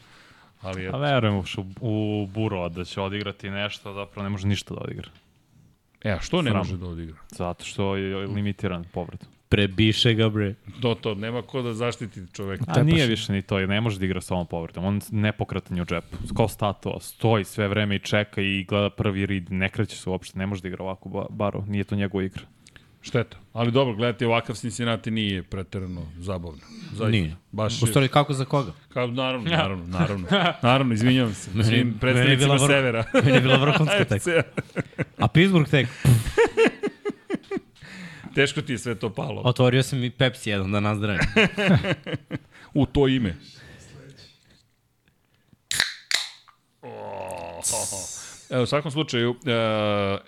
[0.62, 0.98] Ali A eto.
[1.00, 1.44] verujem u,
[1.82, 5.10] u Burova da će odigrati nešto, zapravo ne može ništa da odigra.
[6.04, 6.58] E, a što ne Sram.
[6.58, 7.16] može da odigra?
[7.30, 9.26] Zato što je limitiran povrat.
[9.50, 10.54] Prebiše ga, bre.
[10.82, 12.64] To, to, nema ko da zaštiti čoveka.
[12.68, 14.86] A nije više ni to, ne može da igra sa ovom povratom.
[14.86, 16.18] On nepokretan je u džepu.
[16.38, 19.52] Kao statua, stoji sve vreme i čeka i gleda prvi rid.
[19.52, 21.64] Ne kreće se uopšte, ne može da igra ovako ba, baro.
[21.68, 22.44] Nije to njegova igra.
[23.02, 23.38] Šteta.
[23.54, 26.60] Ali dobro, gledajte, ovakav Cincinnati nije preterano zabavno.
[26.92, 27.08] Zaista.
[27.08, 27.36] Nije.
[27.52, 28.72] Baš U stvari, kako za koga?
[28.90, 30.28] kao, naravno, naravno, naravno.
[30.62, 31.52] Naravno, izvinjavam se.
[31.52, 33.04] Svim meni je predstavnicima bila severa.
[33.14, 34.22] Meni je bila vrhunska tek.
[35.18, 35.88] A Pittsburgh tek.
[38.38, 39.42] Teško ti je sve to palo.
[39.46, 41.22] Otvorio sam i Pepsi jedan da nazdravim.
[42.80, 43.36] U to ime.
[46.82, 46.92] Oh.
[48.50, 49.38] Evo, u svakom slučaju, uh,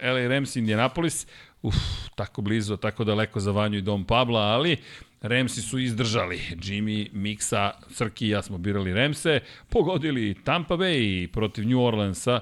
[0.02, 1.27] LA Rams Indianapolis,
[1.61, 1.76] uf,
[2.15, 4.77] tako blizu, tako daleko za Vanju i Dom Pabla, ali
[5.22, 6.41] Ramsi su izdržali.
[6.56, 12.40] Jimmy, Miksa, Srki i ja smo birali Ramse, pogodili Tampa Bay protiv New Orleansa.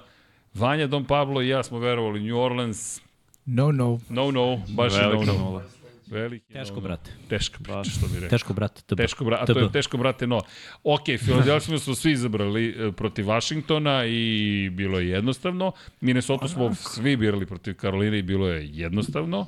[0.54, 3.07] Vanja, Dom Pablo i ja smo verovali New Orleans.
[3.48, 4.00] No, no.
[4.10, 5.34] No, no, baš je no, no.
[5.34, 5.64] nula.
[6.08, 7.12] Veliki Teško, no, brate.
[7.30, 8.30] Teško priča, što bi rekao.
[8.30, 8.82] Teško, brate.
[8.82, 8.98] TB.
[8.98, 10.42] Teško, bra, a to je teško, brate, no.
[10.84, 15.72] Ok, Philadelphia smo svi izabrali e, protiv Washingtona i bilo je jednostavno.
[16.02, 19.46] Minnesota smo svi birali protiv Karoline i bilo je jednostavno.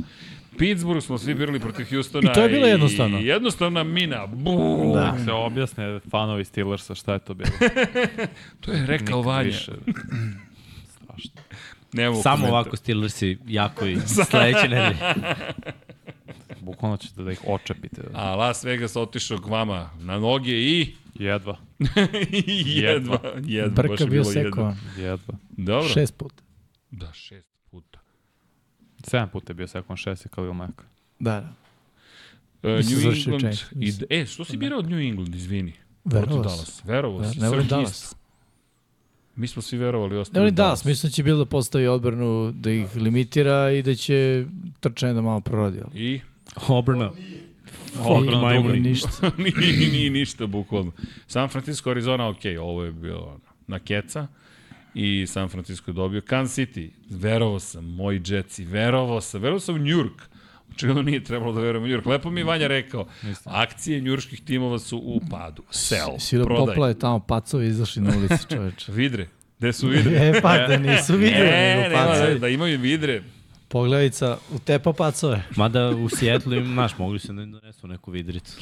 [0.57, 2.31] Pittsburgh smo svi birali protiv Houstona.
[2.31, 3.19] I to je bilo jednostavno.
[3.19, 4.27] I jednostavna mina.
[4.27, 4.93] Bum.
[4.93, 5.17] Da.
[5.25, 7.49] Se objasne fanovi Steelersa šta je to bilo.
[8.61, 9.47] To je rekao Nikad Vanja.
[9.47, 9.71] više.
[11.89, 12.03] Strašno.
[12.03, 12.53] Nemo Samo komentar.
[12.53, 13.97] ovako Steelersi jako i
[14.29, 14.97] sledeće nedelje.
[16.61, 18.01] Bukvalno ćete da ih očepite.
[18.13, 21.57] A Las Vegas otišao k vama na noge i Jedva.
[22.65, 23.19] jedva.
[23.45, 23.75] jedva.
[23.75, 24.43] baš Brka je bio bilo sekao.
[24.43, 24.75] jedva.
[24.97, 25.33] Jedva.
[25.49, 25.89] Dobro.
[25.89, 26.43] Šest puta.
[26.91, 27.99] Da, šest puta.
[29.03, 30.81] Sedam puta je bio sekund šest je Khalil Mack.
[31.19, 31.53] Da, da.
[32.63, 33.57] Uh, New England.
[33.79, 35.73] I, e, što si birao od New England, izvini?
[36.05, 36.87] Verovao sam.
[36.87, 37.39] Verovao si.
[37.39, 38.15] Ne volim Dallas.
[39.39, 42.95] Mi smo svi verovali ostali Dallas, mislim da će bilo da postavi odbranu, da ih
[42.95, 44.45] limitira i da će
[44.79, 45.79] trčanje da malo proradi.
[45.93, 46.19] I
[46.67, 47.11] Obrna.
[48.03, 48.53] Druga.
[48.75, 49.31] i ništa.
[49.37, 50.91] nije, nije ništa, bukvalno.
[51.27, 54.27] San Francisco, Arizona, ok, ovo je bilo ono, na keca.
[54.93, 56.21] I San Francisco je dobio.
[56.21, 60.28] Kansas City, verovao sam, moji Jetsi, verovao sam, verovao sam u New York.
[60.71, 62.07] Očigledno nije trebalo da verujem u New York.
[62.09, 63.07] Lepo mi je Vanja rekao,
[63.45, 65.63] akcije njurških timova su u padu.
[65.71, 66.65] Sell, da prodaj.
[66.65, 68.91] poplave tamo pacovi izašli na ulici, čoveče.
[69.01, 69.27] Vidre,
[69.59, 70.11] gde su vidre?
[70.27, 73.23] e, pa da nisu vidjeli, Ne, nego nema, da, da imaju vidre.
[73.67, 75.43] Pogledajica u tepa pacove.
[75.55, 78.57] Mada u Sijetlu im, znaš, mogli su da im donesu neku vidricu.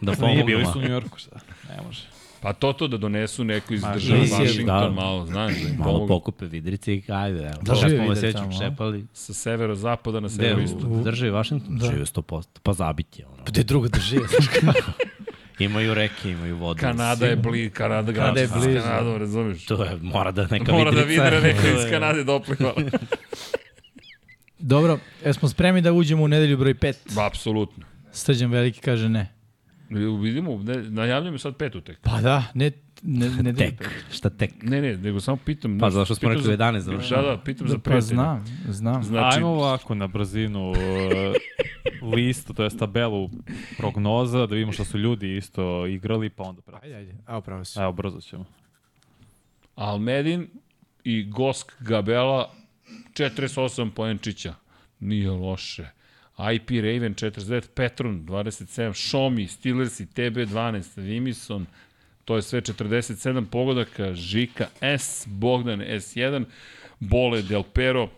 [0.00, 1.40] Da Nije, pomognu bili su u Njorku, šta?
[1.68, 2.17] Ne može.
[2.40, 4.90] Pa to to da donesu neku iz države Washington, da.
[4.92, 6.08] malo, znaš, da im Malo pomogu.
[6.08, 7.54] pokupe vidrice i ajde, evo.
[7.54, 9.06] Da, Da, žive smo vas tamo, šepali.
[9.14, 10.78] Sa severo-zapada na severoistu.
[10.80, 11.78] u državi Washington?
[11.78, 11.86] Da.
[11.86, 11.92] Da.
[11.92, 12.44] Žive 100%.
[12.62, 13.44] Pa zabit je ono.
[13.46, 14.16] Gde drugo drži?
[15.58, 16.80] Imaju reke, imaju vodu.
[16.80, 18.70] Kanada je bli, Kanada, Kanada je blizu.
[18.70, 19.64] s Kanadom, razumiješ?
[19.66, 21.22] To je, mora da neka Mora da vidrica.
[21.24, 22.74] vidre neko To iz je- Kanade dopliva.
[24.60, 26.94] Dobro, jesmo spremni da uđemo u nedelju broj 5?
[27.20, 27.84] Apsolutno.
[28.12, 29.32] Srđan Veliki kaže ne.
[29.90, 31.98] Vidimo, ne, najavljamo sad petu tek.
[32.02, 32.70] Pa da, ne,
[33.02, 34.50] ne, ne Tek, šta tek?
[34.62, 35.72] Ne, ne, nego samo pitam.
[35.72, 37.22] Pa znaš, zato što smo rekli za- 11 završeno.
[37.22, 38.06] Da, da, pitam za Da, pa prijatelja.
[38.06, 39.02] znam, znam.
[39.02, 40.76] Znači, Ajmo ovako na brzinu uh,
[42.14, 43.30] listu, to je tabelu
[43.78, 46.84] prognoza, da vidimo šta su ljudi isto igrali, pa onda pratimo.
[46.86, 47.78] Ajde, ajde, evo pravo si.
[47.80, 48.44] Evo, brzo ćemo.
[49.74, 50.48] Almedin
[51.04, 52.52] i Gosk Gabela
[53.12, 54.54] 48 poenčića.
[55.00, 55.86] Nije loše.
[56.38, 61.66] IP Raven 49, Petron 27, Šomi, Steelers i TB 12, Vimison,
[62.24, 66.44] to je sve 47 pogodaka, Žika S, Bogdan S1,
[67.00, 68.08] Bole Del Pero,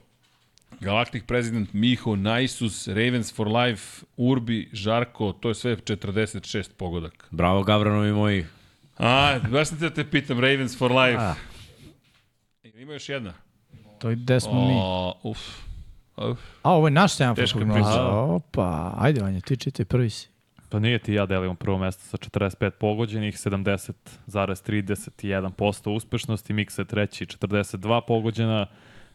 [0.80, 7.26] Galactic President Miho, Naisus, Ravens for Life, Urbi, Žarko, to je sve 46 pogodaka.
[7.30, 8.46] Bravo, Gavranovi moji.
[8.98, 11.22] A, baš sam te da te pitam, Ravens for Life.
[11.22, 11.34] A.
[12.74, 13.34] Ima još jedna.
[13.98, 14.74] To je gde smo mi.
[15.30, 15.38] Uf.
[16.20, 16.38] Uf.
[16.62, 18.08] A, ovo je naš semafor prognoza.
[18.10, 20.28] Opa, ajde Vanja, ti čitaj prvi si.
[20.68, 27.26] Pa nije ti ja delimo prvo mesto sa 45 pogođenih, 70,31% uspešnosti, Miksa je treći,
[27.26, 28.66] 42 pogođena,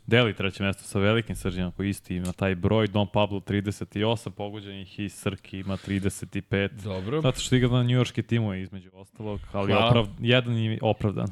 [0.08, 5.00] deli treće mesto sa velikim srđanom koji isti ima taj broj, Don Pablo 38 pogođenih
[5.00, 6.70] i Srki ima 35.
[6.84, 7.22] Dobro.
[7.22, 9.88] Zato što igra na njujorski timu je između ostalog, ali Hvala.
[9.88, 11.28] oprav, jedan je opravdan.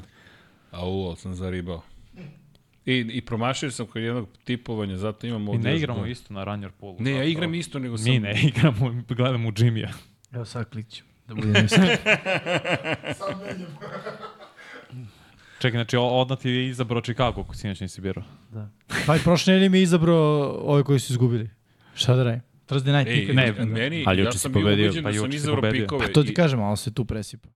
[0.71, 1.81] A u, sam zaribao.
[2.85, 5.63] I, I promašio sam kod jednog tipovanja, zato imam ovdje...
[5.63, 6.11] ne još igramo gore.
[6.11, 6.97] isto na Runner Poolu.
[6.99, 7.29] Ne, ja zapravo.
[7.29, 8.11] igram isto, nego sam...
[8.11, 9.89] Mi ne igramo, gledamo u Jimmya.
[10.31, 11.03] Evo sad klikću.
[11.27, 11.75] Da bude isto.
[13.19, 13.77] Sad menjam.
[15.59, 18.23] Čekaj, znači odna ti je izabrao Chicago, ako sinoć nisi birao.
[19.07, 20.17] Pa i prošle nedelje mi je izabrao
[20.59, 21.49] ove koji su izgubili.
[21.95, 22.41] Šta da radim?
[22.67, 23.67] Thursday night Ej, nikad ne, nikad.
[23.67, 24.91] meni, Ali ja juče si sam bio pobedio.
[24.93, 25.81] Pa da sam juče si izabrao pobedio.
[25.81, 26.05] pikove.
[26.07, 27.49] Pa to ti i- kažem, malo se tu presipa.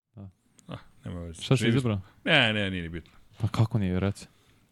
[0.67, 1.41] Ah, nema veze.
[1.41, 2.01] Šta si izabrao?
[2.25, 3.11] Ne, ne, nije ni bitno.
[3.37, 4.27] Pa kako nije, reci?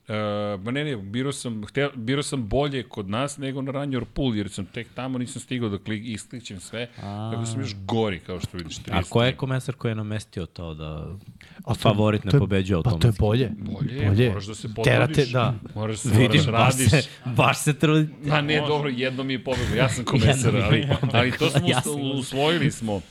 [0.07, 0.13] Uh,
[0.61, 4.35] ma ne, ne, birao sam, hteo, birao sam bolje kod nas nego na Ranjor Pool,
[4.35, 7.31] jer sam tek tamo nisam stigao da klik, iskličem sve, A.
[7.31, 8.77] tako sam još gori, kao što vidiš.
[8.77, 9.03] A 33.
[9.03, 11.17] ko je komesar koji je namestio to da A
[11.65, 13.19] to- favorit ne pobeđuje Pa to je automatski?
[13.19, 13.51] bolje.
[13.57, 14.29] Bolje, Bolje.
[14.29, 15.31] moraš da se Terate, potrudiš.
[15.31, 15.53] da.
[15.75, 16.89] Moraš, Vidim, moraš baš radiš.
[16.91, 18.07] se, baš se trudi.
[18.23, 21.81] Ma ne, dobro, jedno mi je pobeglo, ja sam komesar, ali, ali to smo Ja
[22.13, 23.01] usvojili smo.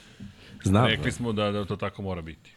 [0.63, 0.87] Znam.
[0.87, 2.51] Rekli smo da, da to tako mora biti.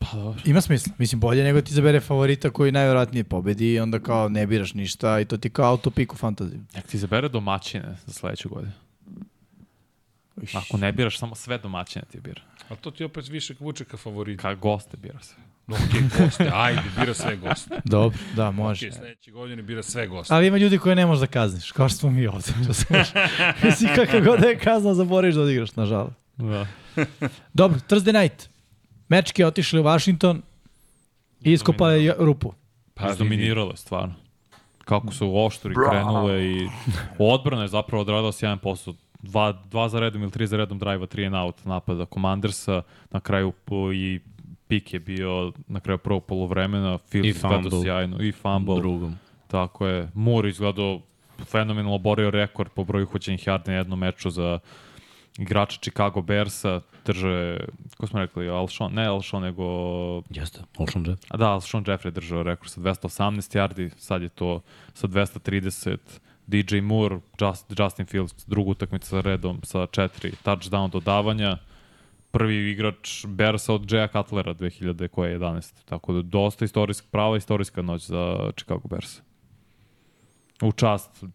[0.00, 0.42] Pa dobro.
[0.44, 0.92] Ima smisla.
[0.98, 5.20] Mislim, bolje nego ti zabere favorita koji najvjerojatnije pobedi i onda kao ne biraš ništa
[5.20, 6.60] i to ti kao auto pick u fantaziju.
[6.74, 8.72] Nek ti zabere domaćine za sledeću godinu.
[10.54, 12.40] Ako ne biraš samo sve domaćine ti bira.
[12.68, 14.42] A to ti opet više vuče ka favorita.
[14.42, 15.36] Ka goste bira sve.
[15.68, 17.80] Ok, goste, ajde, bira sve goste.
[17.84, 18.88] Dobro, da, može.
[18.88, 20.34] Ok, sledeće godine bira sve goste.
[20.34, 22.52] Ali ima ljudi koje ne možeš da kazniš, kao što smo mi ovde.
[23.64, 26.16] Mislim, kakav god da je kazna, zaboriš da odigraš, nažalost.
[26.36, 26.66] Da.
[27.52, 28.50] Dobro, Thursday night.
[29.10, 30.42] Mečke otišli u Washington
[31.40, 32.52] i iskopali rupu.
[32.94, 34.14] Pa, Izdominirale, stvarno.
[34.84, 36.68] Kako su oštri krenule i
[37.18, 38.94] odbrana je zapravo odradila sjajan posao.
[39.22, 43.20] Dva, dva za redom ili tri za redom drive-a, tri and out napada Commandersa, na
[43.20, 43.52] kraju
[43.94, 44.20] i
[44.68, 47.82] pik je bio na kraju prvog polovremena, izgledao fumble.
[47.82, 48.76] sjajno, i fumble.
[48.80, 49.18] drugom.
[49.48, 50.08] Tako je.
[50.14, 51.00] Moore izgledao
[51.44, 54.58] fenomenalno borio rekord po broju hoćenih yardi na jednom meču za
[55.38, 56.80] igrača Chicago Bearsa.
[57.04, 57.56] Drže,
[57.96, 59.64] ko smo rekli, Alshon, ne Alshon, nego
[60.30, 61.22] Jeste, Olšan Jeff.
[61.28, 64.60] A da, Sean Jeffrey držao rekord sa 218 yardi, sad je to
[64.94, 65.96] sa 230.
[66.46, 71.58] DJ Moore, Just, Justin Fields, drugu utakmicu sa redom sa četiri touchdown dodavanja.
[72.30, 75.74] Prvi igrač Bearsa od Jaya Cutlera 2000 koje je 11.
[75.84, 79.20] Tako da dosta istorijska, prava istorijska noć za Chicago Bears.
[80.62, 81.28] U čast uh,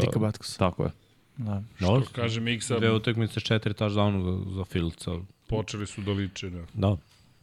[0.00, 0.56] Dika Batkus.
[0.56, 1.03] Tako je.
[1.36, 1.62] Da.
[1.76, 5.10] Što kaže Miksa, Dve utakmice, četiri touchdowna za, za Fieldsa.
[5.48, 6.50] počeli su da liče.
[6.50, 6.64] Da.
[6.74, 6.96] Da.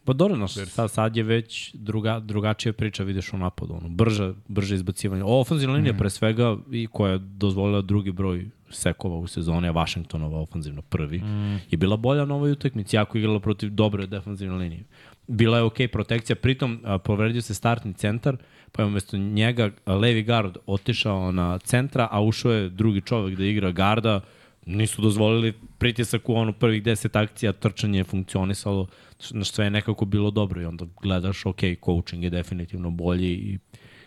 [0.04, 4.34] Pa dobro, naš, sad, sad je već druga, drugačija priča, vidiš u napadu, ono, brža,
[4.48, 5.24] brže izbacivanje.
[5.24, 9.72] Ovo ofenzivna linija pre svega i koja je dozvolila drugi broj sekova u sezoni, a
[9.72, 11.60] Washingtonova ofenzivno prvi, mm.
[11.70, 14.84] je bila bolja na ovoj utakmici, jako igrala protiv dobre defensivne linije.
[15.32, 18.36] Bila je okej okay protekcija, pritom a, povredio se startni centar,
[18.72, 23.44] pa je umesto njega levi gard otišao na centra, a ušao je drugi čovek da
[23.44, 24.20] igra garda,
[24.66, 28.86] nisu dozvolili pritisak u ono prvih 10 akcija, trčanje je funkcionisalo,
[29.30, 33.58] na sve je nekako bilo dobro i onda gledaš, ok, coaching je definitivno bolji i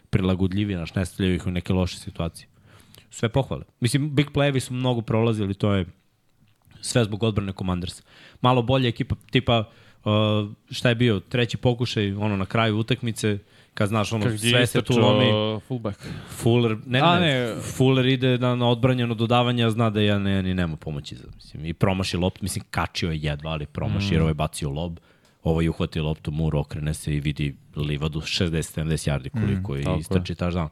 [0.10, 2.48] prilagodljiviji, naš ne stavljaju ih u neke loše situacije.
[3.10, 3.64] Sve pohvale.
[3.80, 5.86] Mislim, big playevi su mnogo prolazili, to je
[6.82, 8.04] sve zbog odbrane Commanders.
[8.42, 9.85] Malo bolja ekipa, tipa, uh,
[10.72, 13.38] šta je bio, treći pokušaj, ono, na kraju utakmice,
[13.74, 15.60] kad znaš, ono, Kad sve se tu lomi.
[15.68, 16.00] fullback.
[16.30, 17.56] Fuller, ne, A, ne, ne.
[17.62, 21.16] Fuller ide na, na odbranjeno dodavanje, a zna da ja ne, ni nema pomoći.
[21.16, 24.14] Za, mislim, I promaši loptu, mislim, kačio je jedva, ali promaši, mm.
[24.14, 25.00] jer ovo je bacio lob.
[25.44, 29.82] Ovo je uhvatio loptu, Mur okrene se i vidi livadu 60-70 yardi koliko mm, je
[29.82, 30.00] je.
[30.00, 30.68] istrči touchdown.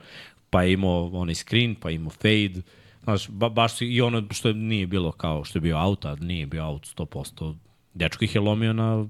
[0.49, 2.61] Pa je imao onaj screen, pa je imao fade.
[3.03, 6.15] Znaš, ba, baš i ono što je, nije bilo kao što je bio out, a
[6.15, 7.55] nije bio out 100%.
[7.93, 9.05] Dečko ih je lomio na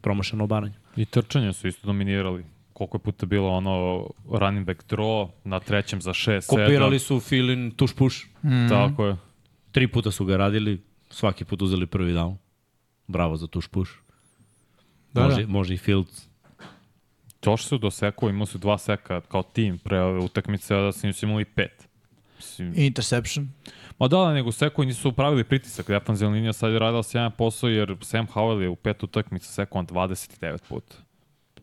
[0.00, 0.74] promašeno obaranje.
[0.96, 2.44] I trčanje su isto dominirali.
[2.72, 6.46] Koliko je puta bilo ono running back draw na trećem za 6 7.
[6.46, 8.16] Kopirali su Filin tuš push.
[8.44, 8.68] Mm.
[8.68, 9.16] Tako je.
[9.72, 12.36] Tri puta su ga radili, svaki put uzeli prvi down.
[13.06, 13.92] Bravo za tuš push.
[15.12, 15.48] Da, može, da.
[15.48, 16.28] može i Fields.
[17.46, 20.92] Još su do seku, imali su dva seka kao tim pre ove utakmice, a da
[20.92, 21.88] su imali pet.
[22.36, 23.48] Mislim, Interception.
[23.98, 25.88] Ma da, da, nego Seko nisu pravili pritisak.
[25.88, 29.78] Defanzivna linija sad je radila sjajan posao jer Sam Howell je u pet utakmica Seko
[29.78, 30.94] on 29 puta.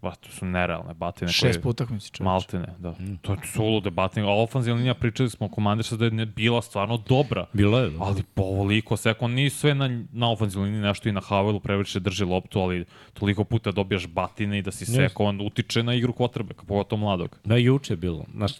[0.01, 1.31] Pa to su nerealne batine.
[1.31, 2.23] Šest po utakmici, čovječe.
[2.23, 2.91] Maltene, da.
[2.91, 3.17] Mm.
[3.21, 4.27] To su ulude batine.
[4.27, 7.45] A ofenzivna linija pričali smo o Commandersa da je ne- bila stvarno dobra.
[7.53, 8.03] Bilo je, da.
[8.03, 11.99] Ali po ovoliko Seko nije sve na, na ofenzivnoj liniji nešto i na Howellu previše
[11.99, 16.13] drži loptu, ali toliko puta dobijaš batine i da si Seko, on utiče na igru
[16.13, 17.39] quarterbacka, pogotovo mladog.
[17.43, 18.25] Da, juče je bilo.
[18.33, 18.51] Znaš,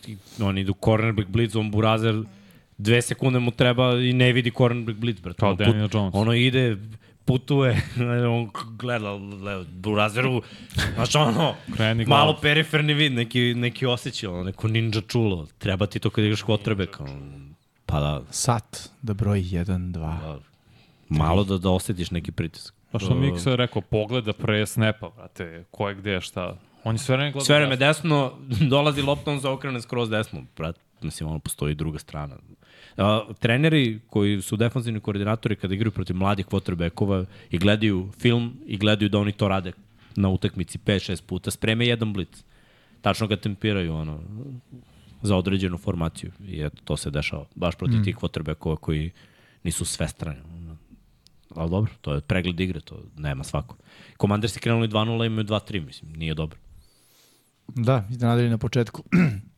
[0.42, 2.24] oni idu cornerback blitz, on burazer,
[2.78, 5.40] dve sekunde mu treba i ne vidi cornerback blitz, brate.
[5.40, 6.14] Kao Daniel Jones.
[6.16, 6.78] Ono ide,
[7.26, 7.82] putuje,
[8.36, 9.12] on gleda
[9.44, 10.42] levo, burazeru,
[10.96, 15.48] znaš ono, Kreni malo periferni vid, neki, neki osjećaj, ono, neko ninja čulo.
[15.58, 17.04] Treba ti to kad igraš quarterbacka.
[17.04, 17.46] ono.
[17.86, 19.92] Pa da, Sat, da broji 1, 2.
[19.92, 20.40] da
[21.10, 22.76] malo da, da osjetiš neki pritisak.
[22.92, 26.58] Pa što Miksa je rekao, pogleda pre snapa, brate, ko je gde, šta.
[26.84, 28.32] On je sve vreme gledao Sve vreme desno,
[28.70, 30.44] dolazi lopta, on zaokrene skroz desno.
[30.58, 32.36] Brat, mislim, ono, postoji druga strana.
[32.98, 38.78] Uh, treneri koji su defanzivni koordinatori kada igraju protiv mladih quarterbackova i gledaju film i
[38.78, 39.72] gledaju da oni to rade
[40.16, 42.44] na utakmici 5-6 puta, spreme jedan blitz.
[43.02, 44.20] Tačno ga tempiraju ono,
[45.22, 46.32] za određenu formaciju.
[46.48, 47.46] I eto, to se dešava.
[47.56, 48.04] Baš protiv mm.
[48.04, 49.12] tih quarterbackova koji
[49.64, 50.42] nisu sve strane.
[51.56, 53.76] Ali dobro, to je pregled igre, to nema svako.
[54.18, 56.58] Komanders je krenuli 2-0, imaju 2-3, mislim, nije dobro.
[57.68, 59.04] Da, iznenadili na početku.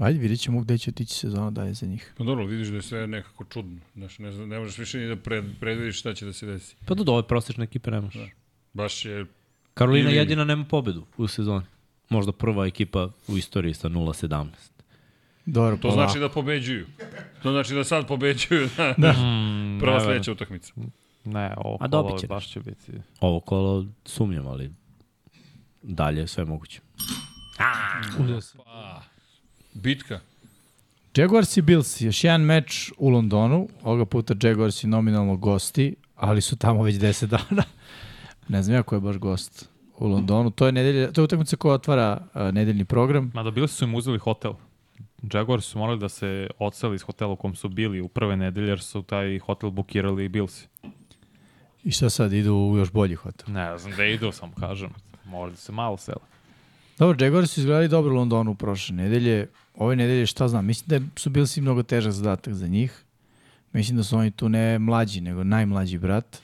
[0.00, 2.12] Ajde, vidjet ćemo gde će otići sezona dalje za njih.
[2.18, 3.80] Pa dobro, vidiš da je sve nekako čudno.
[3.94, 6.76] Znaš, ne, ne možeš više ni da pred, predvidiš šta će da se desi.
[6.86, 8.30] Pa do ove prosečne ekipe ne možeš.
[8.72, 9.26] Baš je...
[9.74, 11.66] Karolina Ili- jedina nema pobedu u sezoni.
[12.08, 14.46] Možda prva ekipa u istoriji sa 0-17.
[15.46, 16.86] Dobro, To znači da pobeđuju.
[17.42, 19.12] To znači da sad pobeđuju na da.
[19.12, 20.72] Mm, prva ne, sledeća utakmica.
[21.24, 22.92] Ne, ovo A kolo će baš će biti.
[23.20, 24.72] Ovo kolo sumnjam, ali
[25.82, 26.80] dalje je sve moguće.
[27.58, 29.02] Pa,
[29.74, 30.20] bitka.
[31.16, 36.40] Jaguars i Bills, još jedan meč u Londonu, ovoga puta Jaguars i nominalno gosti, ali
[36.40, 37.64] su tamo već 10 dana.
[38.48, 39.68] ne znam ja ko je baš gost
[39.98, 40.50] u Londonu.
[40.50, 43.30] To je, nedelja, to je utakmica koja otvara uh, nedeljni program.
[43.34, 44.52] Mada bili su im uzeli hotel.
[45.32, 48.68] Jaguars su morali da se odseli iz hotela u kom su bili u prve nedelje,
[48.68, 50.68] jer su taj hotel bukirali i Billsi.
[51.84, 53.54] I šta sad, idu u još bolji hotel.
[53.54, 54.90] Ne znam da idu, samo kažem.
[55.24, 56.20] Morali da se malo sele.
[56.98, 59.46] Dobro, Jaguars su izgledali dobro u Londonu u prošle nedelje.
[59.74, 63.04] Ove nedelje šta znam, mislim da su bili si mnogo težak zadatak za njih.
[63.72, 66.42] Mislim da su oni tu ne mlađi, nego najmlađi brat.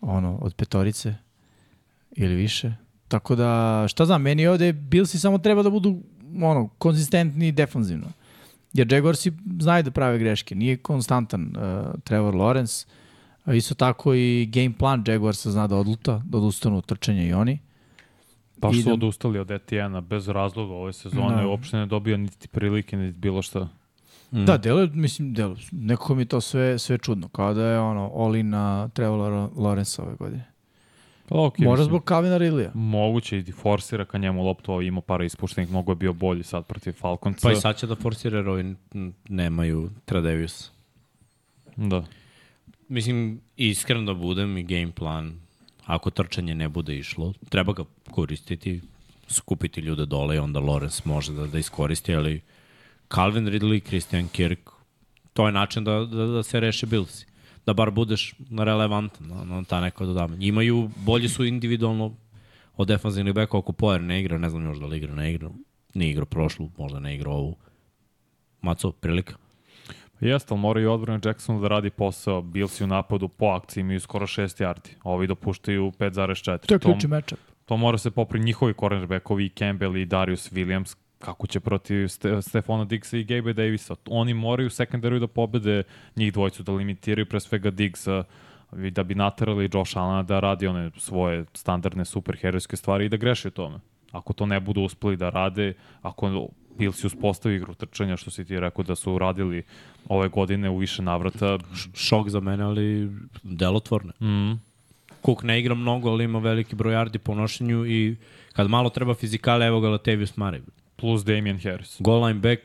[0.00, 1.14] Ono, od petorice
[2.16, 2.72] ili više.
[3.08, 6.02] Tako da, šta znam, meni ovde Billsi samo treba da budu
[6.42, 8.06] ono, konzistentni defanzivno.
[8.72, 10.54] Jer Jaguarsi znaju da prave greške.
[10.54, 12.86] Nije konstantan uh, Trevor Lawrence.
[13.46, 17.58] Isto tako i game plan Jaguarsa zna da odluta, da odustanu od trčanja i oni.
[18.60, 18.92] Baš su Idem.
[18.92, 21.42] odustali od Etienne bez razloga ove sezone.
[21.42, 21.48] Da.
[21.48, 23.68] Uopšte ne dobija niti prilike, niti bilo šta.
[24.32, 24.44] Mm.
[24.44, 28.10] Da, delo, mislim, delo, nekako mi je to sve, sve čudno, kao da je ono,
[28.14, 30.44] all in na Trevor Lawrence ove godine.
[31.28, 32.70] Pa, okay, Možda zbog Calvina Ridleya.
[32.74, 36.66] Moguće i forsira ka njemu loptu, ovo ima para ispuštenih, mnogo je bio bolji sad
[36.66, 37.48] protiv Falconca.
[37.48, 38.74] Pa i sad će da forsira jer ovi
[39.28, 40.70] nemaju Tradevius.
[41.76, 42.04] Da.
[42.88, 45.40] Mislim, iskreno da budem i game plan,
[45.88, 48.80] ako trčanje ne bude išlo, treba ga koristiti,
[49.28, 52.40] skupiti ljude dole i onda Lawrence može da, da iskoristi, ali
[53.14, 54.70] Calvin Ridley, Christian Kirk,
[55.32, 57.26] to je način da, da, da se reše Billsi.
[57.66, 60.46] Da bar budeš relevantan na, na ta neka dodavanja.
[60.46, 62.14] Imaju, bolji su individualno
[62.76, 65.50] od defanzivnih beka oko Pojer ne igra, ne znam još da li igra, ne igra.
[65.94, 67.56] Nije igrao prošlu, možda ne igra ovu.
[68.62, 69.36] Maco, prilika.
[70.20, 72.42] Jeste, ali mora i odbrana Jackson da radi posao.
[72.42, 74.94] Bills u napadu po akciji imaju skoro 6 yardi.
[75.02, 76.66] Ovi dopuštaju 5,4.
[76.66, 77.38] To je ključni matchup.
[77.64, 82.84] To mora se popri njihovi cornerbackovi Campbell i Darius Williams kako će protiv Ste Stefana
[82.84, 83.94] Diggsa i Gabe Davisa.
[84.06, 85.82] Oni moraju sekundariju da pobede
[86.16, 88.24] njih dvojicu, da limitiraju pre svega Diggsa
[88.76, 93.16] i da bi naterali Josh Allena da radi one svoje standardne superherojske stvari i da
[93.16, 93.80] greši u tome.
[94.12, 98.60] Ako to ne budu uspeli da rade, ako Bills uspostavi igru trčanja, što si ti
[98.60, 99.62] rekao da su uradili
[100.08, 101.58] ove godine u više navrata,
[101.94, 103.10] Šok za mene, ali
[103.42, 104.12] delotvorne.
[104.20, 104.60] mm,
[105.26, 108.16] Cook ne igra mnogo, ali ima veliki broj yardi po nošenju i
[108.52, 110.60] kad malo treba fizikale, evo ga Latavius Murray.
[110.96, 111.96] plus Damian Harris.
[112.00, 112.60] Goal line back,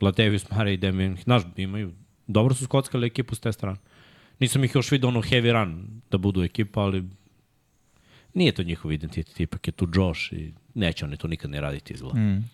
[0.00, 1.92] Latavius Murray i Damian, znaš, imaju,
[2.26, 3.78] dobro su skockali ekipu s te strane.
[4.38, 7.04] Nisam ih još vidio ono heavy run da budu ekipa, ali
[8.34, 11.94] nije to njihov identitet, ipak je tu Josh i neće oni to nikad ne raditi
[11.94, 12.18] izgleda.
[12.18, 12.50] Mm.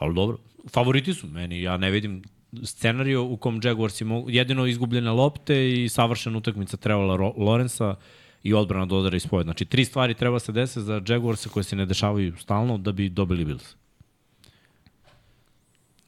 [0.00, 0.38] Ali dobro,
[0.68, 2.22] favoriti su meni, ja ne vidim
[2.64, 7.94] scenariju u kom Jaguars mogu, jedino izgubljene lopte i savršena utakmica Trevola Ro- Lorenza
[8.42, 9.44] i odbrana do udara ispojed.
[9.44, 13.08] Znači, tri stvari treba se desiti za Jaguarsa koje se ne dešavaju stalno da bi
[13.08, 13.74] dobili Bills.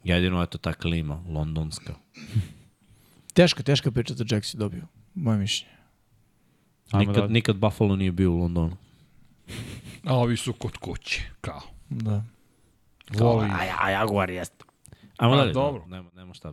[0.04, 1.94] Jedino, eto, ta klima, londonska.
[3.32, 4.82] Teška, teška priča da Jacks je dobio,
[5.14, 5.72] moje mišljenje.
[6.94, 8.76] Nikad, da- nikad Buffalo nije bio u Londonu.
[10.04, 11.60] A ovi su kod kuće, kao.
[11.90, 12.24] Da.
[13.18, 13.47] Voli.
[13.50, 14.65] A, a Jaguar jeste.
[15.16, 15.52] Ajmo dalje.
[15.52, 15.86] dobro.
[15.86, 16.52] Nema, nema šta.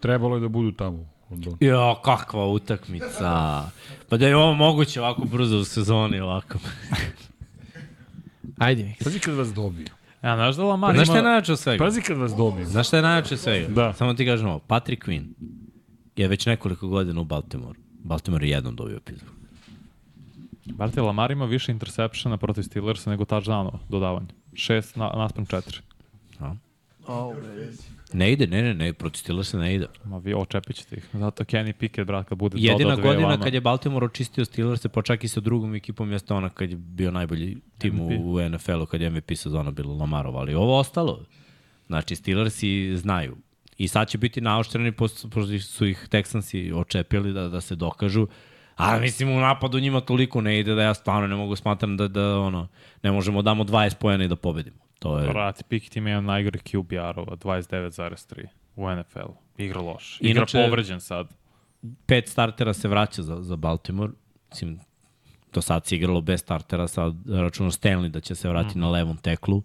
[0.00, 0.98] Trebalo je da budu tamo.
[0.98, 1.56] u Londonu.
[1.60, 3.62] Jo, kakva utakmica.
[4.08, 6.58] Pa da je ovo moguće ovako brzo u sezoni, ovako.
[8.58, 8.94] Ajde mi.
[9.04, 9.86] Pazi kad vas dobiju.
[10.22, 11.28] Ja, znaš da Lamar Znaš šta je ima...
[11.28, 11.84] najjače od svega?
[11.84, 12.66] Pazi kad vas dobiju.
[12.66, 13.68] Znaš šta je najjače od svega?
[13.68, 13.92] Da.
[13.92, 14.58] Samo ti kažem ovo.
[14.58, 15.24] Patrick Quinn
[16.16, 17.78] je već nekoliko godina u Baltimore.
[18.04, 19.38] Baltimore je jednom dobio Pittsburgh.
[20.64, 24.26] Brate, Lamar ima više interseptiona protiv Steelersa nego touchdownova dodavanja.
[24.52, 25.80] 6 na, naspram 4.
[28.12, 29.86] Ne ide, ne, ne, ne, protiv Steelersa ne ide.
[30.04, 31.08] Ma vi očepit ćete ih.
[31.12, 33.44] Zato Kenny Pickett, brat, kad bude Jedina dodao dve godina vama.
[33.44, 36.76] kad je Baltimore očistio Steelers, pa čak i sa drugom ekipom jeste ona kad je
[36.76, 38.20] bio najbolji tim u, MVP.
[38.20, 41.24] u NFL-u, kad je MVP sezona bilo Lamarov, ali ovo ostalo.
[41.86, 43.36] Znači, Steelersi znaju.
[43.78, 48.26] I sad će biti naoštreni, pošto pošto su ih Texansi očepili da, da se dokažu.
[48.78, 52.08] A mislim, u napadu njima toliko ne ide da ja stvarno ne mogu smatram da,
[52.08, 52.68] da ono,
[53.02, 54.76] ne možemo da damo 20 pojena i da pobedimo.
[54.98, 55.28] To je...
[55.28, 59.34] Brate, Pickett ima jedan najgori QBR-ova, 29,3 u NFL-u.
[59.56, 60.18] Igra loš.
[60.20, 61.28] Igra Inače- povređen sad.
[62.06, 64.12] pet startera se vraća za, za Baltimore.
[64.50, 64.80] Mislim,
[65.52, 68.80] Do sad se igralo bez startera, sad računo Stanley da će se vratiti mm.
[68.80, 69.56] na levom teklu.
[69.56, 69.64] Uh,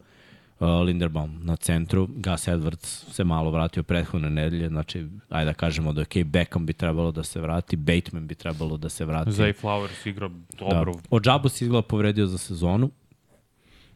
[0.65, 6.01] Linderbaum na centru, Gus Edwards se malo vratio prethodne nedelje, znači, ajde da kažemo da
[6.01, 9.31] je okay, Beckham bi trebalo da se vrati, Bateman bi trebalo da se vrati.
[9.31, 10.93] Zay Flowers igra dobro.
[10.93, 10.99] Da.
[11.09, 12.91] Ođabo se izgleda povredio za sezonu.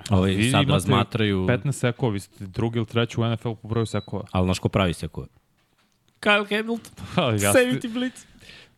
[0.10, 1.40] Ovaj, Vi sad razmatraju...
[1.40, 4.24] 15 sekova, vi ste drugi ili treći u NFL po broju sekova.
[4.32, 5.28] Ali znaš ko pravi sekove?
[6.20, 6.94] Kyle Hamilton.
[7.44, 8.26] ja Safety blitz.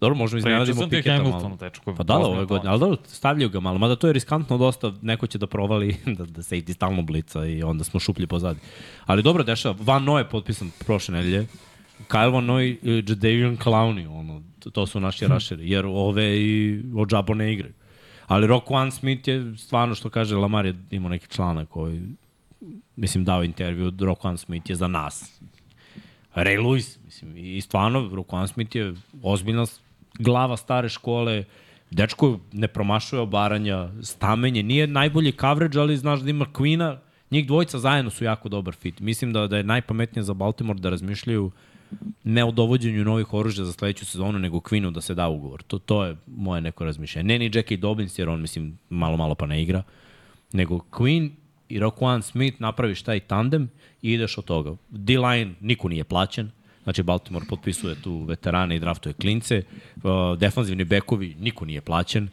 [0.01, 1.23] Dobro, možemo iznenadimo Piketa malo.
[1.23, 1.95] Hamiltonu, dečko.
[1.95, 4.93] Pa da, da, ove godine, ali dobro, stavljaju ga malo, mada to je riskantno dosta,
[5.01, 8.59] neko će da provali da, da se iti stalno blica i onda smo šuplji pozadi.
[9.05, 11.47] Ali dobro, dešava, Van Noy je potpisan prošle nedelje,
[12.07, 14.41] Kyle Van Noy i Jadavion Clowney, ono,
[14.73, 17.73] to- su naši rašeri, jer ove i Ođabo ne igraju.
[18.27, 22.01] Ali Rockwan Smith je stvarno, što kaže Lamar, je imao neki članak koji,
[22.95, 25.41] mislim, dao intervju, Rockwan Smith je za nas.
[26.35, 29.65] Ray Lewis, mislim, i stvarno, Rockwan Smith je ozbiljna
[30.19, 31.43] glava stare škole,
[31.91, 36.99] dečko ne promašuje obaranja, stamenje, nije najbolji coverage, ali znaš da ima Queen-a,
[37.31, 38.99] njih dvojica zajedno su jako dobar fit.
[38.99, 41.51] Mislim da, da je najpametnije za Baltimore da razmišljaju
[42.23, 45.63] ne o dovođenju novih oružja za sledeću sezonu, nego Queenu da se da ugovor.
[45.63, 47.27] To, to je moje neko razmišljanje.
[47.27, 49.83] Ne ni Jackie Dobbins, jer on, mislim, malo, malo pa ne igra,
[50.53, 51.29] nego Queen
[51.69, 53.69] i Roquan Smith napraviš taj tandem
[54.01, 54.75] i ideš od toga.
[54.89, 56.51] D-line niko nije plaćen,
[56.83, 59.63] znači Baltimore potpisuje tu veterane i draftuje klince,
[59.95, 60.01] uh,
[60.37, 62.29] defanzivni bekovi niko nije plaćen,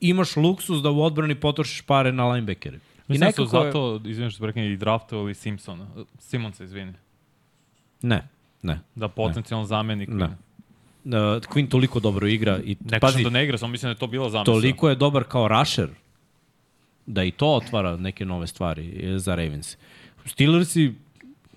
[0.00, 2.76] imaš luksus da u odbrani potrošiš pare na linebackere.
[2.76, 5.86] I Mislim da su nekako je- zato, izvini što prekne, i draftovali Simpsona.
[6.18, 6.92] Simonsa, izvini.
[8.02, 8.28] Ne,
[8.62, 8.80] ne.
[8.94, 10.08] Da potencijalno zamenik.
[10.08, 10.24] Ne.
[10.24, 13.90] Uh, Queen toliko dobro igra i Ne pazi, kažem da ne igra, samo mislim da
[13.90, 14.54] je to bila zamisla.
[14.54, 15.88] toliko je dobar kao rusher
[17.06, 19.76] da i to otvara neke nove stvari za Ravens.
[20.26, 20.94] Steelersi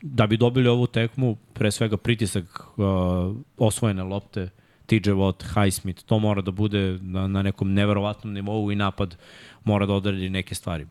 [0.01, 4.50] da bi dobili ovu tekmu, pre svega pritisak uh, osvojene lopte,
[4.85, 9.17] TJ Watt, Highsmith, to mora da bude na, na nekom neverovatnom nivou i napad
[9.64, 10.88] mora da odredi neke stvari.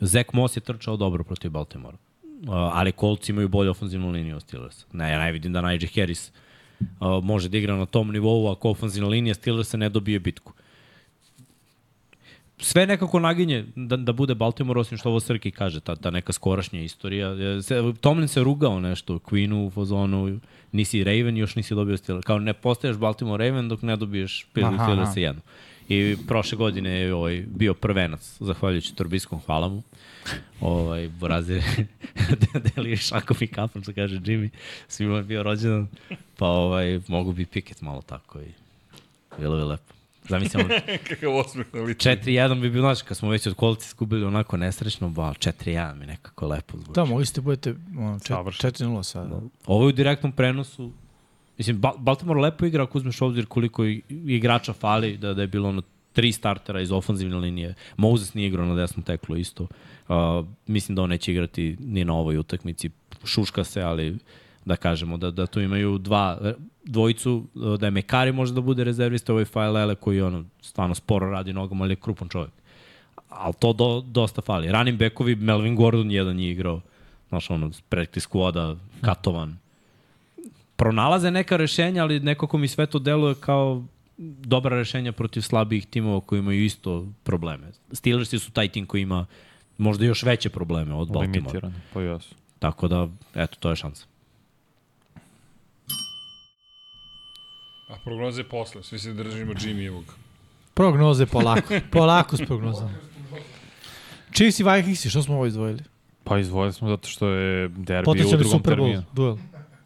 [0.00, 1.96] Zach Moss je trčao dobro protiv Baltimora.
[2.24, 4.86] Uh, ali Colts imaju bolju ofenzivnu liniju od Steelers.
[4.92, 6.32] Ne, ja ne vidim da Najee Harris
[6.80, 10.52] uh, može da igra na tom nivou ako ofenzivna linija Steelersa ne dobije bitku.
[12.58, 16.32] Sve nekako naginje da, da bude Baltimore, osim što ovo Srki kaže, ta, ta neka
[16.32, 17.34] skorašnja istorija.
[18.00, 20.40] Tomlin se rugao nešto, Queenu u fazonu,
[20.72, 22.24] nisi Raven, još nisi dobio Steelers.
[22.26, 25.42] Kao ne postaješ Baltimore Raven dok ne dobiješ Pittsburgh Steelers jedno.
[25.88, 29.82] I prošle godine je ovaj, bio prvenac, zahvaljujući Torbiskom, hvala mu.
[30.60, 31.62] Ovaj, Borazir
[32.74, 34.48] delio šakom i kapom, što kaže Jimmy.
[34.88, 35.88] Svima je bio rođendan.
[36.36, 38.48] Pa ovaj, mogu bi Pickett malo tako i
[39.38, 39.95] bilo bi lepo.
[40.28, 40.68] Zamislimo,
[41.08, 42.08] Kakav osmeh na licu.
[42.08, 46.06] 4-1 bi bilo, znaš, kad smo već od kolci skubili onako nesrećno, ba, 4-1 mi
[46.06, 46.92] nekako lepo zvuči.
[46.92, 48.70] Da, mogli ste budete ono, čet- Savršeno.
[48.70, 49.40] 4-0 sada.
[49.66, 50.92] Ovo je u direktnom prenosu.
[51.58, 55.68] Mislim, Ba- Baltimore lepo igra ako uzmeš obzir koliko igrača fali, da, da je bilo
[55.68, 55.82] ono
[56.12, 57.74] tri startera iz ofanzivne linije.
[57.96, 59.66] Moses nije igrao na desnom teklu isto.
[60.08, 60.14] Uh,
[60.66, 62.90] mislim da on neće igrati ni na ovoj utakmici.
[63.24, 64.18] Šuška se, ali
[64.64, 66.52] da kažemo da, da tu imaju dva,
[66.86, 71.30] dvojicu, uh, da je Mekari može da bude rezervista, ovaj Failele koji ono, stvarno sporo
[71.30, 72.52] radi nogom, ali je krupan čovjek.
[73.28, 74.72] Ali to do, dosta fali.
[74.72, 76.80] Running backovi, Melvin Gordon jedan je igrao,
[77.28, 79.58] znaš ono, practice squada, katovan.
[80.76, 83.84] Pronalaze neka rešenja, ali nekako mi sve to deluje kao
[84.18, 87.66] dobra rešenja protiv slabijih timova koji imaju isto probleme.
[87.92, 89.26] Steelersi su taj tim koji ima
[89.78, 91.38] možda još veće probleme od Baltimore.
[91.38, 92.34] Limitirano, pa jesu.
[92.58, 94.06] Tako da, eto, to je šansa.
[97.88, 100.02] A prognoze posle, svi se držimo Jimmy-evog.
[100.74, 101.74] Prognoze polako.
[101.90, 102.94] polako s prognozama.
[104.32, 105.82] Chiefs i Vikingsi, što smo ovo izdvojili?
[106.24, 109.02] Pa izvojili smo zato što je derbi u Potencijalni drugom Super Bowl, terminu.
[109.12, 109.36] duel.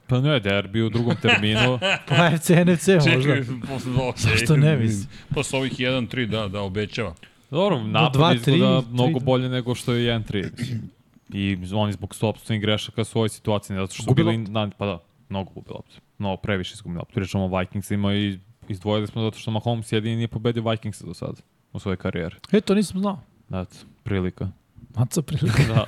[0.07, 1.79] Pa ne, derbi u drugom terminu.
[2.09, 3.20] Pa FC, NFC možda.
[3.20, 4.12] Čekaj, posle dva.
[4.17, 5.09] Zašto ne, mislim?
[5.35, 7.15] Posle ovih 1-3, da, da, obećava.
[7.51, 9.25] Dobro, napad dva, izgleda tri, mnogo tri.
[9.25, 10.49] bolje nego što je 1-3.
[11.33, 14.39] I oni zbog sobstvenih grešaka svoje situacije, ne zato što su bili...
[14.39, 14.99] Na, pa da,
[15.29, 15.97] mnogo gubi loptu.
[16.20, 17.15] Mnogo previše izgubi loptu.
[17.15, 21.40] Pričamo o Vikingsima i izdvojili smo zato što Mahomes jedini nije pobedio Vikingsa do sada
[21.73, 22.36] u svojoj karijeri.
[22.52, 23.20] E, to nisam znao.
[23.49, 24.49] Eto, prilika.
[24.97, 25.62] Maca prilika.
[25.74, 25.86] da.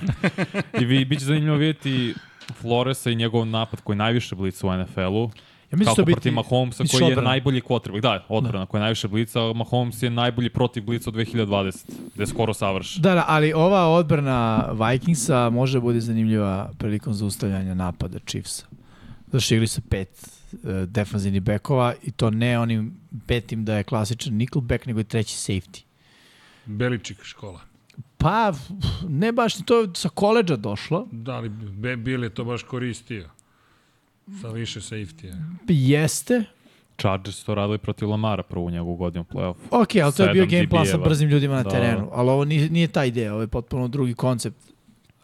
[0.81, 2.15] I vi, bit će zanimljivo vidjeti
[2.61, 5.31] Floresa i njegov napad koji najviše blica u NFL-u.
[5.73, 6.15] Ja mislim Kako što biti...
[6.15, 7.31] protiv Mahomesa koji je odbrana?
[7.31, 8.01] najbolji quarterback.
[8.01, 8.67] Da, odbrana da.
[8.67, 9.53] koja je najviše blica.
[9.53, 11.91] Mahomes je najbolji protiv blica od 2020.
[12.15, 13.03] Gde je skoro savršen.
[13.03, 18.67] Da, da, ali ova odbrana Vikingsa može da bude zanimljiva prilikom zaustavljanja napada Chiefsa.
[19.39, 20.09] Što igli su pet
[20.53, 22.95] uh, defanzivnih bekova i to ne onim
[23.27, 25.83] petim da je klasičan nickelback, nego i treći safety.
[26.67, 27.61] Beličik škola.
[28.19, 28.53] Pa,
[29.09, 31.09] ne baš, to je sa koleđa došlo.
[31.13, 33.29] Da li Be- Bill je to baš koristio?
[34.41, 35.37] Sa više safety-a.
[35.69, 36.45] Jeste,
[36.99, 39.55] Chargers su to radili protiv Lamara prvu njegovu godinu play-off.
[39.71, 41.71] Ok, ali to je bio game plan sa brzim ljudima na Da.
[41.71, 44.72] terenu, ali ovo nije, nije ta ideja, ovo je potpuno drugi koncept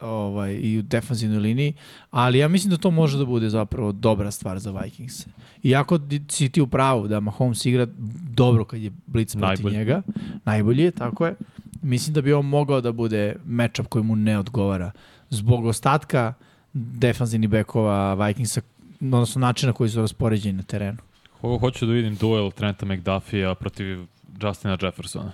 [0.00, 1.74] ovaj, i u defanzivnoj liniji,
[2.10, 5.26] ali ja mislim da to može da bude zapravo dobra stvar za Vikings.
[5.62, 7.86] Iako si ti u pravu da Mahomes igra
[8.30, 9.76] dobro kad je blitz protiv Najbolji.
[9.76, 10.02] njega,
[10.44, 11.34] najbolji je, tako je,
[11.82, 14.90] mislim da bi on mogao da bude matchup koji mu ne odgovara
[15.30, 16.34] zbog ostatka
[16.72, 18.60] defanzivnih bekova Vikingsa,
[19.00, 20.98] odnosno načina koji su raspoređeni na terenu.
[21.40, 23.98] Ho hoću da vidim duel Trenta McDuffie protiv
[24.42, 25.32] Justina Jeffersona.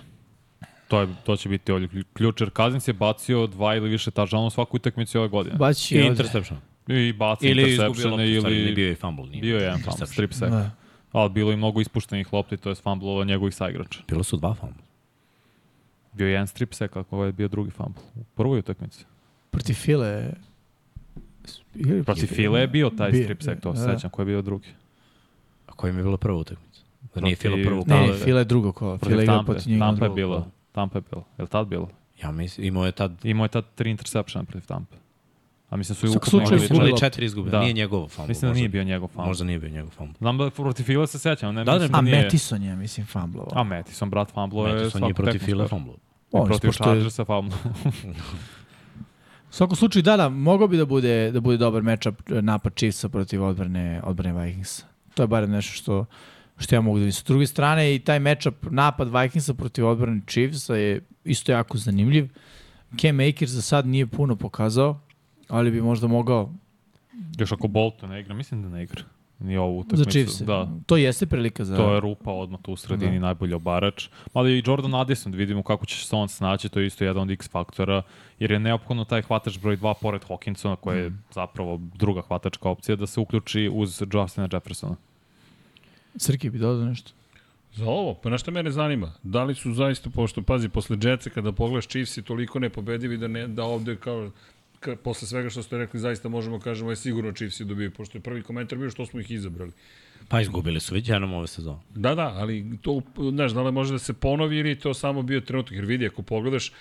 [0.87, 4.49] To, je, to će biti ovdje ključ, jer Cousins je bacio dva ili više touchdownova
[4.49, 5.55] svaku utakmicu ove godine.
[5.55, 6.07] Baći I ovde.
[6.09, 6.59] interception.
[6.87, 8.75] I bacio Ili izgubio interceptione loptu, ili...
[8.75, 9.25] bio je fumble.
[9.25, 10.13] Nije Bio je jedan fumble, interception.
[10.13, 10.51] strip sack.
[10.51, 10.71] Da.
[11.11, 13.99] Ali bilo je i mnogo ispuštenih lopti, to je fumblova njegovih saigrača.
[14.07, 14.83] Bilo su dva fumble.
[16.13, 18.01] Bio je jedan strip sack, ako je bio drugi fumble.
[18.15, 19.05] U prvoj utakmici.
[19.51, 20.33] Protiv File
[22.05, 23.77] Protiv File je bio taj Bio, strip sack, to da.
[23.77, 24.67] se sećam, ko je bio drugi.
[25.67, 26.81] A koja im je bila prva utakmica?
[27.15, 28.07] Da nije Filo prvu Ne, kolo.
[28.07, 28.97] ne, Fila je drugo kolo.
[28.97, 29.85] Fila Protiv igra protiv njega.
[29.85, 30.47] Tampa je kolo.
[30.75, 31.23] Tampa je bila.
[31.37, 31.89] Je li tad bilo?
[32.23, 33.25] Ja mislim, imao je tad...
[33.25, 34.95] Imao je tad tri interceptiona protiv Tampe.
[35.69, 37.49] A mislim su i ukupno slučaju izgubili četiri izgube.
[37.49, 37.59] Da.
[37.59, 38.27] Nije njegovo fumble.
[38.27, 39.25] Mislim da nije bio njegov fumble.
[39.27, 40.15] Možda nije bio njegov fumble.
[40.19, 42.23] Znam da protiv Fila se sećam, ne Da, da, A da nije...
[42.23, 43.51] Metison je, mislim, fumblovao.
[43.55, 45.93] A Metison, brat fumble je Matison svaku nije protiv Fila fumble.
[46.31, 47.57] On, protiv je- Chargersa fumble.
[49.49, 52.73] U svakom slučaju, da, da, mogao bi da bude, da bude dobar matchup eh, napad
[52.75, 54.83] Chiefsa protiv odbrane, odbrane Vikingsa.
[55.13, 56.05] To je barem nešto što,
[56.57, 57.13] što ja mogu da vidim.
[57.13, 62.27] Sa druge strane, i taj matchup napad Vikingsa protiv odbrane Chiefsa je isto jako zanimljiv.
[62.99, 64.99] Cam Akers za sad nije puno pokazao,
[65.47, 66.53] ali bi možda mogao
[67.37, 69.01] Još ako Bolton ne igra, mislim da ne igra.
[69.39, 70.11] Nije ovu za utakmicu.
[70.11, 70.41] Chiefs.
[70.41, 71.77] Da, To jeste prilika za...
[71.77, 73.25] to je rupa odmah tu u sredini, Da.
[73.25, 74.09] najbolji obarač.
[74.33, 77.23] Ali i Jordan Addison, da vidimo kako će se on snaći, to je isto jedan
[77.23, 78.01] od X faktora,
[78.39, 82.95] jer je neophodno taj hvatač broj 2 pored Hawkinsona, koji je zapravo druga hvatačka opcija,
[82.95, 84.95] da se uključi uz Justina Jeffersona.
[86.17, 87.11] Srki bi dodao nešto.
[87.75, 89.13] Za ovo, pa na šta mene zanima?
[89.23, 93.27] Da li su zaista, pošto, pazi, posle Jetsa kada pogledaš Chiefs i toliko nepobedivi da,
[93.27, 94.31] ne, da ovde kao
[94.79, 98.17] ka, posle svega što ste rekli, zaista možemo kažemo je sigurno Chiefs i dobiju, pošto
[98.17, 99.71] je prvi komentar bio što smo ih izabrali.
[100.27, 101.79] Pa izgubili su već jednom ove sezone.
[101.95, 105.21] Da, da, ali to, znaš, da li može da se ponovi ili je to samo
[105.21, 106.71] bio trenutak, jer vidi, ako pogledaš,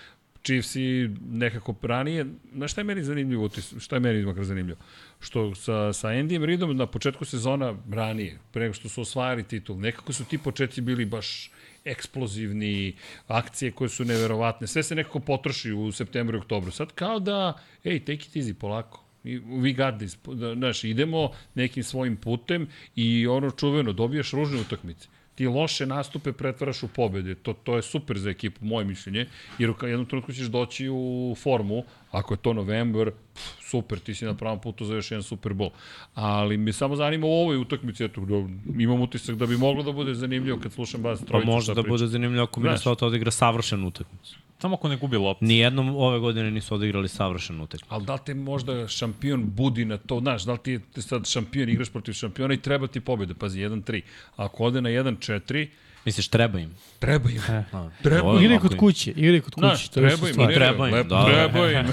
[0.44, 4.78] Chiefs i nekako ranije, na šta je meni zanimljivo, šta je meni makar zanimljivo?
[5.20, 9.81] Što sa, sa Andyjem Reidom na početku sezona ranije, pre nego što su osvajali titul,
[9.81, 11.50] nekako su ti početci bili baš
[11.84, 16.70] eksplozivni, akcije koje su neverovatne, sve se nekako potroši u septembru i oktobru.
[16.70, 17.52] Sad kao da,
[17.84, 19.05] ej, take it easy, polako.
[19.24, 20.18] We got this.
[20.56, 26.82] Znaš, idemo nekim svojim putem i ono čuveno, dobijaš ružne utakmice ti loše nastupe pretvaraš
[26.82, 27.34] u pobede.
[27.34, 29.26] To, to je super za ekipu, moje mišljenje,
[29.58, 34.14] jer u jednom trenutku ćeš doći u formu, ako je to novembar, pff, super, ti
[34.14, 35.70] si na pravom putu za još jedan Super Bowl.
[36.14, 38.34] Ali me samo zanima u ovoj utakmici, eto, da,
[38.82, 41.46] imam utisak da bi moglo da bude zanimljivo kad slušam vas Pa trojicu.
[41.50, 41.92] može šta da priča.
[41.92, 42.60] bude zanimljivo ako.
[42.60, 44.36] Minnesota odigra savršenu utakmicu.
[44.65, 45.44] Samo ako ne gubi loptu.
[45.44, 47.94] Nijednom ove godine nisu odigrali savršenu utakmicu.
[47.94, 51.68] Ali da li te možda šampion budi na to, znaš, da li ti sad šampion,
[51.68, 54.01] igraš protiv šampiona i treba ti pobjeda, pazi, 1-3.
[54.36, 55.67] Ako ode na 1-4,
[56.05, 56.70] Misliš, treba im?
[56.99, 57.41] treba im.
[57.73, 58.23] A, Treba.
[58.23, 58.78] ovo Igraj ovako kod im.
[58.78, 59.66] kuće, igraj kod kuće.
[59.66, 61.24] Znaš, to je treba im, Treba im, lepo, da.
[61.26, 61.86] treba im.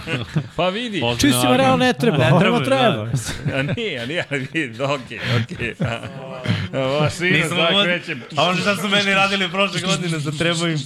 [0.56, 1.02] pa vidi.
[1.12, 3.10] Čistima realno ne treba, ne treba, treba, treba.
[3.54, 5.74] A nije, a nije, ali vidi, okej, okej.
[7.32, 8.22] Nisam sad mod- krećem.
[8.36, 10.78] A ono šta su meni radili prošle godine, da treba im...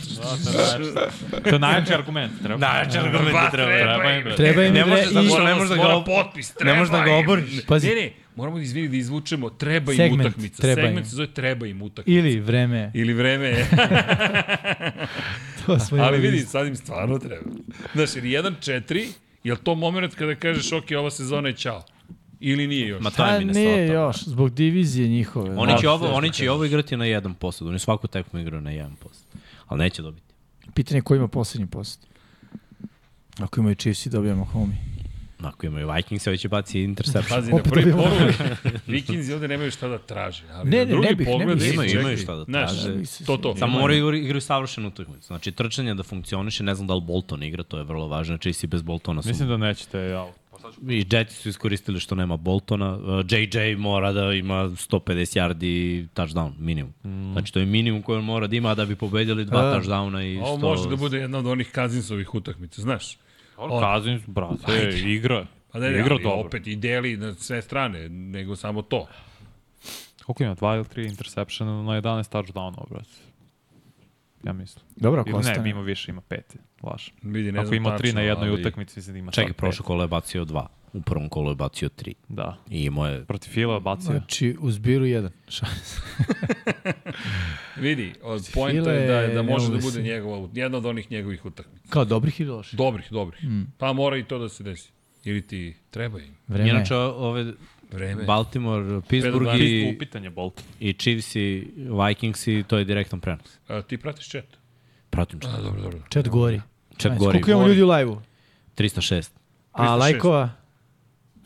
[1.43, 2.33] To je najjači argument.
[2.43, 2.57] Treba.
[2.59, 3.73] Najjači argument Pa, da treba.
[3.73, 4.25] treba im.
[4.37, 6.05] Treba im Ne i može vre- da i- mora- ne može da ga
[6.63, 7.19] ne možeš da ga im.
[7.19, 7.65] oboriš.
[7.67, 8.11] Pazi.
[8.37, 10.63] Moramo da izvini da izvučemo, treba im Segment, utakmica.
[10.63, 11.05] treba Segment im.
[11.05, 12.19] se zove treba im utakmica.
[12.19, 12.91] Ili vreme.
[12.95, 13.67] Ili vreme je.
[15.67, 16.51] To smo Ali vidi, isto.
[16.51, 17.51] sad im stvarno treba.
[17.95, 19.07] Znaš, jer 1-4,
[19.45, 21.85] je li to moment kada kažeš, ok, ova sezona je čao?
[22.41, 23.03] Ili nije još?
[23.03, 23.61] Ma to Pa je Minnesota.
[23.67, 25.57] nije još, zbog divizije njihove.
[25.57, 27.69] Oni će, ovo, oni će i ovo igrati na 1%.
[27.69, 28.89] Oni svaku tekmu igraju na 1%.
[29.67, 30.27] Ali neće dobiti.
[30.75, 32.07] Pitanje je ko ima poslednji post.
[33.39, 34.75] Ako imaju Chiefs i dobijamo homi.
[35.47, 37.29] Ako imaju Vikings, ovaj će baci interception.
[37.37, 38.35] Pazi, na prvi pogled,
[38.87, 40.43] Vikings ovde nemaju šta da traže.
[40.53, 41.67] Ali Ne, ne, drugi ne bih, ne pogled, bih.
[41.67, 42.95] ej, Imaju- imaju šta da traže.
[43.27, 43.57] to, to.
[43.57, 45.27] Samo moraju igra- igraju savršenu utakmicu.
[45.27, 48.35] Znači, trčanje da funkcioniše, ne znam da li Bolton igra, to je vrlo važno.
[48.35, 49.29] Znači, si bez Boltona su...
[49.29, 50.27] Mislim da nećete, ja.
[50.89, 52.95] I Jetsi su iskoristili što nema Boltona.
[52.95, 55.65] Uh, JJ mora da ima 150 yardi
[56.09, 56.93] touchdown, minimum.
[57.05, 57.33] Mm.
[57.33, 59.75] Znači, to je minimum koji on mora da ima da bi pobedili dva A.
[59.75, 60.43] touchdowna i 100...
[60.43, 63.17] Ovo može da bude jedna od onih kazinsovih utakmica, znaš?
[63.59, 65.47] On- Kazins, brate, igra.
[65.73, 66.41] Pa ne, ne, igra ali dobro.
[66.41, 69.07] opet i deli na sve strane, nego samo to.
[70.27, 70.55] Koliko ima?
[70.55, 72.03] Dva ili tri interceptiona na 11
[72.33, 73.09] touchdownova, brate.
[74.45, 74.85] Ja mislim.
[74.97, 75.71] Dobro, ako Ili ne, ostane.
[75.71, 76.57] ima više, ima pet.
[76.83, 77.09] Laž.
[77.23, 79.53] Vidi, ne Ako znam ima tri tačno, na jednoj ali- utakmici, mislim da ima Čekaj,
[79.53, 79.79] pet.
[79.79, 80.69] kolo je bacio dva.
[80.97, 82.15] U prvom kolu je bacio tri.
[82.29, 82.57] Da.
[82.71, 84.05] I imao je Protiv Fila bacio.
[84.05, 85.31] Znači, u zbiru jedan.
[85.49, 85.97] Šans.
[87.77, 91.89] Vidi, od pojenta je da, da može da bude njegova, jedna od onih njegovih utakmica.
[91.91, 92.79] Kao dobrih ili loših?
[92.79, 93.45] Dobrih, dobrih.
[93.45, 93.63] Mm.
[93.79, 94.91] Pa mora i to da se desi.
[95.25, 96.37] Ili ti treba im.
[96.49, 96.71] Vreme.
[96.71, 97.53] Inače, ove
[97.93, 98.25] Vreme.
[98.25, 100.63] Baltimore, Pittsburgh Pet- i, pitanje Bolt.
[100.81, 101.69] i Chiefs i
[102.07, 103.59] Vikings i to je direktan prenos.
[103.69, 104.45] A, ti pratiš chat?
[105.11, 105.49] Pratim što.
[105.51, 105.99] A, dobro, dobro.
[106.13, 106.61] Chat gori.
[107.05, 107.33] Ajde, gori.
[107.33, 108.21] Koliko imamo ljudi u live-u?
[108.77, 109.31] 306.
[109.73, 109.99] A 306.
[109.99, 110.51] lajkova?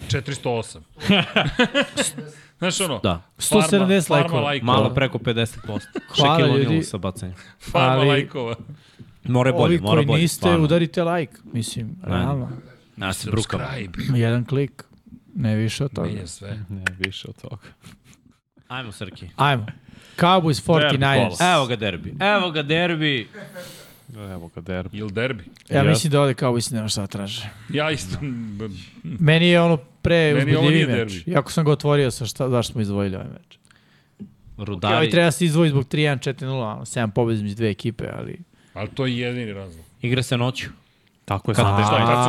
[0.03, 0.79] 408.
[2.59, 2.99] Znaš ono?
[2.99, 3.23] Da.
[3.39, 3.69] 170
[4.09, 4.41] farma lajkova.
[4.41, 4.73] lajkova.
[4.73, 5.81] Malo preko 50%.
[6.11, 6.83] Hvala, ljudi.
[6.83, 7.37] Sa bacanjem.
[7.61, 8.55] Farma ali- lajkova.
[9.25, 10.23] More bolje, Ovi koji bolje.
[10.23, 10.65] niste, stvarno.
[10.65, 11.33] udarite like.
[11.45, 12.49] Mislim, realno.
[12.97, 13.61] Ja se brukam.
[13.61, 14.19] Subscribe.
[14.19, 14.85] Jedan klik.
[15.35, 16.09] Ne više od toga.
[16.09, 16.65] Menja sve.
[16.69, 17.63] Ne, više od toga.
[18.69, 19.29] Ajmo, Srki.
[19.37, 19.67] Ajmo.
[20.19, 21.37] Cowboys 49ers.
[21.39, 21.53] kola.
[21.53, 22.15] Evo ga derbi.
[22.21, 23.29] Evo ga derbi.
[24.17, 24.99] Evo ga derbi.
[24.99, 25.45] Ili derbi.
[25.69, 25.89] Ja Yes.
[25.89, 27.49] mislim da ovde Cowboys nema šta da traže.
[27.73, 28.17] Ja isto.
[29.03, 31.27] Meni je ono pre uzbudljiviji meč.
[31.27, 33.59] Iako sam ga otvorio sa šta, zašto smo izdvojili ovaj meč.
[34.59, 34.95] Okay, Rudari.
[34.95, 38.39] ovaj treba se izdvoji zbog 3-1, 4-0, ono, 7 pobjeda između dve ekipe, ali...
[38.75, 39.85] Ali to je jedini razlog.
[40.03, 40.69] Igra se noću.
[41.31, 41.87] Tako je sad.
[41.87, 42.25] Šta, kad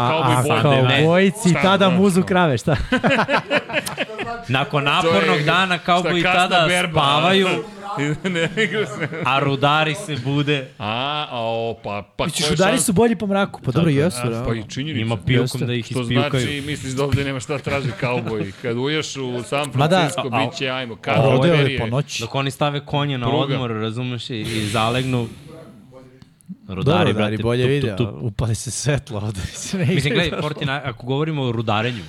[0.45, 0.61] su a, bolji?
[0.61, 2.27] kao bojici tada da, muzu šta?
[2.27, 2.75] krave, šta?
[4.47, 7.47] Nakon napornog dana kao šta, i kasna tada spavaju,
[8.23, 8.49] ne
[9.25, 10.67] a rudari se bude.
[10.79, 13.71] A, a o, pa, pa Misliš, ko je udari šans- su bolji po mraku, pa
[13.71, 14.43] dobro jesu, A, da.
[14.43, 15.01] Pa i činjenica.
[15.01, 16.43] Ima pilkom da ih Što ispilkaju.
[16.43, 18.51] znači, misliš da ovde nema šta traži kauboji.
[18.61, 22.21] Kad uješ u San da, Francisco, bit će, ajmo, kad Rodeo Rodeo je po noći.
[22.21, 25.27] Dok oni stave konje na odmor, razumeš, i zalegnu.
[26.61, 28.21] Dobro, Rudari, da, brate, bolje tup, vide, tup, tup.
[28.21, 29.41] upali se svetlo ovde.
[29.87, 32.03] Mislim, gledaj, 49, ako govorimo o rudarenju,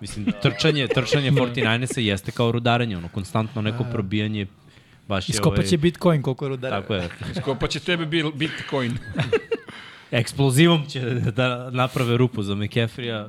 [0.00, 4.46] mislim, trčanje, trčanje 49 jeste kao rudarenje, ono, konstantno neko probijanje,
[5.08, 6.80] baš je Iskopat će Bitcoin koliko je rudara.
[6.80, 7.08] Tako je.
[7.44, 8.98] Ko pa će tebe bil, Bitcoin.
[10.10, 13.28] Eksplozivom će da naprave rupu za McCaffrey-a.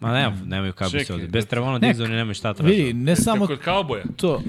[0.00, 1.26] Ma nema, nemaju kako se ovde.
[1.26, 2.74] Bez da- Trevona Ne, Diggs oni nemaju šta traže.
[2.74, 4.04] Vidi, ne samo Kod kauboja.
[4.16, 4.42] to.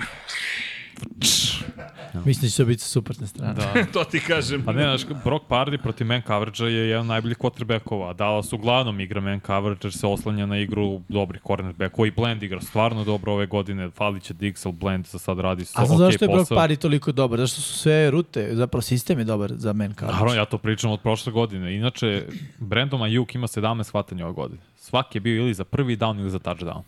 [2.25, 3.53] Mislim da će to biti suprotne strane.
[3.53, 3.85] Da.
[3.93, 4.63] to ti kažem.
[4.65, 8.13] Pa ne, znaš, Brock Pardy protiv man coverage je jedan od najboljih quarterbackova.
[8.13, 12.61] Dallas uglavnom igra man coverage jer se oslanja na igru dobrih cornerbackova i Blend igra
[12.61, 13.89] stvarno dobro ove godine.
[13.89, 16.49] Fali će Diggs, ali Blend za sad radi sa A znam ok zašto je Brock
[16.49, 16.57] posao.
[16.57, 17.39] Party toliko dobar?
[17.39, 20.11] Zašto su sve rute, zapravo sistem je dobar za men kao.
[20.11, 21.75] Naravno, ja to pričam od prošle godine.
[21.75, 22.25] Inače,
[22.57, 24.61] Brandon Ayuk ima 17 hvatanja ove godine.
[24.75, 26.81] Svaki je bio ili za prvi down ili za touchdown.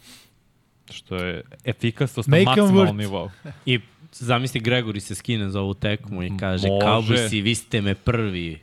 [0.92, 3.30] Što je efikasnost na maksimalnom nivou.
[3.66, 3.80] I
[4.14, 6.80] zamisli Gregory se skine za ovu tekmu i kaže Može.
[6.82, 8.60] kao bi si, vi ste me prvi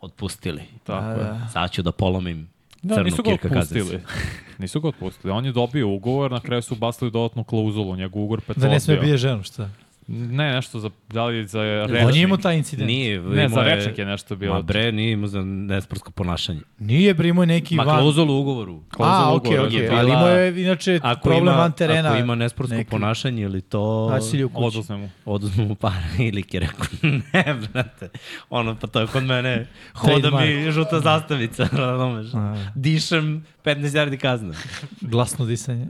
[0.00, 0.62] otpustili.
[0.84, 1.16] Tako Da, je.
[1.18, 1.48] da.
[1.48, 2.48] Sad ću da polomim
[2.82, 4.00] Da, crnu nisu ga Kirka otpustili.
[4.58, 5.32] Nisu ga otpustili.
[5.32, 7.96] On je dobio ugovor, na kraju su bacili dodatnu klauzulu.
[7.96, 9.68] Njegov ugovor pet Da ne sme bije ženu, šta?
[10.12, 12.06] Ne, nešto za, da li za rečnik.
[12.06, 12.86] On je imao taj incident.
[12.86, 14.54] Nije, Ne, za rečnik je nešto bilo.
[14.54, 16.60] Ma bre, nije imao za nesportsko ponašanje.
[16.78, 17.96] Nije bre imao neki Ma van...
[17.96, 18.82] klauzulu u ugovoru.
[18.98, 22.08] A, okej, ugovora okej, je ali imao je inače Ako problem ima, van terena.
[22.08, 24.08] Ako ima nesportsko neki- ponašanje ili to...
[24.10, 24.66] Nasilje u kući.
[24.68, 25.10] Oduzme mu.
[25.24, 28.08] oduzmu mu para ili je rekao, ne, brate,
[28.50, 32.26] ono, pa to je kod mene, hoda mi žuta zastavica, razumeš,
[32.74, 34.54] dišem 15 yardi kazne,
[35.00, 35.86] Glasno disanje.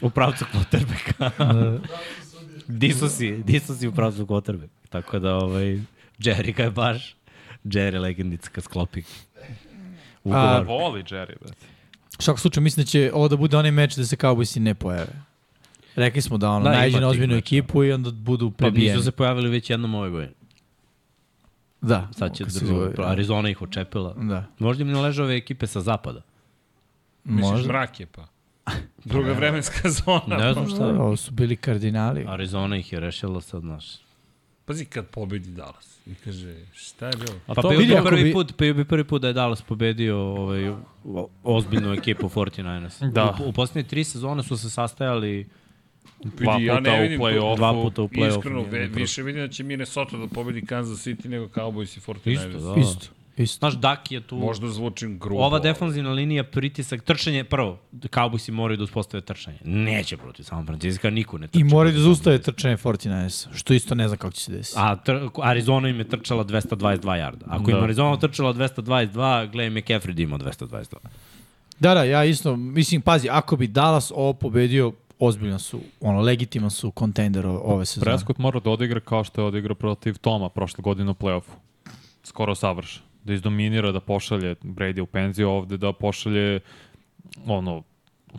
[0.00, 1.30] u pravcu quarterbacka.
[2.68, 5.78] Disu si, disu si u pravcu quarterbacka, tako da, ovaj,
[6.18, 7.16] Jerry ga je baš,
[7.64, 9.02] Jerry legendica kad sklopi
[10.24, 10.64] ugovor.
[10.64, 11.66] Voli Jerry, brate.
[12.18, 14.74] U svakom slučaju mislim da će ovo da bude onaj meč da se Cowboysi ne
[14.74, 15.12] pojave.
[15.96, 17.38] Rekli smo da ono, Da, da, najđe na ozbiljnu mečeva.
[17.58, 18.90] ekipu i onda budu Pa prebijeni.
[18.90, 20.32] nisu se pojavili već jednom ove godine.
[21.80, 22.08] Da.
[22.12, 24.14] Sad će se drugo, zove, Arizona ih očepila.
[24.14, 24.44] Da.
[24.58, 26.20] Možda im ne leže ove ekipe sa zapada.
[27.24, 27.68] Misliš, Možda.
[27.68, 28.26] mrak je pa.
[29.04, 30.36] Druga vremenska zona.
[30.36, 30.78] Ne znam šta.
[30.86, 32.24] Da, ovo su bili kardinali.
[32.28, 33.84] Arizona ih je rešila sad, znaš.
[34.64, 35.98] Pazi kad pobedi Dallas.
[36.06, 37.38] I kaže, šta je bilo?
[37.46, 39.28] A Pa to bio vidi bi ako prvi bi- put, bio bi prvi put da
[39.28, 40.68] je Dallas pobedio ovaj,
[41.04, 43.12] o- ozbiljnu ekipu 49ers.
[43.12, 43.36] Da.
[43.40, 45.46] U, u posljednje tri sezone su se sastajali
[46.24, 47.56] Dva ja ne u vidim play-offu.
[47.56, 48.28] dva puta u play-offu.
[48.30, 52.30] Iskreno, ve, više vidim da će Minnesota da pobedi Kansas City nego Cowboys i 49ers.
[52.48, 52.80] Isto, da.
[52.80, 53.06] Isto.
[53.36, 53.58] Isto.
[53.58, 54.36] Znaš, Dak je tu...
[54.36, 55.42] Možda zvučim grubo.
[55.42, 59.58] Ova defanzivna linija, pritisak, trčanje, prvo, Cowboysi moraju da uspostave trčanje.
[59.64, 61.60] Neće protiv San Francisco, niko ne trče.
[61.60, 64.78] I moraju da zaustave trčanje 49ers, što isto ne znam kako će se desiti.
[64.80, 67.46] A tr Arizona im je trčala 222 jarda.
[67.48, 67.76] Ako Da.
[67.78, 70.84] im Arizona trčala 222, gledaj McCaffrey da ima 222.
[71.80, 76.70] Da, da, ja isto, mislim, pazi, ako bi Dallas ovo pobedio, ozbiljno su, ono, legitiman
[76.70, 78.04] su kontender ove, sezone.
[78.04, 81.50] Prescott mora da odigra kao što je odigrao protiv Toma prošle godine u play-offu.
[82.22, 83.02] Skoro savrš.
[83.24, 86.60] Da izdominira, da pošalje Brady u penziju ovde, da pošalje
[87.46, 87.82] ono...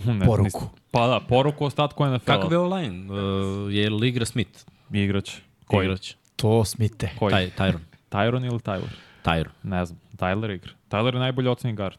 [0.05, 0.43] Ne, Poruku.
[0.59, 2.19] nis- pa da, poruku ostatku NFL-a.
[2.35, 3.13] Kakav je online?
[3.13, 4.59] Uh, je li igra Smith?
[4.91, 5.37] Igrać.
[5.65, 5.85] Koji?
[5.85, 6.15] Igrać.
[6.35, 7.09] To smite.
[7.19, 7.31] Koji?
[7.31, 7.79] Taj, Tyron.
[8.11, 8.89] Tyron ili Tyler?
[9.23, 9.51] Tyron.
[9.63, 9.99] Ne znam.
[10.17, 10.71] Tyler igra.
[10.89, 11.97] Tyler je najbolji ocenjen guard.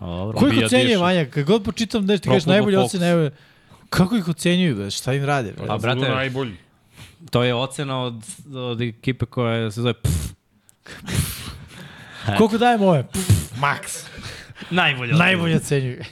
[0.00, 0.38] Dobro.
[0.38, 0.98] Ko ih Bija ocenjuje, diše.
[0.98, 1.24] Vanja?
[1.30, 2.84] Kad god počitam da ti Pro kažeš Focus.
[2.94, 3.30] ocene, evo,
[3.90, 4.90] kako ih ocenjuju, bre?
[4.90, 5.52] šta im rade?
[5.52, 5.66] Bre?
[5.68, 6.56] A brate, najbolji.
[7.30, 8.14] to je ocena od,
[8.54, 10.32] od ekipe koja se zove pff,
[12.38, 13.02] Koliko dajemo ove?
[13.12, 13.80] Pff, Max.
[14.70, 15.14] najbolje.
[15.14, 16.04] Najbolje ocenjuju.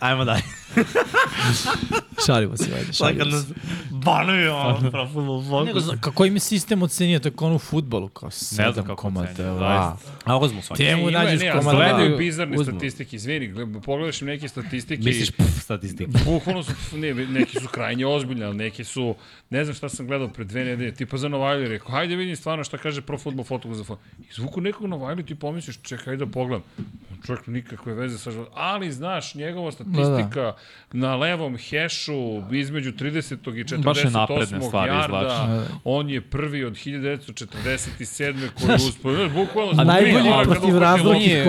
[0.00, 0.42] Ajmo dalje.
[2.26, 3.54] Šalimo se, kad šalimo nas se.
[3.90, 5.84] banuju ono, pro football Nego, focus.
[5.84, 9.30] zna- kako im je sistem ocenio, tako ono u futbolu, kao sedam kako komata.
[9.32, 9.92] ocenjuju, Wow.
[10.24, 10.84] A uzmu svaki.
[10.84, 12.16] Ti mu Ima- nađeš ne, gledaju da.
[12.16, 12.72] bizarne uzmu.
[12.72, 16.10] statistike, izvini, gled- pogledaš im neke statistike Misliš pff, statistike.
[16.24, 19.14] bukvalno su, ne, neki su krajnje ozbiljni, ali neki su,
[19.50, 22.64] ne znam šta sam gledao pred dve nedelje, tipa za Novajli, rekao, hajde vidim stvarno
[22.64, 23.98] šta kaže Pro Football Focus za fo.
[24.30, 26.62] Izvuku nekog Novajli, ti pomisliš, čekaj da pogledam.
[27.10, 28.52] On čovjek nikakve veze sa životom.
[28.56, 30.54] Ali znaš, njegova statistika
[30.92, 33.60] na levom hešu između 30.
[33.60, 33.82] i 48.
[33.82, 38.48] Baš je napredne stvari jarda, on je prvi od 1947.
[38.60, 39.28] koji je uspio.
[39.28, 39.82] Bukvalno...
[39.82, 41.46] A najbolji protiv razlogih.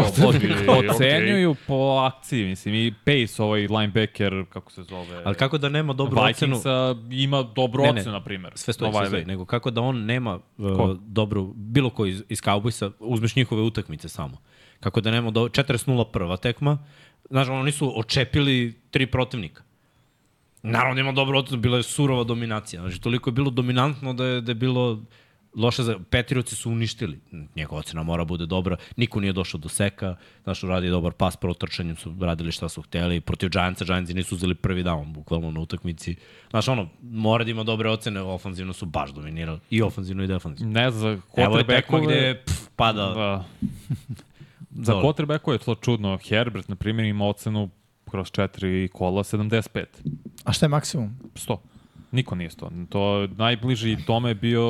[0.91, 5.93] Ocenjuju po akciji, mislim, i Pace, ovaj linebacker, kako se zove, Ali kako da nema
[5.93, 6.55] dobru ocenu?
[6.55, 8.01] Vikingsa ima dobru Ne, ne.
[8.01, 8.53] ocenu, na primjer.
[8.55, 9.25] Sve stoji, sve stoji.
[9.25, 14.09] Nego kako da on nema uh, dobru, bilo ko iz, iz Cowboysa, uzmeš njihove utakmice
[14.09, 14.37] samo.
[14.79, 16.77] Kako da nema do 40-0 prva tekma.
[17.29, 19.63] Znaš, oni su očepili tri protivnika.
[20.63, 22.81] Naravno da ima dobro ocenu, bila je surova dominacija.
[22.81, 25.03] Znači, toliko je bilo dominantno da je, da je bilo
[25.55, 25.99] loše za...
[26.09, 27.19] Petrioci su uništili.
[27.55, 28.77] Njegova ocena mora bude dobra.
[28.95, 30.15] Niko nije došao do seka.
[30.43, 33.21] Znaš, radi dobar pas, prvo trčanjem su radili šta su hteli.
[33.21, 36.15] Protiv Giantsa, Giantsi nisu uzeli prvi down, bukvalno na utakmici.
[36.49, 39.59] Znaš, ono, mora da ima dobre ocene, ofanzivno su baš dominirali.
[39.69, 40.73] I ofanzivno i defanzivno.
[40.73, 42.05] Ne znam, za Evo je tekma quarterbackove...
[42.05, 43.13] gde pff, pada...
[43.13, 43.45] Da.
[44.81, 46.17] Za quarterbacku je to čudno.
[46.29, 47.69] Herbert, na primjer, ima ocenu
[48.09, 49.85] kroz četiri kola 75.
[50.43, 51.17] A šta je maksimum?
[51.35, 51.57] 100.
[52.11, 52.87] Niko nije 100.
[52.89, 54.63] To najbliži tome je bio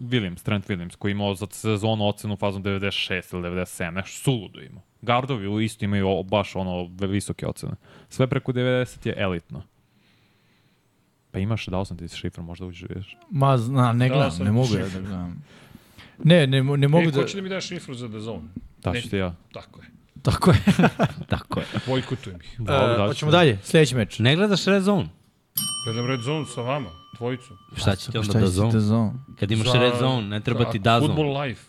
[0.00, 4.60] Williams, Trent Williams, koji je imao za sezonu ocenu fazom 96 ili 97, nešto suludo
[4.60, 4.82] imao.
[5.02, 7.72] Gardovi u isto imaju baš ono visoke ocene.
[8.08, 9.62] Sve preko 90 je elitno.
[11.30, 13.16] Pa imaš, dao sam ti šifru, možda uđeš vidiš.
[13.30, 15.42] Ma, zna, ne gledam, ne mogu ja da gledam.
[16.24, 17.26] Ne, ne, ne E, mogu ko da...
[17.26, 18.42] će da mi daš šifru za The Zone?
[18.78, 19.00] Da Ne.
[19.00, 19.34] ću ti ja.
[19.52, 19.86] Tako je.
[20.22, 20.56] Tako je.
[21.28, 21.66] Tako je.
[21.86, 22.54] Bojkotujem ih.
[22.58, 24.18] Dobro, Uh, hoćemo dalje, sledeći meč.
[24.18, 25.08] Ne gledaš Red Zone?
[25.84, 27.54] Gledam Red Zone sa vama, dvojicu.
[27.76, 28.80] Šta će ti onda da zone?
[28.80, 29.12] Zone?
[29.40, 31.06] Kad imaš Za- Red Zone, ne treba ti da zone.
[31.06, 31.60] Football Life.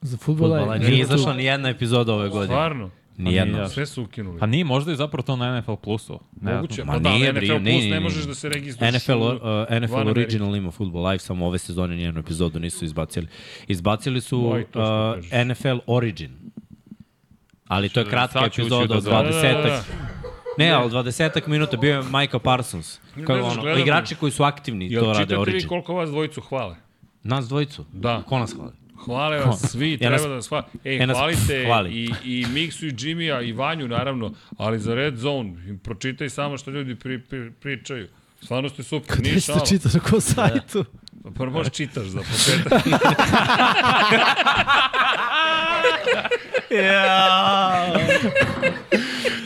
[0.00, 0.72] Za futbol Fudbala.
[0.74, 0.86] live.
[0.86, 2.46] Nije izašla ni jedna epizoda ove godine.
[2.46, 2.90] Stvarno?
[3.20, 3.56] Nijedna.
[3.56, 3.68] nije.
[3.68, 4.38] Sve su ukinuli.
[4.38, 6.20] Pa nije, možda je zapravo to na NFL Plusu.
[6.40, 6.84] Ne Moguće.
[6.84, 8.94] Ma Pa da, nije, NFL Plus ne, možeš da se registruješ.
[8.94, 10.08] NFL, u- uh, NFL.
[10.08, 13.26] Original ima Football Live, samo ove sezone nijednu epizodu nisu izbacili.
[13.66, 15.46] Izbacili su Oj, uh.
[15.46, 16.30] NFL Origin.
[17.66, 19.26] Ali to je kratka epizoda da od znam.
[19.26, 19.82] 20 Da.
[20.58, 22.98] Ne, ali 20 minuta bio je Michael Parsons.
[23.26, 25.68] Kao ono, igrači koji su aktivni Jel to rade čitate vi Origin.
[25.68, 26.76] koliko vas dvojicu hvale?
[27.22, 27.84] Nas dvojicu?
[27.92, 28.22] Da.
[28.22, 28.72] Ko nas hvali?
[29.00, 30.64] Hvale vas svi, Ja treba nas- da vas hvale.
[30.84, 31.90] E, ja nas hvalite hvali.
[31.92, 36.58] i, i Miksu i Jimmya i Vanju, naravno, ali za Red Zone, im pročitaj samo
[36.58, 38.08] što ljudi pri, pri, pričaju.
[38.42, 39.66] Stvarno ste super, nije si to šala.
[39.66, 40.84] čitao na kom sajtu?
[41.34, 42.82] Prvo možeš čitaš za početak.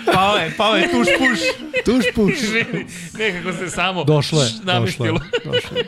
[0.07, 1.39] Pao je, pao je tuš puš.
[1.87, 2.35] Tuš puš.
[3.15, 4.75] Nekako se samo Došlo je, š- došlo je.
[4.75, 5.21] namestilo.
[5.45, 5.85] Došlo je.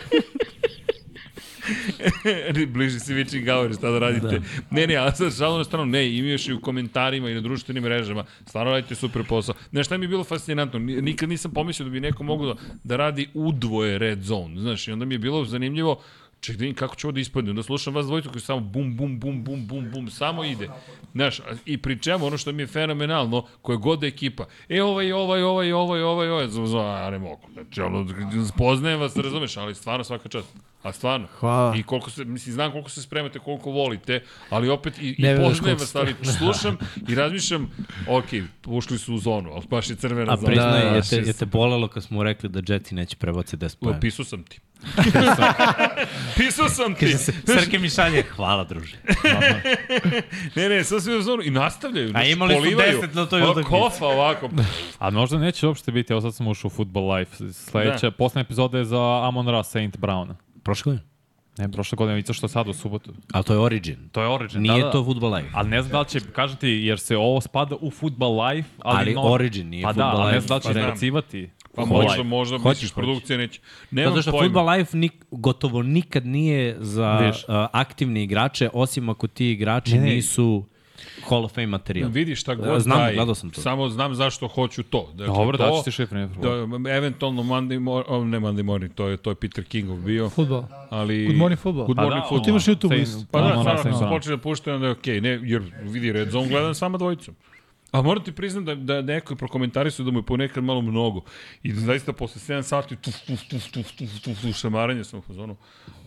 [2.69, 4.27] Bliži se witching hour, šta da radite.
[4.29, 4.41] Da.
[4.71, 7.41] Ne, ne, ali sad šalno na stranu, ne, ima još i u komentarima i na
[7.41, 8.25] društvenim mrežama.
[8.47, 9.55] Stvarno radite super posao.
[9.71, 10.79] Znaš šta mi je bilo fascinantno?
[10.79, 14.61] Ni- Nikad nisam pomislio da bi neko mogao da, da radi udvoje red zone.
[14.61, 16.03] Znaš, i onda mi je bilo zanimljivo
[16.47, 17.51] Ček da vidim kako će ovo da ispadne.
[17.51, 20.69] Onda slušam vas dvojicu koji samo bum, bum, bum, bum, bum, bum, samo ide.
[21.13, 24.45] Znaš, a- i pri čemu ono što mi je fenomenalno, koja god da je ekipa,
[24.69, 27.49] e ovaj, ovaj, ovaj, ovaj, ovaj, ovaj, zva, zva, ja ne mogu.
[27.53, 28.07] Znači, ono,
[28.59, 30.49] poznajem vas, razumeš, ali stvarno svaka čast.
[30.83, 31.27] A stvarno.
[31.31, 31.77] Hvala.
[31.77, 35.29] I koliko se, mislim, znam koliko se spremate, koliko volite, ali opet i, i Ne
[35.29, 36.77] veruješ poznajem vas, ali slušam
[37.09, 37.71] i razmišljam,
[38.09, 38.25] ok,
[38.67, 40.47] ušli su u zonu, ali baš je crvena A zona.
[40.47, 43.57] priznaj, Da, je, da, te, je te bolelo kad smo rekli da Jetsi neće prebaciti
[43.57, 44.01] 10 pojena.
[44.01, 44.61] Pisao sam ti.
[46.37, 47.15] Pisao sam ti.
[47.47, 48.97] Srke mi šalje, hvala druže.
[50.57, 52.09] Ne, ne, sad sve u zonu i nastavljaju.
[52.09, 53.01] znači, A imali su polivaju.
[53.03, 53.71] 10 na toj O, utakmici.
[53.71, 54.51] Kofa ovako.
[54.99, 57.53] A možda neće uopšte biti, evo sad sam ušao u Football Life.
[57.53, 58.11] Sledeća, da.
[58.11, 60.35] poslednja epizoda je za Amon Ra Saint Browna.
[60.63, 61.07] Prošle godine?
[61.59, 63.13] Ne, prošle godine, vidio što sad u subotu.
[63.33, 64.09] Ali to je Origin.
[64.13, 64.91] To je Origin, Nije da, da.
[64.93, 65.49] to Football Live.
[65.55, 68.69] Ali ne znam da li će, kažem ti, jer se ovo spada u Football Life,
[68.79, 70.47] ali, Ali no, Origin, nije pa da, Football ali ne Life.
[70.47, 71.51] znam da li će Pa izbacivati.
[71.77, 72.23] Pa možda, Life.
[72.23, 73.61] možda, Hoće, misliš, produkcija neće.
[73.91, 74.45] Nemam Zato što pojma.
[74.45, 77.37] Football Life nik, gotovo nikad nije za Viš.
[77.37, 80.65] uh, aktivne igrače, osim ako ti igrači Ne, nisu
[81.29, 82.11] Hall of Fame materijal.
[82.11, 83.61] Vidi šta god Znam, gledao sam to.
[83.61, 85.09] Samo znam zašto hoću to.
[85.15, 86.19] Dakle, Dobro, to, daću ti šifru.
[86.19, 86.83] ne problem.
[86.83, 90.29] Da, eventualno Monday morning, ne Monday morning, to je, to je Peter Kingov bio.
[90.29, 90.65] Futbol.
[90.91, 91.27] Ali...
[91.27, 91.87] Good morning football.
[91.87, 92.45] Good Pa morning da, football.
[92.45, 93.27] Ti imaš YouTube listu.
[93.31, 94.09] Pa da, stvarno, Brown.
[94.09, 95.21] počeli da puštaju, onda je okej.
[95.21, 97.35] Ne, jer vidi Red Zone gledam s vama dvojicom.
[97.99, 101.25] A moram ti priznam da, da neko je prokomentarisao da mu je ponekad malo mnogo.
[101.63, 105.19] I da zaista posle 7 sati tuf, tuf, tuf, tuf, tuf, tuf, tuf, šamaranje sam
[105.19, 105.57] u fazonu.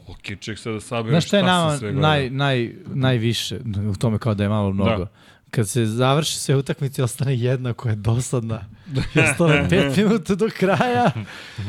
[0.07, 2.07] Ok, ček sad da saberem Znaš šta je se nama sve gleda.
[2.07, 3.59] naj, naj, najviše
[3.91, 4.97] u tome kao da je malo mnogo?
[4.97, 5.07] Da.
[5.51, 8.65] Kad se završi sve utakmice, ostane jedna koja je dosadna.
[9.15, 11.11] I ostane pet minuta do kraja.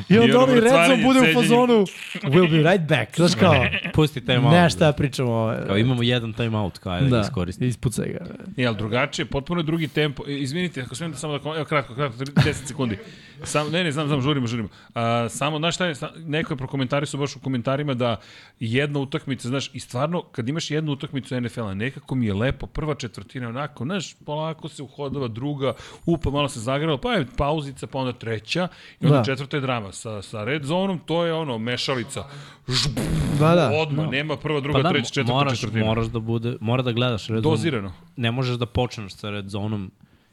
[0.09, 1.87] I onda onaj red zone mrcvarenje, bude u fazonu
[2.23, 3.17] we'll be right back.
[3.17, 3.55] Znaš kao,
[3.95, 4.53] Pusti time out.
[4.53, 5.55] ne šta ja pričam o...
[5.67, 7.67] Kao imamo jedan time out, kao ajde da, Da, iskoristi.
[7.67, 8.27] ispucaj ga.
[8.57, 10.23] Je, ali drugačije, potpuno je drugi tempo.
[10.29, 12.99] E, Izvinite, ako smijem da samo da, evo kratko, kratko, 10 sekundi.
[13.45, 14.69] Sam, ne, ne, znam, znam, žurimo, žurimo.
[14.95, 18.17] A, samo, znaš šta je, neko je prokomentarisao baš u komentarima da
[18.61, 22.95] jedna utakmica, znaš, i stvarno, kad imaš jednu utakmicu NFL-a, nekako mi je lepo, prva
[22.95, 25.73] četvrtina onako, znaš, polako se uhodava, druga,
[26.07, 28.69] upa, malo se zagralo, pa je pauzica, pa onda treća,
[29.01, 29.25] i onda Da.
[29.25, 29.93] četvrta je drama.
[29.93, 32.25] Sa, sa red zonom, to je ono, mešalica.
[32.69, 32.99] Žb,
[33.39, 33.71] Da, da.
[33.73, 35.87] odmah, nema prva, druga, Pa da, treća, četvrta moraš, četvrtina.
[35.87, 37.51] moraš da bude, mora da gledaš red zone.
[37.51, 37.93] Dozirano.
[38.17, 39.91] Ne možeš da počneš sa red zonom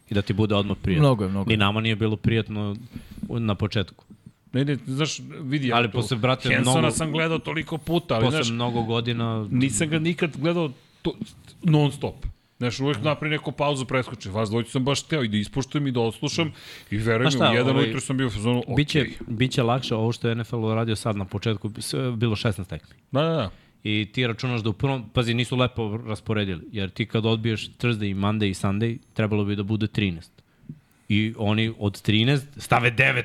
[0.10, 1.02] i da ti bude odmah prijatno.
[1.02, 2.76] Mnogo je, mnogo Ni nama nije bilo prijatno
[3.30, 4.04] na početku.
[4.54, 8.24] Ne, ne, znaš, vidi, Ali ja posle, brate, Hensona mnogo- sam gledao toliko puta, ali
[8.24, 11.14] Posle znaš, mnogo godina nisam ga nikad gledao to,
[11.64, 12.16] non stop.
[12.58, 14.30] Znaš, uvek napravi neku pauzu, preskoči.
[14.30, 16.52] Vas dvojicu sam baš teo i da ispuštujem i da odslušam
[16.92, 18.76] i verujem mi, šta, u jedan ovaj, ujutru sam bio u fazonu, okej.
[18.76, 21.72] Biće, biće lakše ovo što je NFL uradio sad na početku,
[22.16, 22.96] bilo 16 tekmi.
[23.12, 23.50] Da, da, da.
[23.84, 28.16] I ti računaš da u prvom, pazi, nisu lepo rasporedili, jer ti kad odbiješ Thursday,
[28.16, 30.22] Monday i Sunday, trebalo bi da bude 13.
[31.10, 33.24] I oni od 13 stave 9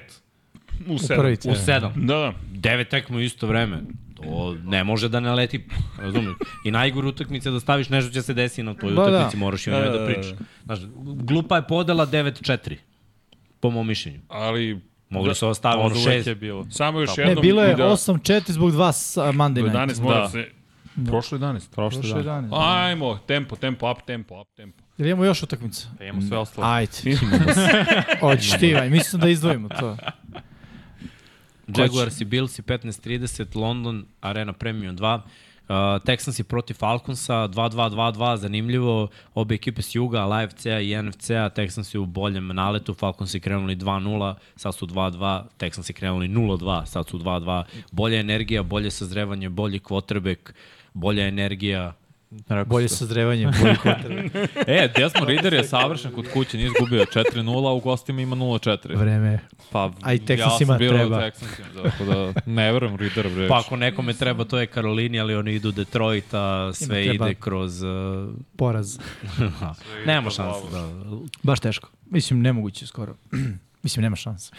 [0.88, 1.22] U U sedam.
[1.22, 1.54] prvi u cijel.
[1.54, 1.92] 7.
[1.94, 2.32] Da, da.
[2.70, 3.82] 9 tekmu u isto vreme.
[4.22, 5.64] To ne može da ne leti,
[5.98, 6.34] razumiješ?
[6.64, 9.10] I najgore utakmice da staviš nešto će se desiti na tvojoj Ba, da.
[9.10, 10.12] utakmici, moraš i o njoj Da, da, da, da da.
[10.12, 10.32] pričaš.
[10.64, 12.76] Znaš, glupa je podela 9-4,
[13.60, 14.20] po mom mišljenju.
[14.28, 16.28] Ali, Mogli su ovo staviti Od ono 6.
[16.28, 16.66] je bilo.
[16.70, 17.42] samo još Ne, jednom...
[17.42, 19.76] bilo je da, 8-4 zbog dva Monday night.
[19.96, 20.28] 11 mora Da.
[20.28, 20.48] se...
[21.06, 21.70] Prošlo je 11.
[21.70, 22.50] Prošli Prošle dan.
[22.50, 22.64] dane.
[22.64, 24.82] Ajmo, tempo, tempo, up, tempo, up, tempo.
[24.98, 25.88] Jel imamo još utakmica?
[25.98, 26.66] Pa imamo sve ostalo.
[26.68, 26.92] Ajde.
[28.20, 29.96] Hoćeš ti, aj, mislim da izdvojimo to.
[31.68, 35.20] Jaguars i Bills i 15-30, London, Arena Premium 2.
[35.68, 41.94] Uh, Texans i protiv Falconsa, 2-2-2-2, zanimljivo, obe ekipe s juga, LAFC-a i NFC-a, Texans
[41.94, 47.64] u boljem naletu, Falconsi krenuli 2-0, sad su 2-2, Texansi krenuli 0-2, sad su 2-2,
[47.92, 50.52] bolja energija, bolje sazrevanje, bolji quarterback,
[50.94, 51.92] bolja energija,
[52.48, 54.28] Rekao Bolje si sazrevanje, bolje kotrbe.
[54.28, 54.60] to.
[54.66, 58.98] E, Desmond Reader je savršen kod kuće, nije izgubio 4-0, a u gostima ima 0-4.
[58.98, 59.38] Vreme.
[59.72, 61.16] Pa, A i ja Texansima sam birao treba.
[61.30, 63.48] Texansima, tako da ne verujem Reader, bre.
[63.48, 67.28] Pa ako nekome treba, to je Karolini, ali oni idu Detroit, a sve treba.
[67.28, 67.82] ide kroz...
[67.82, 67.88] Uh,
[68.56, 68.98] Poraz.
[70.06, 70.60] nema šanse.
[70.72, 70.88] Da.
[71.42, 71.88] Baš teško.
[72.10, 73.14] Mislim, nemoguće skoro.
[73.82, 74.52] Mislim, nema šanse.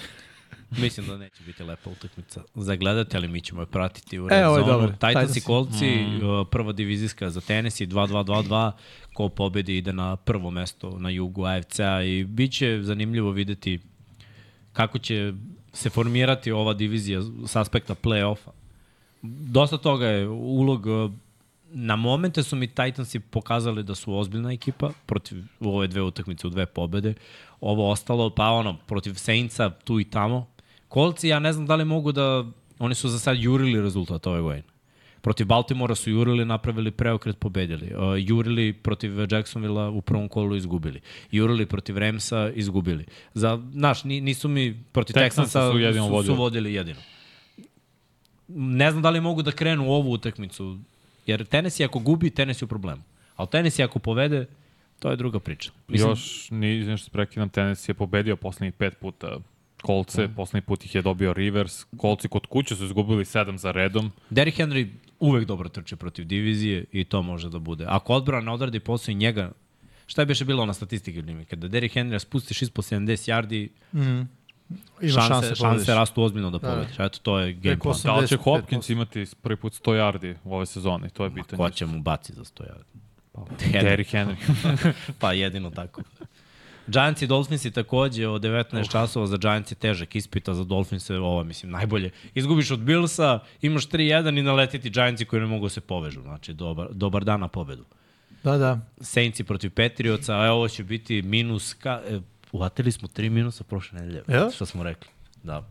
[0.78, 4.30] Mislim da neće biti lepa utakmica za gledati, ali mi ćemo je pratiti u E,
[4.30, 4.92] red ovo je dobar.
[4.92, 5.42] Titans i.
[5.42, 6.20] Coltsi, mm.
[6.52, 8.72] prva divizijska za Tennessee, 2-2-2-2.
[9.14, 13.80] Ko pobedi ide na prvo mesto na jugu AFC-a i bit će zanimljivo videti
[14.74, 15.34] kako će
[15.74, 18.50] se formirati ova divizija s aspekta play-offa.
[19.22, 21.12] Dosta toga je ulog uh,
[21.74, 26.48] na momente su mi Titansi pokazali da su ozbiljna ekipa protiv u ove dve utakmice
[26.48, 27.14] u dve pobede.
[27.62, 30.53] Ovo ostalo, pa ono, protiv Saintsa tu i tamo.
[30.94, 32.46] Kolci, ja ne znam da li mogu da...
[32.80, 34.64] Oni su za sad jurili rezultat ove godine.
[35.22, 37.86] Protiv Baltimora su jurili, napravili preokret, pobedili.
[37.96, 41.02] Uh, jurili protiv Jacksonvilla u prvom kolu izgubili.
[41.32, 43.06] Jurili protiv Ramsa izgubili.
[43.34, 46.38] Za, znaš, ni, nisu mi protiv Texansa su jedino su, su vodili.
[46.38, 47.00] vodili jedino.
[48.48, 50.78] Ne znam da li mogu da krenu u ovu utakmicu,
[51.26, 53.02] jer Tennessee ako gubi, Tennessee u problemu.
[53.36, 54.46] A Tennessee ako povede,
[55.00, 55.72] to je druga priča.
[55.88, 59.38] Mislim, Još, ni, izvim što se prekidam, Tennessee je pobedio poslednjih pet puta
[59.84, 60.34] kolce, Da.
[60.34, 64.12] poslednji put ih je dobio Rivers, kolci kod kuće su izgubili sedam za redom.
[64.30, 64.88] Derrick Henry
[65.20, 67.86] uvek dobro trče protiv divizije i to može da bude.
[67.88, 69.52] Ako odbrana odradi posao i njega,
[70.06, 73.68] šta je beše bilo na statistike Kada Derrick Henry spustiš ispod 70 yardi,
[75.02, 75.88] Ima šanse, šanse, šanse, pobediš.
[75.88, 76.70] rastu ozbiljno da Da.
[76.70, 77.00] pobediš.
[77.00, 77.96] Eto, to je game plan.
[78.04, 78.44] Da li će 85%.
[78.44, 81.10] Hopkins imati prvi put 100 yardi u ove sezone?
[81.10, 81.58] To je pitanje.
[81.58, 83.00] Ko će mu baci za 100 yardi?
[83.74, 84.36] Derrick Henry.
[85.20, 86.02] pa jedino tako.
[86.88, 91.10] Giants i Dolphins i takođe od 19 časova za Giants je težak ispita, za Dolphins
[91.10, 92.12] je ovo, mislim, najbolje.
[92.36, 96.22] Izgubiš od Billsa, imaš 3-1 i naletiti Giantsi koji ne mogu da se povežu.
[96.22, 97.86] Znači, dobar, dobar dan na pobedu.
[98.44, 98.80] Da, da.
[99.02, 102.20] Saintsi protiv Patriotsa, a ovo će biti minus, ka, e,
[102.52, 104.50] uvatili smo tri minusa prošle nedelje, Jel?
[104.52, 105.10] što smo rekli.
[105.44, 105.68] Da.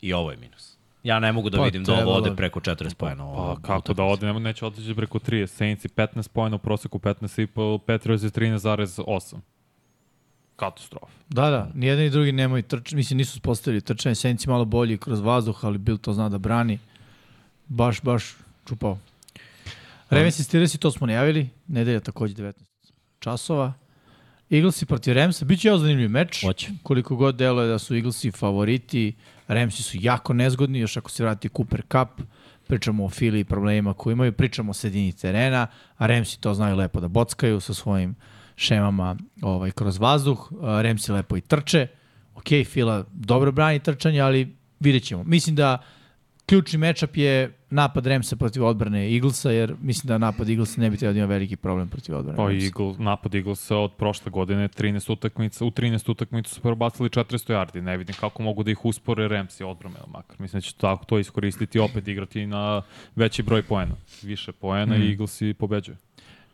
[0.00, 0.74] I ovo je minus.
[1.02, 2.36] Ja ne mogu da Pa, vidim da ovo ode bi.
[2.36, 3.24] preko 40 pojena.
[3.34, 5.46] Pa kako da ode, neće otići preko 30.
[5.46, 9.36] Saints i 15 pojena u proseku 15,5, Patriots je 13,8.
[10.56, 11.06] Katastrofa.
[11.28, 11.70] Da, da.
[11.74, 12.96] Nijedan i drugi nemaju trčanje.
[12.96, 14.14] Mislim, nisu spostavili trčanje.
[14.14, 16.78] Senci malo bolji kroz vazduh, ali Bill to zna da brani.
[17.68, 18.36] Baš, baš
[18.68, 18.98] čupao.
[20.10, 21.48] Ravens i Steelers i to smo najavili.
[21.66, 22.52] Nedelja takođe 19
[23.18, 23.72] časova.
[24.50, 26.44] Eaglesi protiv Ramsa, bit će ovo zanimljiv meč.
[26.44, 26.70] Hoće.
[26.82, 29.14] Koliko god deluje da su Eaglesi favoriti,
[29.48, 32.26] Ramsi su jako nezgodni, još ako se vrati Cooper Cup,
[32.66, 35.66] pričamo o Fili i problemima koje imaju, pričamo o sredini terena,
[35.96, 38.14] a Ramsi to znaju lepo da bockaju sa svojim
[38.56, 41.86] šemama ovaj, kroz vazduh, a, Ramsi lepo i trče,
[42.34, 45.24] ok, Fila dobro brani trčanje, ali vidjet ćemo.
[45.24, 45.78] Mislim da
[46.46, 50.96] ključni matchup je napad Ramsa protiv odbrane Eaglesa, jer mislim da napad Eaglesa ne bi
[50.96, 52.52] trebao da ima veliki problem protiv odbrane Pa.
[52.52, 57.80] Eagle, napad Eaglesa od prošle godine 13 utakmica, u 13 utakmica su prebacili 400 yardi.
[57.80, 60.36] Ne vidim kako mogu da ih uspore Ramsi odbrome, makar.
[60.40, 62.82] Mislim da će tako to iskoristiti i opet igrati na
[63.16, 63.94] veći broj poena.
[64.22, 65.02] Više poena mm.
[65.02, 65.96] i Eaglesi pobeđuju.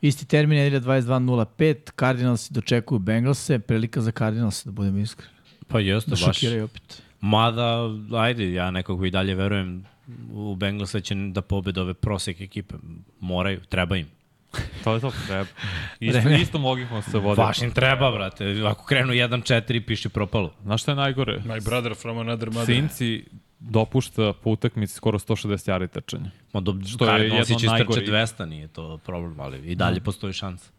[0.01, 5.29] Isti termin je 22.05, Cardinalsi dočekuju Bengalse, prilika za Cardinalse, da budem iskren.
[5.67, 6.35] Pa jeste, Da baš.
[6.35, 7.03] šokiraju opet.
[7.21, 7.79] Mada,
[8.13, 9.85] ajde, ja nekako i dalje verujem
[10.31, 12.75] u Bengalsa će da pobede ove prosek ekipe.
[13.19, 14.07] Moraju, treba im.
[14.83, 15.45] To je to, treba.
[15.99, 17.41] Isto, isto mogimo se voditi.
[17.41, 18.61] Baš im treba, brate.
[18.67, 20.53] Ako krenu 1-4, piše propalo.
[20.63, 21.39] Znaš šta je najgore?
[21.39, 22.75] My brother from another mother.
[22.75, 23.25] Cinci
[23.61, 26.31] dopušta po utakmici skoro 160 yardi trčanja.
[26.53, 28.09] Ma do, Što je je jedno istrče najgorih.
[28.09, 30.69] 200, nije to problem, ali i dalje postoji šansa.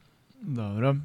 [0.41, 0.97] Dobro.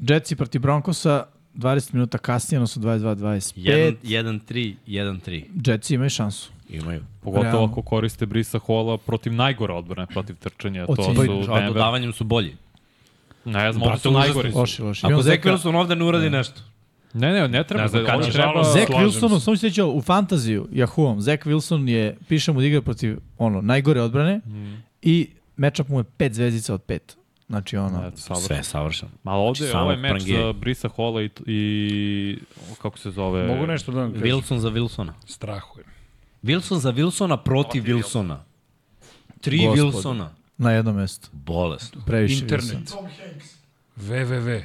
[0.00, 1.24] Jetsi protiv Broncosa,
[1.54, 3.94] 20 minuta kasnije, odnosno 22-25.
[4.04, 5.44] 1-3, 1-3.
[5.66, 6.50] Jetsi imaju šansu.
[6.70, 7.04] Imaju.
[7.20, 7.64] Pogotovo Realno.
[7.66, 10.86] ako koriste Brisa Hola protiv najgore odbrane protiv trčanja.
[10.86, 11.44] To Ocenjuju.
[11.44, 11.66] su A Denver.
[11.68, 12.56] dodavanjem su bolji.
[13.44, 14.50] Ne znam, oni su najgori.
[14.50, 15.06] Loši, loši.
[15.06, 16.60] Ako Zeka- Wilson ovde ne uradi nešto.
[17.14, 17.82] Ne, ne, ne treba.
[17.82, 18.64] Ne znam Ne kad treba...
[18.64, 19.40] Zach Wilsonu, se.
[19.40, 24.36] samo se u fantaziju, Yahoo-om, Zach Wilson je, pišemo da igra protiv ono, najgore odbrane
[24.38, 24.82] Mm.
[25.02, 26.98] i matchup mu je 5 zvezdica od 5.
[27.48, 28.36] Znači ono, savršeno.
[28.36, 29.10] Sve je savršeno.
[29.22, 30.38] Ma ovde je Samo ovaj meč prangije.
[30.38, 32.38] za Brisa Hola i, i
[32.82, 33.46] kako se zove?
[33.46, 34.26] Mogu nešto da vam kažem?
[34.28, 35.12] Wilson za Wilsona.
[35.26, 35.86] Strahujem.
[36.42, 38.36] Wilson za Wilsona protiv Wilsona.
[39.40, 39.82] Tri Gospode.
[39.82, 40.28] Wilsona.
[40.58, 41.28] na jednom mestu.
[41.32, 41.96] Bolest.
[42.06, 42.64] Previše Internet.
[42.70, 42.90] Wilson.
[42.90, 43.54] Tom Hanks.
[43.96, 44.62] www.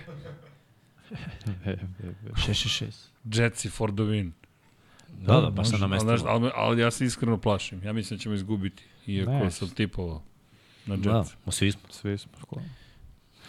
[2.36, 3.10] 666.
[3.26, 4.32] Jetsi for the win.
[5.12, 6.06] Da, da, baš na Ali, mestu.
[6.06, 7.84] znaš, ali, ali ja se iskreno plašim.
[7.84, 8.84] Ja mislim da ćemo izgubiti.
[9.08, 9.52] Iako Ne.
[9.52, 10.24] sam tipovao
[10.86, 11.36] na Da, Jetsi.
[11.46, 11.82] ma svi smo.
[11.92, 12.32] Svi smo.
[12.40, 12.62] škola.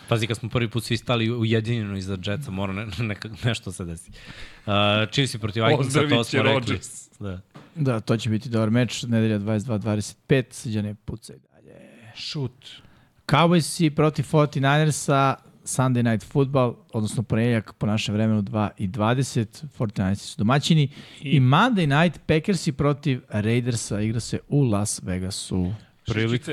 [0.08, 3.84] Pazi, kad smo prvi put svi stali ujedinjeno iza Jetsa, mora ne, neka, nešto se
[3.84, 4.10] desi.
[4.10, 4.72] Uh,
[5.10, 6.52] Chiefs i protiv Vikingsa, to smo rekli.
[6.54, 7.08] Rodgers.
[7.20, 7.40] Da.
[7.74, 11.74] Da, to će biti dobar meč, nedelja 22-25, sviđane pucaj dalje.
[12.16, 12.66] Šut.
[13.28, 15.34] Cowboysi protiv 49ersa,
[15.64, 20.82] Sunday Night Football, odnosno ponedjeljak po našem vremenu 2 i 20, 49ersi su domaćini.
[21.20, 25.72] I, I Monday Night Packersi protiv Raidersa, igra se u Las Vegasu.
[26.06, 26.52] Prilika,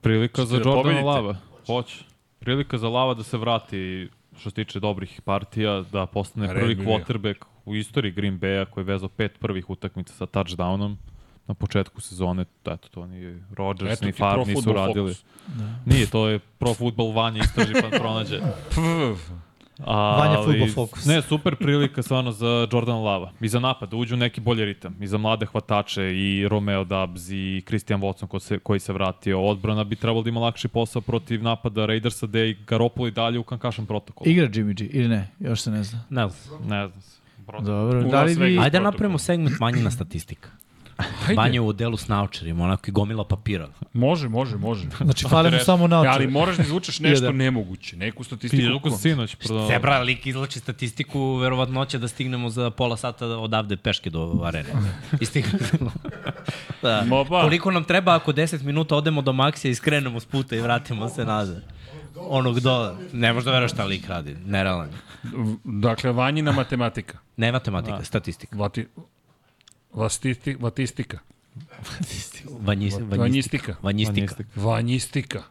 [0.00, 1.04] prilika za da Jordana pobedite?
[1.04, 1.36] Lava.
[1.66, 2.04] Hoće.
[2.38, 4.08] Prilika za Lava da se vrati
[4.38, 8.82] što se tiče dobrih partija, da postane Red prvi quarterback u istoriji Green Bay-a koji
[8.82, 10.96] je vezao pet prvih utakmica sa touchdownom
[11.46, 12.44] na početku sezone.
[12.64, 15.14] Eto, to ni Rodgers Eto ni Favre nisu radili.
[15.14, 15.24] Focus.
[15.86, 18.40] Nije, to je Pro Football Vanja istraži pa pronađe.
[19.78, 21.04] Ali, Vanja Football Focus.
[21.04, 23.32] Ne, super prilika stvarno za Jordan Lava.
[23.40, 24.96] I za napad, da uđu neki bolji ritam.
[25.00, 29.42] I za mlade hvatače, i Romeo Dubs, i Christian Watson ko se, koji se vratio.
[29.42, 33.42] Odbrana bi trebalo da ima lakši posao protiv napada Raidersa, gde Garoppolo i dalje u
[33.42, 34.30] kankašan protokolu.
[34.30, 35.30] Igra Jimmy G ili ne?
[35.40, 36.00] Još se ne zna.
[36.10, 36.68] Ne znam.
[36.68, 37.20] Ne znam se.
[37.62, 38.44] Dobro, da li vi...
[38.44, 38.82] Ajde da protokol.
[38.82, 40.48] napravimo segment manjina statistika.
[40.96, 41.34] Ajde.
[41.34, 43.68] Banja u delu s naučarima, onako i gomila papira.
[43.92, 44.88] Može, može, može.
[45.00, 46.12] Znači, fale mu samo na E, očar.
[46.12, 47.36] ali moraš da izvučeš nešto Jedan.
[47.36, 48.60] nemoguće, neku statistiku.
[48.60, 49.34] Piljuku sinoć.
[49.34, 49.68] Prodao.
[49.68, 54.68] Sebra, lik izlači statistiku, verovatno će da stignemo za pola sata odavde peške do arene.
[55.20, 55.90] I stignemo.
[56.82, 57.04] da.
[57.06, 57.40] Ma ba.
[57.40, 61.08] Koliko nam treba ako 10 minuta odemo do Maksija i skrenemo s puta i vratimo
[61.08, 61.62] se nazad?
[62.16, 62.96] Onog do...
[63.12, 64.36] Ne možda veruješ šta lik radi.
[64.46, 64.88] Nerealan.
[65.64, 67.18] Dakle, vanjina matematika.
[67.36, 68.56] Ne matematika, statistika.
[68.56, 68.86] Vati,
[69.94, 71.18] vastisti, vatistika.
[72.60, 73.76] Vanjis, vanjistika.
[73.82, 74.44] Vanjistika.
[74.56, 74.60] Vanjistika.
[74.60, 75.42] Vanjistika.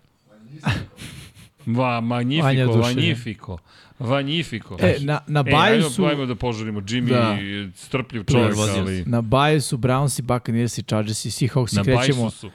[1.66, 2.82] Va, oduševljen.
[2.82, 3.58] vanjifiko.
[4.00, 4.78] Vanjifiko.
[4.82, 6.06] E, na, na E, baju ajmo, su...
[6.06, 6.82] ajmo da požurimo.
[6.82, 7.38] Jimmy, Da.
[7.76, 9.06] strpljiv čovjek, ali...
[9.06, 11.76] Na baju su Brownsi, Buccaneersi, Chargersi, Seahawksi.
[11.76, 12.52] Na Krećemo, bajsu su.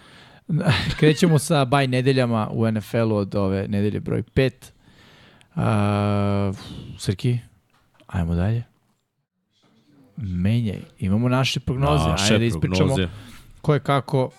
[0.99, 4.51] krećemo sa baj nedeljama u NFL-u od ove nedelje broj 5.
[5.55, 6.57] Uh,
[6.99, 7.39] Srki,
[8.07, 8.65] ajmo dalje.
[10.19, 10.81] Menjaj.
[10.99, 12.09] Imamo naše prognoze.
[12.09, 13.09] Naše Ajde da ispričamo prognoze.
[13.63, 14.31] ko je kako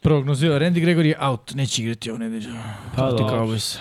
[0.00, 0.52] prognozio.
[0.52, 2.50] Randy Gregory je out, neće igrati ovu nedelju.
[2.96, 3.02] Pa.
[3.02, 3.78] Cowboysa.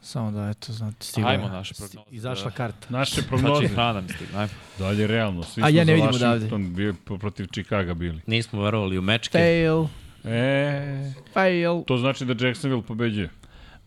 [0.00, 1.30] Samo da, eto, znate, stigla.
[1.30, 1.50] Ajmo je.
[1.50, 2.08] naše prognoze.
[2.10, 2.86] Izašla karta.
[2.90, 3.68] Naše Znači, prognoze.
[3.74, 4.38] hrana mi stigne.
[4.38, 4.52] Ajmo.
[4.78, 5.42] Dalje realno.
[5.42, 8.20] Svi A ja ne vidim Washington bio protiv Chicaga bili.
[8.26, 9.38] Nismo verovali u mečke.
[9.38, 9.84] Fail,
[10.24, 11.82] E, fail.
[11.86, 13.30] to znači da Jacksonville pobeđuje.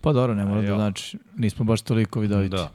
[0.01, 1.17] Pa dobro, ne mora da znači.
[1.37, 2.55] Nismo baš toliko vidoviti.
[2.55, 2.71] Da.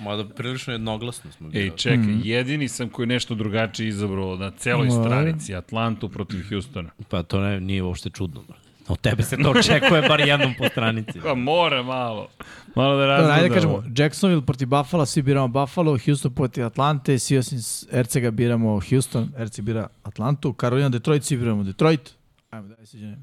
[0.00, 1.64] Mada prilično jednoglasno smo bili.
[1.64, 2.20] Ej, čekaj, mm.
[2.24, 5.04] jedini sam koji nešto drugačije izabrao na celoj Ma.
[5.04, 6.90] stranici Atlantu protiv Houstona.
[7.08, 8.42] Pa to ne, nije uopšte čudno.
[8.88, 11.20] Od tebe se to očekuje bar jednom po stranici.
[11.22, 12.28] Pa mora malo.
[12.74, 13.34] Malo da Dobro, razgleda.
[13.34, 17.58] ajde da kažemo, Jacksonville protiv Buffalo, svi biramo Buffalo, Houston protiv Atlante, svi osim
[17.92, 22.14] Ercega biramo Houston, Erceg bira Atlantu, Carolina, Detroit, svi biramo Detroit.
[22.50, 23.16] Ajmo, daj se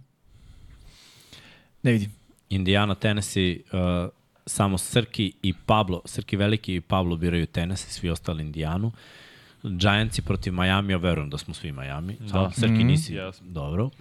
[1.83, 2.11] Ne vidim.
[2.49, 4.09] Indiana, Tennessee, uh,
[4.45, 8.91] samo Srki i Pablo, Srki Veliki i Pablo biraju Tennessee, svi ostali Indijanu.
[9.63, 12.17] Giantsi protiv Miami, ja verujem da smo svi Miami.
[12.19, 12.51] Da.
[12.51, 13.13] Srki nisi.
[13.13, 13.47] Jesmo.
[13.49, 13.85] Dobro.
[13.85, 13.91] Uh,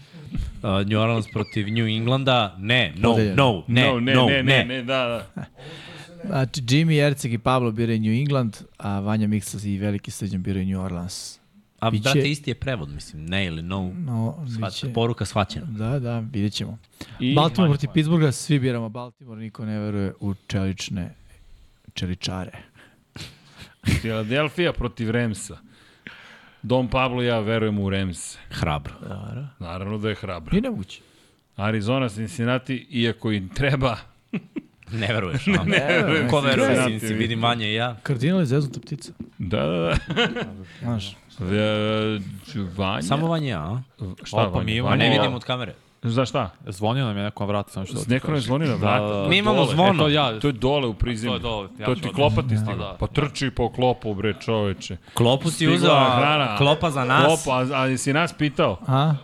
[0.62, 4.82] New Orleans protiv New Englanda, ne, no, no, ne, no, ne, no, ne, ne, ne,
[4.82, 5.44] da, da.
[6.26, 10.66] Znači, Jimmy, Erceg i Pablo biraju New England, a Vanja Miksas i Veliki Srđan biraju
[10.66, 11.41] New Orleans.
[11.82, 13.92] A Biće- brate, isti je prevod, mislim, ne ili no.
[13.96, 14.94] No, Shvaća, biće...
[14.94, 15.66] poruka shvaćena.
[15.68, 16.78] Da, da, vidjet ćemo.
[17.20, 21.14] I Baltimore protiv Pittsburgha, svi biramo Baltimore, niko ne veruje u čelične
[21.94, 22.50] čeličare.
[23.82, 25.58] Philadelphia protiv Remsa.
[26.62, 28.38] Dom Pablo i ja verujem u Remse.
[28.50, 28.94] Hrabro.
[29.00, 30.50] Da, Naravno da je hrabro.
[30.52, 31.00] Nije nemoguće.
[31.56, 33.96] Arizona, Cincinnati, iako im treba,
[34.92, 35.64] Ne veruješ, no?
[35.64, 36.28] ne verujem.
[36.28, 37.14] Ko veruje, Cincinnati.
[37.14, 37.96] vidi manje i ja.
[38.02, 39.12] Kardinal je zeznuta ptica.
[39.38, 39.96] Da, da, da.
[40.80, 41.16] Znaš,
[42.70, 43.02] Vanja?
[43.02, 43.80] Samo vanje ja, a?
[44.24, 44.64] Šta Opa, Vanja?
[44.64, 45.74] mi A imamo- ne Vanja- vidim od kamere.
[46.04, 46.50] Za šta?
[46.66, 47.98] Zvonio nam je neko na vrata, samo što...
[48.08, 49.00] Neko nam je zvonio na vrata.
[49.02, 49.28] Da, da, da.
[49.28, 49.68] Mi imamo Dole.
[49.68, 49.94] zvono.
[49.94, 51.30] E, to ja, To je dole u prizemlju.
[51.32, 52.14] To je dole, ja to ti odmah.
[52.14, 52.86] klopa ti Da, stigla.
[52.86, 52.96] da.
[52.96, 54.96] Pa trči po klopu, bre, čoveče.
[55.14, 56.44] Klopu si Stigla uzeo, hrana.
[56.44, 57.24] a klopa za nas.
[57.26, 58.78] Klopa, a, a si nas pitao?
[58.82, 59.14] a?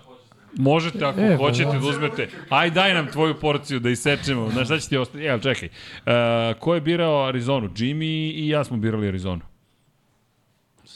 [0.54, 1.72] Možete ako E, pa hoćete da.
[1.74, 2.28] da uzmete.
[2.48, 4.50] Aj daj nam tvoju porciju da isečemo.
[4.50, 5.24] Znaš šta će ti ostati?
[5.24, 5.68] Evo, čekaj.
[5.68, 6.12] Uh,
[6.54, 7.68] ko je birao Arizonu?
[7.68, 8.04] Jimmy
[8.34, 9.40] i ja smo birali Arizonu.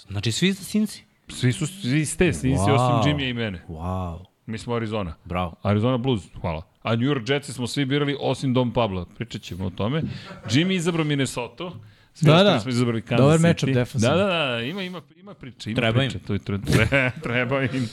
[0.08, 1.02] Znači svi sinci?
[1.28, 2.70] Svi su, svi ste, svi wow.
[2.70, 3.62] Osim Jimmy i mene.
[3.68, 5.14] Wow, Mi smo Arizona.
[5.24, 5.54] bravo.
[5.62, 6.62] Arizona Blues, hvala.
[6.82, 9.06] A New York Jetsi smo svi birali osim Dom Pabla.
[9.16, 10.02] Pričat ćemo o tome.
[10.46, 11.70] Jimmy izabrao Minnesota.
[12.14, 12.60] Svi Da, da.
[12.60, 13.42] smo izabrali Kansas Dobar City.
[13.42, 14.16] matchup defensivno.
[14.16, 15.70] Da, da, da, ima, ima, ima priče.
[15.70, 16.18] Ima Treba priče.
[16.18, 16.24] im.
[16.24, 17.88] To je, tre, tre, treba im.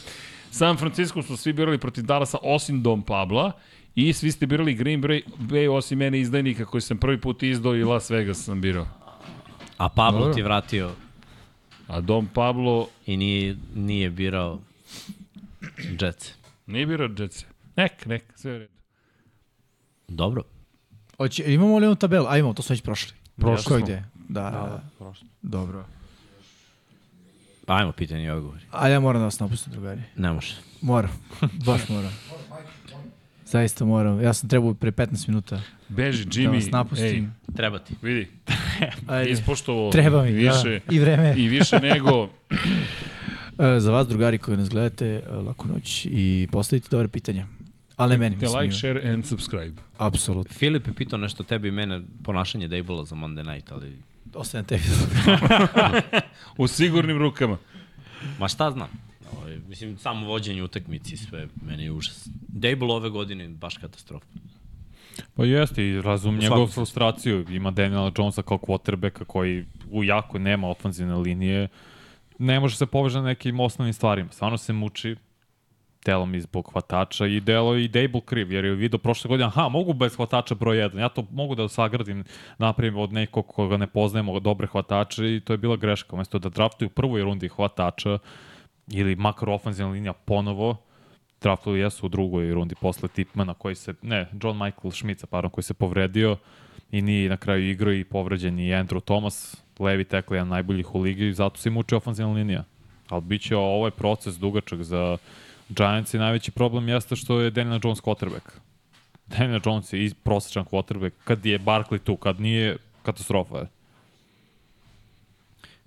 [0.52, 3.52] San Francisco smo svi birali protiv Dallasa osim Dom Pabla.
[3.96, 7.76] I svi ste birali Green Bay, Bay osim mene izdajnika koji sam prvi put izdao
[7.76, 8.88] i Las Vegas sam birao.
[9.78, 10.34] A Pablo Dobro.
[10.34, 10.92] ti vratio
[11.90, 14.60] A Dom Pablo i nije, nije birao
[16.02, 16.32] Jets.
[16.68, 17.46] nije birao Jetsi.
[17.76, 18.74] Nek, nek, sve u redu.
[20.08, 20.44] Dobro.
[21.18, 22.26] Hoće, imamo li onu tabelu?
[22.28, 23.14] A imamo, to smo već prošli.
[23.36, 23.86] Prošli Ko smo.
[23.86, 24.04] gde?
[24.30, 24.84] Da, da, da.
[24.98, 25.28] prošlo.
[25.42, 25.86] Dobro.
[27.66, 28.62] Pa ajmo pitanje i odgovori.
[28.72, 30.02] A ja moram da vas napustim, drugari.
[30.16, 30.56] Ne može.
[30.82, 31.12] Moram.
[31.66, 32.12] Baš moram.
[33.52, 34.22] Zaista moram.
[34.22, 36.72] Ja sam trebao pre 15 minuta Beži, da vas Jimmy.
[36.72, 37.34] napustim.
[37.56, 37.94] Treba ti.
[37.94, 38.28] Ej, vidi,
[39.08, 39.32] Ajde.
[39.32, 40.96] ispoštovo Treba mi, više, da.
[40.96, 41.34] I vreme.
[41.38, 42.12] i više nego
[43.76, 47.48] E, za vas, drugari koji nas gledate, e, laku noć i postavite dobre pitanja.
[47.96, 48.60] Ali ne meni, te mislim.
[48.60, 49.82] like, Like, share and subscribe.
[49.98, 50.54] Apsolutno.
[50.54, 53.98] Filip je pitao nešto tebi i mene, ponašanje Dejbola za Monday night, ali...
[54.34, 54.84] Ostajem tebi.
[56.58, 57.58] U sigurnim rukama.
[58.40, 58.88] Ma šta znam?
[59.38, 62.30] Ovaj, mislim, samo vođenje utakmici, sve, meni je užas.
[62.48, 64.26] Dejbol ove godine baš katastrofa.
[65.36, 67.46] Pa jeste i razum njegovu frustraciju.
[67.50, 71.68] Ima Daniela Jonesa kao quarterbacka koji u jako nema ofanzivne linije.
[72.40, 74.32] Ne može se poveže na nekim osnovnim stvarima.
[74.32, 75.16] Stvarno se muči
[76.06, 79.70] delom i zbog hvatača i delo i Dable kriv, jer je vidio prošle godine, aha,
[79.70, 82.24] mogu bez hvatača broj 1, ja to mogu da sagradim,
[82.58, 86.16] napravim od nekog koga ne poznajemo, dobre hvatače i to je bila greška.
[86.16, 88.18] Umesto da draftuju u prvoj rundi hvatača
[88.92, 90.78] ili makar ofenzivna linija ponovo,
[91.42, 95.64] draftovali jesu u drugoj rundi posle Tipmana koji se, ne, John Michael Schmitza, pardon, koji
[95.64, 96.38] se povredio
[96.92, 101.00] i nije na kraju igrao i povređen i Andrew Thomas, levi tekli, jedan najboljih u
[101.00, 102.64] ligi, zato se muči ofenzivna linija.
[103.10, 105.18] Ali bit će ovaj proces dugačak za
[105.70, 108.60] Giants i najveći problem jeste što je Daniel Jones quarterback.
[109.28, 113.68] Daniel Jones je i prosječan quarterback, kad je Barkley tu, kad nije, katastrofa je.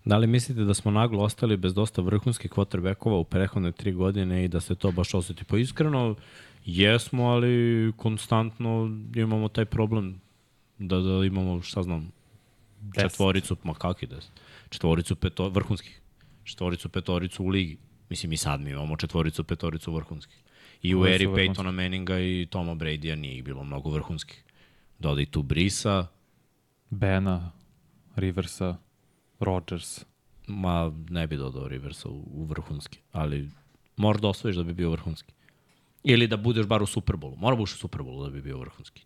[0.05, 4.45] Da li mislite da smo naglo ostali bez dosta vrhunskih quarterbackova u prehodne tri godine
[4.45, 5.45] i da se to baš osjeti?
[5.45, 6.15] Pa iskreno,
[6.65, 10.21] jesmo, ali konstantno imamo taj problem
[10.79, 12.13] da, da imamo, šta znam,
[13.01, 14.31] četvoricu, ma kakvi des,
[14.69, 16.01] četvoricu peto, vrhunskih,
[16.45, 17.79] četvoricu petoricu u ligi.
[18.09, 20.43] Mislim i sad mi imamo četvoricu petoricu vrhunskih.
[20.83, 21.27] I u eri?
[21.27, 24.45] Peytona Manninga i Toma Brady-a nije ih bilo mnogo vrhunskih.
[24.99, 26.07] Dodaj tu Brisa,
[26.91, 27.53] Bena,
[28.17, 28.77] Riversa,
[29.43, 30.05] Rodgers.
[30.47, 33.51] Ma, ne bi dodao Riversa u, u vrhunski, ali
[33.97, 35.33] moraš da osvojiš da bi bio vrhunski.
[36.05, 37.37] Ili da budeš bar u Superbolu.
[37.37, 39.03] Mora buš u Superbolu da bi bio vrhunski.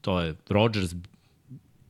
[0.00, 0.94] To je Rodgers,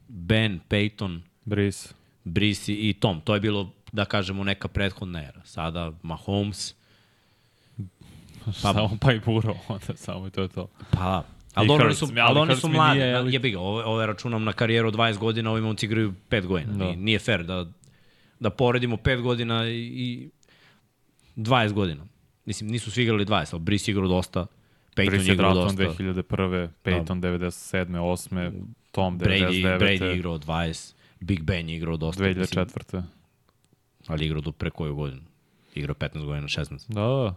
[0.08, 1.88] Ben, Peyton, Brice.
[2.24, 3.20] Brice i Tom.
[3.20, 5.44] To je bilo, da kažemo, neka prethodna era.
[5.44, 6.74] Sada Mahomes,
[8.44, 10.68] Pa, samo pa i Buro, onda samo i to je to.
[10.90, 12.98] pa Ali dobro, oni su, ali ali oni su mladi.
[13.00, 13.32] nije elit.
[13.32, 16.72] Jebi ga, ove, ove računam na karijeru od 20 godina, ovi momci igraju 5 godina.
[16.72, 16.84] Da.
[16.84, 17.66] Nije, nije fair da,
[18.40, 20.30] da poredimo 5 godina i, i
[21.36, 22.06] 20 godina.
[22.44, 24.46] Mislim, nisu svi igrali 20, ali Brice igrao dosta.
[24.96, 25.82] Peyton je igrao dosta.
[25.82, 26.68] 2001.
[26.84, 27.86] Peyton 97.
[27.86, 28.52] 8.
[28.90, 29.78] Tom Brady, 99.
[29.80, 30.94] Brady igrao 20.
[31.20, 32.22] Big Ben igrao dosta.
[32.22, 33.02] mislim, 2004.
[34.06, 35.22] ali je igrao do pre koju godinu.
[35.74, 36.88] Igrao 15 godina, 16.
[36.88, 37.34] Da, da.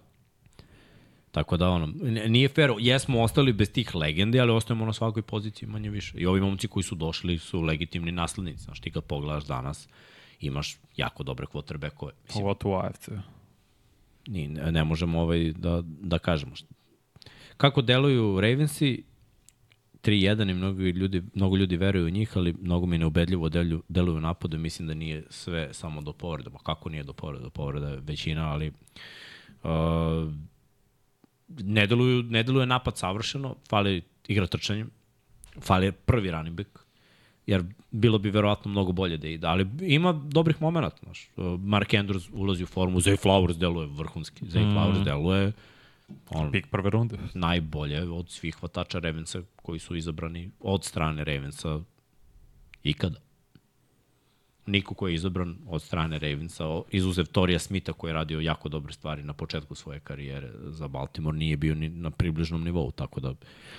[1.31, 1.93] Tako da, ono,
[2.27, 2.71] nije fair.
[2.79, 6.17] Jesmo ostali bez tih legendi, ali ostajemo na svakoj poziciji manje više.
[6.17, 8.63] I ovi momci koji su došli su legitimni naslednici.
[8.63, 9.89] Znaš, ti kad pogledaš danas,
[10.39, 12.11] imaš jako dobre quarterbackove.
[12.25, 13.09] Mislim, Pogotovo u AFC.
[14.27, 16.51] ni, ne, ne možemo ovaj da, da kažemo.
[17.57, 19.03] Kako deluju Ravensi,
[20.03, 24.21] 3-1 i mnogo ljudi, mnogo ljudi veruju u njih, ali mnogo mi neubedljivo deluju, deluju
[24.21, 26.49] napadu i mislim da nije sve samo do povreda.
[26.49, 27.43] Ma kako nije do povreda?
[27.43, 28.71] Do povreda je većina, ali
[29.63, 30.33] uh,
[31.47, 34.89] ne, deluju, ne deluje napad savršeno, fali igra trčanjem,
[35.61, 36.69] fali prvi running back,
[37.45, 41.29] jer bilo bi verovatno mnogo bolje da ide, ali ima dobrih momenta, znaš.
[41.59, 44.75] Mark Andrews ulazi u formu, Zay Flowers deluje vrhunski, Zay mm.
[44.75, 45.51] Flowers deluje
[46.29, 47.17] on, Pik prve runde.
[47.33, 51.79] najbolje od svih hvatača Ravensa koji su izabrani od strane Ravensa
[52.83, 53.19] ikada.
[54.69, 58.93] Niko ko je izabran od strane Ravensa, izuzev Torija Smitha koji je radio jako dobre
[58.93, 63.33] stvari na početku svoje karijere za Baltimore, nije bio ni na približnom nivou, tako da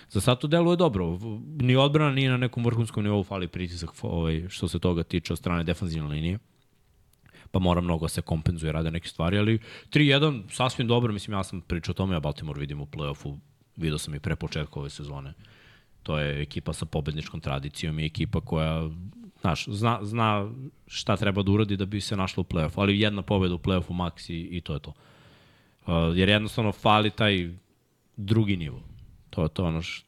[0.08, 1.18] za sad to deluje dobro.
[1.60, 5.38] Ni odbrana nije na nekom vrhunskom nivou, fali pritisak ovaj, što se toga tiče od
[5.38, 6.38] strane defanzivne linije
[7.50, 9.58] pa mora mnogo da se kompenzuje, rade neke stvari, ali
[9.90, 13.38] 3-1 sasvim dobro, mislim ja sam pričao o tome, ja Baltimore vidim u play-offu,
[13.76, 15.32] vidio sam i pre početka ove sezone.
[16.02, 18.88] To je ekipa sa pobedničkom tradicijom i ekipa koja
[19.40, 20.50] znaš, zna, zna
[20.86, 23.92] šta treba da uradi da bi se našla u play-offu, ali jedna pobeda u play-offu
[23.92, 24.90] maks i, i to je to.
[24.90, 27.50] Uh, jer jednostavno fali taj
[28.16, 28.82] drugi nivo.
[29.30, 30.04] To je to ono š...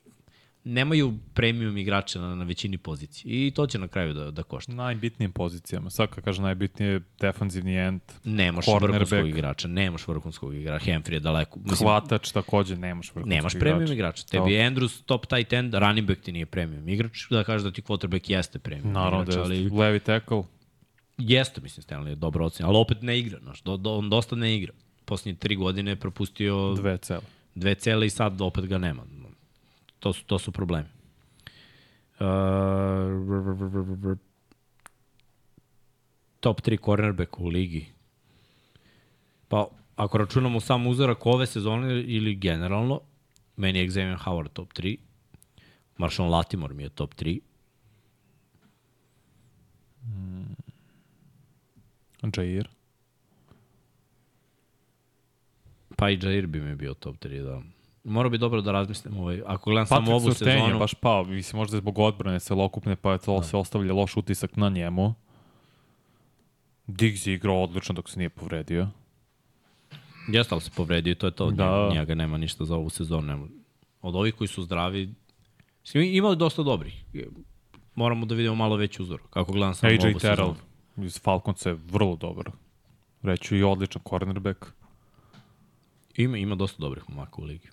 [0.64, 4.72] Nemaju premium igrača na, na većini pozicije i to će na kraju da, da košta.
[4.72, 5.90] Najbitnijim pozicijama.
[5.90, 9.10] Sad kad kaže najbitnije je defanzivni end, Nemaš Cornerback.
[9.10, 11.58] vrhunskog igrača, nemaš vrhunskog igrača, Humphrey je daleko.
[11.64, 13.74] Mislim, hvatač takođe nemaš vrhunskog nemaš igrača.
[13.74, 14.24] premium igrača.
[14.26, 17.70] Tebi je Andrews top tight end, running back ti nije premium igrač, da kažeš da
[17.72, 20.42] ti quarterback jeste premium Naravno igrač, da ali je levi tackle.
[21.18, 24.36] jeste, mislim, Stanley je dobro ocen, ali opet ne igra, znaš, do, do, on dosta
[24.36, 24.72] ne igra.
[25.04, 27.20] Poslednje tri godine je propustio Dve cele.
[27.54, 29.02] dve cele i sad opet ga nema.
[30.02, 30.88] To su, to su problemi.
[32.18, 32.26] Uh,
[36.40, 37.86] top 3 cornerback u ligi.
[39.48, 39.66] Pa,
[39.96, 43.00] ako računamo sam uzorak ove sezone ili generalno,
[43.56, 44.96] meni je Xavier Howard top 3,
[45.98, 47.40] Marshawn Latimore mi je top 3,
[52.36, 52.68] Jair.
[55.96, 57.62] pa i Jair bi mi bio top 3, da.
[58.04, 60.94] Morao bi dobro da razmislim, ovaj, ako gledam samo Patrick ovu Surtain je sezonu, baš
[60.94, 63.42] pao, mislim možda je zbog odbrane celokupne, pa je to da.
[63.42, 65.14] se ostavlja loš utisak na njemu.
[66.86, 68.88] Diggs je igrao odlično dok se nije povredio.
[70.28, 71.50] Jeste, ali se povredio i to je to.
[71.50, 71.90] Da.
[71.92, 73.26] Njega nema ništa za ovu sezonu.
[73.26, 73.46] Nema.
[74.02, 75.14] Od ovih koji su zdravi,
[75.80, 77.04] mislim, ima dosta dobrih.
[77.94, 79.20] Moramo da vidimo malo veći uzor.
[79.30, 81.06] Kako gledam samo AJ ovu Terrell sezonu.
[81.06, 82.50] iz Falconca je vrlo dobar.
[83.22, 84.66] Reću i odličan cornerback.
[86.16, 87.68] Ima, ima dosta dobrih momaka u ligi.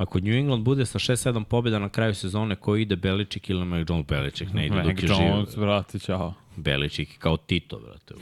[0.00, 4.06] Ako New England bude sa 6-7 pobjeda na kraju sezone, ko ide Beličik ili Jones
[4.06, 4.52] Beličik?
[4.52, 5.26] Ne ide Mac dok je živ.
[5.26, 6.34] Jones, vrati, čao.
[6.56, 8.18] Beličik kao Tito, brate, u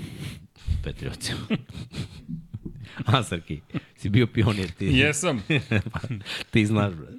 [0.85, 1.39] Petriocima.
[3.07, 3.23] A,
[3.99, 4.87] si bio pionir ti.
[4.87, 5.43] Jesam.
[6.53, 7.19] ti znaš, brate.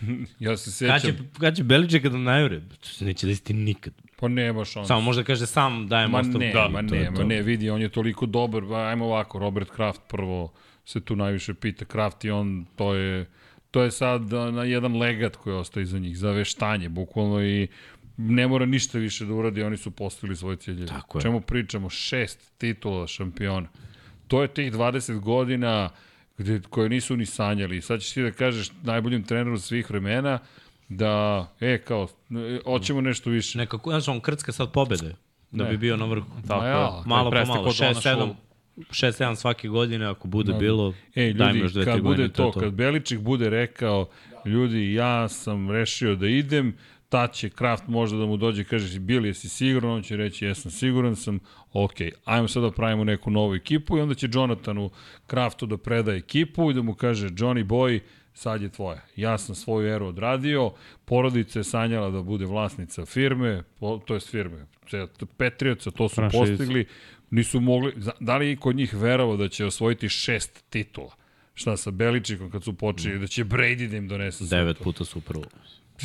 [0.40, 2.60] Ja se Kad će, kad će Beliček da najure?
[2.60, 3.92] To se neće desiti nikad.
[4.20, 4.88] Pa nema šansa.
[4.88, 6.38] Samo možda kaže sam dajem Ma ostavku.
[6.38, 9.70] ne, Da, ma ne, ma ne, vidi, on je toliko dobar, ba, ajmo ovako, Robert
[9.70, 10.52] Kraft prvo
[10.84, 13.26] se tu najviše pita, Kraft i on, to je,
[13.70, 14.22] to je sad
[14.52, 17.68] na jedan legat koji ostaje iza njih, za veštanje, bukvalno i
[18.16, 20.86] ne mora ništa više da uradi, oni su postigli svoje ciljeve.
[20.86, 21.22] Tako je.
[21.22, 21.90] Čemu pričamo?
[21.90, 23.68] Šest titula šampiona.
[24.28, 25.90] To je tih 20 godina
[26.38, 27.82] gde, koje nisu ni sanjali.
[27.82, 30.38] Sad ćeš ti da kažeš najboljim treneru svih vremena
[30.88, 33.58] da, e, kao, e, hoćemo nešto više.
[33.58, 35.14] Nekako, znaš, on krcka sad pobede.
[35.50, 35.70] Da Ne.
[35.70, 36.26] bi bio na vrhu.
[36.48, 37.02] Tako ja.
[37.06, 38.34] Malo po malo, kod 6-7
[38.90, 40.58] 6-7 svake godine, ako bude Da.
[40.58, 42.60] bilo, daj mi ljudi, još dve, kad tri bude godine, to, je to.
[42.60, 44.08] kad Beličik bude rekao,
[44.44, 46.76] ljudi, ja sam rešio da idem,
[47.08, 50.44] ta će Kraft možda da mu dođe i kaže, bili jesi siguran, on će reći,
[50.44, 51.38] jesam siguran sam,
[51.72, 54.90] ok, ajmo sad da pravimo neku novu ekipu i onda će Jonathanu
[55.26, 58.00] Kraftu da preda ekipu i da mu kaže, Johnny Boy,
[58.34, 59.00] sad je tvoja.
[59.16, 60.72] Ja sam svoju eru odradio,
[61.04, 63.62] porodica je sanjala da bude vlasnica firme,
[64.06, 64.66] to je firme,
[65.36, 66.38] Petrioca, to su Franšize.
[66.40, 66.86] postigli,
[67.30, 71.10] nisu mogli, da li je kod njih verovao da će osvojiti šest titula?
[71.54, 74.84] Šta sa Beličikom kad su počeli, da će Brady da im donese Devet to?
[74.84, 75.46] puta Super Bowl.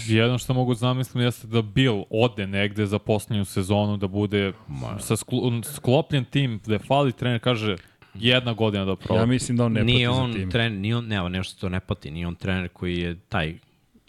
[0.08, 4.54] Jedno što mogu zamislim jeste da Bill ode negde za poslednju sezonu, da bude
[5.00, 7.76] sa sklo, sklopljen tim, da fali trener, kaže
[8.14, 9.20] jedna godina da proba.
[9.20, 10.52] Ja mislim da on ne nije pati on za tim.
[10.52, 13.58] trener, nije on, ne, nešto to ne pati, nije on trener koji je taj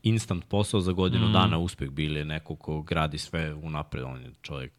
[0.02, 1.32] instant posao za godinu mm.
[1.32, 4.72] dana uspeh bili je neko ko gradi sve unapred, on je čovjek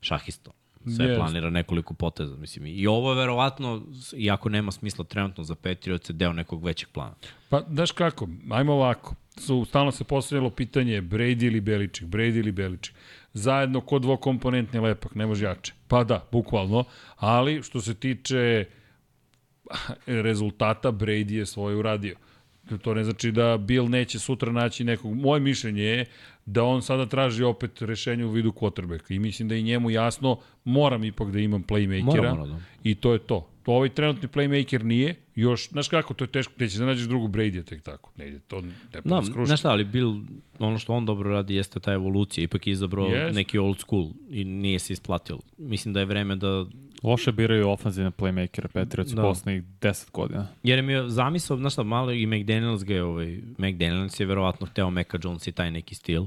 [0.00, 0.52] šahisto.
[0.96, 1.18] Sve Jest.
[1.18, 2.66] planira nekoliko poteza, mislim.
[2.66, 3.82] I ovo je verovatno,
[4.16, 7.14] iako nema smisla trenutno za Patriots, deo nekog većeg plana.
[7.48, 9.14] Pa, daš kako, ajmo ovako.
[9.36, 12.94] Su, stalno se postavljalo pitanje Brady ili Beličik, Brady ili Beličik.
[13.32, 15.72] Zajedno ko dvokomponentni lepak, ne može jače.
[15.88, 16.84] Pa da, bukvalno.
[17.16, 18.64] Ali, što se tiče
[20.06, 22.16] rezultata, Brady je svoje uradio.
[22.82, 25.14] To ne znači da Bill neće sutra naći nekog.
[25.14, 26.06] Moje mišljenje je
[26.46, 30.38] da on sada traži opet rešenje u vidu quarterbacka i mislim da je njemu jasno
[30.64, 32.58] moram ipak da imam playmakera Mora, mora, da.
[32.84, 33.48] i to je to.
[33.62, 37.06] To ovaj trenutni playmaker nije, još, znaš kako, to je teško, gde će da nađeš
[37.06, 39.46] drugu Brady tek tako, ne ide, to ne pa Da, skruši.
[39.46, 40.20] znaš šta, ali Bill,
[40.58, 43.34] ono što on dobro radi jeste ta evolucija, ipak je izabrao Jest.
[43.34, 45.40] neki old school i nije se isplatilo.
[45.58, 46.66] Mislim da je vreme da
[47.04, 49.22] Loše biraju ofenzivne playmakere Patriots Da.
[49.22, 50.46] poslednjih 10 godina.
[50.62, 54.66] Jer mi je zamisao, znaš šta, malo i McDaniels ga je, ovaj, McDaniels je verovatno
[54.66, 56.26] hteo Meka Jones i taj neki stil,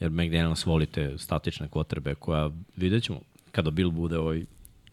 [0.00, 3.20] jer McDaniels voli te statične kotrbe koja, vidjet ćemo,
[3.52, 4.44] kada Bill bude ovaj,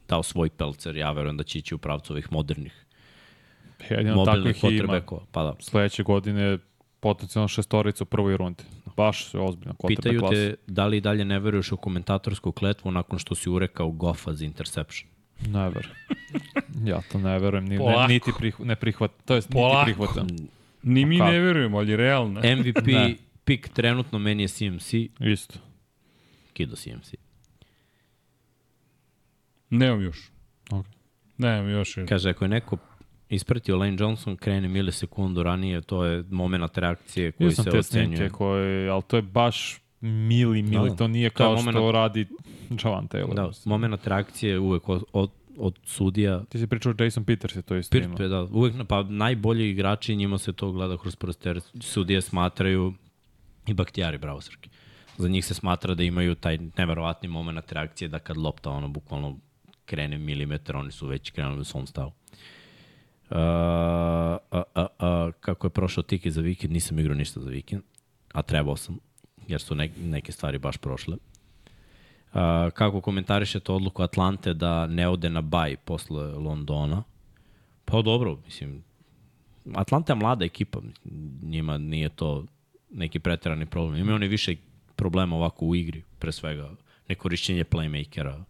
[0.07, 2.85] dao svoj pelcer, ja verujem da će ići u pravcu ovih modernih
[3.89, 5.01] Jedino mobilnih ima.
[5.31, 6.57] Pa da, Sledeće godine
[6.99, 8.63] potencijalno šestorica u prvoj rundi.
[8.97, 9.73] Baš ozbiljno.
[9.87, 10.35] Pitaju klasa.
[10.35, 14.45] te da li dalje ne veruješ u komentatorsku kletvu nakon što si urekao Goffa za
[14.45, 15.10] interception.
[15.43, 15.95] Ne verujem.
[16.83, 17.65] ja to ne verujem.
[17.65, 19.79] Ni, ne, niti prih, ne prihvat, to jest Polako.
[19.79, 20.27] niti prihvatam.
[20.83, 22.39] Ni mi ne verujemo, ali realno.
[22.39, 23.15] MVP Ne.
[23.43, 25.59] pik trenutno meni je CMC, Isto.
[26.53, 27.13] kido CMC.
[29.69, 30.31] Nemam još.
[30.71, 30.85] Ok.
[31.37, 31.97] Nemam još.
[31.97, 32.77] jer- Kaže, ako je neko
[33.29, 37.83] ispratio Lane Johnson, krene milisekundu ranije, to je moment reakcije koji Vidio sam se te
[37.83, 38.29] snimke ocenjuje.
[38.29, 40.95] koje, ali to je baš mili, mili, Da.
[40.95, 42.27] to nije To je kao što moment- radi
[42.83, 43.33] Javan Taylor.
[43.35, 46.43] Da, moment reakcije uvek od, od, od sudija.
[46.49, 48.07] Ti si pričao Jason Peters je to isto ima.
[48.07, 52.93] Pirpe, da, uvek, pa najbolji igrači, njima se to gleda kroz prste, jer sudije smatraju
[53.67, 54.69] i Baktijari, bravo Srki.
[55.17, 59.37] Za njih se smatra da imaju taj neverovatni moment reakcije da kad lopta ono bukvalno
[59.85, 62.11] krene milimetar, oni su već krenuli u svom stavu.
[63.29, 64.37] Uh, a,
[64.75, 67.81] a, a, kako je prošao tiki za vikend, nisam igrao ništa za vikend,
[68.33, 68.97] a trebao sam,
[69.51, 71.17] jer su ne, neke stvari baš prošle.
[72.33, 72.39] Uh,
[72.73, 77.03] kako komentarišete odluku Atlante da ne ode na baj posle Londona?
[77.85, 78.83] Pa dobro, mislim,
[79.73, 80.79] Atlanta je mlada ekipa,
[81.43, 82.45] njima nije to
[82.91, 83.99] neki preterani problem.
[83.99, 84.55] Imaju oni više
[84.95, 86.69] problema ovako u igri, pre svega
[87.09, 88.43] nekorišćenje playmakera,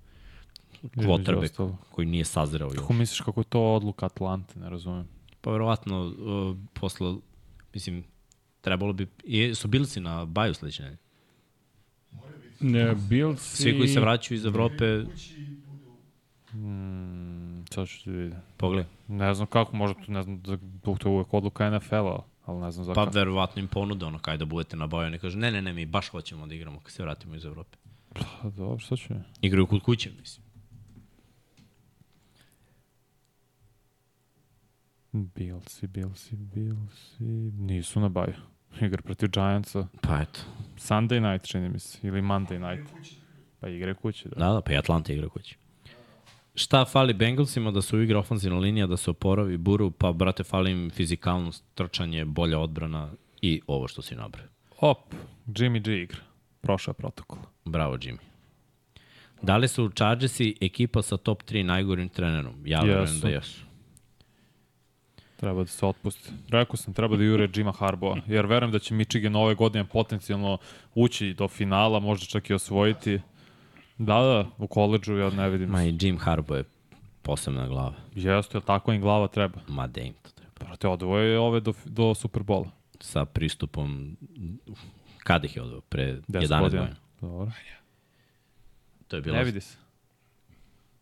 [0.98, 1.76] ostalog.
[1.92, 2.78] koji nije sazreo još.
[2.78, 5.08] Kako misliš kako je to odluka Atlante, ne razumem.
[5.42, 7.16] Pa verovatno uh, posle,
[7.74, 8.04] mislim,
[8.62, 10.98] trebalo bi, je, su Billsi na baju sledeće nedelje.
[12.60, 15.04] Ne, Bills Svi koji se vraćaju iz Evrope,
[16.54, 18.38] Mm, sad ću ti vidjeti.
[18.58, 22.20] pogledaj, Ne znam kako, možda to, ne znam, da da to je uvek odluka NFL-a,
[22.46, 23.12] ali ne znam pa zakako.
[23.16, 25.08] verovatno im ponude ono kaj da budete na baju.
[25.08, 27.78] Oni kažu, ne, ne, ne, mi baš hoćemo da igramo kad se vratimo iz Evrope.
[28.14, 29.14] Pa, dobro, šta ću?
[29.42, 30.46] Igraju kod kuće, mislim.
[35.14, 37.24] Billsi, Billsi, Billsi...
[37.54, 38.34] Nisu na baju.
[38.82, 39.88] Igra protiv Giantsa.
[40.02, 40.40] Pa eto.
[40.78, 42.08] Sunday night, čini mi se.
[42.08, 42.94] Ili Monday night.
[43.60, 44.36] Pa igre kući, da.
[44.36, 45.58] Da, da, pa i Atlanta igra kući.
[46.56, 50.72] Šta fali Bengalsima da su igra ofenzivna linija, da se oporavi Buru, pa brate fali
[50.72, 53.10] im fizikalnost, trčanje, bolja odbrana
[53.42, 54.46] i ovo što si nabrao.
[54.80, 55.14] Op,
[55.48, 56.20] Jimmy G igra.
[56.62, 57.40] Prošao je protokol.
[57.66, 58.18] Bravo, Jimmy.
[59.42, 62.54] Da li su Chargersi ekipa sa top 3 najgorim trenerom?
[62.66, 63.22] Ja verujem Jesu.
[63.22, 63.62] da jesu.
[65.42, 66.30] Treba da se otpusti.
[66.50, 70.58] Rekao sam, treba da jure Jima Harboa, jer verujem da će Michigan ove godine potencijalno
[70.96, 73.20] ući do finala, možda čak i osvojiti.
[73.98, 75.70] Da, da, u koleđu ja ne vidim.
[75.70, 76.64] Ma i Jim Harbaugh je
[77.22, 77.94] posebna glava.
[78.16, 79.60] Jeste, ali tako im glava treba.
[79.68, 80.52] Ma da im to treba.
[80.60, 82.72] Brate, odvoje ove do, do Superbola.
[83.00, 84.18] Sa pristupom,
[85.24, 85.82] kada ih je odveo?
[85.82, 86.82] Pre 10 11 godina.
[86.82, 86.96] godina.
[87.22, 87.52] Dobro.
[89.08, 89.78] To je bila, Ne vidi se.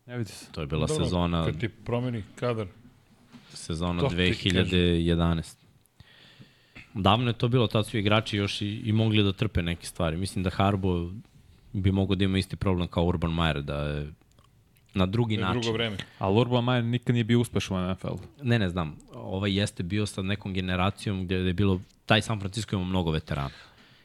[0.06, 0.52] Ne vidi se.
[0.52, 2.66] to je bila Dobro, sezona Kad ti promeni kadar.
[3.56, 5.56] Sezona To ti 2011.
[6.94, 10.16] Davno je to bilo, tad su igrači još i, i mogli da trpe neke stvari.
[10.16, 11.10] Mislim da Harbo
[11.72, 14.12] bi mogao da ima isti problem kao Urban Meyer, da je
[14.94, 15.60] na drugi To je način.
[15.62, 15.96] drugo vreme.
[16.18, 18.14] Ali Urban Meyer nikad nije bio uspešan u NFL.
[18.42, 18.96] Ne, ne znam.
[19.14, 23.50] Ovaj jeste bio sa nekom generacijom gde je bilo, taj San Francisco ima mnogo veterana.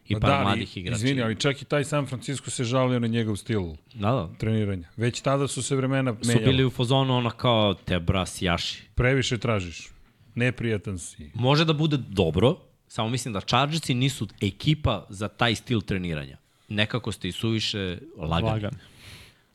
[0.08, 0.96] I Pa par da, ali, mladih igrača.
[0.96, 3.62] Izvini, ali čak i taj San Francisco se žalio na njegov stil
[3.94, 4.30] Da, da.
[4.38, 4.88] treniranja.
[4.98, 6.46] Već tada su se vremena Su menjala.
[6.46, 8.84] bili u fazonu ono kao te bras jaši.
[8.96, 9.88] Previše tražiš.
[10.36, 11.32] Neprijatan si.
[11.34, 12.56] Može da bude dobro,
[12.88, 16.38] samo mislim da Chargersi nisu ekipa za taj stil treniranja.
[16.70, 18.52] Nekako ste i suviše lagani.
[18.52, 18.74] Lagan.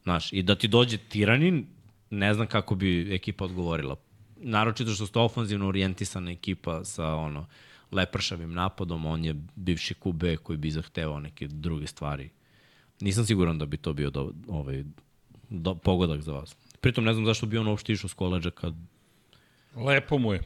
[0.03, 1.67] Znaš, i da ti dođe tiranin,
[2.11, 3.97] ne znam kako bi ekipa odgovorila.
[4.37, 7.47] Naročito što ste ofanzivno orijentisana ekipa sa ono
[7.93, 12.31] lepršavim napadom, on je bivši QB koji bi zahtevao neke druge stvari.
[13.01, 14.85] Nisam siguran da bi to bio do, ovaj,
[15.49, 16.57] do, pogodak za vas.
[16.81, 18.75] Pritom ne znam zašto bi on uopšte išao s koleđa kad...
[19.77, 20.41] Lepo mu je.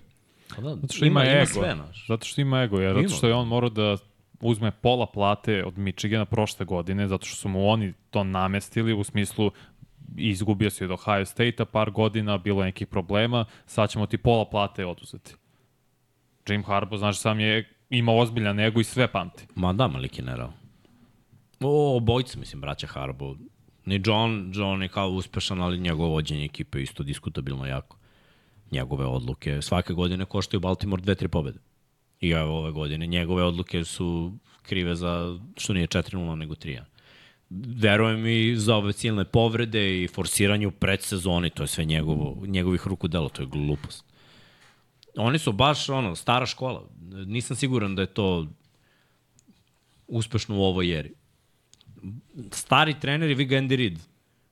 [0.56, 1.38] Pa da, Zato što ima, ima, ego.
[1.38, 2.06] ima sve, naš.
[2.08, 3.36] Zato što ima ego, jer Ima, zato što je da.
[3.36, 3.96] on morao da
[4.40, 9.04] uzme pola plate od Michigana prošle godine, zato što su mu oni to namestili u
[9.04, 9.50] smislu
[10.16, 14.44] izgubio si od Ohio State-a par godina, bilo je nekih problema, sad ćemo ti pola
[14.44, 15.34] plate oduzeti.
[16.48, 19.46] Jim Harbaugh, znaš, sam je ima ozbiljan ego i sve pamti.
[19.54, 20.52] Ma da, Malik nerao.
[21.60, 23.36] O, obojica, mislim, braća Harbo.
[23.84, 27.96] Ni John, John je kao uspešan, ali njegovo vođenje ekipe isto diskutabilno jako.
[28.70, 31.58] Njegove odluke svake godine koštaju Baltimore dve, tri pobede.
[32.20, 34.32] I evo ove godine njegove odluke su
[34.62, 36.80] krive za što nije 4-0 nego 3
[37.50, 43.08] Verujem i za ove silne povrede i forsiranje predsezoni, to je sve njegovo, njegovih ruku
[43.08, 44.13] to je glupost.
[45.16, 46.88] Oni su baš ono, stara škola.
[47.26, 48.46] Nisam siguran da je to
[50.08, 51.12] uspešno u ovoj eri.
[52.50, 53.98] Stari treneri, vi ga Andy Reid,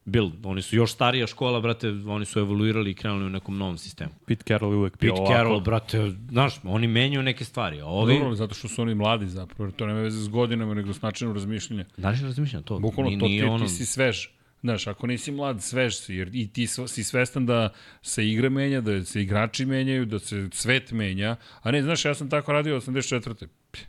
[0.04, 3.78] Bill, oni su još starija škola, brate, oni su evoluirali i krenuli u nekom novom
[3.78, 4.10] sistemu.
[4.26, 5.34] Pete Carroll je uvek bio Pete ovako.
[5.34, 7.80] Carroll, brate, znaš, oni menjaju neke stvari.
[7.80, 9.70] A ovi, Dobro, zato što su oni mladi zapravo.
[9.70, 11.84] To nema veze s godinama, nego s načinom razmišljanja.
[11.96, 12.78] li razmišljam to?
[12.78, 14.28] Bukvalno to nije ti, ono- ti si svež.
[14.62, 18.80] Znaš, ako nisi mlad, svež si, jer i ti si svestan da se igra menja,
[18.80, 22.80] da se igrači menjaju, da se svet menja, a ne, znaš, ja sam tako radio
[22.80, 23.46] 84.
[23.70, 23.82] Pff,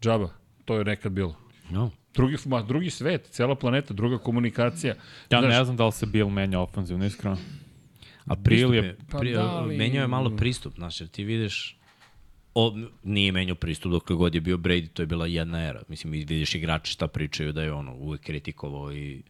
[0.00, 0.30] Džaba,
[0.64, 1.36] to je nekad bilo.
[1.70, 1.90] No.
[2.14, 4.94] Drugi, ma, drugi svet, cela planeta, druga komunikacija.
[5.30, 7.38] Ja Znaš, ne znam da li se Bill menja ofenzivno, iskreno.
[8.26, 11.24] A pristup Bill je, Pa pri, da, ali- menjao je malo pristup, znaš, jer ti
[11.24, 11.78] vidiš,
[12.54, 15.82] o, nije menjao pristup dok god je bio Brady, to je bila jedna era.
[15.88, 19.22] Mislim, vidiš igrači šta pričaju da je ono uvek kritikovao i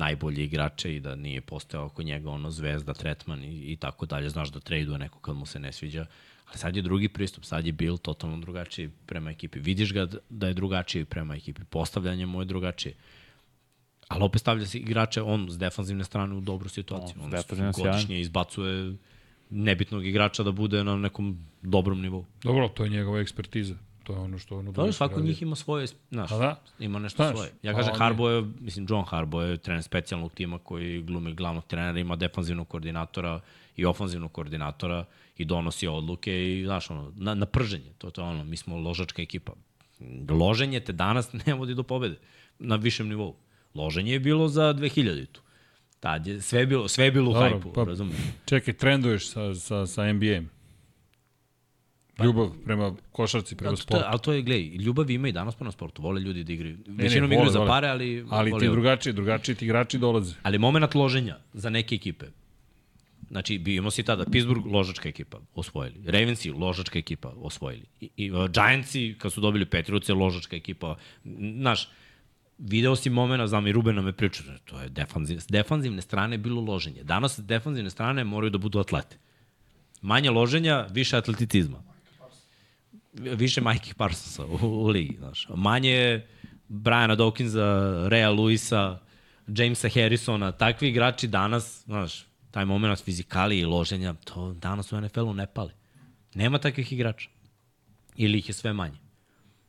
[0.00, 4.28] najbolje igrače i da nije postao oko njega ono zvezda, tretman i, i tako dalje.
[4.28, 6.06] Znaš da traduje neko kad mu se ne sviđa.
[6.48, 9.60] Ali sad je drugi pristup, sad je Bill totalno drugačiji prema ekipi.
[9.60, 12.94] Vidiš ga da je drugačiji prema ekipi, postavljanje mu je drugačije.
[14.08, 17.22] Ali opet stavlja se igrače on s defanzivne strane u dobru situaciju.
[17.22, 18.96] On s On, godišnje izbacuje
[19.50, 22.24] nebitnog igrača da bude na nekom dobrom nivou.
[22.42, 23.74] Dobro, to je njegova ekspertiza.
[24.02, 26.60] To je ono što ono To je svako od njih ima svoje, znaš, da.
[26.78, 27.50] ima nešto Znaš, svoje.
[27.62, 31.98] Ja kažem, Harbo je, mislim, John Harbo je trener specijalnog tima koji glumi glavnog trenera,
[31.98, 33.40] ima defanzivnog koordinatora
[33.76, 35.04] i ofanzivnog koordinatora
[35.36, 37.92] i donosi odluke i, znaš, ono, na, na prženje.
[37.98, 39.52] To, to je ono, mi smo ložačka ekipa.
[40.30, 42.16] Loženje te danas ne vodi do pobede
[42.58, 43.36] na višem nivou.
[43.74, 45.40] Loženje je bilo za 2000-tu.
[46.00, 48.20] Tad je sve bilo, sve je bilo u Dobro, hajpu, pa- razumiješ?
[48.44, 50.50] Čekaj, trenduješ sa, sa, sa NBA-em.
[52.24, 54.04] Ljubav prema košarci, prema to, sportu.
[54.06, 56.02] ali to je, gledaj, ljubav ima i danas prema sportu.
[56.02, 56.78] Vole ljudi da igraju.
[56.86, 58.26] ne, Većinom igraju za pare, ali...
[58.30, 58.74] Ali vole ti ovo.
[58.74, 60.34] drugačiji, drugačiji ti igrači dolaze.
[60.42, 62.26] Ali moment loženja za neke ekipe.
[63.30, 65.96] Znači, bi imao si tada Pittsburgh, ložačka ekipa, osvojili.
[66.06, 67.84] Ravensi, ložačka ekipa, osvojili.
[68.00, 70.96] I, i uh, Giantsi, kad su dobili Petriuce, ložačka ekipa.
[71.58, 71.88] Znaš,
[72.58, 76.38] video si momena, znam i Ruben nam je pričao, to je defanziv, s defanzivne strane
[76.38, 77.02] bilo loženje.
[77.02, 79.16] Danas s defanzivne strane moraju da budu atlete.
[80.02, 81.89] Manje loženja, više atleticizma.
[83.12, 85.46] Više Mikey Parsonsa u, u ligi, znaš.
[85.56, 86.26] Manje
[86.68, 88.98] Briana Dawkinsa, Rea Luisa,
[89.46, 95.34] Jamesa Harrisona, takvi igrači danas, znaš, taj moment fizikali i loženja, to danas u NFL-u
[95.34, 95.72] ne pali.
[96.34, 97.28] Nema takvih igrača.
[98.16, 98.98] Ili ih je sve manje.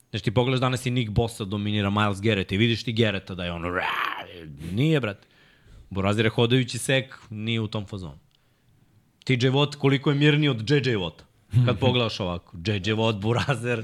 [0.10, 3.46] Znaš, ti pogledaš danas i Nick Bossa dominira Miles Garrett i vidiš ti Garretta da
[3.46, 3.70] je ono,
[4.72, 5.28] nije, brate.
[5.90, 8.20] Borazir je hodajući sek, nije u tom fazonu.
[9.24, 11.24] TJ Watt koliko je mirniji od JJ Watta.
[11.66, 13.84] Kad pogledaš ovako, JJ Watt, Burazer,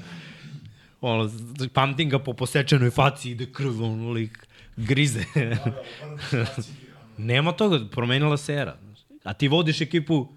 [1.01, 1.31] ono,
[1.73, 4.47] pamtim ga po posečenoj faci, ide krv, ono, lik,
[4.77, 5.23] grize.
[7.17, 8.77] Nema toga, promenila se era.
[9.23, 10.27] A ti vodiš ekipu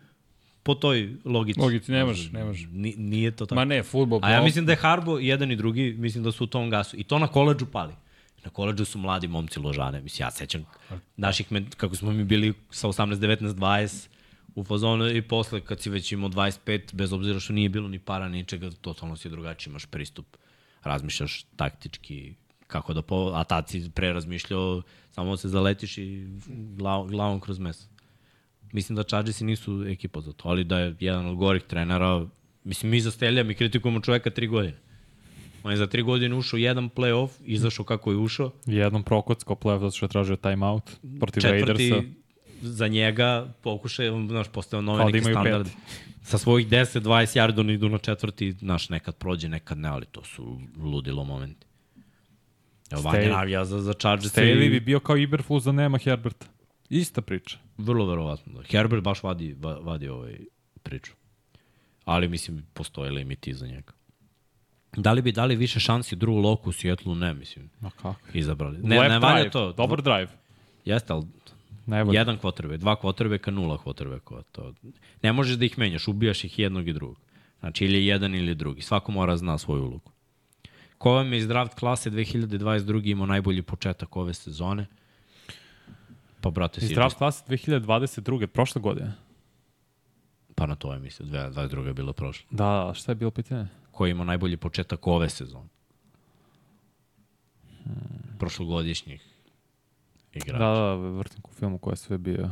[0.62, 1.60] po toj logici.
[1.60, 2.66] Logici, ne može, ne može.
[2.72, 3.54] Ni, nije to tako.
[3.54, 4.20] Ma ne, futbol.
[4.22, 6.96] A ja mislim da je Harbo jedan i drugi, mislim da su u tom gasu.
[6.96, 7.94] I to na koleđu pali.
[8.44, 10.00] Na koleđu su mladi momci ložane.
[10.00, 10.64] Mislim, ja sećam
[11.16, 14.08] naših, men- kako smo mi bili sa 18, 19, 20
[14.54, 17.98] u fazonu i posle kad si već imao 25, bez obzira što nije bilo ni
[17.98, 20.36] para, ničega, totalno si drugačiji, imaš pristup.
[20.82, 22.34] Razmišljaš taktički,
[22.66, 23.32] kako da po...
[23.34, 26.26] A tad si pre razmišljao, samo se zaletiš i
[26.76, 27.88] glav, glavom kroz meso.
[28.72, 32.26] Mislim da Chargersi nisu ekipa za to, ali da je jedan od gorih trenera,
[32.64, 34.76] mislim mi za Stelja, mi kritikujemo čoveka tri godine.
[35.62, 39.80] On je za tri godine ušao jedan play-off, izašao kako je ušao, Jednom prokocko play
[39.80, 42.02] zato što je tražio timeout protiv Raidersa.
[42.60, 45.70] Za njega pokušaj, znaš, postao nove Kao da neke imaju standarde.
[45.70, 45.78] pet.
[46.22, 47.02] Sa svojih 10, 20
[47.38, 51.66] yardi oni idu na četvrti, znaš, nekad prođe, nekad ne, ali to su ludilo momenti.
[52.90, 54.32] Evo, Vanja navija za, za Chargers.
[54.32, 56.46] Staley bi bio kao Iberflus da nema Herberta.
[56.90, 57.58] Ista priča.
[57.78, 58.52] Vrlo verovatno.
[58.52, 58.62] Da.
[58.62, 60.38] Herbert baš vadi, va- vadi ovaj
[60.82, 61.12] priču.
[62.04, 63.92] Ali mislim, postoje limiti za njega.
[64.92, 67.14] Da li bi dali više šansi Drew Loku u Sjetlu?
[67.14, 67.70] Ne, mislim.
[67.80, 68.16] Ma kako?
[68.32, 68.78] Izabrali.
[68.78, 69.72] Ne, Lep ne valja to.
[69.72, 70.28] dobar drive.
[70.84, 71.26] Jeste, ali
[71.90, 72.18] Valja.
[72.18, 74.42] jedan quarterback, dva quarterbacka, nula quarterbacka.
[74.52, 74.72] To.
[75.22, 77.18] Ne možeš da ih menjaš, ubijaš ih jednog i drugog.
[77.60, 78.82] Znači, ili jedan ili drugi.
[78.82, 80.10] Svako mora da zna svoju ulogu.
[80.98, 83.10] Ko vam je iz draft klase 2022.
[83.10, 84.86] imao najbolji početak ove sezone?
[86.40, 88.46] Pa, brate, Iz draft klase 2022.
[88.46, 89.12] prošle godine.
[90.54, 91.86] Pa na to je mislio, 2022.
[91.86, 92.46] je bilo prošlo.
[92.50, 93.66] Da, šta je bilo pitanje?
[93.90, 95.68] Ko je imao najbolji početak ove sezone?
[98.38, 99.29] Prošlogodišnjih
[100.32, 100.58] igrača.
[100.58, 102.50] Da, da, vrtim u filmu ko je sve bio.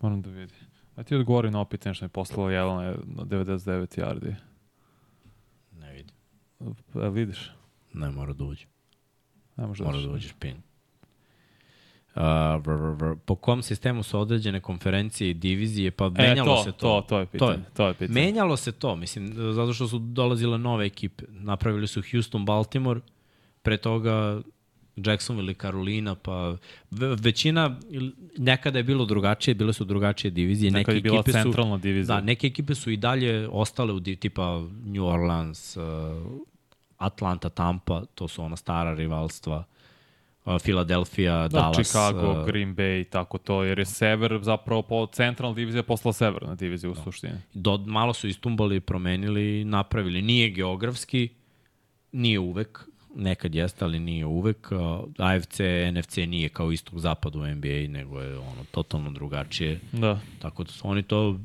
[0.00, 0.56] Moram da vidim.
[0.96, 4.34] A ti odgovori na ovo pitanje što mi je poslala Jelena na 99 yardi.
[5.72, 6.16] Ne vidim.
[7.04, 7.50] E, vidiš?
[7.92, 8.66] Ne mora da uđe.
[9.56, 10.56] Ne može Mora da da uđeš pin.
[12.16, 12.22] Uh,
[12.66, 13.16] vr, vr, vr.
[13.24, 15.90] Po kom sistemu su određene konferencije i divizije?
[15.90, 16.78] Pa E, menjalo to, se to.
[16.78, 17.62] to, to je pitanje.
[17.76, 18.20] To je, pitanje.
[18.20, 21.24] Menjalo se to, mislim, zato što su dolazile nove ekipe.
[21.28, 23.00] Napravili su Houston, Baltimore,
[23.62, 24.40] pre toga
[24.96, 26.56] Jacksonville i Carolina, pa
[26.90, 27.76] ve- većina,
[28.38, 30.70] nekada je bilo drugačije, bile su drugačije divizije.
[30.70, 32.14] Nekad neke je bila ekipe su, centralna divizija.
[32.14, 35.82] Da, neke ekipe su i dalje ostale u div, tipa New Orleans, uh,
[36.98, 39.64] Atlanta, Tampa, to su ona stara rivalstva.
[40.44, 41.76] Uh, Philadelphia, Da, Dallas.
[41.78, 46.54] Chicago, uh, Green Bay, tako to, jer je sever zapravo po centralna divizija posla severna
[46.54, 47.02] divizija u Da.
[47.02, 47.32] suštini.
[47.54, 50.22] do, malo su istumbali, promenili napravili.
[50.22, 51.28] Nije geografski,
[52.12, 54.68] nije uvek, nekad jeste, ali nije uvek.
[55.18, 55.60] AFC,
[55.92, 59.80] NFC nije kao istog zapada u NBA, nego je ono totalno drugačije.
[59.92, 60.20] Da.
[60.38, 61.38] Tako da su oni to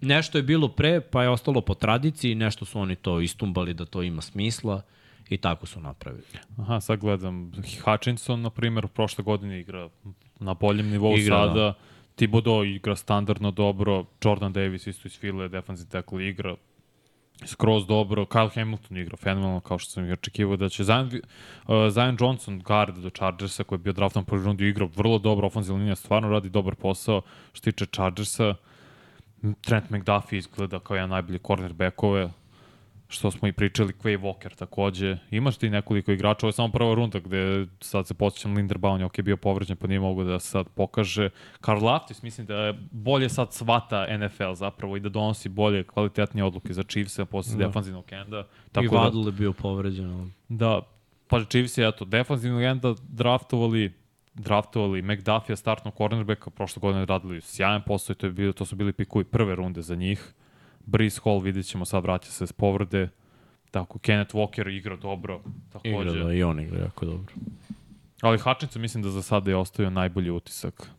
[0.00, 3.84] nešto je bilo pre, pa je ostalo po tradiciji, nešto su oni to istumbali da
[3.84, 4.82] to ima smisla
[5.28, 6.24] i tako su napravili.
[6.58, 7.52] Aha, sad gledam.
[7.84, 9.88] Hutchinson, na primjer, prošle godine igra
[10.40, 11.48] na boljem nivou Igra, da.
[11.48, 11.74] sada.
[12.16, 14.04] Thibodeau igra standardno dobro.
[14.24, 16.56] Jordan Davis isto iz File, defensive tackle igra
[17.46, 18.24] skroz dobro.
[18.24, 22.58] Kyle Hamilton igra fenomenalno kao što sam i očekivao da će Zion, uh, Zion Johnson,
[22.58, 26.28] guard do Chargersa koji je bio draftan po rundi igra vrlo dobro, ofenzivna linija stvarno
[26.28, 28.54] radi dobar posao što tiče Chargersa.
[29.60, 32.30] Trent McDuffie izgleda kao jedan najbolji cornerbackove
[33.08, 35.16] što smo i pričali, Quay Walker takođe.
[35.30, 39.04] Imaš ti nekoliko igrača, ovo je samo prva runda gde sad se posjećam Linderbaum je
[39.04, 41.30] ok bio povređen pa nije mogo da sad pokaže.
[41.60, 46.44] Karl Laftis mislim da je bolje sad svata NFL zapravo i da donosi bolje kvalitetnije
[46.44, 47.66] odluke za Chiefs-a posle da.
[47.66, 48.40] defanzivnog enda.
[48.66, 50.32] I Tako da, Vadul je bio povređen.
[50.48, 50.80] da,
[51.28, 53.92] pa Chiefs je eto, defanzivnog enda draftovali
[54.34, 58.76] draftovali McDuffie startnog cornerbacka, prošle godine radili sjajan posao i to, je bilo, to su
[58.76, 60.34] bili pikovi prve runde za njih.
[60.88, 63.08] Breeze Hall vidjet ćemo sad vraća se s povrede.
[63.70, 65.42] Tako, Kenneth Walker igra dobro,
[65.72, 66.10] takođe.
[66.10, 67.34] Igra, da, i on igra jako dobro.
[68.20, 70.90] Ali Hutchinson mislim da za sada je ostavio najbolji utisak.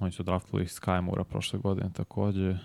[0.00, 2.56] Oni su draftovali Sky Moore prošle godine takođe.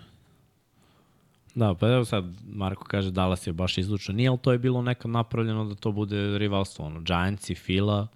[1.54, 4.14] Da, pa evo sad Marko kaže Dallas je baš izlučio.
[4.14, 6.84] Nije, ali to je bilo nekad napravljeno da to bude rivalstvo.
[6.84, 8.06] Ono, Giants i Fila,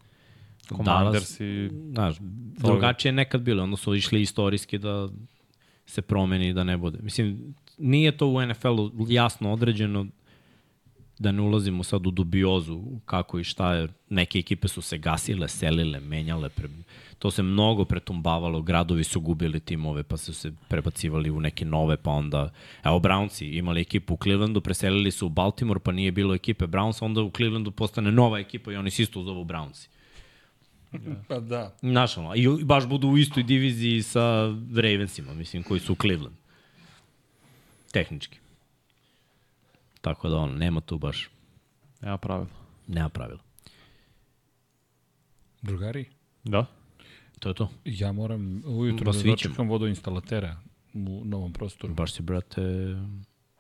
[0.69, 1.71] Commanders i...
[1.93, 2.17] Znaš,
[2.59, 3.63] drugačije je nekad bilo.
[3.63, 5.09] Onda su išli istorijski da
[5.93, 6.99] se promeni da ne bude.
[7.03, 10.07] Mislim, nije to u NFL-u jasno određeno
[11.19, 13.89] da ne ulazimo sad u dubiozu kako i šta je.
[14.09, 16.49] Neke ekipe su se gasile, selile, menjale.
[16.49, 16.69] Pre...
[17.19, 21.97] To se mnogo pretumbavalo, gradovi su gubili timove pa su se prebacivali u neke nove,
[21.97, 22.51] pa onda...
[22.85, 27.05] Evo, Brownsi imali ekipu u Clevelandu, preselili su u Baltimore, pa nije bilo ekipe Browns,
[27.05, 29.89] onda u Clevelandu postane nova ekipa i oni se isto zovu Brownsi.
[31.29, 31.77] Pa da.
[31.81, 34.45] Znaš, ono, i baš budu u istoj diviziji sa
[34.77, 36.37] Ravensima, mislim, koji su u Cleveland.
[37.93, 38.39] Tehnički.
[40.01, 41.29] Tako da, ono, nema tu baš,
[42.01, 42.49] Nema pravila.
[42.87, 43.41] nema pravila.
[45.63, 46.05] Drugari,
[46.45, 46.67] Da?
[47.41, 47.69] To je to.
[47.85, 50.57] ja moram ujutro da dočekam vodoinstalatera
[50.95, 51.95] u novom prostoru.
[51.95, 52.61] Baš si, brate,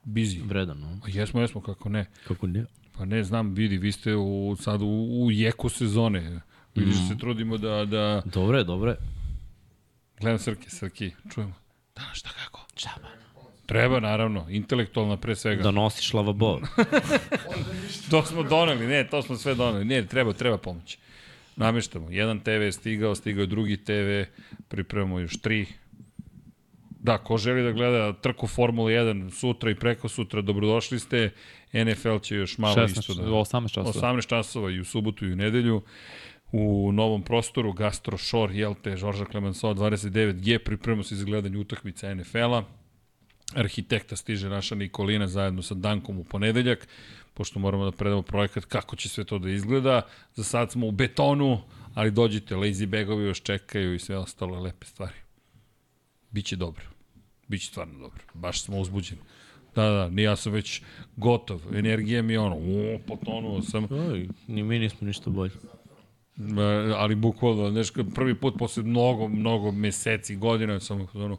[0.04, 0.48] Busy.
[0.48, 1.00] vredan, no?
[1.04, 2.06] A jesmo, jesmo, kako ne.
[2.28, 2.64] Kako ne?
[2.92, 4.86] Pa ne znam, vidi, vi ste u, sad u,
[5.22, 6.40] u jeku sezone.
[6.74, 7.08] Vidiš, mm.
[7.08, 8.22] se trudimo da, da...
[8.24, 8.96] Dobro je, dobro je.
[10.20, 11.54] Gledam Srke, Srki, čujemo.
[11.96, 12.66] Danas šta kako?
[13.66, 15.62] Treba, naravno, intelektualna pre svega.
[15.62, 16.60] Da nosiš lavabo.
[18.10, 19.84] To smo doneli, ne, to smo sve doneli.
[19.84, 20.98] Ne, treba, treba pomoć.
[21.56, 22.10] Nameštamo.
[22.10, 24.32] Jedan TV je stigao, stigao je drugi TV,
[24.68, 25.66] pripremamo još tri.
[27.00, 31.30] Da, ko želi da gleda trku Formula 1 sutra i preko sutra, dobrodošli ste.
[31.72, 33.22] NFL će još malo 16, isto da...
[33.22, 34.12] 18 časova.
[34.12, 35.82] 18 časova i u subotu i u nedelju
[36.52, 42.14] u novom prostoru Gastro Shore, jel te, Žorža Clemenceau 29G, pripremamo se za gledanje utakmica
[42.14, 42.62] NFL-a.
[43.54, 46.88] Arhitekta stiže naša Nikolina zajedno sa Dankom u ponedeljak,
[47.34, 50.02] pošto moramo da predamo projekat kako će sve to da izgleda.
[50.34, 51.60] Za sad smo u betonu,
[51.94, 55.16] ali dođite, lazy bagovi još čekaju i sve ostale lepe stvari.
[56.30, 56.84] Biće dobro.
[57.48, 58.20] Biće stvarno dobro.
[58.34, 59.20] Baš smo uzbuđeni.
[59.74, 60.82] Da, da, ni ja sam već
[61.16, 61.76] gotov.
[61.76, 63.86] Energija mi je ono, o, potonuo sam.
[63.90, 65.52] Oj, ni mi nismo ništa bolji.
[66.96, 71.38] Ali bukvalno, znaš, prvi put posle mnogo, mnogo meseci, godina sam ono,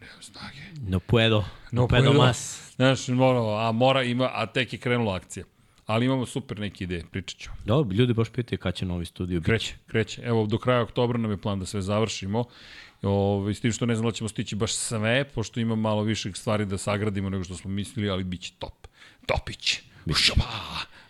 [0.00, 0.90] nemam snage.
[0.90, 1.38] No puedo.
[1.38, 2.22] No No, puedo puedo.
[2.22, 2.72] mas.
[2.76, 5.44] Znaš, ono, a mora ima, a tek je krenula akcija.
[5.86, 7.50] Ali imamo super neke ideje, pričat ću.
[7.64, 9.46] Dobro, ljudi baš pitaju kad će novi studio biti.
[9.46, 10.22] Kreće, kreće.
[10.22, 12.44] Evo, do kraja oktobra nam je plan da sve završimo.
[13.02, 16.32] Ove, s tim što ne znam da ćemo stići baš sve, pošto ima malo više
[16.32, 18.86] stvari da sagradimo nego što smo mislili, ali bit će top.
[19.26, 19.80] Topić.
[20.14, 20.42] Šopa.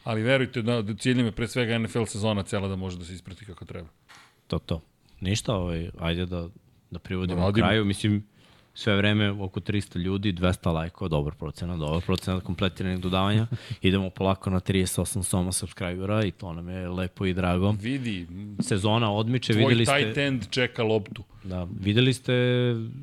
[0.04, 3.14] Ali verujte, da, da ciljem je pre svega NFL sezona cela da može da se
[3.14, 3.88] isprati kako treba.
[4.46, 4.80] To, to.
[5.20, 6.48] Ništa, ovaj, ajde da,
[6.90, 7.66] da privodimo Radimo.
[7.66, 7.84] kraju.
[7.84, 8.26] Mislim,
[8.78, 13.46] sve vreme oko 300 ljudi, 200 lajkova, dobar procenat, dobar procenat kompletiranih dodavanja.
[13.82, 17.74] Idemo polako na 38 soma subscribera i to nam je lepo i drago.
[17.80, 18.26] Vidi,
[18.60, 21.22] Sezona odmiče, tvoj videli tight ste, end čeka loptu.
[21.44, 22.32] da, videli ste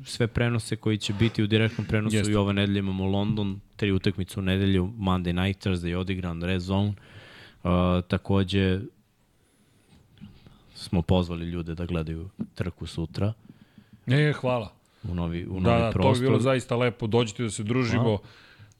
[0.04, 2.32] sve prenose koji će biti u direktnom prenosu Jeste.
[2.32, 6.88] i ove nedelje imamo London, tri utakmice u nedelju, Monday Night, Thursday odigran, Red Zone.
[7.64, 7.70] Uh,
[8.08, 8.80] takođe,
[10.74, 13.32] smo pozvali ljude da gledaju trku sutra
[14.06, 14.75] Ne, hvala.
[15.08, 16.20] U novi, u Da, novi da, to prostor.
[16.20, 17.06] bi bilo zaista lepo.
[17.06, 18.18] Dođite da se družimo.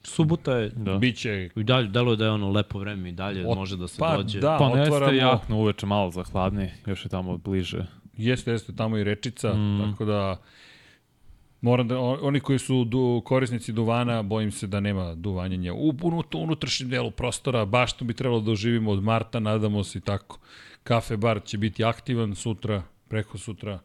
[0.03, 0.97] Subota je, Da.
[0.97, 3.99] Biće i dalje, deluje da je ono lepo vreme i dalje, Ot- može da se
[3.99, 4.39] pa dođe.
[4.39, 4.57] da.
[4.59, 7.85] Pa ne otvaramo- ste jakno uveče malo za hladnije, još je tamo bliže.
[8.13, 9.79] Jeste, jeste, tamo i rečica, mm.
[9.81, 10.37] tako da
[11.61, 16.35] moram da, oni koji su du, korisnici duvana, bojim se da nema duvanjenja u unut,
[16.35, 20.39] unutrašnjem delu prostora, baš to bi trebalo da oživimo od marta, nadamo se i tako.
[20.83, 23.79] Kafe bar će biti aktivan sutra, preko sutra.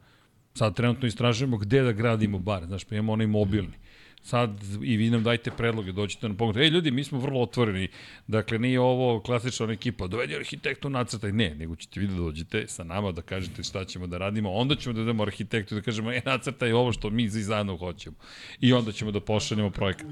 [0.55, 3.82] Sad trenutno istražujemo gde da gradimo bar, znaš, pa imamo onaj mobilni.
[4.24, 6.56] Sad i vi nam dajte predloge, dođite na pomoć.
[6.56, 7.89] Ej ljudi, mi smo vrlo otvoreni.
[8.26, 11.32] Dakle, nije ovo klasična ekipa, dovedi arhitektu nacrtaj.
[11.32, 14.52] Ne, nego ćete vi da dođete sa nama da kažete šta ćemo da radimo.
[14.52, 18.16] Onda ćemo da idemo arhitektu da kažemo, e, nacrtaj ovo što mi zajedno hoćemo.
[18.60, 20.06] I onda ćemo da pošaljemo projekat.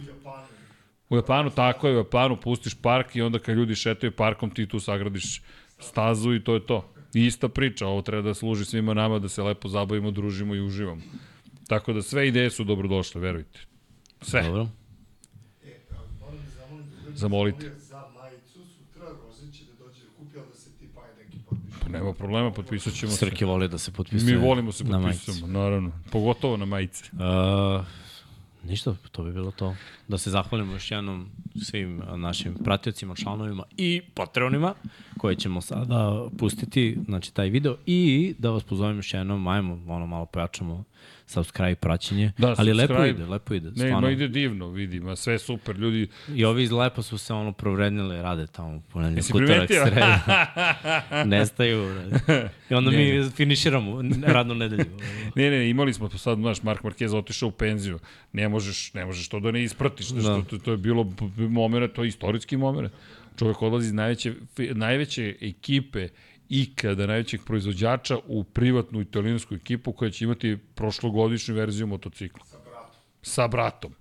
[1.09, 4.67] U Japanu tako je, u Japanu pustiš park i onda kad ljudi šetaju parkom ti
[4.67, 5.43] tu sagradiš
[5.79, 6.93] stazu i to je to.
[7.15, 10.61] I ista priča, ovo treba da služi svima nama da se lepo zabavimo, družimo i
[10.61, 11.03] uživamo.
[11.67, 13.61] Tako da sve ideje su dobrodošle, verujte.
[14.23, 14.43] Sve.
[14.43, 14.69] Dobro.
[16.21, 16.37] Moram
[17.05, 17.69] da da Zamolite.
[17.69, 17.81] da da da
[20.55, 20.71] se
[21.83, 23.19] pa nema problema, potpisat ćemo se.
[23.19, 25.27] Srke voli da se potpisuje Mi volimo se na majici.
[25.27, 25.93] potpisujemo, naravno.
[26.13, 27.05] Pogotovo na majice.
[27.13, 27.19] Uh,
[28.65, 29.77] ništa, to bi bilo to.
[30.09, 31.29] Da se zahvalimo još jednom
[31.65, 34.75] svim našim pratiocima, članovima i patronima
[35.19, 40.07] koje ćemo sada pustiti, znači taj video i da vas pozovem još jednom, ajmo, ono
[40.07, 40.85] malo pojačamo
[41.31, 43.23] subscribe praćenje, Da, ali lepo subscribe.
[43.23, 44.01] ide, lepo ide, Ne, stvarno.
[44.01, 46.09] ma ide divno, vidim, a sve super, ljudi.
[46.29, 48.83] I ovi iz lepo su se ono provrednili, rade tamo
[49.17, 50.19] Jesi utorak, sreda.
[51.27, 51.95] Nestaju.
[52.11, 52.49] brate.
[52.71, 54.85] I onda mi finiširamo radnu nedelju.
[55.35, 57.99] Ne, ne, imali smo sad, znaš, Mark Marquez otišao u penziju.
[58.33, 60.09] Ne možeš, ne možeš to da ne ispratiš.
[60.09, 60.23] Da.
[60.23, 60.43] Da.
[60.43, 62.93] To, to je bilo moment, to je istorijski moment.
[63.39, 64.35] Čovjek odlazi iz najveće,
[64.75, 66.09] najveće ekipe
[66.51, 72.45] ikada najvećih proizvođača u privatnu italijansku ekipu koja će imati prošlogodišnju verziju motocikla.
[72.45, 72.91] Sa bratom.
[73.23, 73.95] Sa bratom.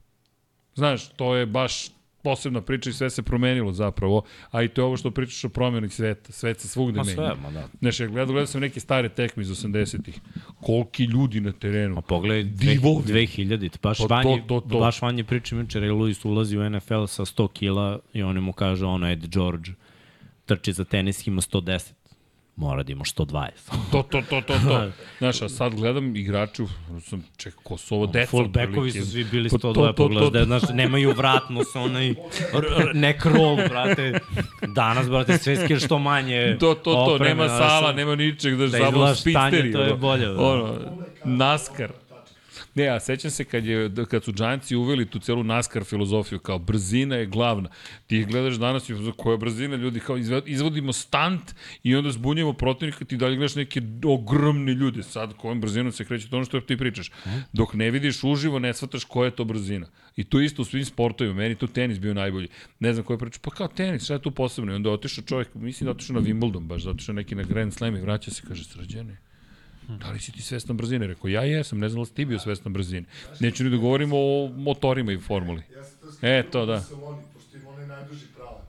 [0.75, 1.89] Znaš, to je baš
[2.23, 5.49] posebna priča i sve se promenilo zapravo, a i to je ovo što pričaš o
[5.49, 6.31] promjeni sveta.
[6.31, 7.15] Svet se svugde Ma menja.
[7.15, 7.67] sve, ma da.
[7.79, 10.19] Znaš, ja gledao, gledao sam neke stare tekme iz 80-ih.
[10.61, 11.95] Koliki ljudi na terenu.
[11.95, 13.03] Ma pogledaj, Divovi.
[13.03, 14.79] 2000, baš Pa to, Vanji, to, to.
[14.79, 18.53] baš Vanji priča, juče Ray Lewis ulazi u NFL sa 100 kila i oni mu
[18.53, 19.71] kaže, ono, Ed George
[20.45, 21.93] trči za tenis, ima 110.
[22.59, 23.49] Mora da ima 120.
[23.91, 24.91] To, to, to, to, to.
[25.19, 26.67] Znaš, a sad gledam igraču,
[27.01, 28.29] sam čekao, ko su ovo deca.
[28.29, 30.29] Fullbackovi su svi bili Pa 102, to, to, to.
[30.29, 32.15] da, znaš, nemaju vratnost, onaj, r-
[32.77, 34.19] r- neck roll, brate.
[34.67, 38.55] Danas, brate, sve skir što manje To, to, to, opreme, nema znaš, sala, nema ničeg,
[38.55, 39.71] da, da samo izgledaš stanje, spisteri.
[39.73, 40.41] to je bolje, da.
[40.41, 40.75] Ono,
[41.25, 41.91] naskar.
[42.79, 46.39] Ne, a sećam se kad, je, da- kad su Giantsi uveli tu celu NASCAR filozofiju,
[46.39, 47.69] kao brzina je glavna.
[48.07, 52.53] Ti ih gledaš danas i koja je brzina, ljudi, kao izvodimo stunt i onda zbunjujemo
[52.53, 55.03] protivnika, ti dalje gledaš neke ogromne ljude.
[55.03, 57.11] Sad, kojom brzinom se kreće, to ono što ti pričaš.
[57.53, 59.87] Dok ne vidiš uživo, ne shvataš koja je to brzina.
[60.15, 61.35] I to isto u svim sportovima.
[61.35, 62.47] Meni tu tenis bio najbolji.
[62.79, 64.71] Ne znam ko je pričao, pa kao tenis, šta je tu posebno?
[64.71, 67.43] I onda je otišao čovjek, mislim da otišao na Wimbledon, baš da otišao neki na
[67.43, 69.28] Grand Slam i vraća se, kaže, srađene.
[69.97, 71.07] Da li si ti svestan brzine?
[71.07, 73.07] Rekao, ja jesam, ne znam da li si ti bio svestan brzine.
[73.39, 75.61] Neću ni da govorimo o motorima i formuli.
[76.21, 76.83] E, to da.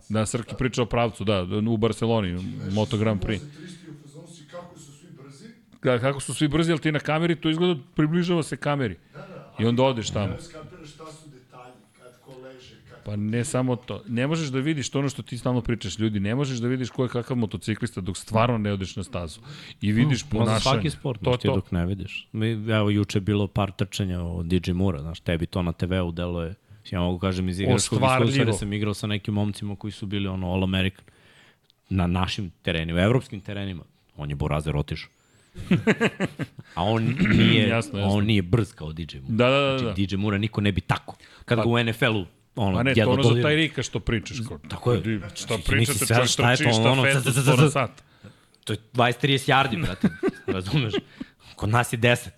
[0.08, 3.40] Da, Srki priča o pravcu, da, u Barceloni, Moto Grand Prix.
[3.40, 5.48] Voze 300 i u fazonu si kako su svi brzi.
[5.82, 8.96] Da, kako su svi brzi, ali ti na kameri to izgleda, približava se kameri.
[9.58, 10.32] I onda odeš tamo.
[10.32, 14.02] Ja skapiraš šta su detalji, kad ko leže, kad Pa ne samo to.
[14.08, 16.90] Ne možeš da vidiš to ono što ti stalno pričaš, ljudi, ne možeš da vidiš
[16.90, 19.40] ko je kakav motociklista dok stvarno ne odeš na stazu.
[19.80, 20.60] I vidiš Ma ponašanje.
[20.60, 21.54] svaki sport, to, to, ti to.
[21.54, 22.28] dok ne vidiš.
[22.32, 26.12] Mi, evo, juče je bilo par trčanja o DJ Mura, znaš, tebi to na TV-u
[26.12, 26.54] deluje,
[26.90, 30.52] ja mogu kažem iz igračkog iskustva, sam igrao sa nekim momcima koji su bili ono
[30.52, 31.04] All American
[31.88, 33.82] na našim terenima, evropskim terenima.
[34.16, 35.10] On je Borazer otišao.
[36.74, 38.14] A on nije, Jasno, jasno.
[38.14, 39.28] on nije brz kao DJ Mura.
[39.28, 39.72] Da, da, da.
[39.72, 39.78] da.
[39.78, 41.16] Znači, DJ Mura niko ne bi tako.
[41.44, 42.24] Kad ga u NFL-u
[42.56, 44.36] ono, Pa ne, to jedno ono za taj Rika što pričaš.
[44.48, 44.96] Ko, Tako je.
[44.96, 48.02] Ljudi, Šta pričate, čovjek šta je to, ono, z- 100 na z- sat.
[48.64, 50.08] To je 20-30 yardi, brate.
[50.46, 50.94] Razumeš?
[51.56, 52.28] Kod nas je 10.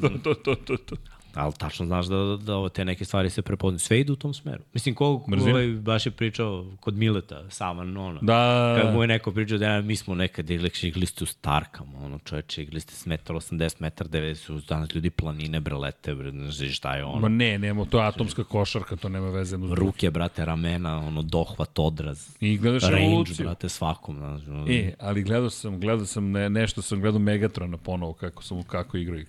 [0.00, 0.96] to, to, to, to, to.
[1.34, 3.78] Ali tačno znaš da, da ovo te neke stvari se prepoznaju.
[3.78, 4.62] Sve ide u tom smeru.
[4.72, 5.50] Mislim, ko, Brzina.
[5.50, 8.18] ovaj, baš je pričao kod Mileta, sama, ono.
[8.22, 11.98] Da, Kad mu je neko pričao da ja, mi smo nekad igli, ste u Starkama,
[11.98, 16.14] ono čoveče, igli ste s metar 80, metar 90, su danas ljudi planine, bre, lete,
[16.14, 17.28] bre, ne znaš šta je Ma ono.
[17.28, 19.56] ne, nemo, to je atomska košarka, to nema veze.
[19.56, 22.28] uz Ruke, brate, ramena, ono, dohvat, odraz.
[22.40, 23.46] I gledaš range, evoluciju.
[23.46, 24.16] brate, svakom.
[24.16, 28.42] Znaš, ono, E, ali gledao sam, gledao sam ne, nešto sam gledao Megatrona ponovo kako
[28.42, 29.26] sam kako igraju.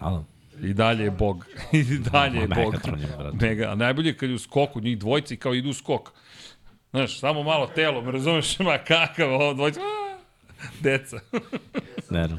[0.00, 0.24] da,
[0.62, 1.46] I dalje je bog.
[1.72, 2.74] I dalje je bog.
[3.42, 6.12] Mega, a najbolje je kad je u skoku, njih dvojica i kao idu u skok.
[6.90, 9.80] Znaš, samo malo telo, me razumeš, ma kakav ovo dvojica.
[9.80, 10.18] a,
[10.80, 11.16] Deca.
[12.10, 12.36] ne, ne.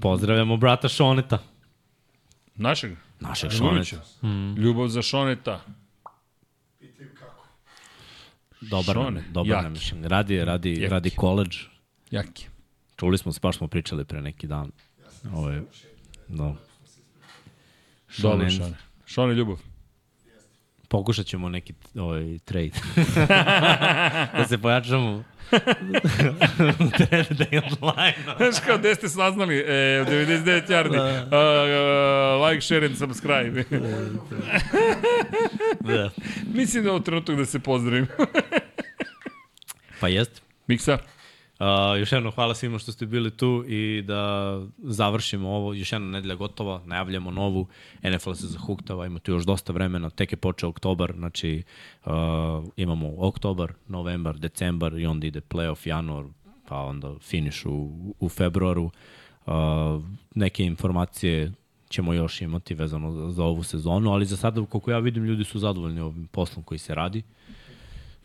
[0.00, 1.38] Pozdravljamo brata Šoneta.
[2.54, 2.92] Našeg?
[3.20, 3.50] Našeg.
[3.50, 3.96] Šoneta.
[4.56, 5.60] Ljubav za Šoneta.
[8.60, 9.94] Dobar Šone, nam, dobar jaki.
[9.94, 10.04] nam.
[10.04, 10.88] Radi, radi, Jaki.
[10.88, 11.56] radi koleđ.
[12.10, 12.46] Jaki.
[12.96, 14.70] Čuli smo, baš smo pričali pre neki dan.
[15.32, 15.62] Ovo je,
[16.28, 16.56] no.
[18.18, 18.76] Dobar Šone, Šone.
[19.06, 19.56] Šone ljubav.
[20.88, 22.70] Pokušat ćemo neki ovaj, trade.
[24.38, 25.24] da se pojačamo.
[26.98, 28.14] Trade deadline.
[28.36, 29.58] Znaš kao, gde ste saznali?
[29.58, 30.98] E, 99 yardi.
[30.98, 33.64] Uh, uh, like, share and subscribe.
[35.80, 36.10] da.
[36.54, 38.06] Mislim da je ovo trenutak da se pozdravim.
[40.00, 40.42] Pa jest.
[40.66, 40.98] Miksa?
[41.58, 45.74] Uh, još jedno hvala svima što ste bili tu i da završimo ovo.
[45.74, 47.66] Još jedna nedelja gotova, najavljamo novu.
[48.02, 50.10] NFL se zahuktava, ima tu još dosta vremena.
[50.10, 51.62] Tek je počeo oktobar, znači
[52.04, 52.12] uh,
[52.76, 56.24] imamo oktobar, novembar, decembar i onda ide playoff januar,
[56.68, 58.90] pa onda finiš u, u februaru.
[59.46, 59.52] Uh,
[60.34, 61.52] neke informacije
[61.88, 65.44] ćemo još imati vezano za, za ovu sezonu, ali za sada, koliko ja vidim, ljudi
[65.44, 67.22] su zadovoljni ovim poslom koji se radi.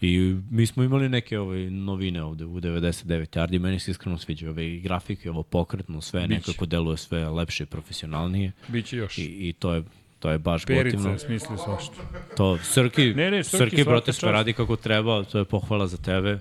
[0.03, 4.49] I mi smo imali neke ove novine ovde u 99 yardi, meni se iskreno sviđa
[4.49, 6.33] ove i grafike, ovo pokretno, sve Biće.
[6.33, 9.17] nekako deluje sve lepše i profesionalnije Biće još.
[9.17, 9.83] i, i to je
[10.19, 11.11] to je baš Perica gotivno.
[11.11, 11.95] je smisli svašta.
[12.38, 15.98] To, Srki, Ne, ne, Srki, Srki, brate, sve radi kako treba, to je pohvala za
[15.98, 16.40] tebe.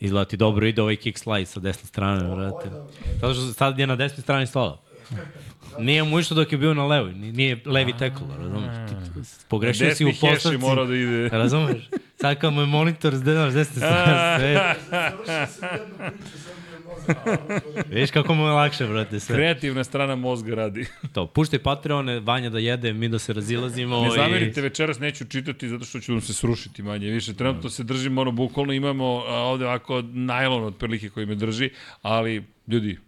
[0.00, 2.70] Izgleda ti dobro ide ovaj kick slide sa desne strane, brate.
[3.14, 4.80] Zato što sad je na desnoj strani stola.
[5.78, 8.74] Nije mu išlo dok je bio na levoj, ni- nije levi tackle, razumeš?
[9.48, 10.58] Pogrešio si u postavci.
[10.58, 11.28] mora da ide.
[11.32, 11.88] Razumeš?
[12.16, 14.74] Sad kad mu je monitor s desne desne strane, sve,
[17.86, 19.36] vidiš kako mu je lakše, brate, sve.
[19.36, 20.86] Kreativna strana mozga radi.
[21.12, 24.00] To, puštaj Patreone, Vanja da jede, mi da se razilazimo.
[24.02, 27.34] Ne i- zamerite, večeras neću čitati zato što ću vam se srušiti manje više.
[27.34, 31.70] Trenutno se držim, ono, bukvalno imamo a, ovde ovako najlon otprilike koji me drži,
[32.02, 32.98] ali, ljudi,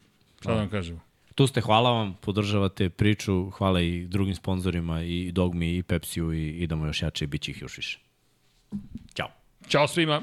[0.41, 1.08] šta da vam kažemo?
[1.39, 6.49] Tu ste, hvala vam, podržavate priču, hvala i drugim sponsorima, i Dogmi, i Pepsiju, i
[6.49, 7.99] idemo još jače i bit će ih još više.
[9.15, 9.29] Ćao.
[9.69, 10.23] Ćao svima!